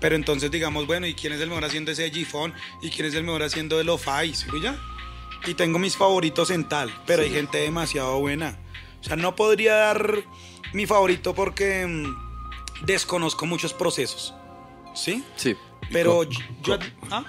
Pero 0.00 0.16
entonces 0.16 0.50
digamos, 0.50 0.86
bueno, 0.86 1.06
¿y 1.06 1.14
quién 1.14 1.32
es 1.34 1.40
el 1.40 1.48
mejor 1.48 1.64
haciendo 1.64 1.90
ese 1.90 2.10
G-Phone? 2.10 2.54
¿Y 2.82 2.90
quién 2.90 3.06
es 3.06 3.14
el 3.14 3.24
mejor 3.24 3.42
haciendo 3.42 3.78
el 3.78 3.86
Lo-Fi? 3.86 4.34
¿Sí, 4.34 4.46
ya? 4.62 4.78
Y 5.46 5.54
tengo 5.54 5.78
mis 5.78 5.96
favoritos 5.96 6.50
en 6.50 6.68
tal, 6.68 6.92
pero 7.06 7.22
hay 7.22 7.30
gente 7.30 7.58
demasiado 7.58 8.18
buena. 8.20 8.58
O 9.00 9.04
sea, 9.04 9.16
no 9.16 9.34
podría 9.36 9.74
dar 9.74 10.14
mi 10.74 10.86
favorito 10.86 11.34
porque 11.34 11.86
mm, 11.86 12.84
desconozco 12.86 13.46
muchos 13.46 13.72
procesos. 13.72 14.34
¿Sí? 14.94 15.24
Sí. 15.36 15.56
Pero 15.92 16.24
yo... 16.24 16.38
yo- 16.62 16.78
¿Ah? 17.10 17.24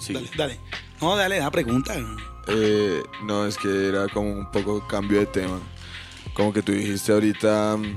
Sí. 0.00 0.12
Dale, 0.12 0.30
dale. 0.36 0.60
No, 1.00 1.16
dale, 1.16 1.38
da 1.38 1.50
pregunta. 1.50 1.94
Eh, 2.48 3.02
no, 3.24 3.46
es 3.46 3.56
que 3.56 3.88
era 3.88 4.08
como 4.08 4.30
un 4.30 4.50
poco 4.50 4.86
cambio 4.86 5.20
de 5.20 5.26
tema. 5.26 5.58
Como 6.34 6.52
que 6.52 6.62
tú 6.62 6.72
dijiste 6.72 7.12
ahorita, 7.12 7.76
mm, 7.76 7.96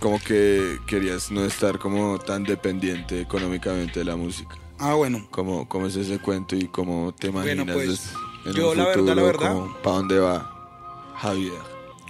como 0.00 0.18
que 0.20 0.78
querías 0.86 1.30
no 1.30 1.44
estar 1.44 1.78
como 1.78 2.18
tan 2.18 2.42
dependiente 2.44 3.20
económicamente 3.20 4.00
de 4.00 4.04
la 4.06 4.16
música. 4.16 4.56
Ah, 4.78 4.94
bueno. 4.94 5.26
¿Cómo, 5.30 5.68
cómo 5.68 5.86
es 5.86 5.94
ese 5.96 6.18
cuento 6.18 6.56
y 6.56 6.66
cómo 6.66 7.14
te 7.16 7.28
Bueno, 7.28 7.62
imaginas 7.62 7.74
pues, 7.76 7.88
des- 7.88 8.12
en 8.44 8.52
yo 8.52 8.70
un 8.72 8.76
la 8.78 8.84
verdad, 8.86 9.16
la 9.16 9.22
verdad- 9.22 9.56
¿Para 9.82 9.96
dónde 9.96 10.18
va 10.18 11.12
Javier? 11.16 11.52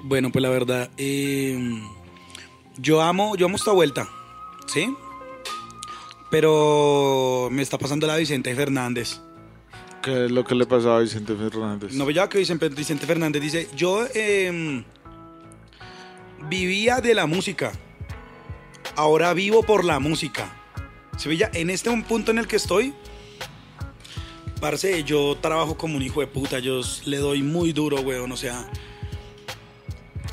Bueno, 0.05 0.31
pues 0.33 0.43
la 0.43 0.49
verdad, 0.49 0.91
eh, 0.97 1.83
yo 2.79 3.01
amo, 3.03 3.37
yo 3.37 3.47
amo 3.47 3.57
esta 3.57 3.71
vuelta, 3.73 4.09
¿sí? 4.67 4.95
Pero 6.31 7.49
me 7.53 7.63
está 7.63 7.79
pasando 7.79 8.07
la 8.07 8.17
Vicente 8.17 8.55
Fernández. 8.55 9.21
¿Qué 10.03 10.25
es 10.25 10.31
lo 10.33 10.45
que 10.45 10.55
le 10.55 10.67
pasaba 10.67 10.97
a 10.97 11.01
Vicente 11.01 11.37
Fernández? 11.37 11.93
No, 11.93 12.09
ya 12.11 12.29
que 12.29 12.39
Vicente, 12.39 12.69
Vicente 12.71 13.07
Fernández 13.07 13.41
dice, 13.41 13.69
yo 13.77 14.05
eh, 14.15 14.83
vivía 16.49 17.01
de 17.01 17.15
la 17.15 17.27
música, 17.27 17.73
ahora 18.97 19.33
vivo 19.35 19.63
por 19.63 19.85
la 19.85 19.99
música. 20.01 20.57
¿Se 21.17 21.29
ve 21.29 21.37
ya? 21.37 21.51
En 21.53 21.71
este 21.71 21.91
un 21.91 22.03
punto 22.03 22.31
en 22.33 22.39
el 22.39 22.49
que 22.49 22.57
estoy, 22.57 22.95
parce, 24.63 25.03
yo 25.03 25.37
trabajo 25.41 25.77
como 25.77 25.97
un 25.97 26.03
hijo 26.05 26.21
de 26.21 26.29
puta, 26.29 26.61
yo 26.61 26.81
le 27.05 27.17
doy 27.17 27.43
muy 27.43 27.73
duro, 27.73 28.01
weón, 28.01 28.31
o 28.31 28.37
sea... 28.37 28.65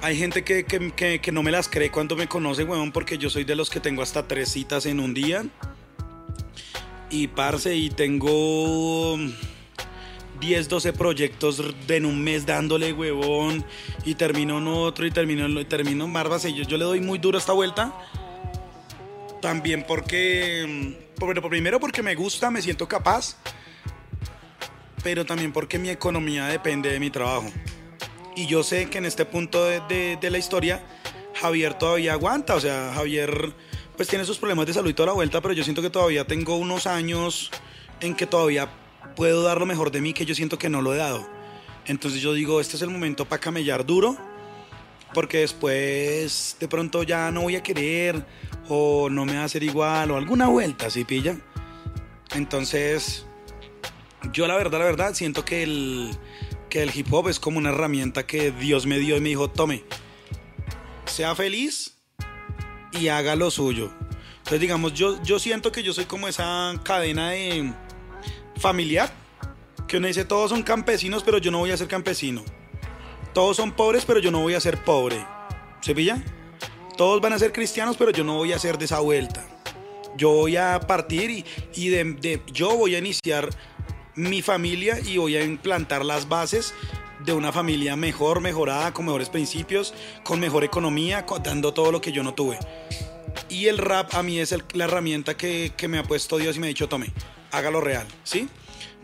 Hay 0.04 0.16
gente 0.18 0.44
que, 0.44 0.64
que- 0.66 1.20
que- 1.20 1.32
no 1.32 1.42
me 1.42 1.50
las 1.52 1.68
cree 1.68 1.90
cuando 1.90 2.16
me 2.16 2.28
conoce, 2.28 2.64
weón, 2.64 2.92
porque 2.92 3.18
yo 3.18 3.30
soy 3.32 3.44
de 3.44 3.56
los 3.56 3.70
que 3.72 3.80
tengo 3.80 4.02
hasta 4.04 4.28
tres 4.28 4.50
citas 4.50 4.86
en 4.86 5.00
un 5.00 5.14
día. 5.16 5.44
Y 7.10 7.28
parce, 7.28 7.76
y 7.76 7.90
tengo 7.90 9.18
10, 10.40 10.70
12 10.70 10.94
proyectos 10.94 11.62
en 11.88 12.06
un 12.06 12.24
mes 12.24 12.46
dándole 12.46 12.94
huevón 12.94 13.66
y 14.06 14.14
termino 14.14 14.60
en 14.60 14.68
otro 14.68 15.06
y 15.08 15.12
termino 15.12 15.48
en, 15.48 15.68
termino 15.68 16.06
en 16.06 16.14
barbas. 16.14 16.46
y 16.46 16.54
Yo, 16.54 16.64
yo 16.64 16.78
le 16.78 16.86
doy 16.86 17.02
muy 17.02 17.18
duro 17.18 17.38
esta 17.40 17.52
vuelta. 17.54 17.92
También 19.42 19.84
porque, 19.88 20.94
mm, 21.18 21.20
bueno, 21.20 21.42
primero 21.42 21.80
porque 21.80 22.04
me 22.04 22.14
gusta, 22.16 22.50
me 22.52 22.62
siento 22.62 22.88
capaz, 22.88 23.36
pero 25.04 25.26
también 25.26 25.52
porque 25.52 25.80
mi 25.80 25.90
economía 25.90 26.46
depende 26.48 26.90
de 26.92 27.00
mi 27.00 27.10
trabajo. 27.10 27.50
Y 28.36 28.46
yo 28.48 28.64
sé 28.64 28.90
que 28.90 28.98
en 29.00 29.06
este 29.06 29.26
punto 29.26 29.66
de, 29.66 29.82
de- 29.90 30.18
de 30.20 30.30
la 30.30 30.38
historia, 30.38 30.82
Javier 31.36 31.74
todavía 31.74 32.14
aguanta. 32.14 32.56
O 32.56 32.60
sea, 32.60 32.92
Javier 32.94 33.54
pues 33.98 34.08
tiene 34.08 34.24
sus 34.24 34.38
problemas 34.38 34.66
de 34.66 34.74
salud 34.74 34.90
y 34.90 34.94
toda 34.94 35.08
la 35.08 35.14
vuelta, 35.14 35.42
pero 35.42 35.54
yo 35.54 35.64
siento 35.64 35.82
que 35.82 35.90
todavía 35.90 36.26
tengo 36.26 36.56
unos 36.56 36.88
años 36.88 37.52
en 38.00 38.16
que 38.16 38.26
todavía 38.26 38.70
puedo 39.18 39.42
dar 39.44 39.60
lo 39.60 39.66
mejor 39.66 39.92
de 39.92 40.00
mí 40.00 40.14
que 40.14 40.26
yo 40.26 40.34
siento 40.36 40.58
que 40.58 40.70
no 40.70 40.82
lo 40.82 40.94
he 40.94 40.98
dado. 40.98 41.28
Entonces 41.86 42.22
yo 42.22 42.32
digo, 42.34 42.62
este 42.62 42.78
es 42.78 42.82
el 42.82 42.90
momento 42.92 43.26
para 43.26 43.42
camellar 43.42 43.86
duro, 43.86 44.16
porque 45.14 45.40
después 45.40 46.56
de 46.62 46.68
pronto 46.70 47.04
ya 47.04 47.30
no 47.32 47.42
voy 47.42 47.58
a 47.58 47.64
querer 47.64 48.26
o 48.70 49.10
no 49.10 49.26
me 49.26 49.36
va 49.36 49.42
a 49.42 49.46
hacer 49.46 49.64
igual 49.64 50.12
o 50.12 50.18
alguna 50.18 50.48
vuelta, 50.48 50.90
¿sí 50.90 51.04
pilla? 51.04 51.36
Entonces, 52.36 53.26
yo 54.34 54.48
la 54.48 54.56
verdad, 54.56 54.80
la 54.80 54.86
verdad, 54.86 55.14
siento 55.14 55.46
que 55.46 55.64
el, 55.64 56.12
que 56.70 56.84
el 56.84 56.92
hip 56.96 57.12
hop 57.14 57.30
es 57.30 57.40
como 57.40 57.58
una 57.58 57.70
herramienta 57.70 58.26
que 58.26 58.52
Dios 58.52 58.86
me 58.86 59.00
dio 59.00 59.18
y 59.18 59.22
me 59.22 59.30
dijo, 59.30 59.50
tome, 59.50 59.84
sea 61.06 61.36
feliz 61.36 61.96
y 62.92 63.08
haga 63.08 63.36
lo 63.36 63.52
suyo. 63.52 63.92
Entonces, 64.40 64.60
digamos, 64.62 64.94
yo, 64.94 65.22
yo 65.24 65.38
siento 65.40 65.72
que 65.72 65.84
yo 65.84 65.94
soy 65.94 66.06
como 66.06 66.28
esa 66.28 66.74
cadena 66.84 67.32
de 67.32 67.72
familiar, 68.58 69.12
que 69.88 69.98
uno 69.98 70.08
dice, 70.08 70.26
todos 70.26 70.50
son 70.50 70.64
campesinos, 70.64 71.24
pero 71.24 71.38
yo 71.38 71.52
no 71.52 71.60
voy 71.60 71.72
a 71.72 71.78
ser 71.78 71.88
campesino. 71.88 72.44
Todos 73.34 73.58
son 73.58 73.72
pobres, 73.72 74.06
pero 74.06 74.20
yo 74.20 74.32
no 74.32 74.42
voy 74.42 74.56
a 74.56 74.60
ser 74.60 74.84
pobre. 74.84 75.24
¿Se 75.82 75.94
pilla? 75.94 76.24
Todos 76.98 77.22
van 77.22 77.34
a 77.34 77.40
ser 77.40 77.54
cristianos, 77.54 77.96
pero 77.96 78.12
yo 78.12 78.24
no 78.24 78.36
voy 78.38 78.52
a 78.54 78.60
ser 78.60 78.78
de 78.78 78.86
esa 78.86 79.00
vuelta. 79.00 79.48
Yo 80.18 80.30
voy 80.32 80.58
a 80.58 80.80
partir 80.82 81.30
y, 81.30 81.46
y 81.76 81.90
de, 81.90 82.04
de- 82.04 82.42
yo 82.52 82.76
voy 82.76 82.96
a 82.96 82.98
iniciar 82.98 83.50
mi 84.20 84.42
familia 84.42 85.00
y 85.00 85.18
voy 85.18 85.36
a 85.38 85.44
implantar 85.44 86.04
las 86.06 86.28
bases 86.28 86.74
de 87.26 87.34
una 87.34 87.52
familia 87.52 87.96
mejor, 87.96 88.42
mejorada, 88.42 88.94
con 88.94 89.06
mejores 89.06 89.30
principios, 89.30 89.94
con 90.24 90.40
mejor 90.40 90.64
economía, 90.64 91.26
co- 91.26 91.40
dando 91.40 91.74
todo 91.74 91.92
lo 91.92 92.02
que 92.02 92.12
yo 92.12 92.24
no 92.24 92.34
tuve. 92.34 92.58
Y 93.50 93.68
el 93.68 93.78
rap 93.78 94.14
a 94.16 94.24
mí 94.24 94.40
es 94.40 94.52
el- 94.52 94.64
la 94.74 94.86
herramienta 94.86 95.36
que, 95.38 95.72
que 95.76 95.88
me 95.88 95.98
ha 96.00 96.04
puesto 96.04 96.38
Dios 96.38 96.58
y 96.58 96.60
me 96.60 96.68
ha 96.68 96.70
dicho, 96.70 96.88
tome, 96.90 97.08
hágalo 97.52 97.82
real, 97.82 98.06
¿sí? 98.24 98.48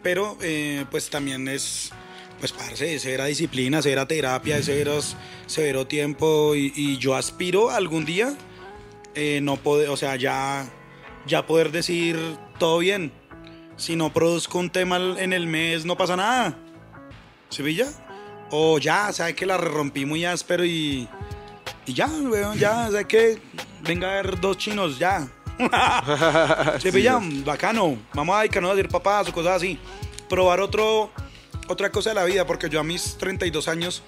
Pero 0.04 0.38
eh, 0.42 0.86
pues 0.92 1.10
también 1.10 1.48
es, 1.48 1.92
pues 2.40 2.52
parce, 2.52 3.00
severa 3.00 3.26
disciplina, 3.26 3.82
severa 3.82 4.08
terapia, 4.08 4.62
severos, 4.62 5.16
severo 5.48 5.88
tiempo 5.88 6.56
y, 6.56 6.72
y 6.76 6.98
yo 6.98 7.16
aspiro 7.16 7.70
algún 7.72 8.06
día, 8.06 8.36
eh, 9.16 9.40
no 9.42 9.58
poder, 9.58 9.90
o 9.90 9.98
sea, 9.98 10.16
ya, 10.16 10.70
ya 11.26 11.46
poder 11.48 11.72
decir 11.72 12.18
todo 12.60 12.78
bien. 12.80 13.12
Si 13.78 13.96
no 13.96 14.12
produzco 14.14 14.58
un 14.58 14.70
tema 14.70 14.98
en 14.98 15.34
el 15.34 15.48
mes, 15.48 15.86
no 15.86 15.98
pasa 15.98 16.16
nada. 16.16 16.58
¿Sevilla? 17.50 17.88
O 18.52 18.80
ya, 18.80 19.12
sabe 19.12 19.36
que 19.36 19.46
la 19.46 19.58
rompí 19.58 20.06
muy 20.06 20.24
áspero 20.24 20.64
y, 20.64 21.08
y 21.86 21.94
ya, 21.94 22.08
weón, 22.08 22.58
ya, 22.58 22.86
sabe 22.86 23.06
que 23.06 23.42
venga 23.82 24.12
a 24.12 24.16
ver 24.16 24.40
dos 24.40 24.58
chinos, 24.58 24.98
ya. 24.98 25.28
Se 26.80 26.92
pilla, 26.92 27.20
bacano. 27.44 27.98
Vamos 28.14 28.36
a 28.36 28.40
dedicarnos 28.40 28.72
a 28.72 28.74
hacer 28.74 28.90
papás 28.90 29.30
o 29.30 29.34
cosas 29.34 29.58
así. 29.58 29.80
Probar 30.30 30.60
otro, 30.60 31.12
otra 31.68 31.92
cosa 31.92 32.10
de 32.10 32.16
la 32.16 32.24
vida, 32.24 32.46
porque 32.46 32.70
yo 32.70 32.80
a 32.80 32.84
mis 32.84 33.18
32 33.18 33.68
años, 33.68 34.04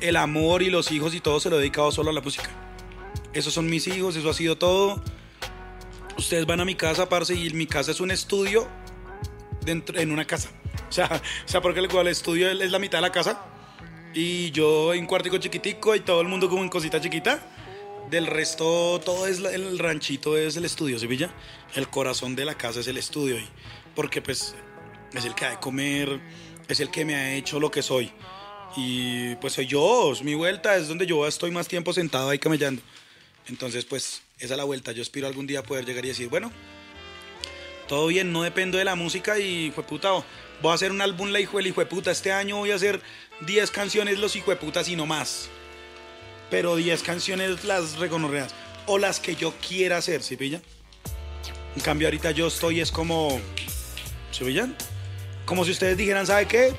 el 0.00 0.16
amor 0.16 0.62
y 0.62 0.70
los 0.70 0.90
hijos 0.92 1.14
y 1.14 1.20
todo 1.20 1.40
se 1.40 1.50
lo 1.50 1.56
he 1.56 1.60
dedicado 1.60 1.90
solo 1.90 2.10
a 2.10 2.12
la 2.12 2.20
música. 2.20 2.50
Esos 3.32 3.52
son 3.52 3.68
mis 3.68 3.86
hijos, 3.86 4.16
eso 4.16 4.30
ha 4.30 4.34
sido 4.34 4.56
todo. 4.56 5.02
Ustedes 6.16 6.46
van 6.46 6.60
a 6.60 6.64
mi 6.64 6.74
casa, 6.74 7.08
parce, 7.08 7.34
y 7.34 7.50
mi 7.50 7.66
casa 7.66 7.90
es 7.90 8.00
un 8.00 8.10
estudio 8.10 8.68
dentro, 9.64 9.98
en 9.98 10.12
una 10.12 10.26
casa. 10.26 10.50
O 10.88 10.92
sea, 10.92 11.20
o 11.44 11.48
sea 11.48 11.60
porque 11.60 11.80
el, 11.80 11.90
el 11.90 12.06
estudio 12.06 12.48
es 12.48 12.70
la 12.70 12.78
mitad 12.78 12.98
de 12.98 13.02
la 13.02 13.10
casa. 13.10 13.44
Y 14.14 14.52
yo 14.52 14.94
en 14.94 15.04
cuartico 15.04 15.36
chiquitico 15.38 15.96
y 15.96 16.00
todo 16.00 16.20
el 16.20 16.28
mundo 16.28 16.48
como 16.48 16.62
en 16.62 16.68
cosita 16.68 17.00
chiquita. 17.00 17.44
Del 18.08 18.26
resto, 18.26 19.00
todo 19.04 19.26
es 19.26 19.40
el 19.40 19.78
ranchito, 19.80 20.38
es 20.38 20.56
el 20.56 20.64
estudio, 20.64 20.96
¿sí? 20.98 21.08
El 21.74 21.88
corazón 21.88 22.36
de 22.36 22.44
la 22.44 22.54
casa 22.54 22.80
es 22.80 22.86
el 22.86 22.98
estudio. 22.98 23.36
Y, 23.36 23.48
porque 23.96 24.22
pues 24.22 24.54
es 25.12 25.24
el 25.24 25.34
que 25.34 25.44
ha 25.44 25.50
de 25.50 25.58
comer, 25.58 26.20
es 26.68 26.78
el 26.78 26.90
que 26.90 27.04
me 27.04 27.16
ha 27.16 27.34
hecho 27.34 27.58
lo 27.58 27.70
que 27.70 27.82
soy. 27.82 28.12
Y 28.76 29.34
pues 29.36 29.54
soy 29.54 29.66
yo, 29.66 30.12
mi 30.22 30.34
vuelta, 30.34 30.76
es 30.76 30.86
donde 30.86 31.06
yo 31.06 31.26
estoy 31.26 31.50
más 31.50 31.66
tiempo 31.66 31.92
sentado 31.92 32.28
ahí 32.28 32.38
camellando. 32.38 32.80
Entonces 33.48 33.84
pues 33.84 34.22
esa 34.38 34.54
es 34.54 34.58
la 34.58 34.64
vuelta. 34.64 34.92
Yo 34.92 35.02
espero 35.02 35.26
algún 35.26 35.46
día 35.46 35.62
poder 35.62 35.84
llegar 35.84 36.04
y 36.04 36.08
decir, 36.08 36.28
bueno, 36.28 36.52
todo 37.88 38.06
bien, 38.08 38.32
no 38.32 38.42
dependo 38.42 38.78
de 38.78 38.84
la 38.84 38.94
música 38.94 39.38
y 39.38 39.70
fue 39.70 39.84
puta, 39.84 40.10
voy 40.60 40.72
a 40.72 40.74
hacer 40.74 40.90
un 40.90 41.00
álbum 41.00 41.30
la 41.30 41.40
hijo 41.40 41.58
de 41.58 41.86
puta. 41.86 42.10
Este 42.10 42.32
año 42.32 42.56
voy 42.58 42.70
a 42.70 42.74
hacer 42.74 43.00
10 43.46 43.70
canciones 43.70 44.18
los 44.18 44.36
hijo 44.36 44.50
de 44.50 44.56
putas 44.56 44.88
y 44.88 44.96
no 44.96 45.06
más. 45.06 45.48
Pero 46.50 46.76
10 46.76 47.02
canciones 47.02 47.64
las 47.64 47.96
reconorreas. 47.98 48.54
O 48.86 48.98
las 48.98 49.20
que 49.20 49.34
yo 49.34 49.54
quiera 49.66 49.96
hacer, 49.96 50.22
¿sí 50.22 50.36
pilla? 50.36 50.60
En 51.74 51.82
cambio 51.82 52.06
ahorita 52.08 52.30
yo 52.30 52.46
estoy 52.46 52.80
es 52.80 52.92
como... 52.92 53.40
¿Sí 54.30 54.44
pillan? 54.44 54.76
Como 55.44 55.64
si 55.64 55.70
ustedes 55.70 55.96
dijeran, 55.96 56.26
¿sabe 56.26 56.46
qué? 56.46 56.74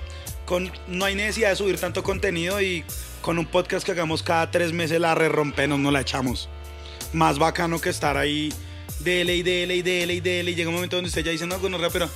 Con, 0.46 0.72
no 0.88 1.06
hay 1.06 1.16
necesidad 1.16 1.50
de 1.50 1.56
subir 1.56 1.80
tanto 1.80 2.04
contenido 2.04 2.62
y 2.62 2.84
con 3.22 3.40
un 3.40 3.46
podcast 3.46 3.86
que 3.86 3.92
hagamos 3.92 4.22
cada 4.24 4.52
tres 4.52 4.74
meses 4.74 5.00
la 5.00 5.16
re 5.16 5.28
rompemos, 5.28 5.80
no 5.80 5.92
la 5.92 6.02
echamos. 6.02 6.50
Más 7.14 7.40
bacano 7.40 7.80
que 7.80 7.90
estar 7.90 8.18
ahí 8.18 8.52
dele 9.00 9.36
y 9.36 9.44
dele 9.44 9.76
y 9.76 9.82
dele 9.82 10.14
y 10.16 10.20
dele 10.20 10.52
y 10.52 10.56
llega 10.56 10.70
un 10.70 10.76
momento 10.76 10.96
donde 10.98 11.10
usted 11.10 11.24
ya 11.24 11.32
dice, 11.32 11.48
no, 11.48 11.60
gonorrea, 11.60 11.90
pero 11.90 12.10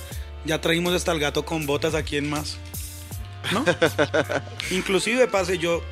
ya 0.44 0.60
traímos 0.60 0.94
hasta 0.94 1.12
el 1.12 1.20
gato 1.20 1.44
con 1.44 1.66
botas 1.66 1.94
aquí 1.94 2.16
en 2.16 2.28
más. 2.28 2.58
¿No? 3.52 3.64
Inclusive, 4.70 5.26
pase, 5.28 5.58
yo, 5.58 5.82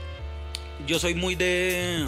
yo 0.87 0.99
soy 0.99 1.15
muy 1.15 1.35
de... 1.35 2.07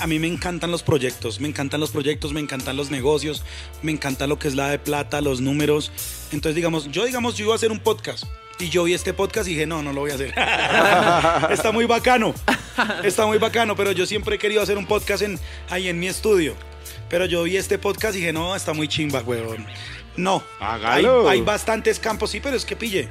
A 0.00 0.06
mí 0.08 0.18
me 0.18 0.26
encantan 0.26 0.72
los 0.72 0.82
proyectos, 0.82 1.38
me 1.38 1.46
encantan 1.46 1.78
los 1.78 1.90
proyectos, 1.90 2.32
me 2.32 2.40
encantan 2.40 2.76
los 2.76 2.90
negocios, 2.90 3.44
me 3.82 3.92
encanta 3.92 4.26
lo 4.26 4.36
que 4.36 4.48
es 4.48 4.56
la 4.56 4.68
de 4.68 4.80
plata, 4.80 5.20
los 5.20 5.40
números. 5.40 5.92
Entonces, 6.32 6.56
digamos, 6.56 6.90
yo, 6.90 7.04
digamos, 7.04 7.36
yo 7.36 7.44
iba 7.44 7.52
a 7.52 7.56
hacer 7.56 7.70
un 7.70 7.78
podcast 7.78 8.24
y 8.58 8.68
yo 8.68 8.84
vi 8.84 8.94
este 8.94 9.12
podcast 9.12 9.48
y 9.48 9.52
dije, 9.52 9.66
no, 9.66 9.82
no 9.82 9.92
lo 9.92 10.02
voy 10.02 10.10
a 10.10 10.14
hacer. 10.14 10.34
está 11.52 11.72
muy 11.72 11.84
bacano, 11.84 12.34
está 13.04 13.26
muy 13.26 13.38
bacano, 13.38 13.76
pero 13.76 13.92
yo 13.92 14.06
siempre 14.06 14.36
he 14.36 14.38
querido 14.38 14.62
hacer 14.62 14.78
un 14.78 14.86
podcast 14.86 15.22
en, 15.22 15.38
ahí 15.68 15.88
en 15.88 15.98
mi 15.98 16.08
estudio. 16.08 16.54
Pero 17.08 17.26
yo 17.26 17.44
vi 17.44 17.56
este 17.56 17.78
podcast 17.78 18.16
y 18.16 18.20
dije, 18.20 18.32
no, 18.32 18.56
está 18.56 18.72
muy 18.72 18.88
chimba, 18.88 19.20
huevón. 19.20 19.66
No, 20.16 20.42
hay, 20.60 21.04
hay 21.28 21.40
bastantes 21.42 22.00
campos, 22.00 22.30
sí, 22.30 22.40
pero 22.40 22.56
es 22.56 22.64
que 22.64 22.74
pille. 22.74 23.08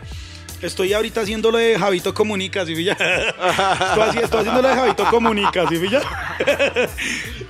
Estoy 0.66 0.94
ahorita 0.94 1.22
haciendo 1.22 1.52
lo 1.52 1.60
de 1.60 1.78
Javito 1.78 2.12
Comunica, 2.14 2.66
¿sí 2.66 2.74
pilla? 2.74 2.94
Estoy, 2.94 4.24
estoy 4.24 4.40
haciendo 4.40 4.62
lo 4.64 4.68
de 4.68 4.74
Javito 4.74 5.06
Comunica, 5.12 5.68
¿sí 5.70 5.78
pilla? 5.78 6.02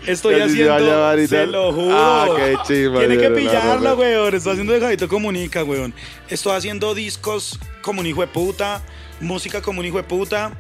Estoy 0.06 0.36
se 0.36 0.44
haciendo, 0.44 1.28
se 1.28 1.48
lo 1.48 1.72
juro. 1.72 1.96
Ah, 1.98 2.28
qué 2.68 2.90
Tiene 2.90 3.18
que 3.18 3.30
pillarla, 3.30 3.92
ropa. 3.92 4.02
weón. 4.02 4.36
Estoy 4.36 4.52
haciendo 4.52 4.74
de 4.74 4.82
Javito 4.82 5.08
Comunica, 5.08 5.64
weón. 5.64 5.94
Estoy 6.28 6.58
haciendo 6.58 6.94
discos 6.94 7.58
como 7.82 8.02
un 8.02 8.08
hijo 8.08 8.20
de 8.20 8.28
puta, 8.28 8.82
música 9.22 9.62
como 9.62 9.80
un 9.80 9.86
hijo 9.86 9.98
de 9.98 10.04
puta. 10.04 10.52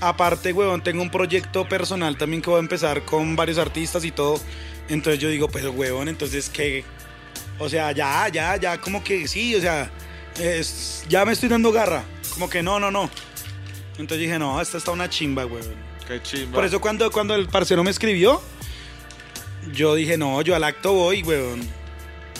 Aparte, 0.00 0.52
weón, 0.52 0.82
tengo 0.82 1.02
un 1.02 1.10
proyecto 1.10 1.68
personal 1.68 2.18
también 2.18 2.42
que 2.42 2.50
voy 2.50 2.56
a 2.56 2.62
empezar 2.62 3.02
con 3.04 3.36
varios 3.36 3.58
artistas 3.58 4.04
y 4.04 4.10
todo. 4.10 4.40
Entonces 4.88 5.20
yo 5.20 5.28
digo, 5.28 5.46
pues, 5.46 5.64
weón, 5.66 6.08
entonces, 6.08 6.50
¿qué? 6.50 6.84
O 7.60 7.68
sea, 7.68 7.92
ya, 7.92 8.26
ya, 8.28 8.56
ya, 8.56 8.78
como 8.78 9.04
que 9.04 9.28
sí, 9.28 9.54
o 9.54 9.60
sea, 9.60 9.88
es- 10.38 11.04
ya 11.08 11.24
me 11.24 11.32
estoy 11.32 11.48
dando 11.48 11.72
garra. 11.72 12.04
Como 12.34 12.48
que 12.48 12.62
no, 12.62 12.80
no, 12.80 12.90
no. 12.90 13.10
Entonces 13.98 14.18
dije, 14.20 14.38
no, 14.38 14.60
esta 14.60 14.78
está 14.78 14.90
una 14.90 15.08
chimba, 15.08 15.44
weón. 15.46 15.74
Qué 16.06 16.22
chimba. 16.22 16.54
Por 16.54 16.64
eso 16.64 16.80
cuando, 16.80 17.10
cuando 17.10 17.34
el 17.34 17.46
parcero 17.48 17.84
me 17.84 17.90
escribió, 17.90 18.42
yo 19.72 19.94
dije, 19.94 20.16
no, 20.16 20.40
yo 20.42 20.54
al 20.56 20.64
acto 20.64 20.92
voy, 20.92 21.22
weón. 21.22 21.60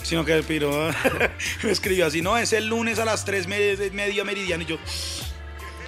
Sino 0.03 0.25
que 0.25 0.33
el 0.33 0.43
piro 0.43 0.91
me 1.63 1.71
escribió 1.71 2.07
así, 2.07 2.23
no, 2.23 2.37
es 2.37 2.53
el 2.53 2.67
lunes 2.67 2.99
a 2.99 3.05
las 3.05 3.25
3 3.25 3.47
medio 3.47 4.25
meridiano. 4.25 4.63
Y 4.65 4.67
yo, 4.67 4.77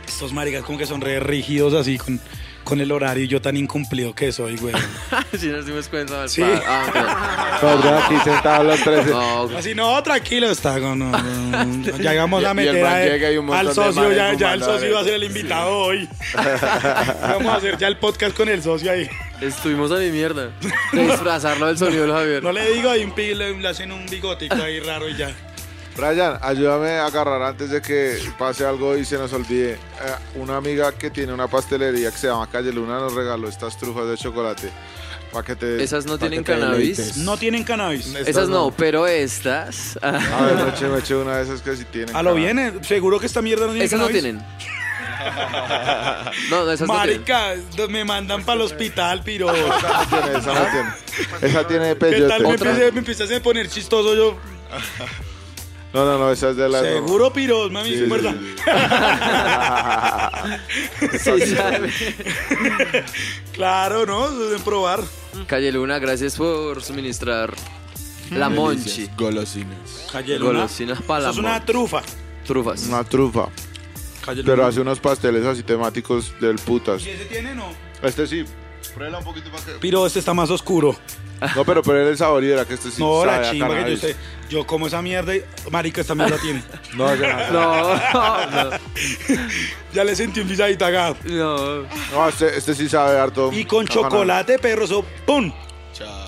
estos 0.07 0.33
maricas 0.33 0.63
como 0.63 0.79
que 0.79 0.87
son 0.87 1.01
re 1.01 1.19
rígidos 1.19 1.75
así 1.75 1.99
con, 1.99 2.21
con 2.65 2.81
el 2.81 2.91
horario 2.91 3.25
y 3.25 3.29
yo 3.29 3.41
tan 3.41 3.57
incumplido 3.57 4.15
que 4.15 4.33
soy, 4.33 4.57
weón. 4.57 4.81
si 5.39 5.47
nos 5.49 5.67
dimos 5.67 5.89
cuenta 5.89 6.21
del 6.21 6.29
Sí. 6.29 6.43
Ah, 6.43 7.59
Nosotros 7.63 8.03
aquí 8.05 8.15
sentados 8.25 8.67
los 8.67 8.81
tres. 8.81 9.07
ok. 9.07 9.51
No, 9.51 9.59
Así, 9.59 9.75
no, 9.75 10.03
tranquilo, 10.03 10.51
está. 10.51 10.79
No, 10.79 10.97
no, 10.97 11.07
Y- 11.11 12.07
a 12.07 12.15
y 12.15 12.17
el 12.49 12.55
meter 12.55 12.83
man 12.83 12.93
a- 12.95 13.05
llega 13.05 13.31
y 13.33 13.37
un 13.37 13.47
montón 13.47 13.61
al 13.61 13.67
de 13.69 13.75
socio, 13.75 14.03
manes 14.03 14.17
ya, 14.17 14.33
ya 14.35 14.53
el 14.55 14.61
fumando 14.61 14.67
socio 14.67 14.89
iba 14.89 15.01
a 15.01 15.05
ser 15.05 15.15
el 15.15 15.25
invitado 15.25 15.71
hoy. 15.79 16.09
Vamos 17.23 17.47
a 17.47 17.57
hacer 17.57 17.79
ya 17.79 17.89
el 17.89 17.97
podcast 17.99 18.37
con 18.37 18.49
el 18.49 18.63
socio 18.63 18.91
ahí. 18.91 19.09
estuvimos 19.41 19.91
a 19.93 19.97
mi 19.97 20.11
mierda. 20.11 20.51
De 20.93 21.03
disfrazarlo 21.07 21.67
del 21.67 21.79
sonido 21.79 22.03
del 22.03 22.13
Javier. 22.13 22.43
No 22.43 22.53
le 22.53 22.73
digo, 22.73 22.91
hay 22.91 23.05
un 23.05 23.13
pi- 23.13 23.35
le, 23.35 23.57
le 23.59 23.69
hacen 23.69 23.93
un 23.93 24.07
bigotico 24.07 24.55
ahí 24.57 24.81
raro 24.81 25.09
y 25.09 25.17
ya. 25.17 25.31
Brian, 25.97 26.39
ayúdame 26.43 26.91
a 26.91 27.07
agarrar 27.07 27.41
antes 27.43 27.71
de 27.71 27.81
que 27.81 28.19
pase 28.37 28.67
algo 28.67 28.97
y 28.97 29.05
se 29.05 29.17
nos 29.17 29.33
olvide. 29.33 29.75
Eh, 29.75 29.79
una 30.37 30.57
amiga 30.57 30.91
que 30.93 31.11
tiene 31.11 31.33
una 31.33 31.47
pastelería 31.47 32.11
que 32.11 32.19
se 32.19 32.27
llama 32.27 32.49
Calle 32.51 32.73
Luna 32.73 32.99
nos 32.99 33.15
regaló 33.15 33.49
estas 33.49 33.79
trufas 33.79 34.09
de 34.09 34.17
chocolate. 34.17 34.71
Para 35.33 35.45
que 35.45 35.57
te. 35.57 35.83
Esas 35.83 36.05
no 36.07 36.13
pa' 36.13 36.19
que 36.19 36.29
tienen 36.29 36.45
te 36.45 36.53
cannabis. 36.53 36.97
deleites. 36.97 37.17
No 37.19 37.37
tienen 37.37 37.65
cannabis. 37.65 38.15
Esas 38.15 38.49
no, 38.49 38.73
pero 38.77 39.07
estas. 39.07 39.99
A 40.03 40.11
ver, 40.47 40.57
me 40.65 40.71
eché, 40.71 40.87
me 40.89 40.99
eché 40.99 41.15
una 41.15 41.37
de 41.37 41.45
esas 41.45 41.61
que 41.63 41.77
sí 41.77 41.85
tienen. 41.85 42.15
A 42.15 42.23
lo 42.23 42.35
cannabis. 42.35 42.55
bien, 42.55 42.59
eh, 42.59 42.73
seguro 42.83 43.21
que 43.21 43.27
esta 43.27 43.43
mierda 43.43 43.67
no 43.67 43.73
tiene 43.73 43.85
Esas 43.85 44.01
no 44.01 44.09
tienen. 44.09 44.45
No, 46.51 46.71
esas 46.71 46.89
no 46.89 46.95
tienen. 47.03 47.23
Marica, 47.23 47.55
me 47.89 48.05
mandan 48.05 48.45
para 48.45 48.57
el 48.57 48.63
hospital, 48.63 49.23
piro. 49.23 49.53
Esa 49.55 49.69
no 49.69 50.09
tiene, 50.09 50.39
esa 50.39 50.55
no 50.55 50.67
tiene. 50.71 50.91
Esa 51.41 51.69
tiene 51.69 51.89
¿Qué 51.91 51.97
peyote. 51.97 52.29
tal 52.29 52.43
me 52.93 52.99
empecé 52.99 53.37
a 53.37 53.43
poner 53.43 53.69
chistoso 53.69 54.15
yo? 54.15 54.37
No, 55.95 56.05
no, 56.05 56.19
no, 56.19 56.33
esa 56.33 56.51
es 56.51 56.57
de 56.57 56.69
la. 56.69 56.81
Seguro, 56.81 57.33
piros, 57.33 57.71
mami, 57.71 57.91
Sí, 57.91 57.99
sí, 57.99 58.05
sí, 58.05 58.11
¿verdad? 58.11 58.35
Sí, 61.13 61.47
sabe. 61.57 61.91
Claro, 63.53 64.05
¿no? 64.05 64.27
Eso 64.27 64.45
Deben 64.47 64.63
probar. 64.63 65.01
Calle 65.47 65.71
Luna, 65.73 65.99
gracias 66.01 66.37
por 66.37 66.83
suministrar 66.83 67.55
la 68.31 68.49
monchi. 68.49 69.09
Golosinas. 69.17 70.09
Calle 70.11 70.39
Luna. 70.39 70.61
Golosinas 70.61 71.03
para 71.03 71.25
la 71.25 71.31
es 71.31 71.37
una 71.37 71.65
trufa. 71.65 72.03
Trufas. 72.45 72.87
Una 72.89 73.05
trufa. 73.05 73.49
Calle 74.25 74.43
Pero 74.43 74.57
Luna. 74.57 74.69
hace 74.69 74.81
unos 74.81 74.99
pasteles 75.01 75.45
así 75.47 75.63
temáticos 75.63 76.33
del 76.41 76.57
putas. 76.57 77.07
¿Y 77.07 77.11
ese 77.11 77.27
tiene 77.27 77.55
no? 77.55 77.69
Este 78.03 78.27
sí. 78.27 78.45
Pruébala 78.89 79.19
un 79.19 79.25
poquito 79.25 79.51
para 79.51 79.65
que. 79.65 79.73
Piro, 79.73 80.07
este 80.07 80.19
está 80.19 80.35
más 80.35 80.51
oscuro. 80.51 80.97
No, 81.57 81.65
pero 81.65 81.83
pruébale 81.83 82.11
el 82.11 82.17
sabor 82.17 82.43
y 82.45 82.49
verá 82.49 82.65
que 82.65 82.75
este 82.75 82.91
sí. 82.91 83.03
No, 83.03 83.23
sabe 83.25 83.27
la 83.43 83.49
a 83.49 83.51
chimba 83.51 83.69
que 83.69 83.75
yo 83.75 83.79
cannabis. 83.81 84.01
sé. 84.01 84.17
Yo 84.49 84.67
como 84.67 84.87
esa 84.87 85.03
mierda 85.03 85.35
y... 85.35 85.43
Marica, 85.71 86.01
esta 86.01 86.15
mierda 86.15 86.39
tiene. 86.39 86.63
No, 86.97 87.15
ya. 87.15 87.51
No, 87.51 88.71
no, 88.71 88.71
Ya 89.95 90.05
le 90.05 90.15
sentí 90.15 90.41
un 90.41 90.49
pisadito 90.49 90.85
acá. 90.87 91.15
no. 91.25 91.83
No, 92.13 92.29
este, 92.29 92.57
este 92.57 92.75
sí 92.75 92.89
sabe 92.89 93.19
harto. 93.19 93.51
Y 93.53 93.65
con 93.65 93.85
a 93.85 93.89
cannabis. 93.89 94.11
chocolate, 94.11 94.59
perro, 94.59 94.85
eso, 94.85 95.05
¡pum! 95.27 95.53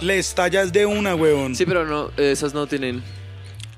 Le 0.01 0.19
estallas 0.19 0.73
de 0.73 0.87
una, 0.87 1.15
huevón. 1.15 1.55
Sí, 1.57 1.66
pero 1.66 1.85
no, 1.85 2.11
esas 2.16 2.55
no 2.55 2.66
tienen. 2.66 3.03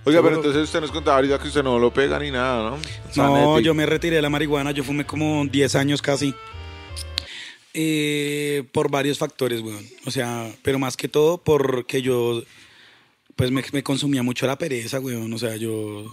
Oiga, 0.04 0.22
pero 0.22 0.36
entonces 0.36 0.62
usted 0.62 0.80
nos 0.80 0.90
contaba 0.90 1.16
ahorita 1.16 1.38
que 1.38 1.48
usted 1.48 1.62
no 1.62 1.78
lo 1.78 1.92
pega 1.92 2.18
ni 2.18 2.30
nada, 2.30 2.70
¿no? 2.70 2.78
No, 3.16 3.60
yo 3.60 3.74
me 3.74 3.84
retiré 3.86 4.16
de 4.16 4.22
la 4.22 4.30
marihuana, 4.30 4.70
yo 4.70 4.82
fumé 4.84 5.04
como 5.04 5.44
10 5.46 5.74
años 5.76 6.00
casi. 6.02 6.34
Eh, 7.80 8.64
por 8.72 8.90
varios 8.90 9.18
factores, 9.18 9.60
weón. 9.60 9.86
O 10.04 10.10
sea, 10.10 10.52
pero 10.62 10.80
más 10.80 10.96
que 10.96 11.06
todo 11.06 11.38
porque 11.38 12.02
yo, 12.02 12.42
pues 13.36 13.52
me, 13.52 13.62
me 13.70 13.84
consumía 13.84 14.24
mucho 14.24 14.48
la 14.48 14.58
pereza, 14.58 14.98
weón. 14.98 15.32
O 15.32 15.38
sea, 15.38 15.54
yo 15.54 16.10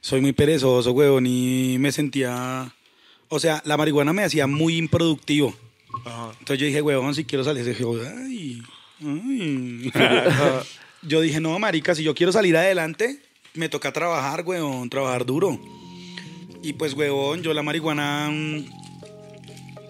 soy 0.00 0.22
muy 0.22 0.32
perezoso, 0.32 0.92
weón, 0.92 1.26
y 1.26 1.76
me 1.78 1.92
sentía... 1.92 2.74
O 3.28 3.38
sea, 3.38 3.60
la 3.66 3.76
marihuana 3.76 4.14
me 4.14 4.24
hacía 4.24 4.46
muy 4.46 4.78
improductivo. 4.78 5.54
Entonces 6.38 6.58
yo 6.58 6.64
dije, 6.64 6.80
weón, 6.80 7.14
si 7.14 7.26
quiero 7.26 7.44
salir, 7.44 7.62
dije, 7.62 7.84
ay, 8.16 8.62
ay. 9.04 9.92
yo 11.02 11.20
dije, 11.20 11.40
no, 11.40 11.58
marica, 11.58 11.94
si 11.94 12.04
yo 12.04 12.14
quiero 12.14 12.32
salir 12.32 12.56
adelante, 12.56 13.20
me 13.52 13.68
toca 13.68 13.92
trabajar, 13.92 14.44
weón, 14.46 14.88
trabajar 14.88 15.26
duro. 15.26 15.60
Y 16.62 16.72
pues, 16.72 16.94
huevón, 16.94 17.42
yo 17.42 17.52
la 17.52 17.62
marihuana. 17.62 18.30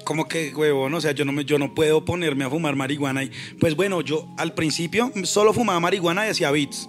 Como 0.04 0.28
que, 0.28 0.54
huevón, 0.54 0.94
o 0.94 1.00
sea, 1.00 1.12
yo 1.12 1.24
no, 1.24 1.32
me, 1.32 1.44
yo 1.44 1.58
no 1.58 1.74
puedo 1.74 2.04
ponerme 2.04 2.44
a 2.44 2.50
fumar 2.50 2.76
marihuana. 2.76 3.24
Y, 3.24 3.30
pues 3.60 3.76
bueno, 3.76 4.00
yo 4.00 4.26
al 4.36 4.54
principio 4.54 5.12
solo 5.24 5.52
fumaba 5.52 5.80
marihuana 5.80 6.26
y 6.26 6.30
hacía 6.30 6.50
beats. 6.50 6.88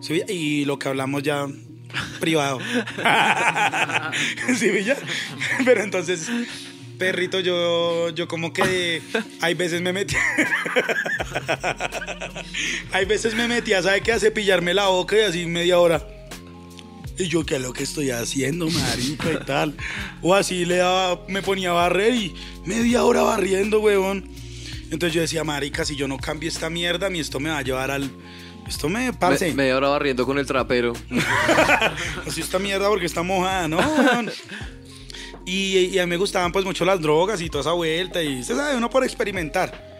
¿sí? 0.00 0.22
Y 0.28 0.64
lo 0.64 0.78
que 0.78 0.88
hablamos 0.88 1.22
ya 1.22 1.46
privado. 2.20 2.58
¿Sí, 4.56 4.70
Villa? 4.70 4.96
Pero 5.64 5.82
entonces, 5.82 6.30
perrito, 6.98 7.40
yo, 7.40 8.10
yo 8.10 8.28
como 8.28 8.52
que 8.52 9.02
hay 9.40 9.54
veces 9.54 9.80
me 9.80 9.92
metí. 9.92 10.16
hay 12.92 13.04
veces 13.06 13.34
me 13.34 13.48
metía, 13.48 13.82
¿sabe 13.82 14.02
qué? 14.02 14.12
A 14.12 14.20
cepillarme 14.20 14.74
la 14.74 14.88
boca 14.88 15.16
y 15.16 15.20
así 15.20 15.46
media 15.46 15.78
hora. 15.78 16.06
Y 17.22 17.28
yo, 17.28 17.44
¿qué 17.44 17.56
es 17.56 17.60
lo 17.62 17.72
que 17.72 17.82
estoy 17.82 18.10
haciendo, 18.10 18.68
marica 18.70 19.32
y 19.32 19.44
tal? 19.44 19.76
O 20.22 20.34
así 20.34 20.64
le 20.64 20.76
daba, 20.76 21.20
me 21.28 21.42
ponía 21.42 21.70
a 21.70 21.74
barrer 21.74 22.14
y 22.14 22.34
media 22.64 23.04
hora 23.04 23.22
barriendo, 23.22 23.80
huevón. 23.80 24.28
Entonces 24.90 25.12
yo 25.14 25.20
decía, 25.20 25.44
marica, 25.44 25.84
si 25.84 25.96
yo 25.96 26.08
no 26.08 26.16
cambio 26.16 26.48
esta 26.48 26.70
mierda, 26.70 27.10
mi 27.10 27.20
esto 27.20 27.38
me 27.38 27.50
va 27.50 27.58
a 27.58 27.62
llevar 27.62 27.90
al... 27.90 28.10
Esto 28.66 28.88
me, 28.88 29.12
parce, 29.12 29.48
Me- 29.48 29.54
media 29.54 29.76
hora 29.76 29.88
barriendo 29.88 30.24
con 30.24 30.38
el 30.38 30.46
trapero. 30.46 30.92
así 32.26 32.40
esta 32.40 32.58
mierda 32.58 32.88
porque 32.88 33.06
está 33.06 33.22
mojada, 33.22 33.68
¿no? 33.68 33.80
Y, 35.44 35.76
y 35.92 35.98
a 35.98 36.06
mí 36.06 36.10
me 36.10 36.16
gustaban 36.16 36.52
pues 36.52 36.64
mucho 36.64 36.84
las 36.84 37.00
drogas 37.00 37.40
y 37.40 37.48
toda 37.50 37.62
esa 37.62 37.72
vuelta 37.72 38.22
y 38.22 38.40
usted 38.40 38.54
sabe, 38.56 38.76
uno 38.76 38.88
por 38.88 39.02
experimentar. 39.04 39.90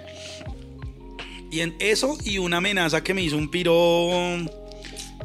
Y 1.50 1.60
en 1.60 1.74
eso 1.80 2.16
y 2.24 2.38
una 2.38 2.58
amenaza 2.58 3.02
que 3.02 3.12
me 3.12 3.22
hizo 3.22 3.36
un 3.36 3.50
piro... 3.50 3.72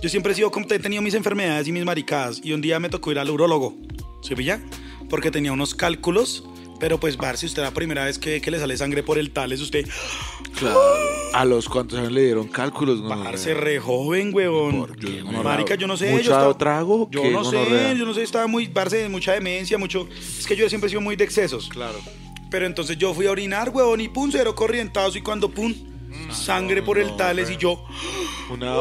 Yo 0.02 0.10
siempre 0.10 0.34
he 0.34 0.36
sido 0.36 0.52
como 0.52 0.66
he 0.70 0.80
tenido 0.80 1.02
mis 1.02 1.14
enfermedades 1.14 1.68
y 1.68 1.72
mis 1.72 1.86
maricadas 1.86 2.40
y 2.44 2.54
un 2.54 2.62
día 2.62 2.80
me 2.80 2.90
tocó 2.90 3.12
ir 3.12 3.20
al 3.20 3.30
urólogo, 3.30 3.76
¿sí 4.22 4.36
pilla? 4.36 4.62
Porque 5.10 5.32
tenía 5.32 5.52
unos 5.52 5.74
cálculos, 5.74 6.44
pero 6.80 7.00
pues 7.00 7.18
Barsi, 7.18 7.46
usted 7.46 7.62
la 7.64 7.72
primera 7.72 8.06
vez 8.06 8.20
que, 8.20 8.42
que 8.42 8.52
le 8.52 8.60
sale 8.60 8.78
sangre 8.78 9.04
por 9.04 9.18
el 9.18 9.32
tales, 9.32 9.62
usted 9.62 9.88
¿A 11.34 11.44
los 11.44 11.68
cuantos 11.68 12.00
años 12.00 12.12
le 12.12 12.24
dieron 12.24 12.48
cálculos? 12.48 13.02
No, 13.02 13.10
Parce, 13.10 13.54
re 13.54 13.80
joven, 13.80 14.34
huevón. 14.34 14.88
Marica, 15.44 15.76
yo 15.76 15.86
no 15.86 15.98
sé. 15.98 16.12
¿Mucho 16.12 16.24
yo 16.24 16.32
estaba- 16.32 16.58
trago? 16.58 17.10
Yo 17.12 17.22
¿Qué 17.24 17.32
no 17.32 17.44
sé, 17.44 17.96
yo 17.98 18.06
no 18.06 18.14
sé, 18.14 18.24
estaba 18.24 18.48
muy, 18.48 18.68
parce, 18.70 19.10
mucha 19.10 19.34
demencia, 19.34 19.78
mucho... 19.78 20.08
Es 20.40 20.48
que 20.48 20.56
yo 20.56 20.70
siempre 20.70 20.88
he 20.88 20.90
sido 20.92 21.02
muy 21.02 21.16
de 21.18 21.26
excesos. 21.26 21.68
Claro. 21.68 22.00
Pero 22.50 22.66
entonces 22.66 22.98
yo 22.98 23.14
fui 23.14 23.26
a 23.28 23.32
orinar, 23.32 23.70
huevón, 23.70 24.00
y 24.00 24.08
pum, 24.08 24.30
cero 24.32 24.56
corrientazo, 24.56 25.18
y 25.18 25.22
cuando 25.22 25.50
pum, 25.50 25.74
sangre 26.32 26.82
por 26.82 26.98
el 27.00 27.16
tales, 27.16 27.50
y 27.50 27.58
yo... 27.58 27.84
Una 28.50 28.78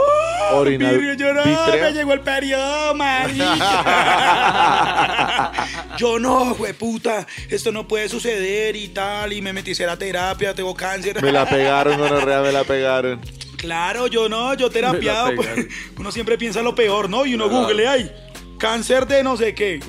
yo 1.16 1.32
no, 1.32 1.42
vítrea. 1.42 1.84
me 1.84 1.92
llegó 1.92 2.12
el 2.12 2.20
periodo, 2.20 2.94
marica. 2.98 3.54
yo 5.96 6.18
no, 6.18 6.54
puta, 6.78 7.26
esto 7.48 7.72
no 7.72 7.88
puede 7.88 8.08
suceder 8.08 8.76
y 8.76 8.88
tal, 8.88 9.32
y 9.32 9.40
me 9.40 9.52
metí 9.52 9.70
a 9.70 9.72
hacer 9.72 9.96
terapia, 9.96 10.54
tengo 10.54 10.74
cáncer. 10.74 11.22
Me 11.22 11.32
la 11.32 11.48
pegaron, 11.48 11.98
gonorrea, 11.98 12.42
me 12.42 12.52
la 12.52 12.64
pegaron. 12.64 13.20
Claro, 13.56 14.06
yo 14.08 14.28
no, 14.28 14.52
yo 14.54 14.68
terapiado. 14.68 15.34
pues, 15.34 15.48
uno 15.98 16.12
siempre 16.12 16.36
piensa 16.36 16.60
lo 16.62 16.74
peor, 16.74 17.08
¿no? 17.08 17.24
Y 17.24 17.34
uno 17.34 17.48
google 17.48 17.88
ahí. 17.88 18.12
Cáncer 18.58 19.06
de 19.06 19.22
no 19.22 19.36
sé 19.36 19.54
qué. 19.54 19.80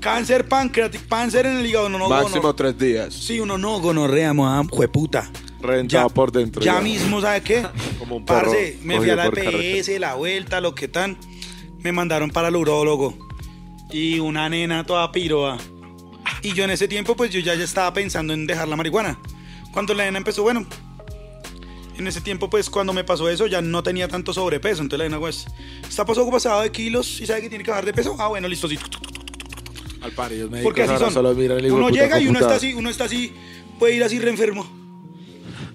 Cáncer 0.00 0.48
pancreático, 0.48 1.04
cáncer 1.08 1.46
en 1.46 1.58
el 1.58 1.66
hígado, 1.66 1.88
no, 1.88 1.98
no, 1.98 2.08
Máximo 2.08 2.54
tres 2.54 2.78
días. 2.78 3.12
Sí, 3.12 3.40
uno 3.40 3.58
no, 3.58 3.80
gonorrea, 3.80 4.32
moa, 4.32 4.62
jueputa. 4.70 5.30
Reventado 5.60 6.08
por 6.10 6.32
dentro, 6.32 6.60
Ya, 6.62 6.74
ya. 6.76 6.80
mismo, 6.80 7.20
¿sabe 7.20 7.40
qué? 7.42 7.64
Como 7.98 8.16
un 8.16 8.24
perro 8.24 8.50
Parce, 8.50 8.78
me 8.82 8.98
fui 8.98 9.10
a 9.10 9.16
la 9.16 9.24
carretera. 9.24 9.58
EPS, 9.58 10.00
la 10.00 10.14
vuelta, 10.14 10.60
lo 10.60 10.74
que 10.74 10.88
tan. 10.88 11.16
Me 11.78 11.92
mandaron 11.92 12.30
para 12.30 12.48
el 12.48 12.56
urólogo. 12.56 13.16
Y 13.90 14.18
una 14.20 14.48
nena 14.48 14.84
toda 14.84 15.12
piroa. 15.12 15.58
Y 16.42 16.54
yo 16.54 16.64
en 16.64 16.70
ese 16.70 16.88
tiempo, 16.88 17.14
pues 17.14 17.30
yo 17.30 17.40
ya, 17.40 17.54
ya 17.54 17.64
estaba 17.64 17.92
pensando 17.92 18.32
en 18.32 18.46
dejar 18.46 18.66
la 18.68 18.76
marihuana. 18.76 19.18
Cuando 19.72 19.94
la 19.94 20.04
nena 20.04 20.18
empezó, 20.18 20.42
bueno. 20.42 20.66
En 21.98 22.06
ese 22.06 22.20
tiempo, 22.20 22.48
pues 22.48 22.70
cuando 22.70 22.92
me 22.92 23.04
pasó 23.04 23.28
eso, 23.28 23.46
ya 23.46 23.60
no 23.60 23.82
tenía 23.82 24.08
tanto 24.08 24.32
sobrepeso. 24.32 24.82
Entonces 24.82 24.98
la 24.98 25.04
nena, 25.04 25.20
pues, 25.20 25.46
está 25.88 26.04
pasado 26.04 26.30
pasado 26.30 26.62
de 26.62 26.72
kilos 26.72 27.20
y 27.20 27.26
sabe 27.26 27.42
que 27.42 27.48
tiene 27.48 27.62
que 27.64 27.70
bajar 27.70 27.84
de 27.84 27.92
peso. 27.92 28.16
Ah, 28.18 28.28
bueno, 28.28 28.48
listo, 28.48 28.66
sí. 28.68 28.78
Al 30.00 30.10
parido 30.12 30.48
médicos 30.50 30.64
Porque 30.64 30.82
así 30.82 30.98
son. 30.98 31.12
solo 31.12 31.32
miran 31.34 31.58
el 31.58 31.66
hijo 31.66 31.76
uno 31.76 31.88
llega 31.90 32.18
y 32.18 32.26
uno 32.26 32.40
está 32.40 32.56
así, 32.56 32.74
uno 32.74 32.90
está 32.90 33.04
así, 33.04 33.32
puede 33.78 33.94
ir 33.94 34.02
así 34.02 34.18
re 34.18 34.30
enfermo. 34.30 34.66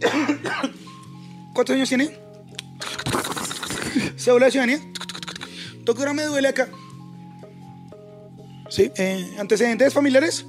¿Cuántos 1.53 1.76
años 1.76 1.88
tiene? 1.88 2.11
¿Cédula 4.18 4.48
de 4.48 4.52
ciudadanía? 4.52 4.81
Doctora, 5.84 6.14
me 6.14 6.23
duele 6.23 6.49
acá. 6.49 6.68
¿Sí? 8.69 8.91
eh, 8.98 9.35
¿Antecedentes 9.39 9.94
familiares? 9.94 10.45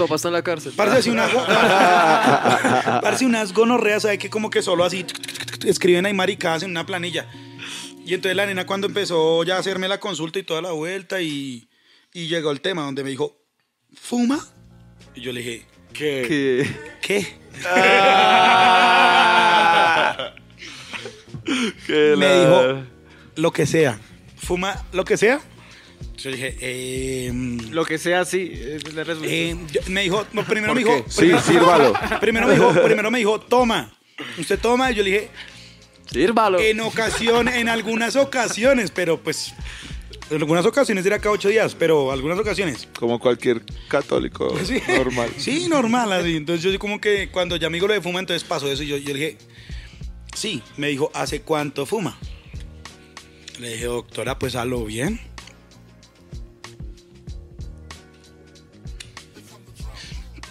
Papá 0.00 0.14
está 0.16 0.28
en 0.28 0.34
la 0.34 0.42
cárcel. 0.42 0.72
Parece 0.76 0.98
así 0.98 1.10
una... 1.10 1.28
Parece 3.02 3.24
unas 3.26 3.52
gonorreas, 3.52 4.02
¿sabe? 4.02 4.18
Que 4.18 4.30
como 4.30 4.50
que 4.50 4.62
solo 4.62 4.84
así 4.84 5.04
escriben 5.66 6.06
ahí 6.06 6.14
maricadas 6.14 6.62
en 6.62 6.70
una 6.70 6.84
planilla. 6.86 7.28
Y 8.04 8.14
entonces 8.14 8.36
la 8.36 8.46
nena 8.46 8.66
cuando 8.66 8.86
empezó 8.86 9.44
ya 9.44 9.56
a 9.56 9.58
hacerme 9.60 9.86
la 9.88 10.00
consulta 10.00 10.38
y 10.38 10.42
toda 10.42 10.62
la 10.62 10.72
vuelta 10.72 11.20
y, 11.20 11.68
y 12.12 12.26
llegó 12.28 12.50
el 12.50 12.60
tema 12.60 12.82
donde 12.82 13.04
me 13.04 13.10
dijo, 13.10 13.36
¿fuma? 13.94 14.40
Y 15.14 15.20
yo 15.20 15.32
le 15.32 15.40
dije, 15.40 15.66
¿Qué? 15.92 16.66
¿qué? 17.02 17.36
¿Qué 21.86 22.14
me 22.16 22.26
la- 22.26 22.40
dijo, 22.40 22.86
lo 23.36 23.52
que 23.52 23.66
sea. 23.66 23.98
¿Fuma 24.36 24.82
lo 24.92 25.04
que 25.04 25.16
sea? 25.16 25.40
Yo 26.18 26.30
dije, 26.30 26.56
eh, 26.60 27.32
Lo 27.70 27.84
que 27.84 27.96
sea, 27.98 28.24
sí. 28.24 28.52
es 28.54 28.92
la 28.92 29.02
eh, 29.24 29.56
yo- 29.72 29.80
me 29.88 30.02
dijo, 30.02 30.26
no, 30.32 30.44
primero 30.44 30.74
me 30.74 30.82
¿Por 30.82 30.94
dijo? 30.96 31.06
Sí, 31.10 31.20
primero, 31.20 31.40
sírvalo. 31.42 31.92
primero 32.20 32.46
me 32.46 32.52
dijo, 32.54 32.72
primero 32.82 33.10
me 33.10 33.18
dijo, 33.18 33.40
toma. 33.40 33.92
Usted 34.38 34.58
toma, 34.58 34.90
y 34.90 34.94
yo 34.96 35.02
le 35.02 35.10
dije, 35.10 35.28
Sírvalo. 36.12 36.58
En 36.58 36.80
ocasiones, 36.80 37.54
en 37.54 37.68
algunas 37.68 38.16
ocasiones, 38.16 38.90
pero 38.90 39.18
pues. 39.22 39.54
En 40.28 40.36
algunas 40.36 40.66
ocasiones 40.66 41.04
era 41.06 41.18
cada 41.18 41.32
ocho 41.34 41.48
días, 41.48 41.74
pero 41.76 42.12
algunas 42.12 42.38
ocasiones. 42.38 42.88
Como 42.98 43.18
cualquier 43.18 43.62
católico 43.88 44.56
Sí. 44.64 44.80
normal. 44.88 45.30
Sí, 45.38 45.66
normal, 45.68 46.12
así. 46.12 46.36
Entonces 46.36 46.72
yo 46.72 46.78
como 46.78 47.00
que 47.00 47.30
cuando 47.30 47.56
ya 47.56 47.68
dijo 47.68 47.86
lo 47.88 47.94
de 47.94 48.00
fuma, 48.00 48.20
entonces 48.20 48.46
pasó 48.46 48.70
eso 48.70 48.82
y 48.82 48.88
yo, 48.88 48.96
yo 48.96 49.12
le 49.14 49.20
dije, 49.20 49.38
sí, 50.34 50.62
me 50.76 50.88
dijo, 50.88 51.10
¿hace 51.14 51.42
cuánto 51.42 51.86
fuma? 51.86 52.18
Le 53.58 53.70
dije, 53.72 53.84
doctora, 53.86 54.38
pues 54.38 54.54
a 54.56 54.64
lo 54.64 54.84
bien. 54.84 55.20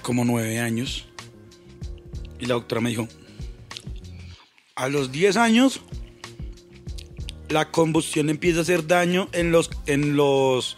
Como 0.10 0.26
nueve 0.26 0.58
años. 0.60 1.06
Y 2.40 2.48
la 2.48 2.56
doctora 2.56 2.82
me 2.82 2.90
dijo, 2.90 3.08
a 4.74 4.90
los 4.90 5.12
10 5.12 5.38
años, 5.38 5.82
la 7.48 7.70
combustión 7.70 8.32
empieza 8.32 8.58
a 8.58 8.62
hacer 8.64 8.88
daño 8.88 9.30
en 9.34 9.52
los, 9.52 9.70
en 9.86 10.16
los, 10.16 10.78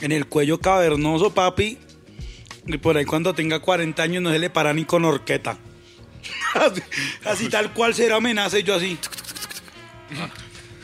en 0.00 0.12
el 0.12 0.26
cuello 0.28 0.60
cavernoso, 0.60 1.34
papi. 1.34 1.76
Y 2.68 2.78
por 2.78 2.96
ahí 2.96 3.04
cuando 3.04 3.34
tenga 3.34 3.58
40 3.58 4.00
años 4.00 4.22
no 4.22 4.30
se 4.30 4.38
le 4.38 4.48
para 4.48 4.72
ni 4.72 4.84
con 4.84 5.04
horqueta. 5.04 5.58
así, 6.54 6.80
así 7.24 7.48
tal 7.48 7.72
cual 7.72 7.96
será 7.96 8.18
amenaza 8.18 8.60
y 8.60 8.62
yo 8.62 8.76
así. 8.76 8.96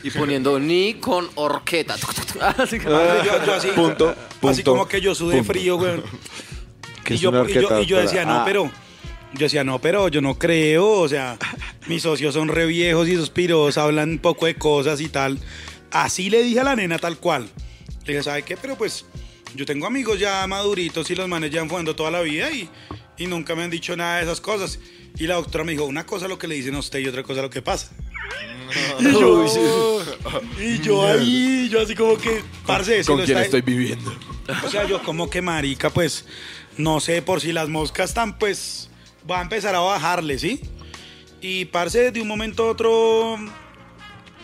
Y 0.03 0.09
poniendo 0.11 0.59
ni 0.59 0.95
con 0.95 1.29
horqueta. 1.35 1.95
Así 2.57 2.77
que- 2.77 2.83
yo, 2.89 3.45
yo 3.45 3.53
así. 3.53 3.69
Punto, 3.69 4.09
Así 4.09 4.27
punto, 4.41 4.71
como 4.71 4.85
que 4.85 4.99
yo 4.99 5.15
sudé 5.15 5.37
punto. 5.37 5.53
frío, 5.53 5.77
güey. 5.77 5.93
Que 7.05 7.13
Y 7.13 7.17
yo, 7.19 7.29
y 7.47 7.53
yo- 7.53 7.81
y 7.81 7.85
yo 7.85 7.97
decía, 8.01 8.25
no, 8.25 8.39
Ah, 8.39 8.43
pero. 8.45 8.69
Yo 9.33 9.39
decía, 9.45 9.63
no, 9.63 9.79
pero 9.79 10.07
yo 10.09 10.21
no 10.21 10.37
creo. 10.37 10.87
O 10.89 11.07
sea, 11.09 11.37
mis 11.87 12.01
socios 12.03 12.33
son 12.33 12.47
re 12.49 12.65
viejos 12.65 13.07
y 13.07 13.13
esos 13.13 13.29
piros 13.29 13.77
hablan 13.77 14.09
un 14.11 14.19
poco 14.19 14.45
de 14.45 14.55
cosas 14.55 14.99
y 15.01 15.07
tal. 15.09 15.39
Así 15.91 16.29
le 16.29 16.41
dije 16.43 16.59
a 16.59 16.63
la 16.63 16.75
nena 16.75 16.97
tal 16.99 17.17
cual. 17.17 17.47
Le 18.05 18.13
dije, 18.13 18.23
¿sabe 18.23 18.43
qué? 18.43 18.55
Pero 18.57 18.75
pues, 18.77 19.05
yo 19.55 19.65
tengo 19.65 19.87
amigos 19.87 20.19
ya 20.19 20.45
maduritos 20.47 21.09
y 21.11 21.15
los 21.15 21.27
manes 21.27 21.51
llevan 21.51 21.69
fumando 21.69 21.95
toda 21.95 22.11
la 22.11 22.21
vida 22.21 22.49
y, 22.51 22.69
y 23.17 23.27
nunca 23.27 23.55
me 23.55 23.63
han 23.63 23.69
dicho 23.69 23.95
nada 23.95 24.17
de 24.17 24.23
esas 24.23 24.39
cosas. 24.41 24.79
Y 25.17 25.27
la 25.27 25.35
doctora 25.35 25.63
me 25.63 25.71
dijo, 25.73 25.85
una 25.85 26.05
cosa 26.05 26.27
lo 26.27 26.37
que 26.37 26.47
le 26.47 26.55
dicen 26.55 26.75
a 26.75 26.79
usted 26.79 26.99
y 26.99 27.07
otra 27.07 27.23
cosa 27.23 27.41
lo 27.41 27.49
que 27.49 27.61
pasa. 27.61 27.91
Y 28.99 29.11
yo, 29.11 29.45
y 30.59 30.79
yo 30.79 31.05
ahí, 31.07 31.69
yo 31.69 31.81
así 31.81 31.93
como 31.95 32.17
que, 32.17 32.41
parce, 32.65 33.03
si 33.03 33.07
¿Con 33.07 33.19
lo 33.19 33.25
quién 33.25 33.37
está- 33.37 33.45
estoy 33.45 33.61
viviendo? 33.61 34.13
O 34.65 34.69
sea, 34.69 34.85
yo 34.87 35.01
como 35.03 35.29
que 35.29 35.41
marica, 35.41 35.89
pues, 35.89 36.25
no 36.77 36.99
sé, 36.99 37.21
por 37.21 37.41
si 37.41 37.51
las 37.51 37.69
moscas 37.69 38.09
están, 38.09 38.37
pues, 38.37 38.89
va 39.29 39.39
a 39.39 39.41
empezar 39.41 39.75
a 39.75 39.79
bajarle, 39.79 40.37
¿sí? 40.39 40.61
Y 41.41 41.65
parce, 41.65 42.11
de 42.11 42.21
un 42.21 42.27
momento 42.27 42.63
a 42.63 42.71
otro 42.71 43.37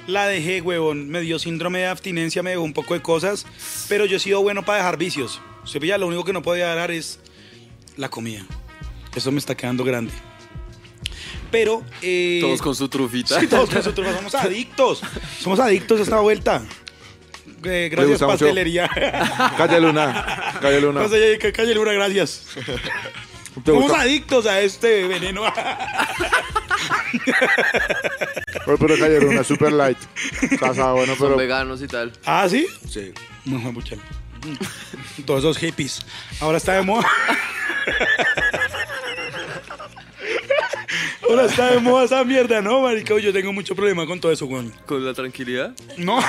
la 0.08 0.28
dejé, 0.28 0.62
huevón. 0.62 1.10
Me 1.10 1.22
dio 1.22 1.40
síndrome 1.40 1.80
de 1.80 1.88
abstinencia, 1.88 2.44
me 2.44 2.52
dejó 2.52 2.62
un 2.64 2.74
poco 2.74 2.94
de 2.94 3.02
cosas, 3.02 3.46
pero 3.88 4.06
yo 4.06 4.18
he 4.18 4.20
sido 4.20 4.42
bueno 4.42 4.64
para 4.64 4.80
dejar 4.80 4.98
vicios. 4.98 5.42
Se 5.64 5.80
pilla, 5.80 5.98
lo 5.98 6.08
único 6.08 6.24
que 6.24 6.34
no 6.34 6.42
podía 6.42 6.74
dejar 6.74 6.92
es 6.92 7.20
la 7.98 8.10
comida. 8.10 8.46
Eso 9.16 9.32
me 9.32 9.40
está 9.40 9.56
quedando 9.56 9.84
grande. 9.84 10.14
Pero... 11.52 11.84
eh, 12.02 12.40
Todos 12.42 12.62
con 12.62 12.76
su 12.76 12.88
trufita. 12.88 13.40
Sí, 13.40 13.48
todos 13.48 13.72
nosotros 13.72 14.16
somos 14.16 14.36
adictos. 14.36 15.02
Somos 15.40 15.60
adictos 15.60 16.00
a 16.00 16.04
esta 16.04 16.20
vuelta. 16.22 16.64
Eh, 17.64 17.90
gracias, 17.92 18.20
pastelería. 18.20 18.90
Calle 19.58 19.80
Luna. 19.82 20.58
Calle 20.62 20.82
Luna. 20.82 21.02
Calle 21.54 21.74
Luna, 21.76 21.94
gracias. 21.94 22.46
¿Te 23.64 23.72
Somos 23.72 23.92
adictos 23.92 24.46
a 24.46 24.62
este 24.62 25.08
veneno. 25.08 25.42
Pero, 28.66 28.78
pero 28.78 28.98
Calle 28.98 29.20
Luna, 29.22 29.44
super 29.44 29.72
light. 29.74 29.98
Está 30.42 30.72
bueno, 30.94 31.16
Son 31.16 31.28
pero. 31.28 31.38
veganos 31.38 31.82
y 31.82 31.88
tal. 31.88 32.14
¿Ah, 32.26 32.48
sí? 32.50 32.68
Sí. 32.90 33.12
No, 33.46 33.60
mucha. 33.72 33.96
Todos 35.26 35.40
esos 35.42 35.58
hippies. 35.58 36.06
Ahora 36.40 36.58
está 36.58 36.74
de 36.74 36.82
moda. 36.82 37.08
Ahora 41.32 41.46
está 41.46 41.72
de 41.72 41.80
moda 41.80 42.04
esa 42.04 42.22
mierda, 42.26 42.62
¿no, 42.62 42.82
marica? 42.82 43.18
Yo 43.18 43.32
tengo 43.32 43.54
mucho 43.54 43.74
problema 43.74 44.06
con 44.06 44.20
todo 44.20 44.34
eso, 44.34 44.48
weón. 44.48 44.74
Con 44.86 45.06
la 45.06 45.14
tranquilidad. 45.14 45.74
No. 45.98 46.20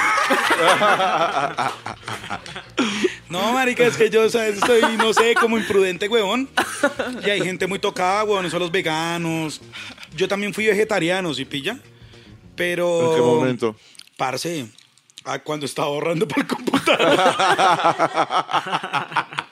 No, 3.29 3.53
marica, 3.53 3.85
es 3.85 3.97
que 3.97 4.11
yo, 4.11 4.29
¿sabes? 4.29 4.59
Estoy, 4.59 4.83
no 4.99 5.15
sé, 5.15 5.35
como 5.35 5.59
imprudente, 5.59 6.07
huevón. 6.07 6.49
Y 7.27 7.31
hay 7.31 7.41
gente 7.41 7.67
muy 7.67 7.79
tocada, 7.79 8.25
huevón, 8.25 8.51
son 8.51 8.61
los 8.61 8.71
veganos. 8.71 9.61
Yo 10.15 10.29
también 10.29 10.53
fui 10.55 10.67
vegetariano, 10.67 11.35
¿sí 11.35 11.47
pilla? 11.47 11.81
Pero... 12.55 13.11
¿En 13.11 13.17
qué 13.17 13.23
momento? 13.23 13.75
Parce, 14.17 14.67
ah, 15.25 15.41
cuando 15.41 15.67
estaba 15.67 15.89
ahorrando 15.89 16.29
por 16.29 16.39
el 16.41 16.47
computador. 16.47 17.19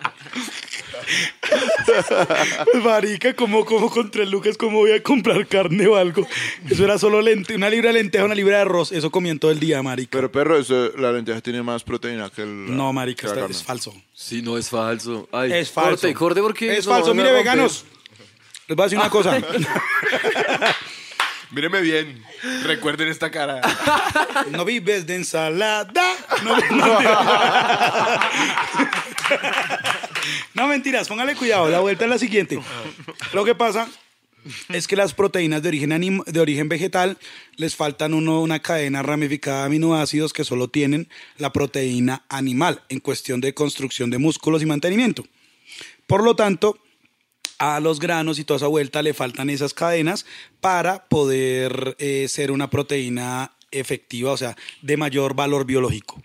Marica, 2.85 3.35
como, 3.35 3.65
como 3.65 3.91
con 3.91 4.11
tres 4.11 4.28
lucas, 4.31 4.57
¿cómo 4.57 4.78
voy 4.78 4.93
a 4.93 5.03
comprar 5.03 5.47
carne 5.47 5.87
o 5.87 5.97
algo? 5.97 6.27
Eso 6.69 6.85
era 6.85 6.99
solo 6.99 7.20
lente, 7.20 7.55
una 7.55 7.69
libra 7.70 7.89
de 7.89 7.95
lenteja, 7.95 8.24
una 8.24 8.35
libra 8.35 8.57
de 8.57 8.62
arroz. 8.62 8.93
Eso 8.93 9.11
comían 9.11 9.39
todo 9.39 9.51
el 9.51 9.61
día, 9.61 9.82
marica. 9.82 10.11
Pero, 10.12 10.31
perro, 10.32 10.59
eso, 10.59 10.91
la 10.97 11.12
lenteja 11.12 11.41
tiene 11.41 11.62
más 11.62 11.82
proteína 11.85 12.31
que 12.31 12.43
el. 12.43 12.77
no, 12.77 12.93
marica, 12.93 13.23
que 13.23 13.27
la 13.27 13.32
está- 13.32 13.41
carne. 13.43 13.57
es 13.57 13.62
falso. 13.65 13.95
Sí, 14.15 14.43
no 14.43 14.57
es 14.59 14.69
falso. 14.69 15.28
Ay, 15.32 15.53
Es 15.53 15.70
falso. 15.70 15.91
Corte, 15.91 16.15
corte 16.15 16.41
porque. 16.41 16.77
Es 16.77 16.87
no 16.87 16.93
falso. 16.93 17.15
Mire, 17.15 17.32
veganos. 17.32 17.85
Les 18.69 18.77
voy 18.77 18.85
a 18.85 18.87
decir 18.87 18.99
una 18.99 19.11
cosa. 19.11 19.39
Míreme 21.51 21.81
bien. 21.81 22.25
Recuerden 22.65 23.09
esta 23.09 23.31
cara. 23.31 23.61
No 24.51 24.65
vives 24.65 25.07
de 25.07 25.17
ensalada. 25.17 26.17
No, 26.45 26.57
no, 26.57 26.99
No, 30.55 30.67
mentiras, 30.67 31.09
póngale 31.09 31.35
cuidado. 31.37 31.69
La 31.69 31.81
vuelta 31.81 32.05
es 32.05 32.11
la 32.11 32.19
siguiente. 32.19 32.61
Lo 33.33 33.45
que 33.45 33.55
pasa 33.55 33.89
es 34.69 34.87
que 34.87 34.97
las 34.97 35.15
proteínas 35.15 35.63
de 35.63 35.69
origen, 35.69 36.23
de 36.27 36.41
origen 36.41 36.69
vegetal 36.69 37.19
les 37.57 37.77
faltan 37.77 38.15
uno, 38.15 38.41
una 38.41 38.61
cadena 38.61 39.03
ramificada 39.03 39.61
de 39.61 39.67
aminoácidos 39.67 40.33
que 40.33 40.45
solo 40.45 40.69
tienen 40.69 41.09
la 41.37 41.53
proteína 41.53 42.25
animal 42.29 42.83
en 42.89 43.01
cuestión 43.01 43.41
de 43.41 43.55
construcción 43.55 44.11
de 44.11 44.19
músculos 44.19 44.63
y 44.63 44.67
mantenimiento. 44.67 45.27
Por 46.07 46.25
lo 46.25 46.35
tanto, 46.37 46.79
a 47.61 47.78
los 47.78 48.01
granos 48.01 48.39
y 48.39 48.45
toda 48.45 48.57
esa 48.57 48.66
vuelta 48.69 49.03
le 49.03 49.12
faltan 49.15 49.51
esas 49.51 49.74
cadenas 49.74 50.24
para 50.61 51.05
poder 51.05 51.95
eh, 51.99 52.27
ser 52.28 52.51
una 52.51 52.70
proteína 52.70 53.53
efectiva, 53.70 54.32
o 54.32 54.37
sea, 54.37 54.57
de 54.82 54.97
mayor 54.97 55.35
valor 55.35 55.65
biológico. 55.66 56.20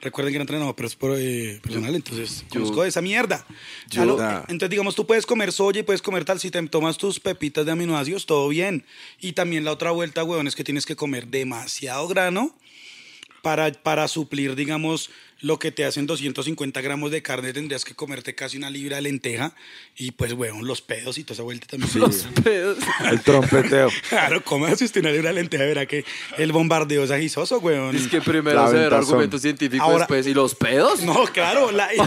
Recuerden 0.00 0.32
que 0.32 0.36
era 0.36 0.42
entrenador 0.42 0.74
pero 0.76 0.86
es 0.88 0.94
por, 0.96 1.16
eh, 1.18 1.58
personal, 1.62 1.94
entonces 1.94 2.44
conozco 2.48 2.84
esa 2.84 3.00
mierda. 3.00 3.44
yo- 3.90 4.04
lo- 4.04 4.16
entonces, 4.48 4.70
digamos, 4.70 4.94
tú 4.94 5.06
puedes 5.06 5.24
comer 5.26 5.52
soya 5.52 5.80
y 5.80 5.82
puedes 5.84 6.02
comer 6.02 6.24
tal, 6.24 6.38
si 6.38 6.50
te 6.50 6.60
tomas 6.68 6.98
tus 6.98 7.18
pepitas 7.20 7.64
de 7.66 7.72
aminoácidos, 7.72 8.26
todo 8.26 8.48
bien. 8.48 8.84
Y 9.20 9.32
también 9.32 9.64
la 9.64 9.72
otra 9.72 9.90
vuelta, 9.92 10.22
huevón, 10.24 10.46
es 10.48 10.54
que 10.54 10.62
tienes 10.64 10.84
que 10.86 10.94
comer 10.96 11.28
demasiado 11.28 12.06
grano 12.08 12.54
para, 13.42 13.72
para 13.72 14.06
suplir, 14.08 14.54
digamos, 14.56 15.10
lo 15.40 15.58
que 15.60 15.70
te 15.70 15.84
hacen 15.84 16.06
250 16.06 16.80
gramos 16.80 17.12
de 17.12 17.22
carne, 17.22 17.52
tendrías 17.52 17.84
que 17.84 17.94
comerte 17.94 18.34
casi 18.34 18.56
una 18.56 18.70
libra 18.70 18.96
de 18.96 19.02
lenteja. 19.02 19.54
Y 19.96 20.10
pues, 20.10 20.32
weón, 20.32 20.66
los 20.66 20.82
pedos 20.82 21.16
y 21.16 21.22
toda 21.22 21.34
esa 21.34 21.42
vuelta 21.44 21.66
también. 21.68 21.90
Los 21.94 22.26
pedos. 22.42 22.78
El 23.10 23.20
trompeteo. 23.20 23.88
Claro, 24.08 24.42
cómase 24.42 24.84
usted 24.84 25.00
una 25.00 25.12
libra 25.12 25.28
de 25.28 25.36
lenteja, 25.36 25.64
verá 25.64 25.86
que 25.86 26.04
el 26.38 26.50
bombardeo 26.50 27.04
es 27.04 27.10
agisoso, 27.12 27.58
weón. 27.58 27.94
Es 27.94 28.08
que 28.08 28.20
primero 28.20 28.66
se 28.68 28.74
ver 28.78 28.92
argumentos 28.94 29.42
científicos, 29.42 29.86
Ahora- 29.86 29.98
después. 30.00 30.26
¿Y 30.26 30.34
los 30.34 30.54
pedos? 30.56 31.02
No, 31.02 31.24
claro, 31.26 31.70
la, 31.70 31.88
y, 31.94 31.98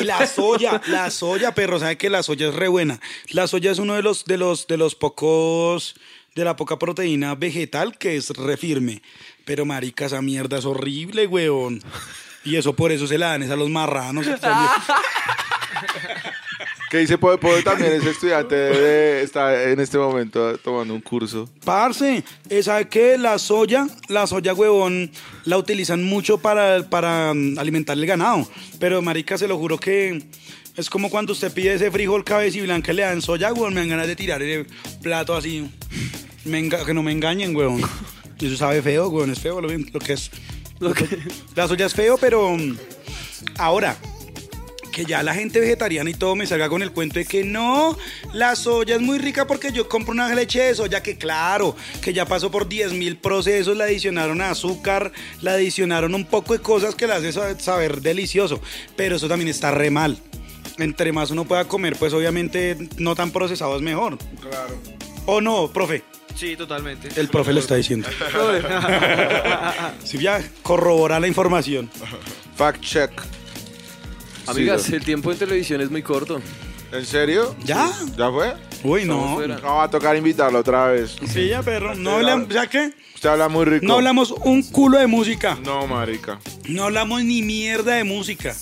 y 0.00 0.04
la 0.04 0.26
soya, 0.26 0.82
la 0.88 1.10
soya, 1.10 1.54
perro, 1.54 1.78
sabe 1.78 1.96
que 1.96 2.10
la 2.10 2.22
soya 2.22 2.48
es 2.48 2.54
re 2.54 2.68
buena. 2.68 3.00
La 3.30 3.46
soya 3.46 3.70
es 3.70 3.78
uno 3.78 3.94
de 3.94 4.02
los, 4.02 4.26
de 4.26 4.36
los, 4.36 4.66
de 4.66 4.76
los 4.76 4.94
pocos, 4.94 5.94
de 6.34 6.44
la 6.44 6.56
poca 6.56 6.78
proteína 6.78 7.34
vegetal 7.36 7.96
que 7.96 8.16
es 8.16 8.28
re 8.30 8.58
firme. 8.58 9.00
Pero 9.46 9.64
marica, 9.64 10.04
esa 10.06 10.20
mierda 10.20 10.58
es 10.58 10.66
horrible, 10.66 11.26
weón. 11.26 11.82
Y 12.44 12.56
eso 12.56 12.74
por 12.74 12.90
eso 12.92 13.06
se 13.06 13.18
la 13.18 13.28
dan 13.28 13.42
es 13.42 13.50
a 13.50 13.56
los 13.56 13.68
marranos. 13.70 14.26
Que 16.90 16.98
dice 16.98 17.18
Poe 17.18 17.38
Poe 17.38 17.62
también 17.62 17.92
es 17.92 18.04
estudiante 18.04 18.54
de, 18.56 19.22
está 19.22 19.70
en 19.70 19.78
este 19.78 19.96
momento 19.96 20.58
tomando 20.58 20.92
un 20.92 21.00
curso. 21.00 21.48
Parce, 21.64 22.24
eh, 22.48 22.62
¿sabe 22.64 22.88
qué? 22.88 23.16
La 23.16 23.38
soya, 23.38 23.86
la 24.08 24.26
soya, 24.26 24.54
huevón, 24.54 25.12
la 25.44 25.56
utilizan 25.56 26.02
mucho 26.02 26.38
para, 26.38 26.82
para 26.90 27.32
mm, 27.32 27.58
alimentar 27.60 27.96
el 27.96 28.06
ganado. 28.06 28.48
Pero, 28.80 29.00
marica, 29.02 29.38
se 29.38 29.46
lo 29.46 29.56
juro 29.56 29.78
que 29.78 30.20
es 30.76 30.90
como 30.90 31.10
cuando 31.10 31.32
usted 31.32 31.52
pide 31.52 31.74
ese 31.74 31.92
frijol 31.92 32.24
cabeza 32.24 32.58
y 32.58 32.62
blanca 32.62 32.90
y 32.92 32.96
le 32.96 33.02
dan 33.02 33.22
soya, 33.22 33.52
huevón, 33.52 33.72
me 33.74 33.80
dan 33.80 33.90
ganas 33.90 34.08
de 34.08 34.16
tirar 34.16 34.42
el 34.42 34.66
plato 35.00 35.36
así. 35.36 35.70
Me 36.44 36.58
enga- 36.60 36.84
que 36.84 36.92
no 36.92 37.04
me 37.04 37.12
engañen, 37.12 37.54
huevón. 37.54 37.82
Eso 38.40 38.56
sabe 38.56 38.82
feo, 38.82 39.08
huevón, 39.10 39.30
es 39.30 39.38
feo 39.38 39.60
lo, 39.60 39.68
lo 39.68 40.00
que 40.00 40.14
es. 40.14 40.28
La 41.54 41.68
soya 41.68 41.86
es 41.86 41.94
feo, 41.94 42.16
pero 42.18 42.50
mm, 42.56 42.76
ahora, 43.58 43.96
que 44.92 45.04
ya 45.04 45.22
la 45.22 45.34
gente 45.34 45.60
vegetariana 45.60 46.10
y 46.10 46.14
todo 46.14 46.34
me 46.34 46.46
salga 46.46 46.68
con 46.68 46.82
el 46.82 46.90
cuento 46.92 47.18
de 47.18 47.24
que 47.26 47.44
no, 47.44 47.96
la 48.32 48.56
soya 48.56 48.96
es 48.96 49.00
muy 49.00 49.18
rica 49.18 49.46
porque 49.46 49.72
yo 49.72 49.88
compro 49.88 50.12
una 50.12 50.34
leche 50.34 50.60
de 50.62 50.74
soya 50.74 51.02
que 51.02 51.16
claro, 51.18 51.76
que 52.02 52.12
ya 52.12 52.24
pasó 52.26 52.50
por 52.50 52.68
10 52.68 52.92
mil 52.94 53.16
procesos, 53.18 53.76
le 53.76 53.84
adicionaron 53.84 54.40
azúcar, 54.40 55.12
le 55.42 55.50
adicionaron 55.50 56.14
un 56.14 56.24
poco 56.24 56.54
de 56.54 56.58
cosas 56.60 56.94
que 56.94 57.06
le 57.06 57.12
hace 57.12 57.32
sa- 57.32 57.58
saber 57.58 58.00
delicioso, 58.00 58.60
pero 58.96 59.16
eso 59.16 59.28
también 59.28 59.48
está 59.48 59.70
re 59.70 59.90
mal. 59.90 60.18
Entre 60.78 61.12
más 61.12 61.30
uno 61.30 61.44
pueda 61.44 61.66
comer, 61.66 61.94
pues 61.96 62.12
obviamente 62.14 62.76
no 62.96 63.14
tan 63.14 63.30
procesado 63.32 63.76
es 63.76 63.82
mejor. 63.82 64.16
Claro. 64.40 64.78
¿O 65.26 65.40
no, 65.42 65.70
profe? 65.70 66.02
Sí, 66.34 66.56
totalmente. 66.56 67.08
El 67.20 67.28
profe 67.28 67.52
lo 67.52 67.60
está 67.60 67.74
diciendo. 67.76 68.08
Si 70.04 70.18
ya 70.18 70.42
corrobora 70.62 71.20
la 71.20 71.28
información. 71.28 71.90
Fact 72.56 72.80
check. 72.82 73.10
Amigas, 74.46 74.82
Sí, 74.82 74.94
el 74.94 75.04
tiempo 75.04 75.30
en 75.32 75.38
televisión 75.38 75.80
es 75.80 75.90
muy 75.90 76.02
corto. 76.02 76.40
¿En 76.92 77.06
serio? 77.06 77.54
¿Ya? 77.64 77.90
¿Ya 78.16 78.30
fue? 78.30 78.54
Uy, 78.82 79.04
no. 79.04 79.38
No, 79.46 79.76
va 79.76 79.84
a 79.84 79.90
tocar 79.90 80.16
invitarlo 80.16 80.58
otra 80.58 80.88
vez. 80.88 81.16
Sí, 81.28 81.48
ya, 81.48 81.62
perro. 81.62 81.94
No 81.94 82.12
hablamos, 82.12 82.48
¿ya 82.48 82.66
qué? 82.66 82.92
Usted 83.14 83.28
habla 83.28 83.48
muy 83.48 83.64
rico. 83.66 83.86
No 83.86 83.94
hablamos 83.96 84.32
un 84.44 84.62
culo 84.62 84.98
de 84.98 85.06
música. 85.06 85.58
No, 85.62 85.86
marica. 85.86 86.40
No 86.66 86.84
hablamos 86.84 87.22
ni 87.22 87.42
mierda 87.42 87.94
de 87.94 88.04
música. 88.04 88.56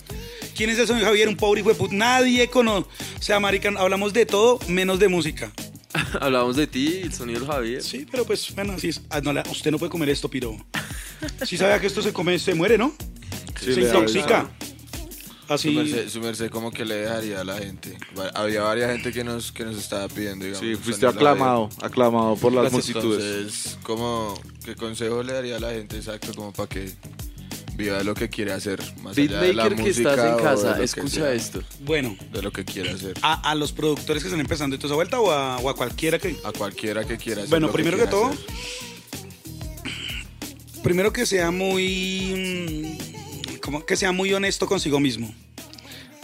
¿Quién 0.56 0.70
es 0.70 0.78
ese 0.78 0.98
Javier? 0.98 1.28
Un 1.28 1.36
pobre 1.36 1.60
hijo 1.60 1.68
de 1.70 1.76
puta. 1.76 1.94
Nadie 1.94 2.48
conoce. 2.50 2.88
O 3.18 3.22
sea, 3.22 3.38
marica, 3.38 3.70
hablamos 3.78 4.12
de 4.12 4.26
todo 4.26 4.58
menos 4.66 4.98
de 4.98 5.08
música. 5.08 5.52
Hablábamos 6.20 6.56
de 6.56 6.66
ti, 6.66 7.00
el 7.02 7.12
sonido 7.12 7.40
del 7.40 7.48
Javier. 7.48 7.82
Sí, 7.82 8.06
pero 8.10 8.24
pues, 8.24 8.54
bueno, 8.54 8.74
así 8.74 8.88
es. 8.88 9.00
Ah, 9.10 9.20
no, 9.20 9.32
la- 9.32 9.44
usted 9.50 9.70
no 9.70 9.78
puede 9.78 9.90
comer 9.90 10.08
esto, 10.10 10.28
piro. 10.28 10.56
Sí 11.44 11.56
sabía 11.56 11.80
que 11.80 11.86
esto 11.86 12.02
se 12.02 12.12
come, 12.12 12.38
se 12.38 12.54
muere, 12.54 12.76
¿no? 12.78 12.94
Sí, 13.58 13.74
se 13.74 13.80
le 13.80 13.86
da 13.86 13.94
intoxica. 13.98 14.50
Su 15.48 15.54
Así. 15.54 15.70
merced, 15.70 16.08
su 16.10 16.20
merced 16.20 16.50
como 16.50 16.70
que 16.70 16.84
le 16.84 16.94
dejaría 16.96 17.40
a 17.40 17.44
la 17.44 17.56
gente. 17.56 17.96
Va- 18.16 18.28
Había 18.34 18.62
varias 18.62 18.92
gente 18.92 19.12
que 19.12 19.24
nos, 19.24 19.50
que 19.50 19.64
nos 19.64 19.78
estaba 19.78 20.06
pidiendo, 20.08 20.44
digamos. 20.44 20.60
Sí, 20.66 20.74
fuiste 20.76 21.00
sonido 21.06 21.12
de 21.12 21.24
la 21.24 21.30
aclamado, 21.30 21.70
aclamado 21.80 22.36
por 22.36 22.52
las 22.52 22.70
Gracias. 22.70 22.94
multitudes. 22.94 23.24
Entonces, 23.38 23.78
como, 23.82 24.38
¿qué 24.64 24.76
consejo 24.76 25.22
le 25.22 25.32
daría 25.32 25.56
a 25.56 25.60
la 25.60 25.70
gente 25.70 25.96
exacto 25.96 26.34
como 26.34 26.52
para 26.52 26.68
que 26.68 26.92
viva 27.78 28.02
lo 28.02 28.12
que 28.14 28.28
quiere 28.28 28.52
hacer? 28.52 28.80
Más 29.02 29.16
allá 29.16 29.40
de 29.40 29.54
la 29.54 29.62
Beatmaker 29.68 29.76
que 29.76 29.82
música 29.82 30.10
estás 30.10 30.26
en 30.26 30.32
o 30.32 30.36
de 30.36 30.42
casa, 30.42 30.76
que 30.76 30.84
escucha 30.84 31.08
sea, 31.10 31.32
esto. 31.32 31.62
Bueno, 31.80 32.16
De 32.32 32.42
lo 32.42 32.52
que 32.52 32.64
quiere 32.64 32.90
hacer. 32.90 33.14
a, 33.22 33.50
a 33.50 33.54
los 33.54 33.72
productores 33.72 34.22
que 34.22 34.28
están 34.28 34.40
empezando 34.40 34.76
toda 34.76 34.88
esa 34.88 34.94
vuelta 34.96 35.20
o 35.20 35.30
a, 35.30 35.56
o 35.58 35.70
a 35.70 35.74
cualquiera 35.74 36.18
que. 36.18 36.36
A 36.44 36.52
cualquiera 36.52 37.04
que 37.06 37.16
quiera 37.16 37.40
hacer. 37.42 37.50
Bueno, 37.50 37.68
lo 37.68 37.72
primero 37.72 37.96
que, 37.96 38.02
quiera 38.02 38.10
todo, 38.10 38.26
hacer. 38.26 38.44
primero 40.82 41.12
que 41.12 41.24
sea 41.24 41.50
muy. 41.50 42.96
mm, 43.56 43.58
como 43.60 43.86
que 43.86 43.96
sea 43.96 44.12
muy 44.12 44.34
honesto 44.34 44.66
consigo 44.66 45.00
mismo. 45.00 45.32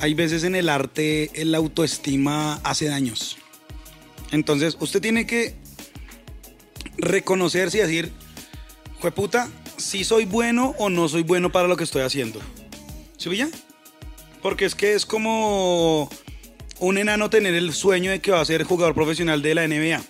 Hay 0.00 0.14
veces 0.14 0.42
en 0.44 0.56
el 0.56 0.68
arte 0.68 1.30
la 1.36 1.58
autoestima 1.58 2.54
hace 2.64 2.86
daños. 2.86 3.38
Entonces, 4.32 4.76
usted 4.80 5.00
tiene 5.00 5.26
que 5.26 5.54
reconocerse 6.98 7.78
y 7.78 7.80
decir, 7.80 8.10
puta, 9.14 9.48
si 9.84 10.02
soy 10.02 10.24
bueno 10.24 10.74
o 10.78 10.88
no 10.88 11.08
soy 11.08 11.22
bueno 11.22 11.52
para 11.52 11.68
lo 11.68 11.76
que 11.76 11.84
estoy 11.84 12.02
haciendo. 12.02 12.40
¿Sí 13.18 13.28
pilla? 13.28 13.48
Porque 14.42 14.64
es 14.64 14.74
que 14.74 14.94
es 14.94 15.04
como 15.06 16.08
un 16.78 16.98
enano 16.98 17.30
tener 17.30 17.54
el 17.54 17.72
sueño 17.72 18.10
de 18.10 18.20
que 18.20 18.30
va 18.30 18.40
a 18.40 18.44
ser 18.44 18.64
jugador 18.64 18.94
profesional 18.94 19.42
de 19.42 19.54
la 19.54 19.68
NBA. 19.68 20.02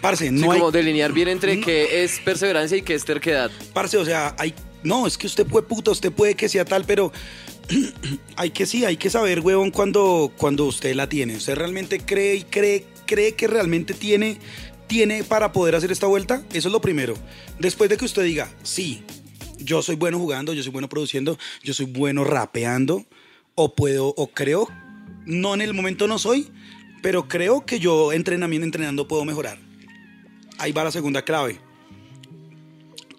Parce, 0.00 0.28
Sí, 0.28 0.30
no 0.30 0.50
hay, 0.52 0.60
como 0.60 0.70
delinear 0.70 1.12
bien 1.12 1.28
entre 1.28 1.60
qué 1.60 2.02
es 2.02 2.20
perseverancia 2.20 2.78
y 2.78 2.82
qué 2.82 2.94
es 2.94 3.04
terquedad. 3.04 3.50
parce, 3.74 3.98
o 3.98 4.04
sea, 4.04 4.34
hay, 4.38 4.54
no, 4.82 5.06
es 5.06 5.18
que 5.18 5.26
usted 5.26 5.46
puede 5.46 5.66
puta, 5.66 5.90
usted 5.90 6.10
puede 6.10 6.34
que 6.34 6.48
sea 6.48 6.64
tal, 6.64 6.84
pero 6.84 7.12
hay 8.36 8.50
que 8.50 8.64
sí, 8.64 8.84
hay 8.84 8.96
que 8.96 9.10
saber, 9.10 9.40
huevón, 9.40 9.70
cuando, 9.70 10.32
cuando 10.36 10.64
usted 10.64 10.94
la 10.94 11.08
tiene. 11.08 11.36
¿Usted 11.36 11.54
realmente 11.54 12.00
cree 12.00 12.36
y 12.36 12.44
cree, 12.44 12.86
cree 13.06 13.34
que 13.34 13.46
realmente 13.46 13.92
tiene, 13.92 14.38
tiene 14.90 15.22
para 15.22 15.52
poder 15.52 15.76
hacer 15.76 15.92
esta 15.92 16.08
vuelta? 16.08 16.42
Eso 16.52 16.66
es 16.66 16.72
lo 16.72 16.80
primero. 16.80 17.14
Después 17.60 17.88
de 17.88 17.96
que 17.96 18.04
usted 18.04 18.24
diga, 18.24 18.52
sí, 18.64 19.04
yo 19.56 19.82
soy 19.82 19.94
bueno 19.94 20.18
jugando, 20.18 20.52
yo 20.52 20.64
soy 20.64 20.72
bueno 20.72 20.88
produciendo, 20.88 21.38
yo 21.62 21.72
soy 21.72 21.86
bueno 21.86 22.24
rapeando, 22.24 23.06
o 23.54 23.76
puedo, 23.76 24.08
o 24.08 24.32
creo, 24.32 24.68
no 25.26 25.54
en 25.54 25.60
el 25.60 25.74
momento 25.74 26.08
no 26.08 26.18
soy, 26.18 26.48
pero 27.02 27.28
creo 27.28 27.64
que 27.64 27.78
yo 27.78 28.12
entrenamiento, 28.12 28.64
entrenando 28.64 29.06
puedo 29.06 29.24
mejorar. 29.24 29.58
Ahí 30.58 30.72
va 30.72 30.82
la 30.82 30.90
segunda 30.90 31.22
clave. 31.22 31.60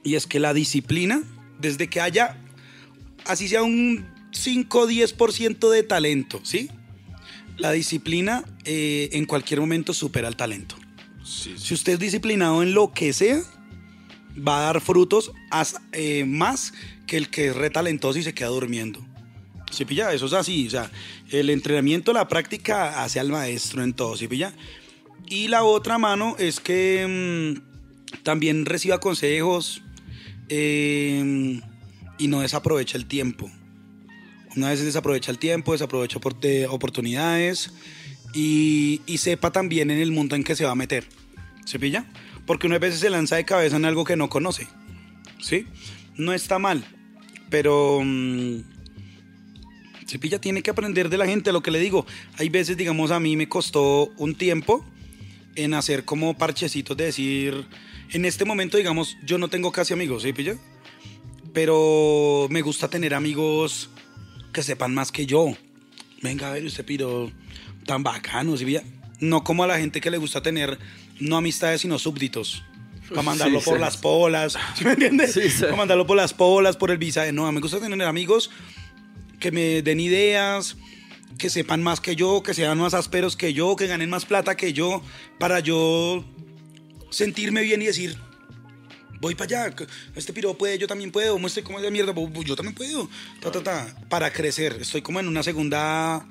Y 0.03 0.15
es 0.15 0.27
que 0.27 0.41
la 0.41 0.53
disciplina, 0.53 1.23
desde 1.57 1.87
que 1.87 2.01
haya, 2.01 2.37
así 3.23 3.47
sea 3.47 3.63
un 3.63 4.05
5 4.31 4.77
o 4.77 4.87
10% 4.89 5.69
de 5.69 5.83
talento, 5.83 6.41
¿sí? 6.43 6.69
La 7.55 7.71
disciplina 7.71 8.43
eh, 8.65 9.07
en 9.13 9.25
cualquier 9.25 9.61
momento 9.61 9.93
supera 9.93 10.27
el 10.27 10.35
talento. 10.35 10.80
Si 11.23 11.73
usted 11.73 11.93
es 11.93 11.99
disciplinado 11.99 12.63
en 12.63 12.73
lo 12.73 12.91
que 12.93 13.13
sea, 13.13 13.41
va 14.37 14.59
a 14.59 14.61
dar 14.65 14.81
frutos 14.81 15.31
as- 15.49 15.75
eh, 15.91 16.25
más 16.25 16.73
que 17.07 17.17
el 17.17 17.29
que 17.29 17.47
es 17.47 17.55
retalentoso 17.55 18.17
y 18.19 18.23
se 18.23 18.33
queda 18.33 18.47
durmiendo. 18.49 19.05
¿Sí 19.71 19.85
pilla? 19.85 20.11
Eso 20.13 20.25
es 20.25 20.33
así. 20.33 20.67
O 20.67 20.69
sea, 20.69 20.91
el 21.29 21.49
entrenamiento, 21.49 22.11
la 22.13 22.27
práctica 22.27 23.03
hace 23.03 23.19
al 23.19 23.29
maestro 23.29 23.83
en 23.83 23.93
todo. 23.93 24.17
¿Sí 24.17 24.27
pilla? 24.27 24.53
Y 25.29 25.47
la 25.47 25.63
otra 25.63 25.97
mano 25.97 26.35
es 26.39 26.59
que 26.59 27.55
mm, 27.57 28.21
también 28.23 28.65
reciba 28.65 28.99
consejos 28.99 29.81
eh, 30.49 31.61
y 32.17 32.27
no 32.27 32.41
desaprovecha 32.41 32.97
el 32.97 33.05
tiempo. 33.05 33.49
Una 34.57 34.69
vez 34.69 34.83
desaprovecha 34.83 35.31
el 35.31 35.39
tiempo, 35.39 35.71
desaprovecha 35.71 36.19
opor- 36.19 36.37
de 36.39 36.67
oportunidades 36.67 37.71
y, 38.33 39.01
y 39.05 39.17
sepa 39.17 39.51
también 39.51 39.91
en 39.91 39.99
el 39.99 40.11
mundo 40.11 40.35
en 40.35 40.43
que 40.43 40.55
se 40.55 40.65
va 40.65 40.71
a 40.71 40.75
meter. 40.75 41.05
¿Se 41.65 41.79
pilla? 41.79 42.05
Porque 42.45 42.67
una 42.67 42.79
vez 42.79 42.99
se 42.99 43.09
lanza 43.09 43.35
de 43.35 43.45
cabeza 43.45 43.75
en 43.75 43.85
algo 43.85 44.03
que 44.03 44.15
no 44.15 44.29
conoce. 44.29 44.67
¿Sí? 45.39 45.67
No 46.15 46.33
está 46.33 46.59
mal, 46.59 46.83
pero 47.49 48.01
mm, 48.03 48.59
se 50.05 50.19
pilla 50.19 50.41
tiene 50.41 50.61
que 50.61 50.71
aprender 50.71 51.09
de 51.09 51.17
la 51.17 51.25
gente. 51.25 51.51
Lo 51.51 51.63
que 51.63 51.71
le 51.71 51.79
digo, 51.79 52.05
hay 52.37 52.49
veces, 52.49 52.77
digamos, 52.77 53.11
a 53.11 53.19
mí 53.19 53.37
me 53.37 53.47
costó 53.47 54.11
un 54.17 54.35
tiempo 54.35 54.85
en 55.55 55.73
hacer 55.73 56.05
como 56.05 56.37
parchecitos 56.37 56.97
de 56.97 57.05
decir, 57.05 57.65
en 58.11 58.25
este 58.25 58.45
momento, 58.45 58.77
digamos, 58.77 59.17
yo 59.25 59.37
no 59.37 59.47
tengo 59.47 59.71
casi 59.71 59.93
amigos, 59.93 60.23
¿sí? 60.23 60.33
Pero 61.53 62.47
me 62.49 62.61
gusta 62.61 62.89
tener 62.89 63.13
amigos 63.13 63.89
que 64.51 64.63
sepan 64.63 64.93
más 64.93 65.11
que 65.11 65.25
yo. 65.25 65.53
Venga, 66.21 66.49
a 66.49 66.53
ver, 66.53 66.65
usted 66.65 66.85
piro 66.85 67.31
tan 67.91 68.03
bacano, 68.03 68.55
¿sí 68.55 68.63
pilla? 68.63 68.83
No 69.19 69.43
como 69.43 69.65
a 69.65 69.67
la 69.67 69.77
gente 69.77 69.99
que 69.99 70.09
le 70.09 70.17
gusta 70.17 70.41
tener 70.41 70.79
no 71.19 71.35
amistades, 71.35 71.81
sino 71.81 71.99
súbditos. 71.99 72.63
Para 73.09 73.21
mandarlo 73.21 73.59
Sí, 73.59 73.65
por 73.65 73.75
sí. 73.75 73.81
las 73.81 73.97
polas, 73.97 74.57
¿sí 74.77 74.85
me 74.85 74.93
entiendes? 74.93 75.37
Para 75.59 75.75
mandarlo 75.75 76.07
por 76.07 76.15
las 76.15 76.33
polas, 76.33 76.77
por 76.77 76.89
el 76.89 76.97
visaje. 76.97 77.33
No, 77.33 77.51
me 77.51 77.59
gusta 77.59 77.81
tener 77.81 78.01
amigos 78.07 78.49
que 79.41 79.51
me 79.51 79.81
den 79.81 79.99
ideas, 79.99 80.77
que 81.37 81.49
sepan 81.49 81.83
más 81.83 81.99
que 81.99 82.15
yo, 82.15 82.41
que 82.43 82.53
sean 82.53 82.77
más 82.77 82.93
ásperos 82.93 83.35
que 83.35 83.53
yo, 83.53 83.75
que 83.75 83.87
ganen 83.87 84.09
más 84.09 84.23
plata 84.23 84.55
que 84.55 84.71
yo, 84.71 85.03
para 85.37 85.59
yo 85.59 86.23
sentirme 87.09 87.61
bien 87.63 87.81
y 87.81 87.87
decir, 87.87 88.15
voy 89.19 89.35
para 89.35 89.65
allá, 89.65 89.75
este 90.15 90.31
piro 90.31 90.57
puede, 90.57 90.77
yo 90.77 90.87
también 90.87 91.11
puedo, 91.11 91.37
muestre 91.37 91.61
cómo 91.61 91.79
es 91.79 91.83
de 91.83 91.91
mierda, 91.91 92.13
yo 92.45 92.55
también 92.55 92.73
puedo, 92.73 93.09
ta, 93.41 93.51
ta, 93.51 93.61
ta, 93.61 93.95
para 94.07 94.31
crecer. 94.31 94.77
Estoy 94.79 95.01
como 95.01 95.19
en 95.19 95.27
una 95.27 95.43
segunda 95.43 96.25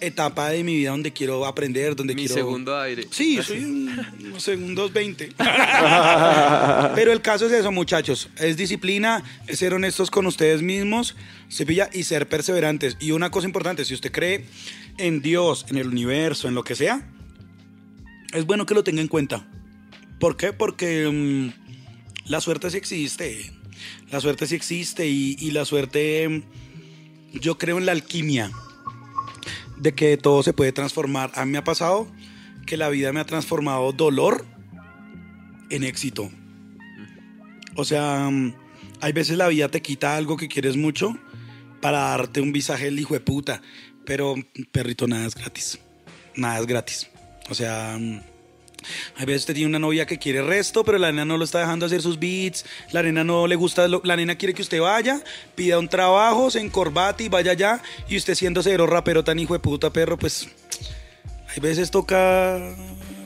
etapa 0.00 0.50
de 0.50 0.64
mi 0.64 0.76
vida 0.76 0.90
donde 0.90 1.12
quiero 1.12 1.46
aprender, 1.46 1.96
donde 1.96 2.14
Mi 2.14 2.22
quiero... 2.22 2.34
segundo 2.34 2.78
aire. 2.78 3.06
Sí, 3.10 3.40
soy 3.42 3.64
un, 3.64 4.06
unos 4.20 4.42
segundos 4.42 4.92
20. 4.92 5.32
Pero 6.94 7.12
el 7.12 7.20
caso 7.20 7.46
es 7.46 7.52
eso, 7.52 7.72
muchachos. 7.72 8.28
Es 8.36 8.56
disciplina, 8.56 9.22
es 9.46 9.58
ser 9.58 9.74
honestos 9.74 10.10
con 10.10 10.26
ustedes 10.26 10.62
mismos, 10.62 11.16
se 11.48 11.66
pilla, 11.66 11.90
y 11.92 12.04
ser 12.04 12.28
perseverantes. 12.28 12.96
Y 13.00 13.12
una 13.12 13.30
cosa 13.30 13.46
importante, 13.46 13.84
si 13.84 13.94
usted 13.94 14.12
cree 14.12 14.44
en 14.98 15.20
Dios, 15.20 15.66
en 15.68 15.76
el 15.76 15.88
universo, 15.88 16.48
en 16.48 16.54
lo 16.54 16.64
que 16.64 16.74
sea, 16.74 17.08
es 18.32 18.44
bueno 18.44 18.66
que 18.66 18.74
lo 18.74 18.84
tenga 18.84 19.00
en 19.00 19.08
cuenta. 19.08 19.46
¿Por 20.20 20.36
qué? 20.36 20.52
Porque 20.52 21.08
mm, 21.10 22.30
la 22.30 22.40
suerte 22.40 22.70
sí 22.70 22.76
existe. 22.76 23.52
La 24.10 24.20
suerte 24.20 24.46
sí 24.46 24.54
existe 24.54 25.06
y, 25.06 25.36
y 25.38 25.52
la 25.52 25.64
suerte, 25.64 26.42
yo 27.32 27.58
creo 27.58 27.78
en 27.78 27.86
la 27.86 27.92
alquimia 27.92 28.50
de 29.80 29.94
que 29.94 30.16
todo 30.16 30.42
se 30.42 30.52
puede 30.52 30.72
transformar. 30.72 31.30
A 31.34 31.44
mí 31.44 31.52
me 31.52 31.58
ha 31.58 31.64
pasado 31.64 32.10
que 32.66 32.76
la 32.76 32.88
vida 32.88 33.12
me 33.12 33.20
ha 33.20 33.24
transformado 33.24 33.92
dolor 33.92 34.44
en 35.70 35.84
éxito. 35.84 36.30
O 37.76 37.84
sea, 37.84 38.28
mm, 38.30 38.54
hay 39.00 39.12
veces 39.12 39.36
la 39.36 39.48
vida 39.48 39.68
te 39.68 39.82
quita 39.82 40.16
algo 40.16 40.36
que 40.36 40.48
quieres 40.48 40.76
mucho 40.76 41.16
para 41.80 42.00
darte 42.00 42.40
un 42.40 42.52
visaje 42.52 42.88
el 42.88 42.98
hijo 42.98 43.14
de 43.14 43.20
puta. 43.20 43.62
Pero, 44.04 44.34
perrito, 44.72 45.06
nada 45.06 45.26
es 45.26 45.34
gratis. 45.34 45.78
Nada 46.34 46.58
es 46.60 46.66
gratis. 46.66 47.08
O 47.50 47.54
sea, 47.54 47.98
hay 49.16 49.26
veces 49.26 49.42
usted 49.42 49.54
tiene 49.54 49.68
una 49.68 49.78
novia 49.78 50.06
que 50.06 50.18
quiere 50.18 50.42
resto, 50.42 50.84
pero 50.84 50.98
la 50.98 51.10
nena 51.10 51.24
no 51.24 51.36
lo 51.36 51.44
está 51.44 51.60
dejando 51.60 51.86
hacer 51.86 52.02
sus 52.02 52.18
beats. 52.18 52.64
La 52.92 53.02
nena 53.02 53.24
no 53.24 53.46
le 53.46 53.56
gusta, 53.56 53.88
la 53.88 54.16
nena 54.16 54.36
quiere 54.36 54.54
que 54.54 54.62
usted 54.62 54.80
vaya, 54.80 55.22
pida 55.54 55.78
un 55.78 55.88
trabajo, 55.88 56.50
se 56.50 56.60
encorbate 56.60 57.24
y 57.24 57.28
vaya 57.28 57.52
allá. 57.52 57.82
Y 58.08 58.16
usted 58.16 58.34
siendo 58.34 58.62
cero 58.62 58.86
rapero 58.86 59.24
tan 59.24 59.38
hijo 59.38 59.54
de 59.54 59.60
puta 59.60 59.90
perro, 59.92 60.18
pues 60.18 60.48
hay 61.48 61.60
veces 61.60 61.90
toca, 61.90 62.58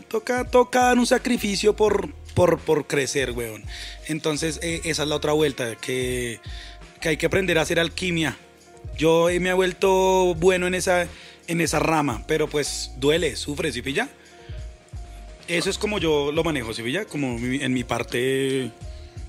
toca, 0.08 0.44
toca 0.44 0.84
dar 0.84 0.98
un 0.98 1.06
sacrificio 1.06 1.76
por, 1.76 2.12
por, 2.34 2.58
por 2.58 2.86
crecer, 2.86 3.32
weón. 3.32 3.62
Entonces 4.06 4.58
eh, 4.62 4.80
esa 4.84 5.02
es 5.02 5.08
la 5.08 5.16
otra 5.16 5.32
vuelta, 5.32 5.76
que, 5.76 6.40
que 7.00 7.10
hay 7.10 7.16
que 7.16 7.26
aprender 7.26 7.58
a 7.58 7.62
hacer 7.62 7.78
alquimia. 7.78 8.36
Yo 8.96 9.28
eh, 9.28 9.38
me 9.40 9.50
he 9.50 9.54
vuelto 9.54 10.34
bueno 10.34 10.66
en 10.66 10.74
esa, 10.74 11.06
en 11.46 11.60
esa 11.60 11.78
rama, 11.78 12.24
pero 12.26 12.48
pues 12.48 12.92
duele, 12.96 13.36
sufre, 13.36 13.72
¿sí 13.72 13.82
pilla? 13.82 14.08
Eso 15.52 15.68
es 15.70 15.78
como 15.78 15.98
yo 15.98 16.32
lo 16.32 16.42
manejo, 16.42 16.72
¿sí 16.72 16.82
pilla? 16.82 17.04
Como 17.04 17.36
en 17.38 17.72
mi 17.72 17.84
parte... 17.84 18.70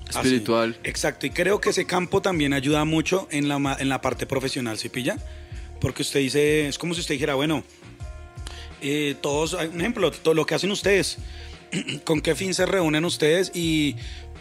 así. 0.08 0.18
Espiritual. 0.18 0.78
Exacto, 0.82 1.26
y 1.26 1.30
creo 1.30 1.60
que 1.60 1.70
ese 1.70 1.84
campo 1.84 2.22
también 2.22 2.52
ayuda 2.52 2.84
mucho 2.84 3.28
en 3.30 3.48
la, 3.48 3.76
en 3.78 3.88
la 3.88 4.00
parte 4.00 4.26
profesional, 4.26 4.78
¿sí 4.78 4.88
pilla? 4.88 5.18
Porque 5.80 6.02
usted 6.02 6.20
dice, 6.20 6.68
es 6.68 6.78
como 6.78 6.94
si 6.94 7.00
usted 7.00 7.14
dijera, 7.14 7.34
bueno, 7.34 7.62
eh, 8.80 9.16
todos, 9.20 9.52
un 9.52 9.80
ejemplo, 9.80 10.10
todo 10.10 10.34
lo 10.34 10.46
que 10.46 10.54
hacen 10.54 10.70
ustedes, 10.70 11.18
con 12.04 12.20
qué 12.20 12.34
fin 12.34 12.54
se 12.54 12.64
reúnen 12.64 13.04
ustedes 13.04 13.50
y 13.54 13.96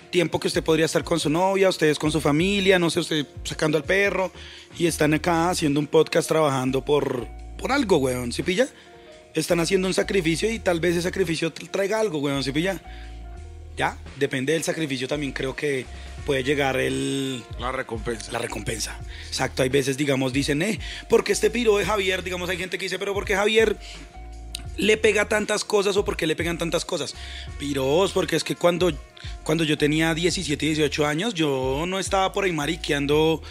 tiempo 0.10 0.40
que 0.40 0.48
usted 0.48 0.64
podría 0.64 0.86
estar 0.86 1.04
con 1.04 1.20
su 1.20 1.30
novia, 1.30 1.68
ustedes 1.68 2.00
con 2.00 2.12
su 2.12 2.22
familia, 2.22 2.80
no 2.80 2.90
sé, 2.90 3.02
usted 3.02 3.28
sacando 3.44 3.78
al 3.78 3.84
perro 3.84 4.32
y 4.78 4.86
están 4.86 5.14
acá 5.14 5.50
haciendo 5.50 5.80
un 5.80 5.88
podcast 5.88 6.30
trabajando 6.30 6.86
por, 6.86 7.28
por 7.58 7.72
algo, 7.72 7.98
weón, 7.98 8.32
¿sí 8.32 8.44
pilla? 8.44 8.68
Están 9.34 9.60
haciendo 9.60 9.88
un 9.88 9.94
sacrificio 9.94 10.50
y 10.52 10.60
tal 10.60 10.80
vez 10.80 10.92
ese 10.94 11.02
sacrificio 11.04 11.54
tra- 11.54 11.70
traiga 11.70 12.00
algo, 12.00 12.20
weón, 12.20 12.44
¿sí 12.44 12.52
pilla? 12.52 12.80
Ya, 13.76 13.98
depende 14.18 14.54
del 14.54 14.64
sacrificio 14.64 15.08
también 15.08 15.32
creo 15.32 15.56
que 15.56 15.86
puede 16.28 16.44
llegar 16.44 16.78
el, 16.80 17.44
La 17.60 17.72
recompensa. 17.72 18.32
la 18.32 18.38
recompensa. 18.40 19.00
Exacto, 19.28 19.64
hay 19.64 19.70
veces, 19.70 19.98
digamos, 19.98 20.32
dicen, 20.32 20.62
eh, 20.62 20.80
porque 21.10 21.32
este 21.34 21.50
piro 21.50 21.78
de 21.78 21.86
Javier, 21.86 22.24
digamos, 22.24 22.50
hay 22.50 22.58
gente 22.58 22.78
que 22.78 22.86
dice, 22.86 23.00
pero 23.00 23.14
porque 23.16 23.36
Javier 23.36 23.76
le 24.78 24.98
pega 24.98 25.28
tantas 25.28 25.64
cosas 25.66 25.98
o 25.98 26.06
porque 26.06 26.28
le 26.28 26.36
pegan 26.36 26.58
tantas 26.60 26.86
cosas. 26.86 27.16
Piros, 27.58 28.12
porque 28.12 28.36
es 28.36 28.44
que 28.44 28.56
cuando, 28.56 28.92
cuando 29.44 29.64
yo 29.64 29.78
tenía 29.78 30.14
17, 30.14 30.66
18 30.68 31.06
años, 31.08 31.34
yo 31.34 31.86
no 31.88 31.98
estaba 32.00 32.32
por 32.32 32.44
ahí 32.46 32.52
mariqueando 32.52 33.42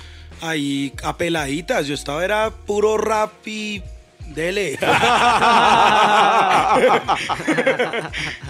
ahí 0.40 0.92
a 1.02 1.16
peladitas, 1.16 1.86
yo 1.88 1.94
estaba, 1.94 2.24
era 2.24 2.50
puro 2.50 2.96
rap 2.96 3.32
y 3.46 3.82
Dele. 4.34 4.72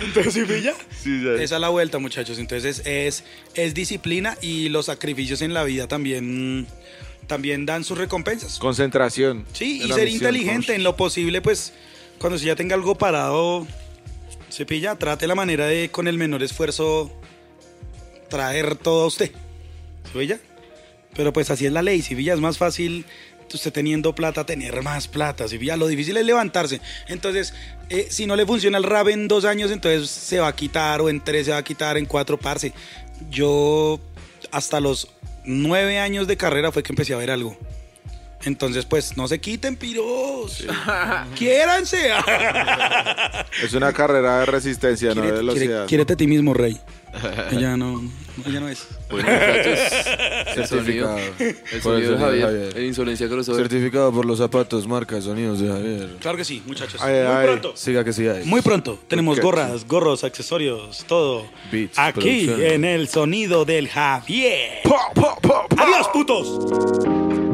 Entonces, 0.00 0.34
¿sí 0.34 0.44
pilla? 0.44 0.74
Sí, 1.02 1.22
ya. 1.24 1.34
Esa 1.42 1.56
es 1.56 1.60
la 1.60 1.68
vuelta, 1.68 1.98
muchachos. 1.98 2.38
Entonces 2.38 2.82
es, 2.84 3.24
es 3.54 3.74
disciplina 3.74 4.36
y 4.40 4.68
los 4.68 4.86
sacrificios 4.86 5.42
en 5.42 5.54
la 5.54 5.64
vida 5.64 5.88
también, 5.88 6.66
también 7.26 7.66
dan 7.66 7.84
sus 7.84 7.98
recompensas. 7.98 8.58
Concentración. 8.58 9.44
Sí, 9.52 9.82
y 9.82 9.88
ser 9.92 10.04
misión. 10.04 10.08
inteligente 10.08 10.74
en 10.74 10.82
lo 10.82 10.96
posible, 10.96 11.40
pues 11.42 11.72
cuando 12.18 12.38
se 12.38 12.46
ya 12.46 12.56
tenga 12.56 12.74
algo 12.74 12.96
parado, 12.96 13.66
se 14.48 14.66
pilla, 14.66 14.96
trate 14.96 15.26
la 15.26 15.34
manera 15.34 15.66
de 15.66 15.90
con 15.90 16.08
el 16.08 16.18
menor 16.18 16.42
esfuerzo 16.42 17.10
traer 18.28 18.76
todo 18.76 19.04
a 19.04 19.06
usted. 19.06 19.32
¿Se 20.12 20.18
pilla? 20.18 20.38
Pero 21.14 21.32
pues 21.32 21.50
así 21.50 21.66
es 21.66 21.72
la 21.72 21.82
ley, 21.82 22.00
si 22.00 22.14
pilla 22.14 22.32
es 22.34 22.40
más 22.40 22.58
fácil 22.58 23.04
usted 23.56 23.72
teniendo 23.72 24.14
plata, 24.14 24.44
tener 24.44 24.82
más 24.82 25.08
plata, 25.08 25.48
si 25.48 25.58
pilla, 25.58 25.76
lo 25.76 25.86
difícil 25.86 26.16
es 26.16 26.24
levantarse. 26.24 26.80
Entonces, 27.08 27.54
eh, 27.88 28.06
si 28.10 28.26
no 28.26 28.36
le 28.36 28.46
funciona 28.46 28.78
el 28.78 28.84
rap 28.84 29.08
en 29.08 29.28
dos 29.28 29.44
años, 29.44 29.70
entonces 29.70 30.10
se 30.10 30.40
va 30.40 30.48
a 30.48 30.56
quitar, 30.56 31.00
o 31.00 31.08
en 31.08 31.22
tres 31.22 31.46
se 31.46 31.52
va 31.52 31.58
a 31.58 31.64
quitar, 31.64 31.96
en 31.96 32.06
cuatro, 32.06 32.38
parce. 32.38 32.72
Yo 33.30 34.00
hasta 34.50 34.80
los 34.80 35.08
nueve 35.44 35.98
años 35.98 36.26
de 36.26 36.36
carrera 36.36 36.72
fue 36.72 36.82
que 36.82 36.92
empecé 36.92 37.14
a 37.14 37.18
ver 37.18 37.30
algo. 37.30 37.56
Entonces, 38.44 38.84
pues, 38.86 39.16
no 39.16 39.28
se 39.28 39.40
quiten, 39.40 39.76
piros. 39.76 40.64
Quiéranse. 41.36 42.10
Es 43.62 43.74
una 43.74 43.92
carrera 43.92 44.40
de 44.40 44.46
resistencia, 44.46 45.14
no 45.14 45.22
de 45.22 45.30
velocidad. 45.32 45.66
quiere- 45.66 45.86
quiérete 45.86 46.12
a 46.14 46.16
ti 46.16 46.26
mismo, 46.26 46.54
Rey. 46.54 46.78
Ella 47.52 47.76
no, 47.76 48.02
ella 48.46 48.60
no 48.60 48.68
es. 48.70 48.86
Bueno, 49.10 49.28
muchachos, 49.28 49.78
el 50.56 50.66
Certificado. 50.66 51.18
el 51.18 51.54
Por 51.54 51.74
el 51.74 51.82
sonido 51.82 52.12
de 52.12 52.18
Javier, 52.18 52.44
Javier. 52.46 52.78
en 52.78 52.84
Insolencia 52.86 53.28
Crossover. 53.28 53.60
Certificado 53.68 54.10
por 54.10 54.24
los 54.24 54.38
zapatos, 54.38 54.88
marca, 54.88 55.20
sonidos 55.20 55.60
de 55.60 55.68
Javier. 55.68 56.16
Claro 56.20 56.38
que 56.38 56.44
sí, 56.46 56.62
muchachos. 56.66 56.98
Ay, 57.02 57.12
muy 57.12 57.26
ay. 57.36 57.46
pronto. 57.48 57.76
Siga 57.76 58.02
que 58.02 58.14
siga. 58.14 58.36
Muy 58.46 58.62
pronto. 58.62 58.98
Tenemos 59.08 59.38
gorras, 59.40 59.86
gorros, 59.86 60.24
accesorios, 60.24 61.04
todo. 61.06 61.44
Beats, 61.70 61.98
Aquí 61.98 62.46
producción. 62.46 62.62
en 62.62 62.84
el 62.86 63.08
sonido 63.08 63.66
del 63.66 63.88
Javier. 63.88 64.78
Adiós, 65.76 66.08
putos. 66.14 67.51